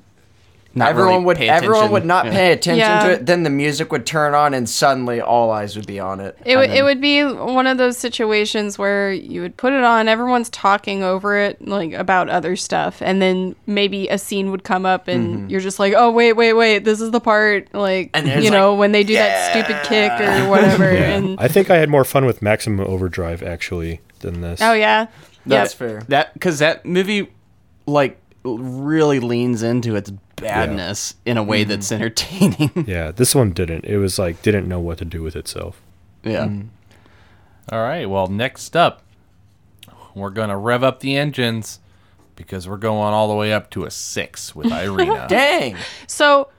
Not 0.74 0.90
everyone 0.90 1.14
really 1.14 1.26
would 1.26 1.38
pay 1.38 1.50
everyone 1.50 1.76
attention. 1.78 1.92
would 1.94 2.06
not 2.06 2.26
Yeah. 2.26 2.32
pay 2.32 2.52
attention 2.54 2.80
Yeah. 2.80 3.04
to 3.04 3.12
it. 3.12 3.26
Then 3.26 3.44
the 3.44 3.50
music 3.50 3.92
would 3.92 4.06
turn 4.06 4.34
on, 4.34 4.54
and 4.54 4.70
suddenly 4.70 5.20
all 5.20 5.52
eyes 5.52 5.76
would 5.76 5.86
be 5.86 6.00
on 6.00 6.22
it. 6.22 6.38
It, 6.46 6.52
And 6.54 6.60
would 6.62 6.70
it 6.70 6.84
would 6.84 7.02
be 7.02 7.24
one 7.24 7.68
of 7.68 7.78
those 7.78 7.98
situations 7.98 8.78
where 8.80 9.12
you 9.12 9.42
would 9.42 9.58
put 9.58 9.74
it 9.74 9.84
on, 9.84 10.08
everyone's 10.08 10.50
talking 10.50 11.04
over 11.04 11.36
it, 11.38 11.68
like 11.68 11.92
about 11.92 12.30
other 12.30 12.56
stuff, 12.56 13.02
and 13.02 13.22
then 13.22 13.56
maybe 13.68 14.08
a 14.08 14.18
scene 14.18 14.50
would 14.52 14.64
come 14.64 14.86
up, 14.86 15.10
and 15.10 15.36
mm-hmm. 15.36 15.50
you're 15.50 15.60
just 15.60 15.78
like, 15.80 15.94
oh 15.98 16.10
wait, 16.10 16.34
wait, 16.34 16.54
wait, 16.54 16.86
this 16.86 17.02
is 17.02 17.12
the 17.12 17.20
part, 17.20 17.68
like 17.74 18.10
And 18.14 18.42
you 18.42 18.50
know, 18.50 18.72
like, 18.72 18.80
when 18.80 18.92
they 18.94 19.04
do 19.04 19.16
that 19.16 19.52
stupid 19.52 19.84
kick 19.84 20.12
or 20.22 20.50
whatever, 20.50 20.86
and 20.90 21.38
I 21.40 21.50
think 21.50 21.70
I 21.70 21.78
had 21.78 21.90
more 21.90 22.06
fun 22.06 22.26
with 22.26 22.42
Maximum 22.42 22.80
Overdrive 22.88 23.44
actually 23.44 24.00
than 24.22 24.40
this. 24.40 24.62
oh 24.62 24.72
yeah, 24.74 25.08
That's 25.46 25.74
Yep. 25.74 25.78
fair. 25.80 26.02
That 26.08 26.34
because 26.34 26.60
that 26.60 26.86
movie, 26.86 27.28
like, 27.88 28.21
really 28.44 29.20
leans 29.20 29.64
into 29.64 29.96
its 29.96 30.12
badness 30.36 31.16
in 31.26 31.38
a 31.38 31.44
way 31.44 31.62
mm-hmm. 31.62 31.70
that's 31.70 31.92
entertaining. 31.92 32.86
Yeah, 32.88 33.12
this 33.12 33.36
one 33.36 33.52
didn't. 33.52 33.86
It 33.86 33.98
was 33.98 34.18
like 34.18 34.42
didn't 34.42 34.68
know 34.68 34.80
what 34.80 34.98
to 35.00 35.06
do 35.06 35.22
with 35.22 35.36
itself. 35.36 35.82
yeah. 36.24 36.46
Mm. 36.46 36.70
All 37.72 37.80
right. 37.80 38.10
Well, 38.10 38.28
next 38.28 38.76
up, 38.76 39.04
we're 40.16 40.32
gonna 40.32 40.58
rev 40.58 40.84
up 40.84 41.00
the 41.00 41.16
engines 41.16 41.80
because 42.36 42.68
we're 42.68 42.78
going 42.78 43.14
all 43.14 43.28
the 43.28 43.36
way 43.36 43.54
up 43.54 43.70
to 43.72 43.86
a 43.86 43.92
six 43.92 44.56
with 44.56 44.72
Irina. 44.72 45.28
Dang. 45.30 45.78
So 46.08 46.50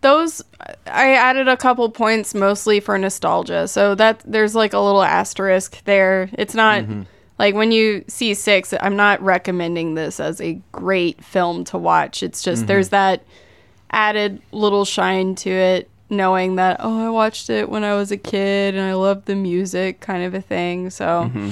those 0.00 0.42
I 0.86 1.14
added 1.14 1.48
a 1.48 1.56
couple 1.56 1.88
points 1.90 2.34
mostly 2.34 2.80
for 2.80 2.96
nostalgia. 2.98 3.68
So 3.68 3.94
that 3.96 4.22
there's 4.24 4.54
like 4.54 4.72
a 4.72 4.78
little 4.80 5.02
asterisk 5.02 5.84
there. 5.84 6.30
It's 6.32 6.54
not 6.54 6.82
mm-hmm. 6.82 7.02
Like 7.38 7.54
when 7.54 7.72
you 7.72 8.04
see 8.08 8.34
6, 8.34 8.74
I'm 8.80 8.96
not 8.96 9.20
recommending 9.22 9.94
this 9.94 10.20
as 10.20 10.40
a 10.40 10.60
great 10.72 11.22
film 11.22 11.64
to 11.64 11.78
watch. 11.78 12.22
It's 12.22 12.42
just 12.42 12.60
mm-hmm. 12.60 12.66
there's 12.68 12.88
that 12.90 13.24
added 13.90 14.40
little 14.52 14.84
shine 14.84 15.34
to 15.36 15.50
it 15.50 15.90
knowing 16.08 16.56
that 16.56 16.76
oh, 16.80 17.06
I 17.06 17.10
watched 17.10 17.50
it 17.50 17.68
when 17.68 17.84
I 17.84 17.94
was 17.94 18.12
a 18.12 18.16
kid 18.16 18.74
and 18.74 18.84
I 18.84 18.94
loved 18.94 19.26
the 19.26 19.34
music 19.34 20.00
kind 20.00 20.22
of 20.22 20.34
a 20.34 20.40
thing. 20.40 20.90
So 20.90 21.04
mm-hmm. 21.04 21.50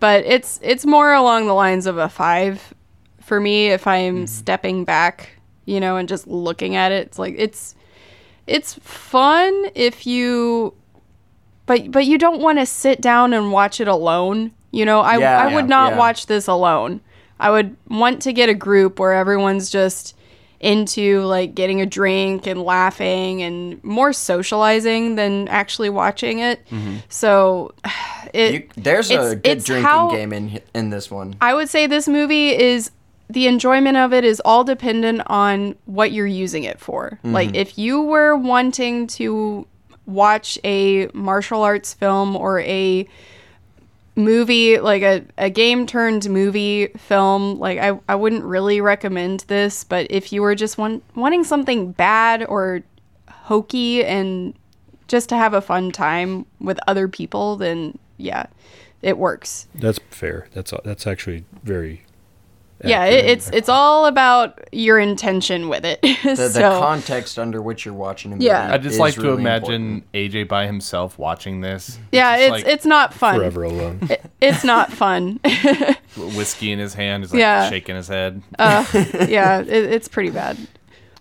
but 0.00 0.24
it's 0.24 0.60
it's 0.62 0.86
more 0.86 1.12
along 1.12 1.46
the 1.46 1.54
lines 1.54 1.86
of 1.86 1.98
a 1.98 2.08
5 2.08 2.74
for 3.20 3.40
me 3.40 3.68
if 3.68 3.86
I'm 3.86 4.16
mm-hmm. 4.16 4.26
stepping 4.26 4.84
back, 4.84 5.30
you 5.64 5.80
know, 5.80 5.96
and 5.96 6.08
just 6.08 6.26
looking 6.26 6.76
at 6.76 6.92
it. 6.92 7.06
It's 7.06 7.18
like 7.18 7.34
it's 7.38 7.74
it's 8.46 8.74
fun 8.74 9.66
if 9.74 10.06
you 10.06 10.74
but 11.66 11.90
but 11.90 12.06
you 12.06 12.16
don't 12.16 12.40
want 12.40 12.58
to 12.58 12.66
sit 12.66 13.00
down 13.00 13.32
and 13.32 13.50
watch 13.50 13.80
it 13.80 13.88
alone. 13.88 14.52
You 14.76 14.84
know, 14.84 15.00
I 15.00 15.18
Yeah, 15.18 15.38
I 15.40 15.54
would 15.54 15.68
not 15.68 15.92
yeah. 15.92 15.98
watch 15.98 16.26
this 16.26 16.46
alone. 16.46 17.00
I 17.40 17.50
would 17.50 17.76
want 17.88 18.22
to 18.22 18.32
get 18.32 18.48
a 18.48 18.54
group 18.54 18.98
where 18.98 19.12
everyone's 19.12 19.70
just 19.70 20.14
into 20.58 21.20
like 21.22 21.54
getting 21.54 21.80
a 21.82 21.86
drink 21.86 22.46
and 22.46 22.62
laughing 22.62 23.42
and 23.42 23.82
more 23.84 24.12
socializing 24.12 25.14
than 25.16 25.48
actually 25.48 25.90
watching 25.90 26.38
it. 26.38 26.66
Mm-hmm. 26.70 26.96
So 27.08 27.72
it 28.32 28.52
You, 28.54 28.68
there's 28.76 29.10
a 29.10 29.36
good 29.36 29.64
drinking 29.64 29.84
how- 29.84 30.10
game 30.10 30.32
in 30.32 30.60
in 30.74 30.90
this 30.90 31.10
one. 31.10 31.34
I 31.40 31.52
would 31.54 31.68
say 31.68 31.86
this 31.86 32.08
movie 32.08 32.56
is 32.56 32.90
the 33.28 33.46
enjoyment 33.48 33.96
of 33.96 34.12
it 34.12 34.24
is 34.24 34.40
all 34.44 34.62
dependent 34.64 35.20
on 35.26 35.74
what 35.86 36.12
you're 36.12 36.26
using 36.26 36.64
it 36.64 36.78
for. 36.80 37.18
Mm-hmm. 37.24 37.32
Like 37.34 37.54
if 37.54 37.76
you 37.76 38.02
were 38.02 38.36
wanting 38.36 39.08
to 39.08 39.66
watch 40.06 40.58
a 40.64 41.08
martial 41.12 41.62
arts 41.62 41.92
film 41.92 42.36
or 42.36 42.60
a 42.60 43.06
movie 44.16 44.78
like 44.78 45.02
a, 45.02 45.24
a 45.38 45.50
game 45.50 45.86
turned 45.86 46.28
movie 46.28 46.88
film 46.96 47.58
like 47.58 47.78
I, 47.78 47.98
I 48.08 48.14
wouldn't 48.14 48.44
really 48.44 48.80
recommend 48.80 49.40
this 49.40 49.84
but 49.84 50.06
if 50.10 50.32
you 50.32 50.42
were 50.42 50.54
just 50.54 50.78
want, 50.78 51.04
wanting 51.14 51.44
something 51.44 51.92
bad 51.92 52.44
or 52.44 52.82
hokey 53.28 54.04
and 54.04 54.54
just 55.06 55.28
to 55.28 55.36
have 55.36 55.54
a 55.54 55.60
fun 55.60 55.92
time 55.92 56.46
with 56.60 56.80
other 56.88 57.08
people 57.08 57.56
then 57.56 57.98
yeah 58.16 58.46
it 59.02 59.18
works 59.18 59.68
That's 59.74 60.00
fair. 60.10 60.48
That's 60.52 60.72
that's 60.84 61.06
actually 61.06 61.44
very. 61.62 62.02
Yeah 62.84 63.04
it, 63.06 63.24
it's 63.24 63.48
it's 63.50 63.68
all 63.68 64.06
about 64.06 64.60
your 64.72 64.98
intention 64.98 65.68
with 65.68 65.84
it 65.84 66.00
The, 66.02 66.34
the 66.34 66.48
so 66.50 66.78
context 66.80 67.38
under 67.38 67.62
which 67.62 67.84
you're 67.84 67.94
watching 67.94 68.34
a. 68.34 68.36
Yeah. 68.36 68.72
I 68.72 68.78
just 68.78 68.94
is 68.94 68.98
like 69.00 69.14
to 69.14 69.30
imagine 69.30 70.02
important. 70.04 70.12
AJ 70.12 70.48
by 70.48 70.66
himself 70.66 71.18
watching 71.18 71.62
this. 71.62 71.98
yeah 72.12 72.36
just 72.36 72.42
it's 72.42 72.50
like 72.50 72.66
it's 72.74 72.86
not 72.86 73.14
fun 73.14 73.36
forever 73.36 73.62
alone. 73.64 74.08
it's 74.40 74.62
not 74.64 74.92
fun 74.92 75.40
whiskey 76.16 76.72
in 76.72 76.78
his 76.78 76.94
hand, 76.94 77.22
he's 77.24 77.32
like 77.32 77.40
Yeah. 77.40 77.70
shaking 77.70 77.96
his 77.96 78.08
head. 78.08 78.42
yeah, 78.58 79.60
it, 79.60 79.68
it's 79.68 80.08
pretty 80.08 80.30
bad. 80.30 80.56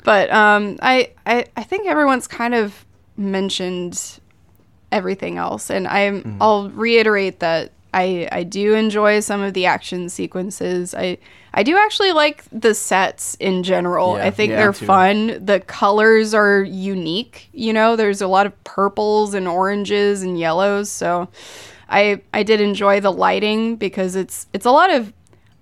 But 0.03 0.29
um, 0.31 0.77
I, 0.81 1.11
I 1.25 1.45
I 1.57 1.63
think 1.63 1.87
everyone's 1.87 2.27
kind 2.27 2.53
of 2.53 2.85
mentioned 3.17 4.19
everything 4.91 5.37
else, 5.37 5.69
and 5.69 5.87
I'm 5.87 6.21
Mm-hmm. 6.21 6.41
I'll 6.41 6.69
reiterate 6.69 7.39
that 7.39 7.71
I 7.95 8.27
I 8.31 8.43
do 8.43 8.73
enjoy 8.75 9.21
some 9.21 9.41
of 9.41 9.53
the 9.53 9.65
action 9.65 10.09
sequences. 10.09 10.93
I 10.93 11.17
I 11.53 11.63
do 11.63 11.77
actually 11.77 12.11
like 12.11 12.43
the 12.51 12.73
sets 12.75 13.35
in 13.39 13.63
general. 13.63 14.17
Yeah, 14.17 14.25
I 14.25 14.31
think 14.31 14.49
yeah, 14.51 14.57
they're 14.57 14.73
too. 14.73 14.85
fun. 14.85 15.45
The 15.45 15.61
colors 15.61 16.33
are 16.33 16.61
unique. 16.61 17.47
You 17.53 17.71
know, 17.73 17.95
there's 17.95 18.21
a 18.21 18.27
lot 18.27 18.45
of 18.45 18.63
purples 18.65 19.33
and 19.33 19.47
oranges 19.47 20.21
and 20.21 20.37
yellows. 20.37 20.89
So 20.91 21.29
I 21.89 22.21
I 22.33 22.43
did 22.43 22.59
enjoy 22.61 22.99
the 22.99 23.11
lighting 23.11 23.77
because 23.77 24.15
it's 24.17 24.47
it's 24.53 24.65
a 24.65 24.71
lot 24.71 24.89
of 24.91 25.13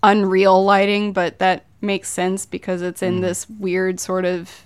unreal 0.02 0.66
lighting, 0.66 1.14
but 1.14 1.38
that 1.40 1.66
makes 1.82 2.10
sense 2.10 2.46
because 2.48 2.82
it's 2.82 3.02
Mm. 3.02 3.08
in 3.08 3.22
this 3.22 3.48
weird 3.50 4.00
sort 4.00 4.26
of 4.26 4.66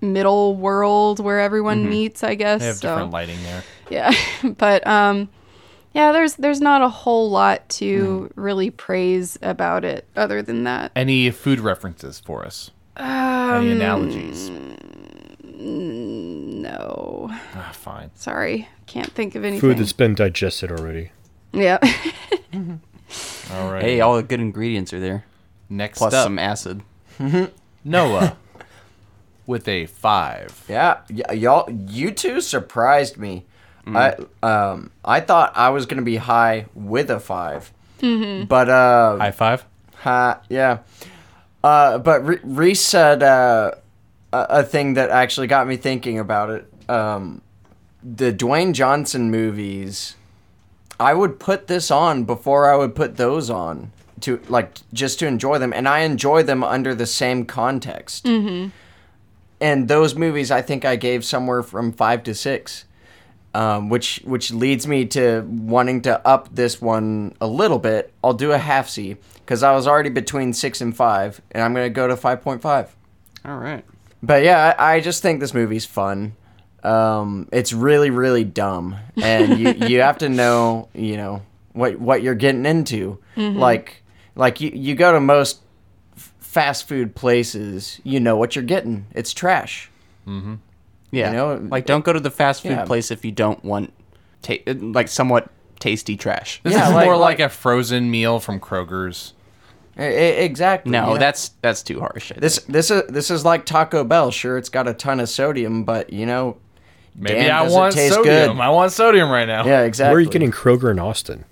middle 0.00 0.56
world 0.56 1.20
where 1.20 1.38
everyone 1.40 1.88
meets, 1.88 2.24
I 2.24 2.34
guess. 2.34 2.60
They 2.60 2.66
have 2.66 2.76
so 2.76 2.88
different 2.88 3.12
lighting 3.12 3.42
there. 3.42 3.62
yeah, 3.90 4.12
but 4.58 4.86
um, 4.86 5.28
yeah, 5.92 6.12
there's 6.12 6.34
there's 6.34 6.60
not 6.60 6.82
a 6.82 6.88
whole 6.88 7.30
lot 7.30 7.68
to 7.70 8.30
really 8.36 8.70
praise 8.70 9.38
about 9.42 9.84
it 9.84 10.06
other 10.16 10.42
than 10.42 10.64
that. 10.64 10.92
Any 10.94 11.30
food 11.30 11.60
references 11.60 12.20
for 12.20 12.44
us? 12.44 12.70
Um, 12.96 13.06
Any 13.06 13.70
analogies? 13.72 14.50
No, 15.62 17.28
Ah, 17.54 17.70
fine. 17.72 18.10
sorry, 18.14 18.68
can't 18.86 19.10
think 19.12 19.34
of 19.34 19.44
anything. 19.44 19.60
Food 19.60 19.78
that's 19.78 19.92
been 19.92 20.14
digested 20.14 20.70
already. 20.70 21.10
yeah. 21.52 21.78
All 23.52 23.72
right. 23.72 23.82
Hey, 23.82 24.00
all 24.00 24.14
the 24.16 24.22
good 24.22 24.40
ingredients 24.40 24.92
are 24.92 25.00
there. 25.00 25.24
next 25.68 25.98
Plus 25.98 26.14
up, 26.14 26.24
some 26.24 26.38
acid. 26.38 26.82
Noah 27.84 28.36
with 29.46 29.66
a 29.66 29.86
five. 29.86 30.64
Yeah, 30.68 30.98
y- 31.10 31.34
y'all, 31.34 31.68
you 31.70 32.12
two 32.12 32.40
surprised 32.40 33.16
me. 33.18 33.44
I 33.86 34.16
um, 34.42 34.90
I 35.04 35.20
thought 35.20 35.52
I 35.56 35.70
was 35.70 35.86
gonna 35.86 36.02
be 36.02 36.16
high 36.16 36.66
with 36.74 37.10
a 37.10 37.20
5 37.20 37.72
but 38.00 38.68
uh, 38.68 39.18
High 39.18 39.30
five. 39.30 39.64
ha, 39.96 40.40
yeah. 40.48 40.78
Uh, 41.62 41.98
but 41.98 42.24
Re- 42.24 42.40
Reese 42.42 42.80
said 42.80 43.22
uh, 43.22 43.72
a, 44.32 44.46
a 44.50 44.62
thing 44.62 44.94
that 44.94 45.10
actually 45.10 45.46
got 45.46 45.66
me 45.66 45.76
thinking 45.76 46.18
about 46.18 46.48
it. 46.50 46.72
Um, 46.88 47.42
the 48.02 48.32
Dwayne 48.32 48.72
Johnson 48.72 49.30
movies 49.30 50.16
I 51.00 51.14
would 51.14 51.40
put 51.40 51.66
this 51.66 51.90
on 51.90 52.24
before 52.24 52.70
I 52.70 52.76
would 52.76 52.94
put 52.94 53.16
those 53.16 53.48
on 53.48 53.90
to 54.20 54.38
like 54.48 54.78
just 54.92 55.18
to 55.20 55.26
enjoy 55.26 55.58
them, 55.58 55.72
and 55.72 55.88
I 55.88 56.00
enjoy 56.00 56.42
them 56.42 56.62
under 56.62 56.94
the 56.94 57.06
same 57.06 57.46
context. 57.46 58.26
Mm-hmm. 58.26 58.68
And 59.62 59.88
those 59.88 60.14
movies, 60.14 60.50
I 60.50 60.60
think 60.60 60.84
I 60.84 60.96
gave 60.96 61.24
somewhere 61.24 61.62
from 61.62 61.92
five 61.92 62.22
to 62.24 62.34
six, 62.34 62.84
um, 63.54 63.88
which 63.88 64.20
which 64.24 64.52
leads 64.52 64.86
me 64.86 65.06
to 65.06 65.42
wanting 65.48 66.02
to 66.02 66.26
up 66.26 66.54
this 66.54 66.80
one 66.80 67.34
a 67.40 67.46
little 67.46 67.78
bit. 67.78 68.12
I'll 68.22 68.34
do 68.34 68.52
a 68.52 68.58
half 68.58 68.88
C 68.88 69.16
because 69.34 69.62
I 69.62 69.72
was 69.72 69.86
already 69.86 70.10
between 70.10 70.52
six 70.52 70.80
and 70.80 70.96
five, 70.96 71.40
and 71.52 71.62
I'm 71.62 71.74
gonna 71.74 71.90
go 71.90 72.06
to 72.06 72.16
five 72.16 72.42
point 72.42 72.62
five. 72.62 72.94
All 73.44 73.56
right. 73.58 73.84
But 74.22 74.42
yeah, 74.44 74.74
I, 74.78 74.96
I 74.96 75.00
just 75.00 75.22
think 75.22 75.40
this 75.40 75.54
movie's 75.54 75.86
fun. 75.86 76.36
Um, 76.82 77.48
it's 77.52 77.72
really, 77.72 78.10
really 78.10 78.44
dumb, 78.44 78.96
and 79.16 79.58
you 79.58 79.70
you 79.88 80.00
have 80.02 80.18
to 80.18 80.28
know, 80.28 80.88
you 80.94 81.16
know, 81.16 81.42
what 81.72 81.98
what 81.98 82.22
you're 82.22 82.34
getting 82.34 82.66
into. 82.66 83.18
Like 83.58 84.02
like 84.36 84.60
you 84.60 84.70
you 84.74 84.94
go 84.94 85.12
to 85.12 85.20
most 85.20 85.60
f- 86.16 86.32
fast 86.38 86.86
food 86.88 87.14
places, 87.14 88.00
you 88.04 88.20
know 88.20 88.36
what 88.36 88.54
you're 88.54 88.64
getting. 88.64 89.06
It's 89.14 89.32
trash. 89.32 89.90
Yeah. 91.10 91.30
You 91.30 91.36
know, 91.36 91.68
like 91.70 91.86
don't 91.86 92.04
go 92.04 92.12
to 92.12 92.20
the 92.20 92.30
fast 92.30 92.62
food 92.62 92.70
yeah. 92.72 92.84
place 92.84 93.10
if 93.10 93.24
you 93.24 93.32
don't 93.32 93.62
want 93.64 93.92
ta- 94.42 94.54
like 94.66 95.08
somewhat 95.08 95.50
tasty 95.78 96.16
trash. 96.16 96.60
This 96.62 96.74
Yeah, 96.74 96.88
is 96.88 96.94
like- 96.94 97.04
more 97.06 97.16
like, 97.16 97.38
like- 97.38 97.46
a 97.46 97.48
frozen 97.48 98.10
meal 98.10 98.38
from 98.40 98.60
Kroger's. 98.60 99.34
Exactly. 99.96 100.90
No, 100.92 101.08
you 101.08 101.14
know? 101.14 101.18
that's 101.18 101.50
that's 101.62 101.82
too 101.82 102.00
harsh. 102.00 102.32
I 102.34 102.38
this 102.40 102.58
think. 102.58 102.72
this 102.72 102.90
is 102.90 103.02
this 103.08 103.30
is 103.30 103.44
like 103.44 103.66
Taco 103.66 104.02
Bell. 104.04 104.30
Sure, 104.30 104.56
it's 104.56 104.68
got 104.70 104.88
a 104.88 104.94
ton 104.94 105.20
of 105.20 105.28
sodium, 105.28 105.84
but 105.84 106.10
you 106.12 106.24
know, 106.26 106.56
Maybe 107.14 107.40
damn, 107.40 107.60
I 107.60 107.64
does 107.64 107.72
it 107.72 107.76
want 107.76 107.94
taste 107.94 108.14
sodium. 108.14 108.56
good. 108.56 108.60
I 108.62 108.70
want 108.70 108.92
sodium 108.92 109.28
right 109.30 109.46
now. 109.46 109.66
yeah, 109.66 109.82
exactly. 109.82 110.12
Where 110.12 110.18
are 110.18 110.20
you 110.20 110.30
getting 110.30 110.52
Kroger 110.52 110.90
in 110.90 110.98
Austin? 110.98 111.44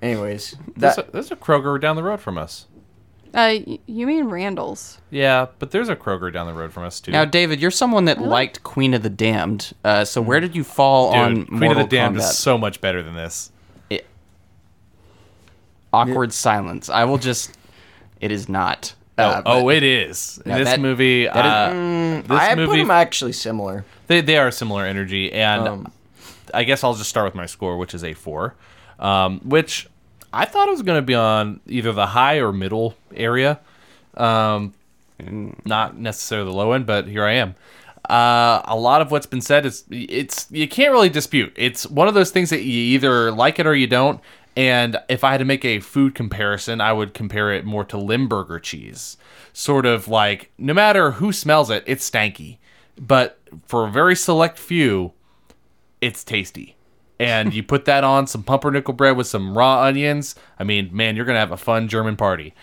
Anyways, 0.00 0.56
There's 0.76 0.96
that 0.96 1.08
a, 1.08 1.10
there's 1.10 1.30
a 1.30 1.36
Kroger 1.36 1.78
down 1.78 1.96
the 1.96 2.02
road 2.02 2.20
from 2.20 2.38
us. 2.38 2.66
Uh, 3.32 3.62
y- 3.66 3.78
you 3.86 4.06
mean 4.06 4.24
Randall's? 4.26 4.98
Yeah, 5.10 5.46
but 5.58 5.70
there's 5.70 5.88
a 5.88 5.94
Kroger 5.96 6.32
down 6.32 6.46
the 6.46 6.52
road 6.52 6.72
from 6.72 6.84
us 6.84 7.00
too. 7.00 7.12
Now, 7.12 7.24
David, 7.24 7.60
you're 7.60 7.70
someone 7.70 8.06
that 8.06 8.20
liked 8.20 8.62
Queen 8.64 8.92
of 8.94 9.02
the 9.02 9.10
Damned. 9.10 9.72
Uh, 9.84 10.04
so 10.04 10.20
where 10.20 10.40
did 10.40 10.56
you 10.56 10.64
fall 10.64 11.12
Dude, 11.12 11.20
on 11.20 11.46
Queen 11.46 11.60
Mortal 11.60 11.84
of 11.84 11.90
the 11.90 11.96
Damned 11.96 12.16
Kombat? 12.16 12.30
is 12.30 12.38
so 12.38 12.58
much 12.58 12.80
better 12.80 13.02
than 13.02 13.14
this. 13.14 13.52
Awkward 15.92 16.32
silence. 16.32 16.88
I 16.88 17.04
will 17.04 17.18
just. 17.18 17.56
It 18.20 18.30
is 18.30 18.48
not. 18.48 18.94
Oh, 19.18 19.24
Uh, 19.24 19.42
oh, 19.44 19.64
but- 19.64 19.74
it 19.76 19.82
is. 19.82 20.40
In 20.44 20.50
Yeah, 20.52 20.58
this 20.58 20.68
that- 20.68 20.80
movie, 20.80 21.24
that 21.26 21.36
is- 21.36 22.22
uh, 22.24 22.28
this 22.28 22.38
I 22.40 22.48
put 22.54 22.58
movie, 22.68 22.78
them 22.78 22.90
actually 22.90 23.32
similar. 23.32 23.84
they, 24.06 24.20
they 24.20 24.38
are 24.38 24.50
similar 24.50 24.86
energy, 24.86 25.32
and 25.32 25.66
Um, 25.68 25.92
I 26.54 26.64
guess 26.64 26.84
I'll 26.84 26.94
just 26.94 27.10
start 27.10 27.26
with 27.26 27.34
my 27.34 27.46
score, 27.46 27.76
which 27.76 27.92
is 27.92 28.04
a 28.04 28.14
four, 28.14 28.54
um, 28.98 29.40
which 29.44 29.88
I 30.32 30.44
thought 30.44 30.68
it 30.68 30.72
was 30.72 30.82
going 30.82 30.98
to 30.98 31.06
be 31.06 31.14
on 31.14 31.60
either 31.66 31.92
the 31.92 32.06
high 32.06 32.36
or 32.36 32.52
middle 32.52 32.94
area, 33.14 33.60
um, 34.16 34.74
not 35.64 35.96
necessarily 35.96 36.50
the 36.50 36.56
low 36.56 36.72
end, 36.72 36.86
but 36.86 37.06
here 37.06 37.24
I 37.24 37.32
am. 37.32 37.54
Uh, 38.08 38.62
a 38.64 38.76
lot 38.76 39.02
of 39.02 39.10
what's 39.10 39.26
been 39.26 39.40
said 39.40 39.66
is 39.66 39.84
it's 39.90 40.46
you 40.50 40.66
can't 40.66 40.92
really 40.92 41.08
dispute. 41.08 41.52
It's 41.56 41.86
one 41.86 42.08
of 42.08 42.14
those 42.14 42.30
things 42.30 42.50
that 42.50 42.62
you 42.62 42.72
either 42.72 43.30
like 43.30 43.58
it 43.58 43.66
or 43.66 43.74
you 43.74 43.86
don't. 43.86 44.20
And 44.56 44.98
if 45.08 45.22
I 45.22 45.32
had 45.32 45.38
to 45.38 45.44
make 45.44 45.64
a 45.64 45.80
food 45.80 46.14
comparison, 46.14 46.80
I 46.80 46.92
would 46.92 47.14
compare 47.14 47.52
it 47.52 47.64
more 47.64 47.84
to 47.84 47.96
Limburger 47.96 48.58
cheese. 48.58 49.16
Sort 49.52 49.86
of 49.86 50.08
like 50.08 50.50
no 50.58 50.74
matter 50.74 51.12
who 51.12 51.32
smells 51.32 51.70
it, 51.70 51.84
it's 51.86 52.08
stanky. 52.08 52.58
But 52.98 53.38
for 53.66 53.86
a 53.86 53.90
very 53.90 54.16
select 54.16 54.58
few, 54.58 55.12
it's 56.00 56.24
tasty. 56.24 56.76
And 57.20 57.52
you 57.52 57.62
put 57.62 57.84
that 57.84 58.02
on 58.02 58.26
some 58.26 58.42
pumpernickel 58.42 58.94
bread 58.94 59.16
with 59.16 59.26
some 59.26 59.56
raw 59.56 59.82
onions. 59.82 60.34
I 60.58 60.64
mean, 60.64 60.88
man, 60.92 61.16
you're 61.16 61.26
gonna 61.26 61.38
have 61.38 61.52
a 61.52 61.56
fun 61.56 61.86
German 61.88 62.16
party. 62.16 62.54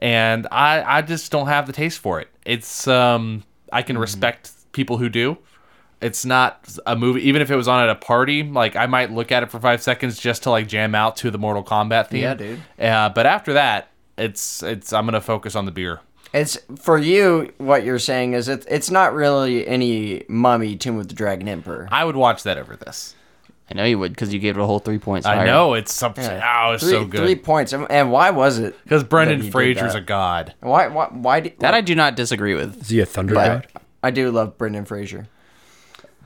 And 0.00 0.46
I, 0.50 0.82
I 0.98 1.02
just 1.02 1.30
don't 1.30 1.48
have 1.48 1.66
the 1.66 1.72
taste 1.72 1.98
for 1.98 2.20
it. 2.20 2.28
It's 2.44 2.88
um, 2.88 3.44
I 3.72 3.82
can 3.82 3.98
respect 3.98 4.50
people 4.72 4.96
who 4.98 5.08
do. 5.08 5.38
It's 6.00 6.24
not 6.24 6.76
a 6.86 6.94
movie. 6.96 7.22
Even 7.22 7.40
if 7.42 7.50
it 7.50 7.56
was 7.56 7.68
on 7.68 7.82
at 7.82 7.88
a 7.88 7.94
party, 7.94 8.42
like 8.42 8.76
I 8.76 8.86
might 8.86 9.10
look 9.12 9.32
at 9.32 9.42
it 9.42 9.50
for 9.50 9.60
five 9.60 9.82
seconds 9.82 10.18
just 10.18 10.42
to 10.44 10.50
like 10.50 10.68
jam 10.68 10.94
out 10.94 11.16
to 11.16 11.30
the 11.30 11.38
Mortal 11.38 11.64
Kombat 11.64 12.08
theme. 12.08 12.22
Yeah, 12.22 12.34
dude. 12.34 12.60
Uh, 12.78 13.08
but 13.10 13.26
after 13.26 13.54
that, 13.54 13.90
it's 14.18 14.62
it's 14.62 14.92
I'm 14.92 15.04
gonna 15.04 15.20
focus 15.20 15.54
on 15.54 15.64
the 15.64 15.72
beer. 15.72 16.00
It's 16.32 16.58
for 16.78 16.98
you. 16.98 17.52
What 17.58 17.84
you're 17.84 17.98
saying 17.98 18.34
is 18.34 18.48
it's 18.48 18.66
it's 18.66 18.90
not 18.90 19.14
really 19.14 19.66
any 19.66 20.24
Mummy 20.28 20.76
Tomb 20.76 20.98
of 20.98 21.08
the 21.08 21.14
Dragon 21.14 21.48
Emperor. 21.48 21.88
I 21.90 22.04
would 22.04 22.16
watch 22.16 22.42
that 22.42 22.58
over 22.58 22.76
this. 22.76 23.14
I 23.70 23.74
know 23.74 23.84
you 23.84 23.98
would 23.98 24.12
because 24.12 24.32
you 24.32 24.38
gave 24.38 24.56
it 24.56 24.60
a 24.60 24.64
whole 24.66 24.78
three 24.78 24.98
points. 24.98 25.26
I 25.26 25.36
higher. 25.36 25.46
know 25.46 25.74
it's 25.74 25.92
something. 25.92 26.24
Oh, 26.24 26.72
it's 26.72 26.84
three, 26.84 26.92
so 26.92 27.08
Three 27.08 27.34
points. 27.34 27.72
And- 27.72 27.90
And 27.90 28.12
why 28.12 28.30
was 28.30 28.58
it? 28.58 28.76
because 28.84 29.02
Brendan 29.02 29.38
he 29.40 29.46
did 29.46 29.52
Fraser's 29.52 29.94
a 29.96 30.00
god. 30.00 30.54
Why? 30.60 30.86
Why? 30.86 31.06
Why 31.10 31.40
did 31.40 31.58
That 31.58 31.74
I 31.74 31.80
do 31.80 31.94
not 31.96 32.14
disagree 32.14 32.54
with. 32.54 32.82
Is 32.82 32.88
he 32.90 33.00
a 33.00 33.06
thunder 33.06 33.34
But 33.34 33.46
god? 33.72 33.82
I 34.04 34.10
do 34.12 34.30
love 34.30 34.56
Brendan 34.56 34.84
Fraser. 34.84 35.26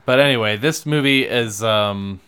But 0.05 0.19
anyway, 0.19 0.57
this 0.57 0.85
movie 0.85 1.25
is 1.27 1.63
um 1.63 2.19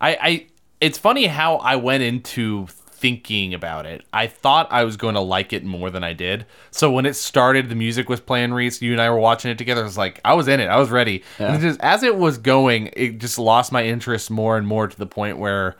I 0.00 0.18
I 0.20 0.46
it's 0.80 0.98
funny 0.98 1.26
how 1.26 1.56
I 1.56 1.76
went 1.76 2.02
into 2.02 2.66
thinking 3.00 3.54
about 3.54 3.86
it. 3.86 4.04
I 4.12 4.26
thought 4.26 4.70
I 4.70 4.84
was 4.84 4.98
going 4.98 5.14
to 5.14 5.20
like 5.20 5.54
it 5.54 5.64
more 5.64 5.88
than 5.88 6.04
I 6.04 6.12
did. 6.12 6.44
So 6.70 6.90
when 6.92 7.06
it 7.06 7.14
started, 7.14 7.70
the 7.70 7.74
music 7.74 8.10
was 8.10 8.20
playing 8.20 8.52
Reese, 8.52 8.82
you 8.82 8.92
and 8.92 9.00
I 9.00 9.08
were 9.08 9.18
watching 9.18 9.50
it 9.50 9.56
together. 9.56 9.80
I 9.80 9.84
was 9.84 9.96
like, 9.96 10.20
I 10.22 10.34
was 10.34 10.48
in 10.48 10.60
it. 10.60 10.66
I 10.66 10.78
was 10.78 10.90
ready. 10.90 11.24
And 11.38 11.62
just 11.62 11.80
as 11.80 12.02
it 12.02 12.16
was 12.16 12.36
going, 12.36 12.90
it 12.92 13.18
just 13.18 13.38
lost 13.38 13.72
my 13.72 13.84
interest 13.84 14.30
more 14.30 14.58
and 14.58 14.66
more 14.66 14.86
to 14.86 14.96
the 14.96 15.06
point 15.06 15.38
where 15.38 15.76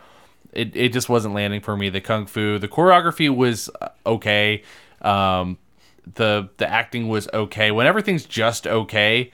it, 0.51 0.75
it 0.75 0.93
just 0.93 1.09
wasn't 1.09 1.35
landing 1.35 1.61
for 1.61 1.77
me. 1.77 1.89
The 1.89 2.01
kung 2.01 2.25
fu, 2.25 2.57
the 2.57 2.67
choreography 2.67 3.33
was 3.33 3.69
uh, 3.79 3.89
okay. 4.05 4.63
Um, 5.01 5.59
the 6.15 6.49
the 6.57 6.67
acting 6.67 7.07
was 7.07 7.29
okay. 7.33 7.71
When 7.71 7.85
everything's 7.85 8.25
just 8.25 8.65
okay, 8.65 9.31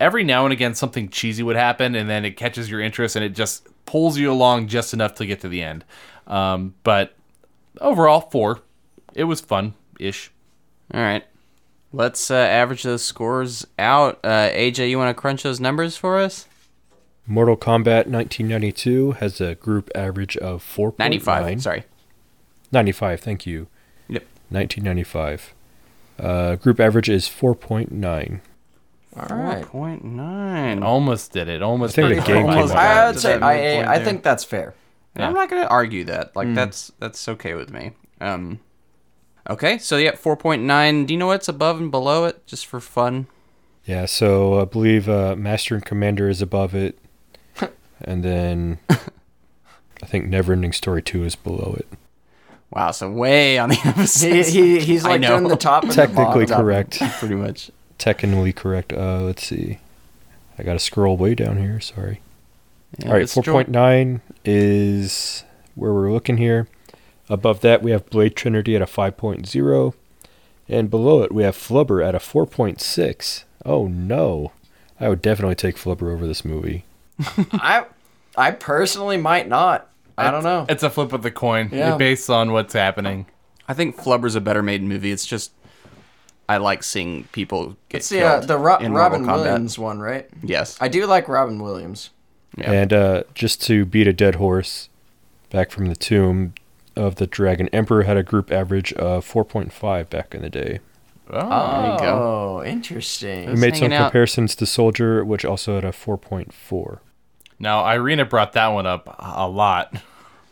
every 0.00 0.24
now 0.24 0.44
and 0.44 0.52
again 0.52 0.74
something 0.74 1.08
cheesy 1.08 1.42
would 1.44 1.56
happen, 1.56 1.94
and 1.94 2.10
then 2.10 2.24
it 2.24 2.36
catches 2.36 2.68
your 2.68 2.80
interest 2.80 3.16
and 3.16 3.24
it 3.24 3.30
just 3.30 3.68
pulls 3.86 4.18
you 4.18 4.30
along 4.30 4.66
just 4.66 4.92
enough 4.92 5.14
to 5.14 5.26
get 5.26 5.40
to 5.40 5.48
the 5.48 5.62
end. 5.62 5.84
Um, 6.26 6.74
but 6.82 7.14
overall, 7.80 8.20
four. 8.20 8.60
It 9.14 9.24
was 9.24 9.40
fun 9.40 9.74
ish. 9.98 10.30
All 10.92 11.00
right. 11.00 11.24
Let's 11.92 12.30
uh, 12.30 12.34
average 12.34 12.82
those 12.82 13.02
scores 13.02 13.66
out. 13.78 14.20
Uh, 14.22 14.50
AJ, 14.50 14.90
you 14.90 14.98
want 14.98 15.14
to 15.14 15.20
crunch 15.20 15.42
those 15.42 15.58
numbers 15.58 15.96
for 15.96 16.18
us? 16.18 16.46
Mortal 17.26 17.56
Kombat 17.56 18.06
1992 18.06 19.12
has 19.12 19.40
a 19.40 19.54
group 19.54 19.90
average 19.94 20.36
of 20.36 20.62
4.9. 20.62 20.98
95. 20.98 21.62
Sorry. 21.62 21.84
95, 22.72 23.20
thank 23.20 23.46
you. 23.46 23.68
Yep. 24.08 24.24
1995. 24.50 25.54
Uh, 26.18 26.56
group 26.56 26.80
average 26.80 27.08
is 27.08 27.26
4.9. 27.26 28.40
All 29.16 29.36
right. 29.36 29.64
Point 29.64 30.04
nine. 30.04 30.82
Almost 30.82 31.32
did 31.32 31.48
it. 31.48 31.60
Almost. 31.62 31.98
I 31.98 32.02
think 32.02 32.08
did 32.08 32.18
the 32.18 32.22
it. 32.22 32.26
game 32.26 32.46
came 32.46 32.70
out. 32.70 32.76
I 32.76 33.06
would 33.08 33.18
say 33.18 33.34
I 33.34 33.94
I 33.94 34.04
think 34.04 34.22
that's 34.22 34.44
fair. 34.44 34.74
I'm 35.26 35.34
not 35.34 35.50
gonna 35.50 35.66
argue 35.66 36.04
that. 36.04 36.34
Like 36.36 36.54
that's 36.54 36.92
that's 36.98 37.28
okay 37.28 37.54
with 37.54 37.70
me. 37.70 37.92
Um. 38.20 38.60
Okay, 39.50 39.78
so 39.78 39.96
yeah, 39.96 40.14
four 40.14 40.36
point 40.36 40.62
nine. 40.62 41.06
Do 41.06 41.14
you 41.14 41.18
know 41.18 41.28
what's 41.28 41.48
above 41.48 41.80
and 41.80 41.90
below 41.90 42.24
it, 42.26 42.46
just 42.46 42.66
for 42.66 42.80
fun? 42.80 43.26
Yeah, 43.88 44.04
so 44.04 44.60
I 44.60 44.66
believe 44.66 45.08
uh, 45.08 45.34
Master 45.34 45.74
and 45.74 45.82
Commander 45.82 46.28
is 46.28 46.42
above 46.42 46.74
it. 46.74 46.98
and 48.02 48.22
then 48.22 48.78
I 50.02 50.06
think 50.06 50.26
Neverending 50.26 50.74
Story 50.74 51.00
2 51.00 51.24
is 51.24 51.34
below 51.34 51.74
it. 51.78 51.86
Wow, 52.70 52.90
so 52.90 53.10
way 53.10 53.56
on 53.58 53.70
the 53.70 53.80
opposite. 53.86 54.46
he 54.46 54.80
he's 54.80 55.04
like 55.04 55.22
know. 55.22 55.38
doing 55.38 55.48
the 55.48 55.56
top. 55.56 55.84
And 55.84 55.92
Technically 55.92 56.44
the 56.44 56.56
correct. 56.56 57.00
pretty 57.18 57.34
much. 57.34 57.70
Technically 57.96 58.52
correct. 58.52 58.92
Uh, 58.92 59.22
let's 59.22 59.46
see. 59.46 59.78
I 60.58 60.64
got 60.64 60.74
to 60.74 60.78
scroll 60.78 61.16
way 61.16 61.34
down 61.34 61.56
here. 61.56 61.80
Sorry. 61.80 62.20
Yeah, 62.98 63.08
All 63.08 63.14
right, 63.14 63.26
4.9 63.26 64.20
is 64.44 65.44
where 65.74 65.92
we're 65.92 66.10
looking 66.12 66.38
here. 66.38 66.68
Above 67.28 67.60
that, 67.60 67.82
we 67.82 67.90
have 67.90 68.08
Blade 68.08 68.34
Trinity 68.34 68.74
at 68.74 68.82
a 68.82 68.86
5.0. 68.86 69.94
And 70.70 70.90
below 70.90 71.22
it, 71.22 71.32
we 71.32 71.42
have 71.42 71.56
Flubber 71.56 72.06
at 72.06 72.14
a 72.14 72.18
4.6. 72.18 73.44
Oh 73.64 73.86
no. 73.86 74.52
I 75.00 75.08
would 75.08 75.22
definitely 75.22 75.54
take 75.54 75.76
Flubber 75.76 76.12
over 76.12 76.26
this 76.26 76.44
movie. 76.44 76.84
I 77.52 77.84
I 78.36 78.50
personally 78.52 79.16
might 79.16 79.48
not. 79.48 79.88
I 80.16 80.30
don't 80.30 80.42
know. 80.42 80.66
It's 80.68 80.82
a 80.82 80.90
flip 80.90 81.12
of 81.12 81.22
the 81.22 81.30
coin 81.30 81.68
Yeah. 81.72 81.96
based 81.96 82.28
on 82.30 82.52
what's 82.52 82.72
happening. 82.72 83.26
I 83.68 83.74
think 83.74 83.96
Flubber's 83.96 84.34
a 84.34 84.40
better 84.40 84.62
made 84.62 84.82
movie. 84.82 85.12
It's 85.12 85.26
just 85.26 85.52
I 86.48 86.56
like 86.56 86.82
seeing 86.82 87.24
people 87.32 87.76
get 87.88 87.98
It's 87.98 88.08
the 88.08 88.22
uh, 88.22 88.38
killed 88.38 88.48
the 88.48 88.56
Ro- 88.58 88.78
in 88.78 88.92
Robin 88.94 89.26
Williams 89.26 89.78
one, 89.78 90.00
right? 90.00 90.28
Yes. 90.42 90.76
I 90.80 90.88
do 90.88 91.06
like 91.06 91.28
Robin 91.28 91.58
Williams. 91.60 92.10
Yeah. 92.56 92.72
And 92.72 92.92
uh, 92.92 93.22
just 93.34 93.62
to 93.62 93.84
beat 93.84 94.06
a 94.08 94.12
dead 94.12 94.36
horse, 94.36 94.88
back 95.50 95.70
from 95.70 95.86
the 95.86 95.96
tomb 95.96 96.54
of 96.96 97.16
the 97.16 97.26
Dragon 97.26 97.68
Emperor 97.72 98.02
had 98.04 98.16
a 98.16 98.22
group 98.22 98.50
average 98.50 98.92
of 98.94 99.24
4.5 99.30 100.08
back 100.10 100.34
in 100.34 100.42
the 100.42 100.50
day. 100.50 100.80
Oh, 101.30 101.82
There 101.82 101.92
you 101.92 101.98
go. 101.98 102.58
Oh, 102.60 102.64
interesting. 102.64 103.48
We 103.50 103.54
made 103.56 103.74
some 103.76 103.82
hanging 103.90 103.96
out. 103.98 104.04
comparisons 104.06 104.56
to 104.56 104.66
Soldier, 104.66 105.24
which 105.24 105.44
also 105.44 105.74
had 105.76 105.84
a 105.84 105.92
4.4. 105.92 106.98
now 107.58 107.84
Irina 107.86 108.24
brought 108.24 108.54
that 108.54 108.68
one 108.68 108.86
up 108.86 109.14
a 109.18 109.48
lot. 109.48 109.94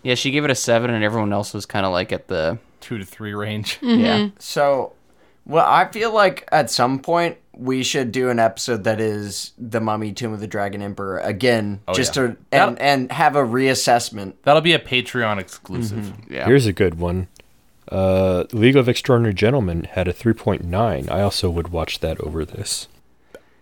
Yeah, 0.03 0.15
she 0.15 0.31
gave 0.31 0.45
it 0.45 0.51
a 0.51 0.55
seven, 0.55 0.91
and 0.91 1.03
everyone 1.03 1.33
else 1.33 1.53
was 1.53 1.67
kind 1.67 1.85
of 1.85 1.93
like 1.93 2.13
at 2.13 2.29
the 2.29 2.59
Two 2.81 2.99
to 2.99 3.05
three 3.05 3.35
range. 3.35 3.79
yeah. 3.83 4.29
So, 4.39 4.93
well, 5.45 5.67
I 5.67 5.87
feel 5.91 6.13
like 6.15 6.47
at 6.53 6.71
some 6.71 7.01
point 7.01 7.39
we 7.57 7.83
should 7.83 8.13
do 8.13 8.29
an 8.29 8.39
episode 8.39 8.85
that 8.85 9.01
is 9.01 9.53
the 9.59 9.81
Mummy, 9.81 10.13
Tomb 10.13 10.33
of 10.33 10.41
the 10.41 10.47
Dragon 10.47 10.83
Emperor 10.83 11.19
again, 11.19 11.81
just 11.95 12.17
yeah. 12.17 12.29
to 12.29 12.37
and 12.53 12.81
and 12.81 13.13
have 13.13 13.37
a 13.37 13.43
reassessment. 13.43 14.35
That'll 14.43 14.63
be 14.63 14.75
a 14.75 14.79
Patreon 14.79 15.39
exclusive. 15.39 16.13
Yeah. 16.29 16.47
Here's 16.47 16.67
a 16.67 16.73
good 16.73 16.97
one. 16.97 17.29
Uh, 17.91 18.45
League 18.53 18.77
of 18.77 18.89
Extraordinary 18.89 19.35
Gentlemen 19.35 19.85
had 19.85 20.09
a 20.09 20.13
3.9. 20.13 21.11
I 21.11 21.23
also 21.23 21.49
would 21.51 21.69
watch 21.69 22.01
that 22.01 22.21
over 22.21 22.45
this. 22.45 22.89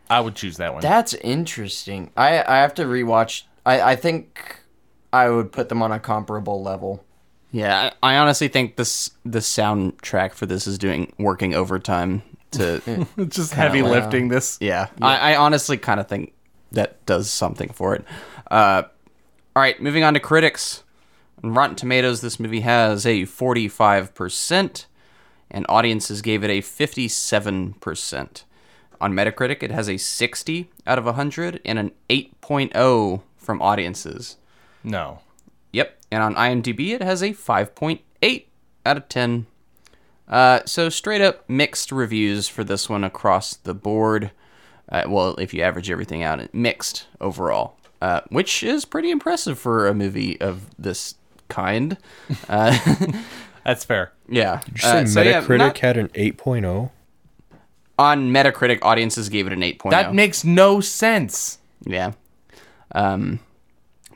I 0.09 0.21
would 0.21 0.35
choose 0.35 0.57
that 0.57 0.73
one. 0.73 0.83
That's 0.83 1.15
interesting. 1.15 2.11
I 2.17 2.43
I 2.43 2.59
have 2.59 2.75
to 2.75 2.85
rewatch. 2.85 3.43
I 3.65 3.81
I 3.93 3.97
think 3.97 4.61
I 5.13 5.31
would 5.31 5.53
put 5.53 5.69
them 5.69 5.83
on 5.83 5.93
a 5.93 6.01
comparable 6.01 6.63
level. 6.63 7.05
Yeah, 7.53 7.93
I, 8.03 8.15
I 8.15 8.19
honestly 8.19 8.49
think 8.49 8.77
this 8.77 9.11
the 9.25 9.39
soundtrack 9.39 10.33
for 10.33 10.47
this 10.47 10.67
is 10.67 10.77
doing 10.77 11.13
working 11.19 11.55
overtime 11.55 12.23
to. 12.57 13.07
just 13.29 13.53
heavy 13.53 13.83
lifting 13.83 14.29
this. 14.29 14.59
yeah, 14.61 14.89
I, 15.01 15.33
I 15.33 15.37
honestly 15.37 15.77
kind 15.77 16.01
of 16.01 16.09
think 16.09 16.33
that 16.73 17.05
does 17.07 17.31
something 17.31 17.69
for 17.71 17.95
it. 17.95 18.05
Uh, 18.51 18.83
all 19.57 19.63
right, 19.63 19.81
moving 19.81 20.03
on 20.05 20.15
to 20.15 20.21
critics. 20.21 20.83
On 21.43 21.53
Rotten 21.53 21.77
Tomatoes, 21.77 22.21
this 22.21 22.41
movie 22.41 22.61
has 22.61 23.05
a 23.07 23.25
forty-five 23.25 24.15
percent, 24.15 24.87
and 25.51 25.67
audiences 25.69 26.23
gave 26.23 26.43
it 26.43 26.51
a 26.51 26.61
fifty-seven 26.61 27.75
percent. 27.75 28.45
On 29.01 29.13
Metacritic, 29.13 29.63
it 29.63 29.71
has 29.71 29.89
a 29.89 29.97
sixty 29.99 30.71
out 30.87 30.99
of 30.99 31.05
hundred 31.15 31.61
and 31.65 31.79
an 31.79 31.93
8.0 32.09 33.23
from 33.37 33.61
audiences. 33.63 34.37
No. 34.83 35.21
Yep. 35.73 35.99
And 36.11 36.23
on 36.23 36.35
IMDb, 36.35 36.91
it 36.91 37.03
has 37.03 37.23
a 37.23 37.31
5.8 37.31 38.45
out 38.87 38.97
of 38.97 39.09
10. 39.09 39.47
Uh, 40.29 40.61
so 40.65 40.89
straight 40.89 41.21
up 41.21 41.49
mixed 41.49 41.93
reviews 41.93 42.49
for 42.49 42.65
this 42.65 42.89
one 42.89 43.05
across 43.05 43.55
the 43.55 43.75
board. 43.75 44.31
Uh, 44.89 45.05
well, 45.09 45.35
if 45.37 45.53
you 45.55 45.63
average 45.63 45.91
everything 45.91 46.23
out, 46.23 46.41
it 46.41 46.55
mixed 46.55 47.07
overall, 47.21 47.77
uh, 48.01 48.21
which 48.29 48.63
is 48.63 48.85
pretty 48.85 49.11
impressive 49.11 49.59
for 49.59 49.87
a 49.87 49.95
movie 49.95 50.41
of 50.41 50.71
this 50.79 51.15
kind. 51.49 51.97
That's 52.49 53.85
fair. 53.85 54.13
Yeah. 54.29 54.61
Did 54.65 54.75
you 54.75 54.81
say 54.83 55.03
Uh, 55.03 55.07
so 55.07 55.23
yeah, 55.23 55.41
Metacritic 55.43 55.59
not- 55.59 55.79
had 55.79 55.97
an 55.97 56.11
oh? 56.15 56.19
8.0? 56.19 56.91
on 57.97 58.31
Metacritic, 58.33 58.81
audiences 58.83 59.29
gave 59.29 59.47
it 59.47 59.53
an 59.53 59.61
8.0. 59.61 59.91
That 59.91 60.15
makes 60.15 60.43
no 60.45 60.81
sense. 60.81 61.59
Yeah. 61.87 62.13
Um, 62.93 63.39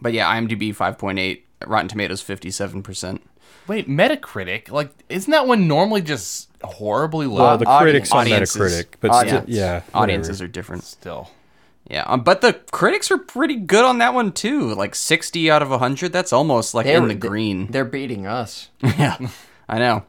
but 0.01 0.13
yeah, 0.13 0.33
IMDb 0.35 0.75
5.8, 0.75 1.43
Rotten 1.67 1.89
Tomatoes 1.89 2.23
57%. 2.23 3.21
Wait, 3.69 3.89
Metacritic? 3.89 4.71
Like, 4.71 4.91
isn't 5.09 5.31
that 5.31 5.47
one 5.47 5.69
normally 5.69 6.01
just 6.03 6.49
horribly 6.63 7.27
low? 7.27 7.43
Well, 7.43 7.59
the 7.59 7.67
audience- 7.67 8.11
critics 8.11 8.13
on. 8.13 8.27
Metacritic, 8.27 8.87
but 9.01 9.11
Audience. 9.11 9.45
still, 9.45 9.55
yeah, 9.57 9.83
Audiences 9.95 10.39
whatever. 10.41 10.45
are 10.45 10.49
different. 10.53 10.85
Still. 10.85 11.31
Yeah, 11.91 12.03
um, 12.07 12.21
but 12.23 12.41
the 12.43 12.53
critics 12.71 13.11
are 13.11 13.17
pretty 13.19 13.57
good 13.57 13.85
on 13.85 13.99
that 13.99 14.13
one 14.13 14.33
too. 14.33 14.75
Like 14.75 14.95
60 14.95 15.51
out 15.51 15.63
of 15.63 15.71
100. 15.71 16.13
That's 16.13 16.33
almost 16.33 16.75
like 16.75 16.87
in 16.87 17.09
the 17.09 17.15
green. 17.15 17.69
They're 17.69 17.85
beating 17.85 18.27
us. 18.27 18.69
yeah, 18.83 19.17
I 19.69 19.79
know. 19.79 20.05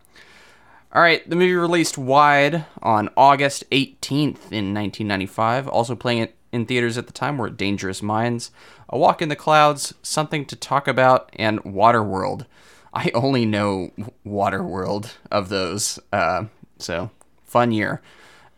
All 0.92 1.02
right, 1.02 1.28
the 1.30 1.36
movie 1.36 1.54
released 1.54 1.98
wide 1.98 2.66
on 2.82 3.10
August 3.16 3.70
18th 3.70 4.52
in 4.52 4.74
1995. 4.74 5.68
Also 5.68 5.96
playing 5.96 6.24
it 6.24 6.36
in 6.52 6.66
theaters 6.66 6.98
at 6.98 7.06
the 7.08 7.14
time 7.14 7.38
were 7.38 7.50
Dangerous 7.50 8.02
Minds, 8.02 8.50
A 8.90 8.98
Walk 8.98 9.22
in 9.22 9.30
the 9.30 9.36
Clouds, 9.36 9.94
Something 10.02 10.46
to 10.46 10.56
Talk 10.56 10.88
About, 10.88 11.30
and 11.36 11.64
Waterworld. 11.64 12.46
I 12.94 13.12
only 13.14 13.46
know 13.46 13.92
Waterworld 14.26 15.14
of 15.32 15.50
those, 15.50 16.00
uh, 16.12 16.46
so 16.78 17.12
fun 17.44 17.72
year. 17.72 18.02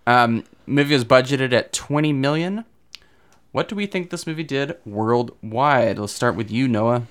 Um, 0.08 0.44
movie 0.66 0.94
was 0.94 1.06
budgeted 1.06 1.54
at 1.54 1.74
20 1.74 2.14
million. 2.14 2.66
What 3.52 3.68
do 3.68 3.76
we 3.76 3.86
think 3.86 4.10
this 4.10 4.26
movie 4.26 4.44
did 4.44 4.78
worldwide? 4.86 6.00
Let's 6.00 6.14
start 6.14 6.36
with 6.36 6.50
you, 6.50 6.68
Noah. 6.68 7.08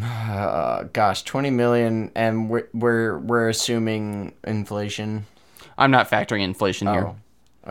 Uh, 0.00 0.82
gosh, 0.92 1.22
twenty 1.22 1.50
million, 1.50 2.10
and 2.14 2.50
we're 2.50 2.68
we're 2.74 3.18
we're 3.18 3.48
assuming 3.48 4.32
inflation. 4.44 5.26
I'm 5.78 5.90
not 5.90 6.10
factoring 6.10 6.42
inflation 6.42 6.88
here. 6.88 7.06
Oh, 7.06 7.16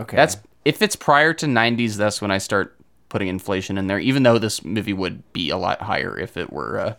okay. 0.02 0.16
That's 0.16 0.38
if 0.64 0.82
it's 0.82 0.96
prior 0.96 1.34
to 1.36 1.46
90s. 1.46 1.96
That's 1.96 2.22
when 2.22 2.32
I 2.32 2.38
start 2.38 2.76
putting 3.10 3.28
inflation 3.28 3.78
in 3.78 3.88
there. 3.88 4.00
Even 4.00 4.24
though 4.24 4.38
this 4.38 4.64
movie 4.64 4.94
would 4.94 5.34
be 5.34 5.50
a 5.50 5.58
lot 5.58 5.82
higher 5.82 6.18
if 6.18 6.38
it 6.38 6.52
were 6.54 6.80
uh, 6.80 6.96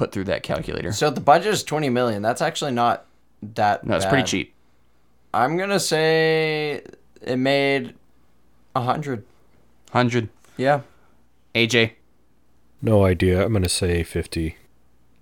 put 0.00 0.12
through 0.12 0.24
that 0.24 0.42
calculator. 0.42 0.92
so. 0.92 1.10
The 1.10 1.20
budget 1.20 1.52
is 1.52 1.62
twenty 1.62 1.90
million. 1.90 2.22
That's 2.22 2.40
actually 2.40 2.72
not 2.72 3.04
that. 3.42 3.84
No, 3.84 3.96
it's 3.96 4.06
pretty 4.06 4.24
cheap. 4.24 4.54
I'm 5.34 5.58
gonna 5.58 5.78
say 5.78 6.82
it 7.20 7.36
made 7.36 7.94
a 8.74 8.80
hundred. 8.80 9.24
Hundred. 9.92 10.30
Yeah. 10.56 10.80
AJ, 11.54 11.92
No 12.80 13.04
idea. 13.04 13.44
I'm 13.44 13.52
going 13.52 13.64
to 13.64 13.68
say 13.68 14.04
50. 14.04 14.56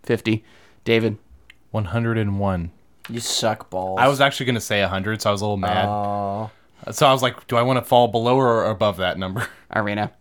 50. 0.02 0.44
David, 0.84 1.16
101. 1.70 2.70
You 3.08 3.20
suck 3.20 3.70
balls. 3.70 3.98
I 3.98 4.08
was 4.08 4.20
actually 4.20 4.44
going 4.46 4.54
to 4.56 4.60
say 4.60 4.82
100, 4.82 5.22
so 5.22 5.30
I 5.30 5.32
was 5.32 5.40
a 5.40 5.44
little 5.44 5.56
mad. 5.56 5.86
Oh. 5.88 6.50
so 6.92 7.06
I 7.06 7.12
was 7.12 7.22
like, 7.22 7.46
do 7.46 7.56
I 7.56 7.62
want 7.62 7.78
to 7.78 7.82
fall 7.82 8.08
below 8.08 8.36
or 8.36 8.66
above 8.66 8.98
that 8.98 9.16
number? 9.18 9.48
Irina. 9.74 10.12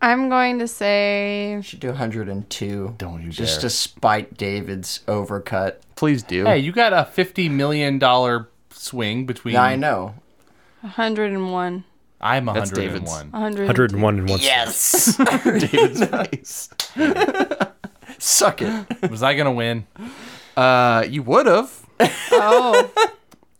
I'm 0.00 0.28
going 0.28 0.58
to 0.60 0.68
say 0.68 1.58
should 1.62 1.80
do 1.80 1.88
102. 1.88 2.94
Don't 2.98 3.22
you 3.22 3.30
Just 3.30 3.54
dare. 3.56 3.60
to 3.62 3.70
spite 3.70 4.36
David's 4.36 5.00
overcut. 5.08 5.76
Please 5.96 6.22
do. 6.22 6.44
Hey, 6.44 6.58
you 6.58 6.70
got 6.72 6.92
a 6.92 7.08
$50 7.14 7.50
million 7.50 8.00
swing 8.70 9.26
between. 9.26 9.54
Yeah, 9.54 9.62
I 9.62 9.76
know. 9.76 10.14
101. 10.82 11.84
I'm 12.20 12.46
That's 12.46 12.72
101. 12.72 13.30
100. 13.30 13.66
101 13.66 14.18
and 14.18 14.28
one. 14.28 14.38
Yes. 14.40 15.16
David's 15.44 16.04
face. 16.30 16.68
Suck 18.18 18.62
it. 18.62 19.10
Was 19.10 19.22
I 19.22 19.34
going 19.34 19.46
to 19.46 19.52
win? 19.52 19.86
Uh, 20.56 21.04
you 21.08 21.22
would 21.22 21.46
have, 21.46 21.86
Oh, 22.32 22.90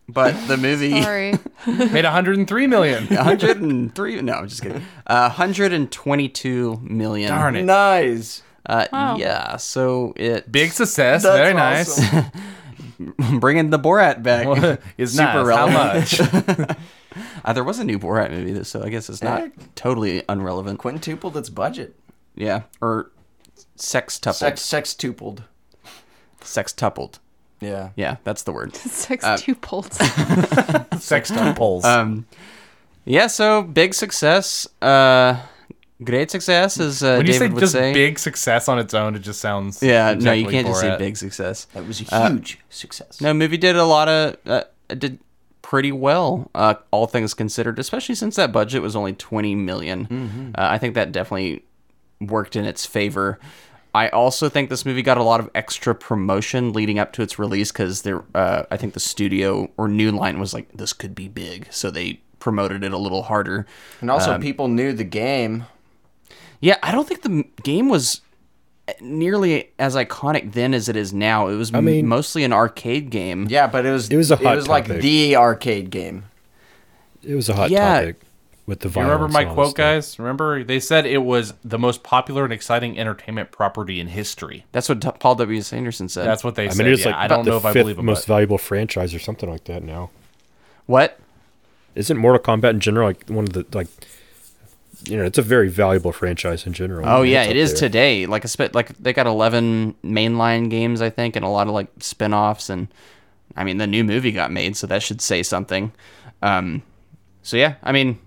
but 0.08 0.34
the 0.48 0.56
movie. 0.56 1.02
sorry. 1.02 1.32
Made 1.66 2.04
103 2.04 2.66
million. 2.66 3.06
103. 3.08 4.20
No, 4.22 4.32
I'm 4.32 4.48
just 4.48 4.62
kidding. 4.62 4.82
Uh, 5.06 5.28
122 5.28 6.80
million. 6.82 7.30
Darn 7.30 7.56
it. 7.56 7.64
Nice. 7.64 8.42
Uh, 8.66 8.86
Wow. 8.92 9.16
Yeah, 9.16 9.56
so 9.56 10.12
it 10.16 10.50
Big 10.50 10.72
success. 10.72 11.22
That's 11.22 11.36
Very 11.36 11.54
nice. 11.54 11.98
awesome. 11.98 13.38
bringing 13.40 13.70
the 13.70 13.78
Borat 13.78 14.22
back. 14.22 14.80
Is 14.98 15.12
Super 15.12 15.44
nice. 15.44 15.46
relevant. 15.46 16.10
How 16.10 16.56
much? 16.66 16.76
Uh, 17.44 17.52
there 17.52 17.64
was 17.64 17.78
a 17.78 17.84
new 17.84 17.98
Borat 17.98 18.30
movie, 18.30 18.62
so 18.64 18.82
I 18.82 18.90
guess 18.90 19.08
it's 19.08 19.22
not 19.22 19.40
Yeah. 19.40 19.48
totally 19.74 20.22
irrelevant. 20.28 20.78
Quintupled 20.80 21.36
its 21.36 21.48
budget. 21.48 21.96
Yeah, 22.34 22.62
or 22.80 23.10
sextupled. 23.76 24.34
Sex 24.34 24.62
sextupled. 24.62 25.44
Sextupled. 26.40 27.18
Yeah. 27.60 27.90
Yeah, 27.96 28.16
that's 28.24 28.42
the 28.44 28.52
word. 28.52 28.74
Sex 28.76 29.24
Uh, 29.24 29.36
tuples. 29.36 29.88
Sextuples. 30.98 31.84
Um, 31.84 32.26
yeah, 33.04 33.26
so 33.26 33.62
big 33.62 33.94
success. 33.94 34.66
Uh, 34.82 35.40
great 36.04 36.30
success, 36.30 36.78
as 36.78 37.02
uh, 37.02 37.16
when 37.16 37.26
you 37.26 37.32
David 37.32 37.38
say 37.48 37.54
would 37.54 37.60
just 37.60 37.72
say. 37.72 37.92
big 37.92 38.18
success 38.18 38.68
on 38.68 38.78
its 38.78 38.94
own, 38.94 39.14
it 39.14 39.20
just 39.20 39.40
sounds. 39.40 39.82
yeah, 39.82 40.14
no, 40.14 40.32
you 40.32 40.46
can't 40.46 40.66
just 40.66 40.80
say 40.80 40.96
big 40.98 41.16
success. 41.16 41.64
That 41.74 41.86
was 41.86 42.00
a 42.00 42.28
huge 42.28 42.58
success. 42.70 43.20
No, 43.20 43.32
movie 43.34 43.56
did 43.56 43.76
a 43.76 43.84
lot 43.84 44.08
of 44.08 44.36
uh, 44.46 44.64
did 44.88 45.18
pretty 45.62 45.92
well, 45.92 46.50
uh, 46.54 46.74
all 46.90 47.06
things 47.06 47.34
considered. 47.34 47.78
Especially 47.78 48.14
since 48.14 48.36
that 48.36 48.52
budget 48.52 48.82
was 48.82 48.94
only 48.94 49.14
twenty 49.14 49.54
million. 49.54 50.52
Uh, 50.56 50.66
I 50.70 50.78
think 50.78 50.94
that 50.94 51.12
definitely 51.12 51.64
worked 52.20 52.56
in 52.56 52.64
its 52.64 52.84
favor. 52.84 53.38
I 53.94 54.08
also 54.10 54.48
think 54.48 54.68
this 54.70 54.84
movie 54.84 55.02
got 55.02 55.16
a 55.18 55.22
lot 55.22 55.40
of 55.40 55.50
extra 55.54 55.94
promotion 55.94 56.72
leading 56.72 56.98
up 56.98 57.12
to 57.14 57.22
its 57.22 57.38
release 57.38 57.72
because 57.72 58.02
there, 58.02 58.22
uh, 58.34 58.64
I 58.70 58.76
think 58.76 58.94
the 58.94 59.00
studio 59.00 59.70
or 59.76 59.88
New 59.88 60.12
Line 60.12 60.38
was 60.38 60.52
like, 60.54 60.68
this 60.72 60.92
could 60.92 61.14
be 61.14 61.26
big, 61.28 61.66
so 61.70 61.90
they 61.90 62.20
promoted 62.38 62.84
it 62.84 62.92
a 62.92 62.98
little 62.98 63.22
harder. 63.24 63.66
And 64.00 64.10
also, 64.10 64.34
Um, 64.34 64.40
people 64.40 64.68
knew 64.68 64.92
the 64.92 65.04
game. 65.04 65.64
Yeah, 66.60 66.76
I 66.82 66.92
don't 66.92 67.08
think 67.08 67.22
the 67.22 67.44
game 67.62 67.88
was 67.88 68.20
nearly 69.00 69.70
as 69.78 69.94
iconic 69.96 70.52
then 70.52 70.74
as 70.74 70.88
it 70.88 70.96
is 70.96 71.12
now. 71.12 71.48
It 71.48 71.56
was 71.56 71.72
I 71.74 71.80
mean- 71.80 72.06
mostly 72.06 72.44
an 72.44 72.52
arcade 72.52 73.10
game. 73.10 73.46
Yeah, 73.48 73.66
but 73.66 73.84
it 73.86 73.90
was 73.90 74.08
It 74.10 74.16
was 74.16 74.30
a 74.30 74.34
it 74.34 74.42
hot 74.42 74.56
was 74.56 74.68
like 74.68 74.86
the 74.86 75.36
arcade 75.36 75.90
game. 75.90 76.24
It 77.22 77.34
was 77.34 77.48
a 77.48 77.54
hot 77.54 77.70
Yeah. 77.70 78.00
topic 78.00 78.20
with 78.68 78.80
the 78.80 78.88
You 78.90 79.00
remember 79.00 79.26
my 79.28 79.44
quote, 79.46 79.68
stuff. 79.70 79.76
guys? 79.76 80.18
Remember 80.18 80.62
they 80.62 80.78
said 80.78 81.06
it 81.06 81.18
was 81.24 81.54
the 81.64 81.78
most 81.78 82.02
popular 82.04 82.44
and 82.44 82.52
exciting 82.52 82.98
entertainment 82.98 83.50
property 83.50 83.98
in 83.98 84.06
history. 84.08 84.64
That's 84.72 84.88
what 84.88 85.00
T- 85.02 85.10
Paul 85.18 85.34
W.S. 85.36 85.72
Anderson 85.72 86.08
said. 86.08 86.26
That's 86.26 86.44
what 86.44 86.54
they 86.54 86.66
said. 86.68 86.72
I 86.72 86.76
said. 86.76 86.84
mean, 86.84 86.92
it's 86.92 87.00
yeah, 87.04 87.06
like 87.12 87.16
I 87.16 87.26
don't 87.26 87.44
the 87.44 87.50
know 87.52 87.56
if 87.56 87.64
I 87.64 87.72
believe 87.72 87.98
him. 87.98 88.04
most 88.04 88.26
but- 88.28 88.34
valuable 88.34 88.58
franchise 88.58 89.14
or 89.14 89.18
something 89.18 89.50
like 89.50 89.64
that 89.64 89.82
now. 89.82 90.10
what? 90.86 91.18
Isn't 91.94 92.16
Mortal 92.16 92.40
Kombat 92.40 92.70
in 92.70 92.80
general 92.80 93.08
like 93.08 93.28
one 93.28 93.44
of 93.44 93.52
the 93.54 93.66
like 93.72 93.88
you 95.04 95.16
know, 95.16 95.24
it's 95.24 95.38
a 95.38 95.42
very 95.42 95.68
valuable 95.68 96.12
franchise 96.12 96.66
in 96.66 96.72
general. 96.72 97.08
Oh 97.08 97.22
yeah, 97.22 97.42
It's 97.44 97.50
it 97.50 97.56
up 97.56 97.56
is 97.56 97.70
there. 97.72 97.88
today. 97.88 98.26
Like 98.26 98.44
a 98.44 98.48
spe- 98.48 98.74
like 98.74 98.96
they 98.98 99.12
got 99.12 99.26
11 99.26 99.94
mainline 100.04 100.68
games 100.70 101.00
I 101.00 101.08
think 101.10 101.34
and 101.36 101.44
a 101.44 101.48
lot 101.48 101.68
of 101.68 101.72
like 101.72 101.88
spin-offs 102.00 102.68
and 102.68 102.88
I 103.56 103.64
mean 103.64 103.78
the 103.78 103.86
new 103.86 104.04
movie 104.04 104.30
got 104.32 104.52
made 104.52 104.76
so 104.76 104.86
that 104.88 105.02
should 105.02 105.20
say 105.20 105.42
something. 105.42 105.92
Um 106.42 106.82
so 107.42 107.56
yeah, 107.56 107.76
I 107.82 107.92
mean 107.92 108.18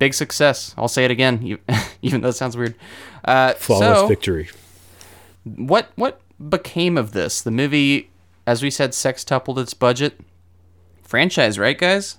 big 0.00 0.14
success. 0.14 0.74
I'll 0.76 0.88
say 0.88 1.04
it 1.04 1.12
again 1.12 1.58
even 2.02 2.22
though 2.22 2.30
it 2.30 2.32
sounds 2.32 2.56
weird. 2.56 2.74
Uh 3.24 3.52
Flawless 3.52 4.00
so, 4.00 4.06
victory. 4.08 4.50
What 5.44 5.92
what 5.94 6.20
became 6.48 6.98
of 6.98 7.12
this? 7.12 7.40
The 7.40 7.52
movie 7.52 8.10
as 8.46 8.64
we 8.64 8.70
said 8.70 8.90
sextupled 8.90 9.58
its 9.58 9.74
budget. 9.74 10.18
Franchise, 11.04 11.58
right 11.58 11.78
guys? 11.78 12.16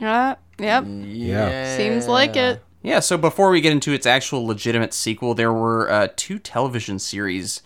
Uh, 0.00 0.34
yep. 0.58 0.84
Yeah. 0.86 1.76
Seems 1.76 2.06
like 2.06 2.36
it. 2.36 2.62
Yeah, 2.82 3.00
so 3.00 3.16
before 3.16 3.48
we 3.48 3.62
get 3.62 3.72
into 3.72 3.94
its 3.94 4.04
actual 4.04 4.46
legitimate 4.46 4.92
sequel, 4.92 5.34
there 5.34 5.52
were 5.52 5.90
uh, 5.90 6.08
two 6.16 6.38
television 6.38 6.98
series 6.98 7.62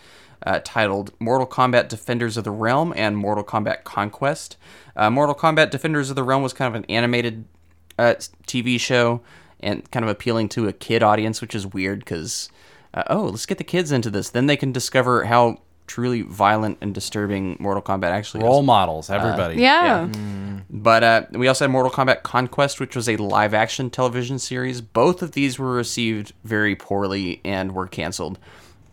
uh, 0.46 0.60
titled 0.62 1.12
Mortal 1.18 1.46
Kombat 1.46 1.88
Defenders 1.88 2.36
of 2.36 2.44
the 2.44 2.52
Realm 2.52 2.92
and 2.94 3.16
Mortal 3.16 3.42
Kombat 3.42 3.82
Conquest. 3.82 4.56
Uh, 4.94 5.10
Mortal 5.10 5.34
Kombat 5.34 5.70
Defenders 5.70 6.08
of 6.10 6.14
the 6.16 6.22
Realm 6.22 6.42
was 6.42 6.52
kind 6.52 6.72
of 6.72 6.80
an 6.80 6.88
animated 6.88 7.44
uh, 7.98 8.14
TV 8.46 8.78
show 8.78 9.20
and 9.60 9.90
kind 9.90 10.04
of 10.04 10.10
appealing 10.10 10.48
to 10.50 10.68
a 10.68 10.72
kid 10.72 11.02
audience, 11.02 11.40
which 11.40 11.54
is 11.54 11.66
weird 11.66 12.00
because, 12.00 12.48
uh, 12.94 13.02
oh, 13.10 13.24
let's 13.24 13.46
get 13.46 13.58
the 13.58 13.64
kids 13.64 13.92
into 13.92 14.10
this. 14.10 14.30
Then 14.30 14.46
they 14.46 14.56
can 14.56 14.72
discover 14.72 15.24
how 15.24 15.60
truly 15.88 16.22
violent 16.22 16.78
and 16.80 16.94
disturbing 16.94 17.56
Mortal 17.58 17.82
Kombat 17.82 18.10
actually 18.10 18.40
is. 18.40 18.44
Role 18.44 18.62
models, 18.62 19.10
everybody. 19.10 19.56
Yeah. 19.56 20.08
But 20.70 21.02
uh, 21.02 21.22
we 21.32 21.48
also 21.48 21.64
had 21.64 21.72
Mortal 21.72 21.90
Kombat 21.90 22.22
Conquest, 22.22 22.78
which 22.78 22.94
was 22.94 23.08
a 23.08 23.16
live 23.16 23.54
action 23.54 23.90
television 23.90 24.38
series. 24.38 24.80
Both 24.80 25.22
of 25.22 25.32
these 25.32 25.58
were 25.58 25.72
received 25.72 26.34
very 26.44 26.76
poorly 26.76 27.40
and 27.44 27.72
were 27.72 27.88
canceled. 27.88 28.38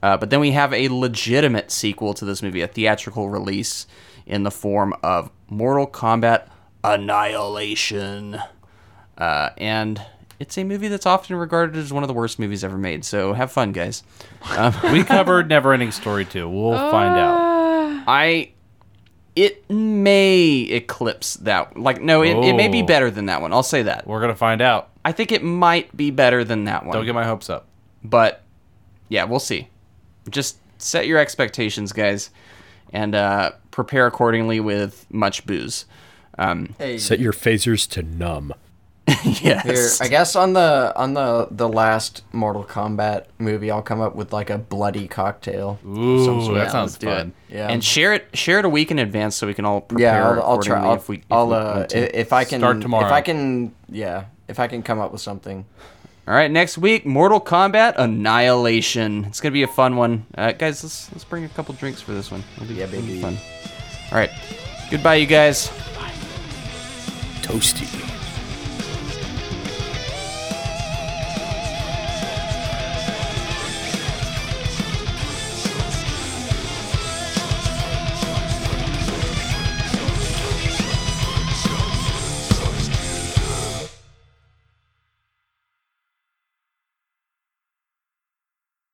Uh, 0.02 0.18
but 0.18 0.30
then 0.30 0.40
we 0.40 0.52
have 0.52 0.74
a 0.74 0.88
legitimate 0.88 1.72
sequel 1.72 2.14
to 2.14 2.26
this 2.26 2.42
movie, 2.42 2.62
a 2.62 2.68
theatrical 2.68 3.30
release 3.30 3.88
in 4.26 4.44
the 4.44 4.52
form 4.52 4.94
of 5.04 5.30
Mortal 5.50 5.88
Kombat 5.88 6.48
Annihilation. 6.84 8.40
Uh, 9.18 9.50
and 9.58 10.02
it's 10.40 10.58
a 10.58 10.64
movie 10.64 10.88
that's 10.90 11.06
often 11.06 11.36
regarded 11.38 11.78
as 11.78 11.94
one 11.94 12.04
of 12.04 12.08
the 12.08 12.14
worst 12.14 12.40
movies 12.40 12.64
ever 12.64 12.78
made. 12.78 13.06
So 13.06 13.34
have 13.34 13.52
fun, 13.52 13.72
guys. 13.72 14.04
We 14.92 15.04
covered 15.04 15.50
Neverending 15.50 15.94
Story 15.94 16.26
too. 16.26 16.48
We'll 16.50 16.74
find 16.92 17.18
out. 17.18 18.04
I 18.08 18.52
it 19.36 19.70
may 19.70 20.60
eclipse 20.62 21.36
that. 21.36 21.78
Like 21.78 22.02
no, 22.02 22.22
it, 22.24 22.36
it 22.38 22.54
may 22.56 22.68
be 22.68 22.82
Oh. 22.84 22.86
better 22.86 23.10
than 23.12 23.26
that 23.28 23.42
one. 23.42 23.52
I'll 23.54 23.64
say 23.64 23.84
that. 23.84 24.06
We're 24.08 24.22
gonna 24.22 24.36
find 24.36 24.62
out. 24.62 24.90
I 25.04 25.12
think 25.12 25.32
it 25.32 25.44
might 25.44 25.96
be 25.96 26.10
better 26.12 26.44
than 26.44 26.66
that 26.66 26.86
one. 26.86 26.94
Don't 26.96 27.06
get 27.06 27.16
my 27.16 27.26
hopes 27.26 27.50
up. 27.50 27.68
but 28.04 28.42
yeah, 29.10 29.24
we'll 29.26 29.40
see. 29.40 29.70
Just 30.30 30.58
set 30.80 31.06
your 31.08 31.20
expectations, 31.20 31.92
guys, 31.94 32.32
and 32.92 33.14
uh, 33.14 33.52
prepare 33.72 34.08
accordingly 34.08 34.60
with 34.60 35.06
much 35.12 35.46
booze. 35.46 35.86
Um, 36.40 36.74
Hey, 36.80 36.98
Set 36.98 37.20
your 37.20 37.32
phasers 37.34 37.88
to 37.92 38.02
numb. 38.02 38.52
yes. 39.24 39.64
here, 40.00 40.06
I 40.06 40.10
guess 40.10 40.36
on 40.36 40.54
the 40.54 40.92
on 40.96 41.14
the 41.14 41.48
the 41.52 41.70
last 41.70 42.24
Mortal 42.34 42.64
Kombat 42.64 43.26
movie, 43.38 43.70
I'll 43.70 43.84
come 43.84 44.02
up 44.02 44.16
with 44.16 44.34
like 44.34 44.50
a 44.50 44.58
bloody 44.58 45.08
cocktail. 45.08 45.72
of 45.86 46.24
some 46.26 46.40
Ooh, 46.40 46.54
that 46.56 46.72
sounds 46.72 46.98
do 46.98 47.10
it. 47.10 47.16
fun. 47.18 47.34
Yeah. 47.48 47.68
And 47.70 47.84
share 47.84 48.14
it 48.14 48.28
share 48.34 48.58
it 48.60 48.66
a 48.66 48.70
week 48.70 48.90
in 48.90 48.98
advance 48.98 49.36
so 49.36 49.46
we 49.46 49.54
can 49.54 49.64
all 49.66 49.82
prepare 49.82 50.08
Yeah, 50.08 50.30
I'll, 50.30 50.42
I'll 50.42 50.62
try. 50.62 50.84
I'll, 50.84 50.96
if 50.96 51.08
we 51.08 51.18
if 51.18 51.24
I'll 51.30 51.50
we 51.50 51.56
uh, 51.56 51.80
need 51.82 51.90
to. 51.90 52.00
i- 52.00 52.20
if 52.20 52.34
I 52.34 52.46
can 52.46 52.60
Start 52.62 52.82
tomorrow. 52.82 53.06
If 53.06 53.12
I 53.12 53.22
can, 53.22 53.76
yeah, 53.90 54.26
if 54.48 54.60
I 54.60 54.68
can 54.68 54.82
come 54.82 55.00
up 55.00 55.12
with 55.12 55.22
something. 55.22 55.66
All 56.28 56.34
right, 56.34 56.50
next 56.50 56.80
week, 56.80 57.06
Mortal 57.06 57.40
Kombat 57.40 57.94
Annihilation. 57.98 59.26
It's 59.26 59.40
gonna 59.40 59.54
be 59.54 59.62
a 59.62 59.68
fun 59.68 59.96
one, 59.98 60.26
uh, 60.36 60.54
guys. 60.54 60.84
Let's 60.84 61.12
let's 61.12 61.24
bring 61.24 61.44
a 61.46 61.50
couple 61.50 61.76
drinks 61.76 62.02
for 62.02 62.14
this 62.14 62.32
one. 62.32 62.44
It'll 62.56 62.68
be, 62.68 62.74
Yeah, 62.74 62.86
it'll 62.86 63.02
be 63.02 63.08
baby. 63.10 63.22
fun. 63.22 63.38
All 64.12 64.18
right, 64.18 64.32
goodbye, 64.90 65.16
you 65.16 65.28
guys. 65.28 65.68
Toasty. 67.44 68.12